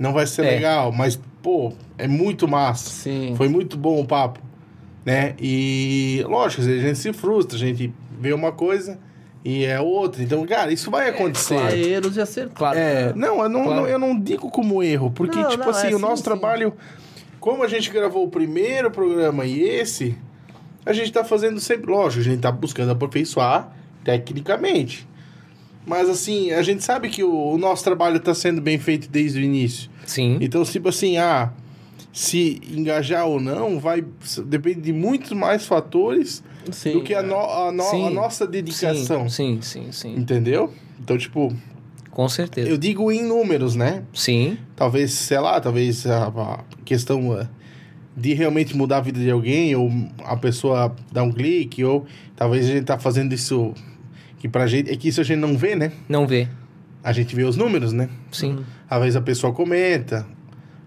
não 0.00 0.12
vai 0.12 0.26
ser 0.26 0.44
É. 0.44 0.50
legal, 0.50 0.90
mas, 0.90 1.20
pô, 1.42 1.72
é 1.98 2.08
muito 2.08 2.48
massa. 2.48 2.90
sim. 2.90 3.34
Foi 3.36 3.48
muito 3.48 3.76
bom 3.76 4.00
o 4.00 4.04
papo, 4.06 4.40
né? 5.04 5.34
E 5.38 6.24
lógico, 6.26 6.62
a 6.62 6.64
gente 6.64 6.98
se 6.98 7.12
frustra, 7.12 7.56
a 7.56 7.60
gente 7.60 7.92
vê 8.18 8.32
uma 8.32 8.50
coisa 8.50 8.98
e 9.44 9.64
é 9.64 9.78
outro. 9.80 10.22
Então, 10.22 10.44
cara, 10.46 10.72
isso 10.72 10.90
vai 10.90 11.08
acontecer. 11.10 11.54
Claro, 11.54 11.76
erros 11.76 12.16
e 12.16 12.20
acertos. 12.20 12.54
Claro. 12.54 12.78
É, 12.78 13.12
não, 13.14 13.42
eu 13.42 13.48
não, 13.48 13.64
Claro. 13.64 13.80
não- 13.82 13.88
eu 13.88 13.98
não 13.98 14.18
digo 14.18 14.50
como 14.50 14.82
erro, 14.82 15.10
porque, 15.10 15.38
Não, 15.38 15.48
tipo 15.50 15.64
não, 15.64 15.70
assim, 15.70 15.88
é 15.88 15.90
o 15.90 15.96
sim, 15.96 16.02
nosso 16.02 16.16
sim. 16.18 16.24
trabalho, 16.24 16.72
como 17.38 17.62
a 17.62 17.68
gente 17.68 17.90
gravou 17.90 18.24
o 18.24 18.28
primeiro 18.28 18.90
programa 18.90 19.44
e 19.46 19.60
esse, 19.62 20.16
a 20.84 20.92
gente 20.92 21.12
tá 21.12 21.24
fazendo 21.24 21.60
sempre, 21.60 21.90
lógico, 21.90 22.20
a 22.20 22.24
gente 22.24 22.40
tá 22.40 22.50
buscando 22.52 22.90
aperfeiçoar 22.92 23.70
tecnicamente. 24.04 25.06
Mas 25.90 26.08
assim, 26.08 26.52
a 26.52 26.62
gente 26.62 26.84
sabe 26.84 27.08
que 27.08 27.24
o, 27.24 27.34
o 27.34 27.58
nosso 27.58 27.82
trabalho 27.82 28.20
tá 28.20 28.32
sendo 28.32 28.60
bem 28.60 28.78
feito 28.78 29.08
desde 29.10 29.40
o 29.40 29.42
início. 29.42 29.90
Sim. 30.06 30.38
Então, 30.40 30.62
tipo 30.62 30.88
assim, 30.88 31.16
ah, 31.16 31.50
se 32.12 32.60
engajar 32.72 33.26
ou 33.26 33.40
não, 33.40 33.80
vai 33.80 34.04
depende 34.46 34.82
de 34.82 34.92
muitos 34.92 35.32
mais 35.32 35.66
fatores 35.66 36.44
Sim, 36.70 36.92
do 36.92 37.02
que 37.02 37.12
a, 37.12 37.18
é. 37.18 37.22
no- 37.22 37.34
a 37.40 37.72
no- 37.72 37.82
Sim. 37.82 38.06
a 38.06 38.10
nossa 38.10 38.46
dedicação. 38.46 39.28
Sim, 39.28 39.58
sim, 39.62 39.90
sim. 39.90 40.14
Entendeu? 40.14 40.72
Então, 41.00 41.18
tipo, 41.18 41.52
Com 42.12 42.28
certeza. 42.28 42.68
eu 42.68 42.78
digo 42.78 43.10
em 43.10 43.24
números, 43.24 43.74
né? 43.74 44.04
Sim, 44.14 44.58
Talvez, 44.76 45.10
sei 45.10 45.40
lá, 45.40 45.60
talvez 45.60 46.06
a, 46.06 46.28
a 46.28 46.60
questão 46.84 47.30
uh, 47.30 47.48
de 48.16 48.32
realmente 48.32 48.76
mudar 48.76 48.98
a 48.98 49.00
vida 49.00 49.18
de 49.18 49.28
alguém, 49.28 49.74
ou 49.74 49.90
a 50.24 50.36
pessoa 50.36 50.94
dar 51.10 51.24
um 51.24 51.32
clique, 51.32 51.82
ou 51.84 52.06
talvez 52.36 52.64
a 52.66 52.68
gente 52.74 52.84
tá 52.84 52.96
fazendo 52.96 53.32
isso 53.34 53.74
que 54.40 54.48
pra 54.48 54.66
gente. 54.66 54.90
É 54.90 54.96
que 54.96 55.06
isso 55.08 55.20
a 55.20 55.24
gente 55.24 55.38
não 55.38 55.56
vê, 55.56 55.76
né? 55.76 55.92
não 56.08 56.26
vê. 56.26 56.48
A 57.04 57.12
gente 57.12 57.34
vê 57.36 57.44
os 57.44 57.56
números, 57.56 57.92
né? 57.92 58.08
Sim. 58.32 58.64
Às 58.88 59.00
vezes 59.00 59.16
a 59.16 59.20
pessoa 59.22 59.52
comenta. 59.52 60.26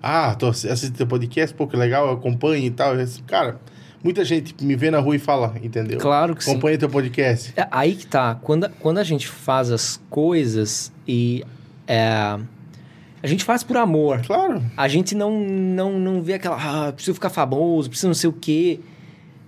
Ah, 0.01 0.35
tô 0.35 0.47
assi- 0.47 0.67
assistindo 0.67 0.97
teu 0.97 1.07
podcast, 1.07 1.55
pô, 1.55 1.65
que 1.65 1.77
legal, 1.77 2.07
eu 2.07 2.13
acompanho 2.13 2.65
e 2.65 2.69
tal. 2.69 2.93
Cara, 3.25 3.59
muita 4.03 4.25
gente 4.25 4.53
me 4.63 4.75
vê 4.75 4.91
na 4.91 4.99
rua 4.99 5.15
e 5.15 5.19
fala, 5.19 5.55
entendeu? 5.63 5.97
Claro 5.99 6.35
que 6.35 6.43
sim. 6.43 6.51
Acompanha 6.51 6.77
teu 6.77 6.89
podcast. 6.89 7.53
É 7.55 7.65
aí 7.71 7.95
que 7.95 8.05
tá. 8.05 8.35
Quando, 8.41 8.69
quando 8.79 8.97
a 8.97 9.03
gente 9.03 9.27
faz 9.27 9.71
as 9.71 9.99
coisas 10.09 10.91
e. 11.07 11.43
é, 11.87 12.37
a 13.23 13.27
gente 13.27 13.43
faz 13.45 13.63
por 13.63 13.77
amor. 13.77 14.21
Claro. 14.25 14.61
A 14.75 14.87
gente 14.89 15.15
não, 15.15 15.39
não, 15.39 15.97
não 15.99 16.21
vê 16.21 16.33
aquela. 16.33 16.57
Ah, 16.87 16.91
preciso 16.91 17.13
ficar 17.15 17.29
famoso, 17.29 17.89
preciso 17.89 18.07
não 18.07 18.13
sei 18.13 18.29
o 18.29 18.33
quê. 18.33 18.81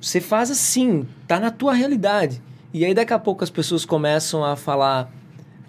Você 0.01 0.21
faz 0.21 0.49
assim, 0.49 1.05
tá 1.27 1.39
na 1.39 1.51
tua 1.51 1.73
realidade. 1.73 2.41
E 2.77 2.83
aí 2.83 2.93
daqui 2.93 3.13
a 3.13 3.19
pouco 3.19 3.41
as 3.41 3.49
pessoas 3.49 3.85
começam 3.85 4.43
a 4.43 4.57
falar. 4.57 5.09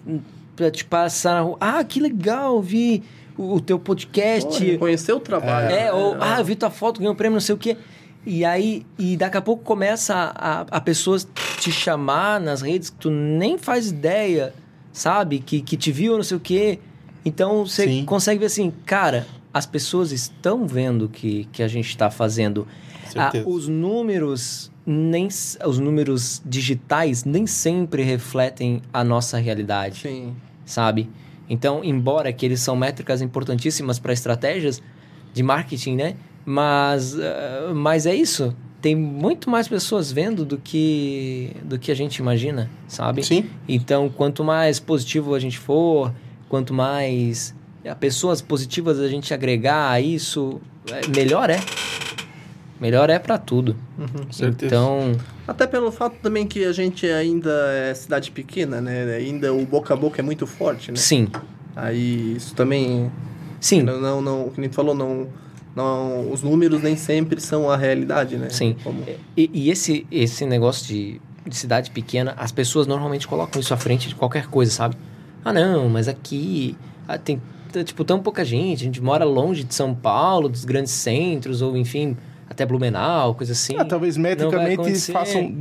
hum, 0.05 0.19
Pra 0.57 0.69
te 0.69 0.83
passar 0.83 1.35
na 1.35 1.41
rua. 1.41 1.57
Ah, 1.61 1.83
que 1.83 1.99
legal, 2.01 2.59
vi 2.61 3.01
o, 3.37 3.53
o 3.53 3.61
teu 3.61 3.77
podcast. 3.79 4.65
Pô, 4.73 4.79
Conhecer 4.79 5.13
o 5.13 5.19
trabalho. 5.19 5.67
É, 5.67 5.83
né? 5.85 5.91
ou, 5.93 6.17
ah, 6.19 6.39
eu 6.39 6.43
vi 6.43 6.55
tua 6.55 6.69
foto, 6.71 6.99
ganhou 6.99 7.13
um 7.13 7.15
prêmio, 7.15 7.35
não 7.35 7.39
sei 7.39 7.53
o 7.55 7.57
quê. 7.57 7.77
E 8.25 8.43
aí, 8.43 8.85
e 8.99 9.15
daqui 9.15 9.37
a 9.37 9.41
pouco 9.41 9.63
começa 9.63 10.13
a, 10.15 10.61
a, 10.61 10.65
a 10.71 10.81
pessoa 10.81 11.17
te 11.61 11.71
chamar 11.71 12.41
nas 12.41 12.61
redes 12.61 12.89
que 12.89 12.97
tu 12.97 13.09
nem 13.11 13.57
faz 13.57 13.89
ideia, 13.91 14.53
sabe? 14.91 15.39
Que, 15.39 15.61
que 15.61 15.77
te 15.77 15.91
viu, 15.93 16.17
não 16.17 16.23
sei 16.23 16.35
o 16.35 16.41
quê. 16.41 16.79
Então, 17.23 17.65
você 17.65 17.85
Sim. 17.85 18.03
consegue 18.03 18.39
ver 18.39 18.47
assim, 18.47 18.73
cara, 18.85 19.27
as 19.53 19.65
pessoas 19.65 20.11
estão 20.11 20.67
vendo 20.67 21.07
que, 21.07 21.47
que 21.53 21.61
a 21.63 21.67
gente 21.69 21.87
está 21.87 22.09
fazendo. 22.09 22.67
Ah, 23.15 23.31
os 23.45 23.67
números, 23.67 24.71
nem, 24.89 25.27
os 25.27 25.79
números 25.79 26.41
digitais 26.45 27.25
nem 27.25 27.45
sempre 27.45 28.03
refletem 28.03 28.81
a 28.93 29.03
nossa 29.03 29.37
realidade 29.37 29.99
Sim. 29.99 30.33
sabe? 30.65 31.09
Então, 31.49 31.83
embora 31.83 32.31
que 32.31 32.45
eles 32.45 32.61
são 32.61 32.73
métricas 32.73 33.21
importantíssimas 33.21 33.99
para 33.99 34.13
estratégias 34.13 34.81
de 35.33 35.43
marketing, 35.43 35.95
né? 35.95 36.15
Mas, 36.45 37.19
ah, 37.19 37.73
mas 37.75 38.05
é 38.05 38.15
isso. 38.15 38.55
Tem 38.81 38.95
muito 38.95 39.49
mais 39.49 39.67
pessoas 39.67 40.09
vendo 40.11 40.45
do 40.45 40.57
que 40.57 41.51
do 41.63 41.77
que 41.77 41.91
a 41.91 41.95
gente 41.95 42.17
imagina, 42.17 42.69
sabe? 42.87 43.23
Sim. 43.23 43.45
Então, 43.67 44.07
quanto 44.07 44.43
mais 44.43 44.79
positivo 44.79 45.35
a 45.35 45.39
gente 45.39 45.57
for, 45.57 46.13
quanto 46.47 46.73
mais 46.73 47.53
eh, 47.83 47.93
pessoas 47.95 48.41
positivas 48.41 48.99
a 48.99 49.07
gente 49.07 49.33
agregar 49.33 49.89
a 49.89 49.99
isso, 49.99 50.61
eh, 50.89 51.01
melhor 51.13 51.49
é. 51.49 51.59
Melhor 52.79 53.09
é 53.09 53.17
para 53.17 53.37
tudo. 53.37 53.75
Uhum. 53.97 54.31
Certeza. 54.31 54.75
Então, 54.75 55.11
Até 55.47 55.65
pelo 55.65 55.91
fato 55.91 56.15
também 56.21 56.45
que 56.45 56.63
a 56.65 56.71
gente 56.71 57.05
ainda 57.07 57.49
é 57.71 57.93
cidade 57.93 58.29
pequena, 58.31 58.79
né? 58.79 59.15
Ainda 59.15 59.51
o 59.53 59.65
boca 59.65 59.93
a 59.93 59.97
boca 59.97 60.21
é 60.21 60.23
muito 60.23 60.45
forte, 60.45 60.91
né? 60.91 60.97
sim. 60.97 61.27
Aí 61.75 62.35
isso 62.35 62.55
também. 62.55 63.11
Sim. 63.59 63.83
Não, 63.83 63.99
não, 64.01 64.21
não 64.21 64.49
que 64.49 64.59
nem 64.59 64.69
tu 64.69 64.75
falou, 64.75 64.95
não, 64.95 65.27
não. 65.75 66.31
Os 66.31 66.41
números 66.41 66.81
nem 66.81 66.95
sempre 66.95 67.39
são 67.39 67.69
a 67.69 67.77
realidade, 67.77 68.35
né? 68.37 68.49
Sim. 68.49 68.75
Como- 68.83 69.03
E, 69.35 69.49
e 69.53 69.69
esse, 69.69 70.05
esse 70.11 70.45
negócio 70.45 70.87
de, 70.87 71.21
de 71.45 71.55
cidade 71.55 71.91
pequena, 71.91 72.33
as 72.37 72.51
pessoas 72.51 72.87
normalmente 72.87 73.27
colocam 73.27 73.59
isso 73.59 73.73
à 73.73 73.77
frente 73.77 74.07
de 74.07 74.15
qualquer 74.15 74.47
coisa, 74.47 74.71
sabe? 74.71 74.95
Ah, 75.45 75.53
não, 75.53 75.87
mas 75.87 76.07
aqui 76.07 76.75
ah, 77.07 77.17
tem, 77.17 77.39
t- 77.71 77.83
tipo, 77.83 78.03
tão 78.03 78.19
pouca 78.19 78.43
gente, 78.43 78.81
a 78.81 78.85
gente 78.85 79.01
mora 79.01 79.23
longe 79.23 79.63
de 79.63 79.73
São 79.73 79.93
Paulo, 79.95 80.49
dos 80.49 80.65
grandes 80.65 80.91
centros, 80.93 81.61
ou 81.61 81.77
enfim, 81.77 82.17
até 82.49 82.65
Blumenau, 82.65 83.35
coisa 83.35 83.53
assim. 83.53 83.75
Ah, 83.77 83.85
talvez 83.85 84.17
metricamente 84.17 85.11
façam, 85.11 85.53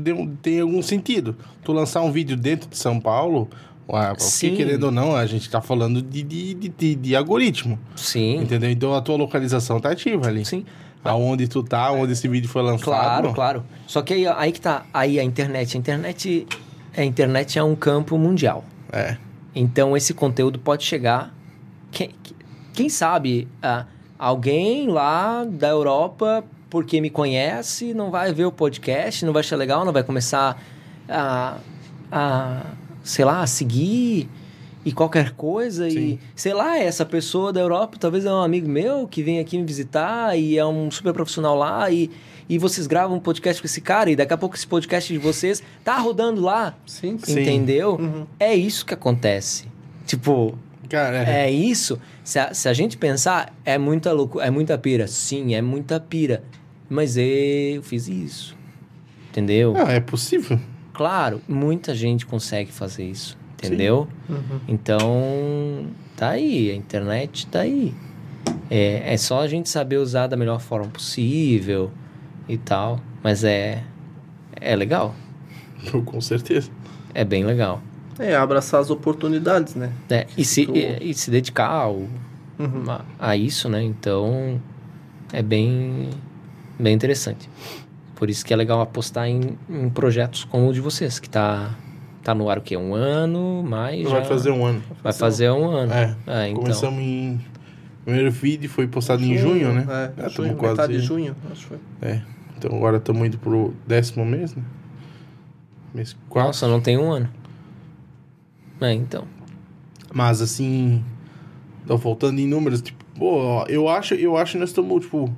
tenha 0.42 0.62
algum 0.62 0.82
sentido. 0.82 1.36
Tu 1.62 1.72
lançar 1.72 2.02
um 2.02 2.12
vídeo 2.12 2.36
dentro 2.36 2.68
de 2.68 2.76
São 2.76 3.00
Paulo, 3.00 3.48
ah, 3.88 4.08
porque 4.08 4.22
Sim. 4.24 4.56
querendo 4.56 4.84
ou 4.84 4.90
não, 4.90 5.14
a 5.14 5.26
gente 5.26 5.48
tá 5.48 5.60
falando 5.60 6.02
de, 6.02 6.22
de, 6.22 6.54
de, 6.54 6.94
de- 6.94 7.16
algoritmo. 7.16 7.78
Sim, 7.94 8.38
Entendeu? 8.38 8.70
Então 8.70 8.94
a 8.94 9.00
tua 9.00 9.16
localização 9.16 9.78
tá 9.80 9.90
ativa 9.90 10.28
ali. 10.28 10.44
sim. 10.44 10.64
Aonde 11.04 11.46
tu 11.46 11.62
tá, 11.62 11.92
onde 11.92 12.14
esse 12.14 12.26
vídeo 12.26 12.48
foi 12.48 12.62
lançado. 12.62 12.82
Claro, 12.84 13.32
claro. 13.32 13.64
Só 13.86 14.02
que 14.02 14.12
aí, 14.12 14.26
aí 14.26 14.50
que 14.50 14.60
tá, 14.60 14.84
aí 14.92 15.20
a 15.20 15.22
internet, 15.22 15.76
a 15.76 15.78
internet, 15.78 16.46
a 16.96 17.04
internet 17.04 17.56
é 17.56 17.62
um 17.62 17.76
campo 17.76 18.18
mundial. 18.18 18.64
É. 18.92 19.16
Então 19.54 19.96
esse 19.96 20.12
conteúdo 20.12 20.58
pode 20.58 20.82
chegar. 20.82 21.32
Quem, 21.92 22.10
quem 22.74 22.88
sabe 22.88 23.46
ah, 23.62 23.86
alguém 24.18 24.88
lá 24.88 25.44
da 25.44 25.68
Europa, 25.68 26.42
porque 26.68 27.00
me 27.00 27.10
conhece, 27.10 27.94
não 27.94 28.10
vai 28.10 28.32
ver 28.32 28.44
o 28.44 28.52
podcast, 28.52 29.24
não 29.24 29.32
vai 29.32 29.40
achar 29.40 29.56
legal, 29.56 29.84
não 29.84 29.92
vai 29.92 30.02
começar 30.02 30.60
a, 31.08 31.58
a 32.10 32.66
sei 33.02 33.24
lá, 33.24 33.42
a 33.42 33.46
seguir 33.46 34.28
e 34.84 34.92
qualquer 34.92 35.32
coisa. 35.32 35.90
Sim. 35.90 35.98
E 35.98 36.20
sei 36.34 36.54
lá, 36.54 36.78
essa 36.78 37.04
pessoa 37.04 37.52
da 37.52 37.60
Europa 37.60 37.96
talvez 37.98 38.24
é 38.24 38.32
um 38.32 38.42
amigo 38.42 38.68
meu 38.68 39.06
que 39.08 39.22
vem 39.22 39.38
aqui 39.38 39.58
me 39.58 39.64
visitar 39.64 40.36
e 40.38 40.56
é 40.56 40.64
um 40.64 40.90
super 40.90 41.12
profissional 41.12 41.56
lá 41.56 41.90
e. 41.90 42.10
E 42.48 42.58
vocês 42.58 42.86
gravam 42.86 43.16
um 43.16 43.18
podcast 43.18 43.60
com 43.60 43.66
esse 43.66 43.80
cara 43.80 44.08
e 44.08 44.14
daqui 44.14 44.32
a 44.32 44.36
pouco 44.36 44.54
esse 44.54 44.68
podcast 44.68 45.12
de 45.12 45.18
vocês 45.18 45.60
tá 45.82 45.98
rodando 45.98 46.40
lá. 46.40 46.76
Sim, 46.86 47.18
Sim. 47.20 47.40
Entendeu? 47.40 47.96
Uhum. 47.96 48.24
É 48.38 48.54
isso 48.54 48.86
que 48.86 48.94
acontece. 48.94 49.64
Tipo, 50.06 50.56
Cara, 50.88 51.28
é. 51.28 51.46
é 51.46 51.50
isso. 51.50 51.98
Se 52.24 52.38
a, 52.38 52.54
se 52.54 52.68
a 52.68 52.72
gente 52.72 52.96
pensar, 52.96 53.54
é 53.64 53.78
muita 53.78 54.12
loucura, 54.12 54.46
é 54.46 54.50
muita 54.50 54.76
pira. 54.78 55.06
Sim, 55.06 55.54
é 55.54 55.62
muita 55.62 56.00
pira. 56.00 56.42
Mas 56.88 57.16
eu 57.16 57.82
fiz 57.82 58.08
isso. 58.08 58.56
Entendeu? 59.30 59.72
Não, 59.72 59.88
é 59.88 60.00
possível. 60.00 60.58
Claro, 60.92 61.42
muita 61.46 61.94
gente 61.94 62.24
consegue 62.24 62.72
fazer 62.72 63.04
isso. 63.04 63.36
Entendeu? 63.54 64.08
Uhum. 64.28 64.60
Então, 64.68 65.86
tá 66.16 66.30
aí. 66.30 66.70
A 66.70 66.74
internet 66.74 67.46
tá 67.46 67.60
aí. 67.60 67.94
É, 68.70 69.12
é 69.12 69.16
só 69.16 69.40
a 69.40 69.48
gente 69.48 69.68
saber 69.68 69.96
usar 69.96 70.26
da 70.26 70.36
melhor 70.36 70.60
forma 70.60 70.88
possível 70.88 71.90
e 72.48 72.56
tal. 72.56 73.00
Mas 73.22 73.44
é. 73.44 73.82
É 74.60 74.74
legal. 74.74 75.14
Com 76.04 76.20
certeza. 76.20 76.70
É 77.12 77.24
bem 77.24 77.44
legal. 77.44 77.82
É, 78.18 78.34
abraçar 78.36 78.80
as 78.80 78.90
oportunidades, 78.90 79.74
né? 79.74 79.92
É, 80.10 80.26
e, 80.36 80.44
se, 80.44 80.66
Tu- 80.66 80.76
e, 80.76 81.10
e 81.10 81.14
se 81.14 81.30
dedicar 81.30 81.68
ao, 81.68 81.96
Uhum. 82.58 82.84
a, 82.88 83.04
a 83.18 83.36
isso, 83.36 83.68
né? 83.68 83.82
Então, 83.82 84.60
é 85.32 85.42
bem, 85.42 86.08
bem 86.78 86.94
interessante. 86.94 87.48
Por 88.14 88.30
isso 88.30 88.44
que 88.46 88.54
é 88.54 88.56
legal 88.56 88.80
apostar 88.80 89.26
em, 89.28 89.58
em 89.68 89.90
projetos 89.90 90.44
como 90.44 90.68
o 90.68 90.72
de 90.72 90.80
vocês, 90.80 91.18
que 91.20 91.28
tá, 91.28 91.74
tá 92.22 92.34
no 92.34 92.48
ar 92.48 92.56
o 92.58 92.62
quê? 92.62 92.74
Um 92.76 92.94
ano, 92.94 93.62
mais 93.62 94.02
Vai 94.08 94.22
já- 94.22 94.26
fazer 94.26 94.50
um 94.50 94.64
ano. 94.64 94.82
Vai 95.02 95.12
fazer 95.12 95.50
um 95.50 95.70
ano. 95.70 95.92
É. 95.92 96.16
Ah, 96.26 96.48
então. 96.48 96.62
Começamos 96.62 96.98
em. 97.02 97.34
O 98.00 98.04
primeiro 98.06 98.30
vídeo 98.30 98.70
foi 98.70 98.86
postado 98.86 99.22
em 99.22 99.36
junho, 99.36 99.72
né? 99.74 99.84
É, 100.16 100.22
tamo 100.22 100.30
junho, 100.30 100.56
quase- 100.56 100.76
metade 100.76 100.92
de 100.94 101.00
junho, 101.00 101.36
acho 101.50 101.62
que 101.62 101.66
foi. 101.66 101.78
É. 102.00 102.22
Então 102.56 102.74
agora 102.74 102.96
estamos 102.96 103.26
indo 103.26 103.36
pro 103.36 103.74
décimo 103.86 104.24
mês, 104.24 104.54
né? 104.54 104.62
Mês 105.94 106.16
4. 106.28 106.46
Nossa, 106.48 106.68
não 106.68 106.80
tem 106.80 106.96
um 106.96 107.10
ano. 107.12 107.28
É, 108.80 108.92
então. 108.92 109.24
Mas 110.12 110.40
assim. 110.40 111.02
Tô 111.86 111.96
voltando 111.96 112.38
em 112.40 112.48
números, 112.48 112.82
tipo, 112.82 113.04
pô, 113.16 113.64
eu 113.68 113.88
acho, 113.88 114.14
eu 114.14 114.36
acho 114.36 114.52
que 114.52 114.58
nós 114.58 114.70
estamos, 114.70 115.04
tipo. 115.04 115.32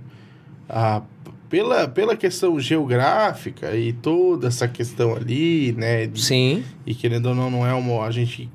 ah, 0.68 1.02
pela, 1.50 1.86
pela 1.89 2.17
questão 2.17 2.58
geográfica 2.60 3.75
e 3.76 3.92
toda 3.92 4.49
essa 4.49 4.67
questão 4.68 5.15
ali, 5.15 5.73
né? 5.73 6.07
de- 6.07 6.20
Sim, 6.23 6.62
E 6.86 6.94
querendo 6.94 7.26
ou 7.26 7.34
não, 7.34 7.50
não 7.50 7.67
é 7.67 7.73
uma. 7.75 8.05
A 8.05 8.10
gente 8.10 8.50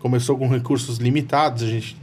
começou 0.00 0.36
com 0.38 0.48
recursos 0.48 0.98
limitados, 0.98 1.62
a 1.62 1.66
gente 1.66 1.96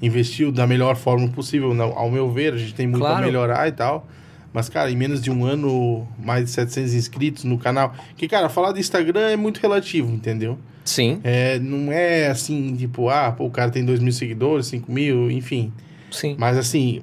investiu 0.00 0.50
da 0.50 0.66
melhor 0.66 0.96
forma 0.96 1.28
possível, 1.28 1.74
não, 1.74 1.96
ao 1.96 2.10
meu 2.10 2.30
ver, 2.30 2.54
a 2.54 2.56
gente 2.56 2.74
tem 2.74 2.86
muito 2.88 3.00
Claro. 3.02 3.22
a 3.22 3.26
melhorar 3.26 3.68
e 3.68 3.72
tal. 3.72 4.06
Mas, 4.52 4.68
cara, 4.68 4.90
em 4.90 4.96
menos 4.96 5.22
de 5.22 5.30
um 5.30 5.44
ano, 5.46 6.06
mais 6.18 6.44
de 6.44 6.50
700 6.50 6.92
inscritos 6.94 7.44
no 7.44 7.56
canal. 7.58 7.94
Que, 8.16 8.28
cara, 8.28 8.48
falar 8.48 8.72
do 8.72 8.78
Instagram 8.80 9.28
é 9.30 9.36
muito 9.36 9.58
relativo, 9.58 10.12
entendeu? 10.12 10.58
Sim, 10.84 11.20
É, 11.22 11.58
não 11.60 11.92
é 11.92 12.26
assim, 12.28 12.74
tipo, 12.76 13.08
ah, 13.08 13.30
pô, 13.32 13.46
o 13.46 13.50
cara 13.50 13.70
tem 13.70 13.84
2 13.84 14.00
mil 14.00 14.12
seguidores, 14.12 14.66
5 14.66 14.90
mil, 14.90 15.30
enfim. 15.30 15.72
sim. 16.10 16.34
Mas, 16.38 16.56
assim, 16.58 17.00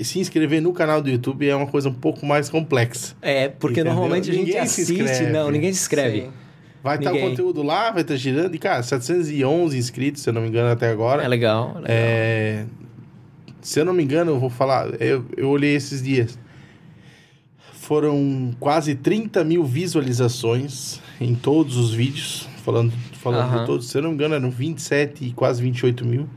se 0.00 0.18
inscrever 0.18 0.60
no 0.60 0.72
canal 0.72 1.00
do 1.00 1.08
YouTube 1.08 1.48
é 1.48 1.54
uma 1.54 1.66
coisa 1.66 1.88
um 1.88 1.94
pouco 1.94 2.26
mais 2.26 2.48
complexa. 2.50 3.14
É, 3.22 3.48
porque 3.48 3.80
Entendeu? 3.80 3.92
normalmente 3.94 4.30
a 4.30 4.34
gente 4.34 4.56
assiste. 4.56 4.92
inscreve. 4.92 5.30
Não, 5.32 5.50
ninguém 5.50 5.72
se 5.72 5.80
inscreve. 5.82 6.22
Sim. 6.22 6.28
Vai 6.82 6.96
estar 6.96 7.10
o 7.10 7.14
Ninguém. 7.14 7.28
conteúdo 7.30 7.62
lá, 7.62 7.90
vai 7.90 8.00
estar 8.02 8.16
girando. 8.16 8.54
E, 8.54 8.58
cara, 8.58 8.82
711 8.82 9.76
inscritos, 9.76 10.22
se 10.22 10.30
eu 10.30 10.32
não 10.32 10.40
me 10.40 10.48
engano, 10.48 10.70
até 10.70 10.88
agora. 10.88 11.22
É 11.22 11.28
legal. 11.28 11.72
é 11.76 11.80
legal. 11.80 11.84
É, 11.86 12.64
se 13.60 13.78
eu 13.78 13.84
não 13.84 13.92
me 13.92 14.02
engano, 14.02 14.30
eu 14.32 14.40
vou 14.40 14.48
falar. 14.48 14.88
Eu, 15.00 15.24
eu 15.36 15.48
olhei 15.50 15.74
esses 15.74 16.02
dias. 16.02 16.38
Foram 17.74 18.54
quase 18.60 18.94
30 18.94 19.42
mil 19.44 19.64
visualizações 19.64 21.00
em 21.20 21.34
todos 21.34 21.76
os 21.76 21.92
vídeos. 21.92 22.48
Falando, 22.64 22.92
falando 23.14 23.66
todos. 23.66 23.88
Se 23.88 23.98
eu 23.98 24.02
não 24.02 24.10
me 24.10 24.14
engano, 24.14 24.34
eram 24.34 24.50
27 24.50 25.24
e 25.24 25.32
quase 25.32 25.62
28 25.62 26.04
mil. 26.06 26.28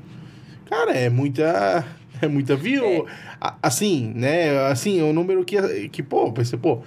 Cara, 0.69 0.91
é 0.91 1.09
muita. 1.09 1.85
É 2.21 2.27
muita 2.27 2.55
view. 2.55 3.05
A- 3.41 3.55
Assim, 3.61 4.13
né? 4.15 4.67
Assim, 4.67 4.97
é 5.01 5.03
um 5.03 5.11
número 5.11 5.43
que, 5.43 5.89
que 5.89 6.01
pô, 6.01 6.31
pensei, 6.31 6.57
pô. 6.57 6.81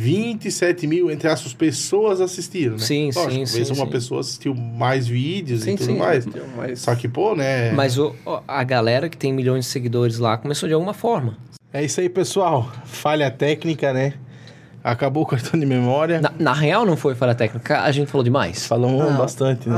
27 0.00 0.86
mil, 0.86 1.10
entre 1.10 1.26
aspas, 1.28 1.52
pessoas 1.54 2.20
assistiram, 2.20 2.74
né? 2.74 2.78
Sim, 2.78 3.10
sim, 3.10 3.12
Talvez 3.14 3.48
sim, 3.48 3.72
uma 3.72 3.86
sim. 3.86 3.90
pessoa 3.90 4.20
assistiu 4.20 4.54
mais 4.54 5.08
vídeos 5.08 5.62
Sim, 5.62 5.72
e 5.72 5.76
tudo 5.76 5.86
sim. 5.92 5.98
mais. 5.98 6.26
Mas... 6.56 6.80
Só 6.80 6.94
que, 6.94 7.08
pô, 7.08 7.34
né? 7.34 7.72
Mas 7.72 7.98
o- 7.98 8.14
a 8.46 8.62
galera 8.62 9.08
que 9.08 9.16
tem 9.16 9.32
milhões 9.32 9.64
de 9.64 9.70
seguidores 9.70 10.18
lá 10.18 10.36
começou 10.36 10.68
de 10.68 10.74
alguma 10.74 10.92
forma. 10.94 11.36
É 11.72 11.82
isso 11.82 11.98
aí, 12.00 12.08
pessoal. 12.08 12.70
Falha 12.84 13.30
técnica, 13.30 13.92
né? 13.92 14.14
Acabou 14.90 15.24
o 15.24 15.26
cartão 15.26 15.58
de 15.58 15.66
memória. 15.66 16.20
Na, 16.20 16.32
na 16.38 16.52
real, 16.52 16.86
não 16.86 16.96
foi 16.96 17.14
falha 17.16 17.34
técnica, 17.34 17.80
a 17.82 17.90
gente 17.90 18.08
falou 18.10 18.22
demais. 18.22 18.66
Falamos 18.66 18.98
Não, 19.00 19.16
bastante, 19.16 19.68
né? 19.68 19.76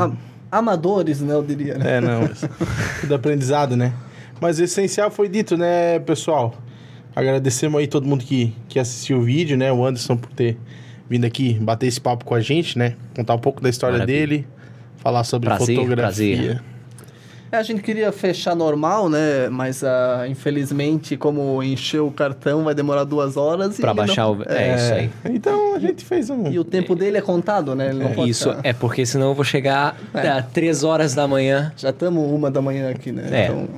a- 0.51 0.59
amadores, 0.59 1.21
né, 1.21 1.33
eu 1.33 1.43
diria. 1.43 1.79
Né? 1.79 1.97
É, 1.97 2.01
não. 2.01 2.29
Tudo 3.01 3.15
aprendizado, 3.15 3.75
né? 3.77 3.93
Mas 4.41 4.59
o 4.59 4.65
essencial 4.65 5.11
foi 5.11 5.29
dito, 5.29 5.57
né, 5.57 5.99
pessoal? 6.01 6.55
Agradecemos 7.17 7.81
aí 7.81 7.87
todo 7.87 8.07
mundo 8.07 8.25
que, 8.25 8.55
que 8.69 8.79
assistiu 8.79 9.19
o 9.19 9.23
vídeo, 9.23 9.57
né? 9.57 9.73
O 9.73 9.85
Anderson 9.85 10.17
por 10.17 10.31
ter 10.33 10.59
vindo 11.09 11.25
aqui 11.25 11.55
bater 11.55 11.87
esse 11.87 12.01
papo 12.01 12.25
com 12.25 12.35
a 12.35 12.41
gente, 12.41 12.79
né? 12.79 12.95
Contar 13.17 13.35
um 13.35 13.39
pouco 13.39 13.63
da 13.63 13.69
história 13.71 13.95
Maravilha. 13.99 14.19
dele, 14.27 14.47
falar 14.99 15.25
sobre 15.25 15.49
Prazer, 15.49 15.75
fotografia. 15.75 16.37
prazer. 16.37 16.63
É, 17.51 17.57
a 17.57 17.63
gente 17.63 17.83
queria 17.83 18.13
fechar 18.13 18.55
normal, 18.55 19.09
né? 19.09 19.49
Mas 19.51 19.83
ah, 19.83 20.27
infelizmente, 20.29 21.17
como 21.17 21.63
encheu 21.63 22.07
o 22.07 22.13
cartão, 22.13 22.65
vai 22.65 22.75
demorar 22.75 23.05
duas 23.05 23.37
horas. 23.37 23.79
Pra 23.79 23.93
e 23.93 23.95
baixar 23.95 24.23
não- 24.25 24.39
o. 24.39 24.43
É, 24.47 24.75
isso 24.77 24.93
aí. 24.95 25.11
Então 25.35 25.75
a 25.75 25.79
gente 25.79 26.05
fez 26.05 26.29
um. 26.29 26.49
E 26.51 26.59
o 26.59 26.65
tempo 26.65 26.95
dele 26.95 27.17
é 27.17 27.23
contado, 27.23 27.75
né? 27.75 27.89
Ele 27.91 28.05
não 28.05 28.13
pode 28.13 28.31
Isso 28.31 28.51
ficar- 28.51 28.61
é 28.69 28.73
porque 28.73 29.07
senão 29.07 29.29
eu 29.29 29.35
vou 29.35 29.45
chegar 29.45 29.97
às 30.13 30.47
três 30.53 30.85
horas 30.85 31.15
da 31.15 31.27
manhã. 31.27 31.73
Já 31.77 31.91
estamos 31.91 32.31
uma 32.31 32.51
da 32.51 32.61
manhã 32.61 32.91
aqui, 32.91 33.13
né? 33.13 33.29
É. 33.31 33.45
Então, 33.47 33.69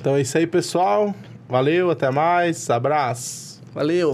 Então 0.00 0.16
é 0.16 0.20
isso 0.22 0.38
aí, 0.38 0.46
pessoal. 0.46 1.14
Valeu, 1.48 1.90
até 1.90 2.10
mais. 2.10 2.70
Abraço. 2.70 3.60
valeu. 3.74 4.12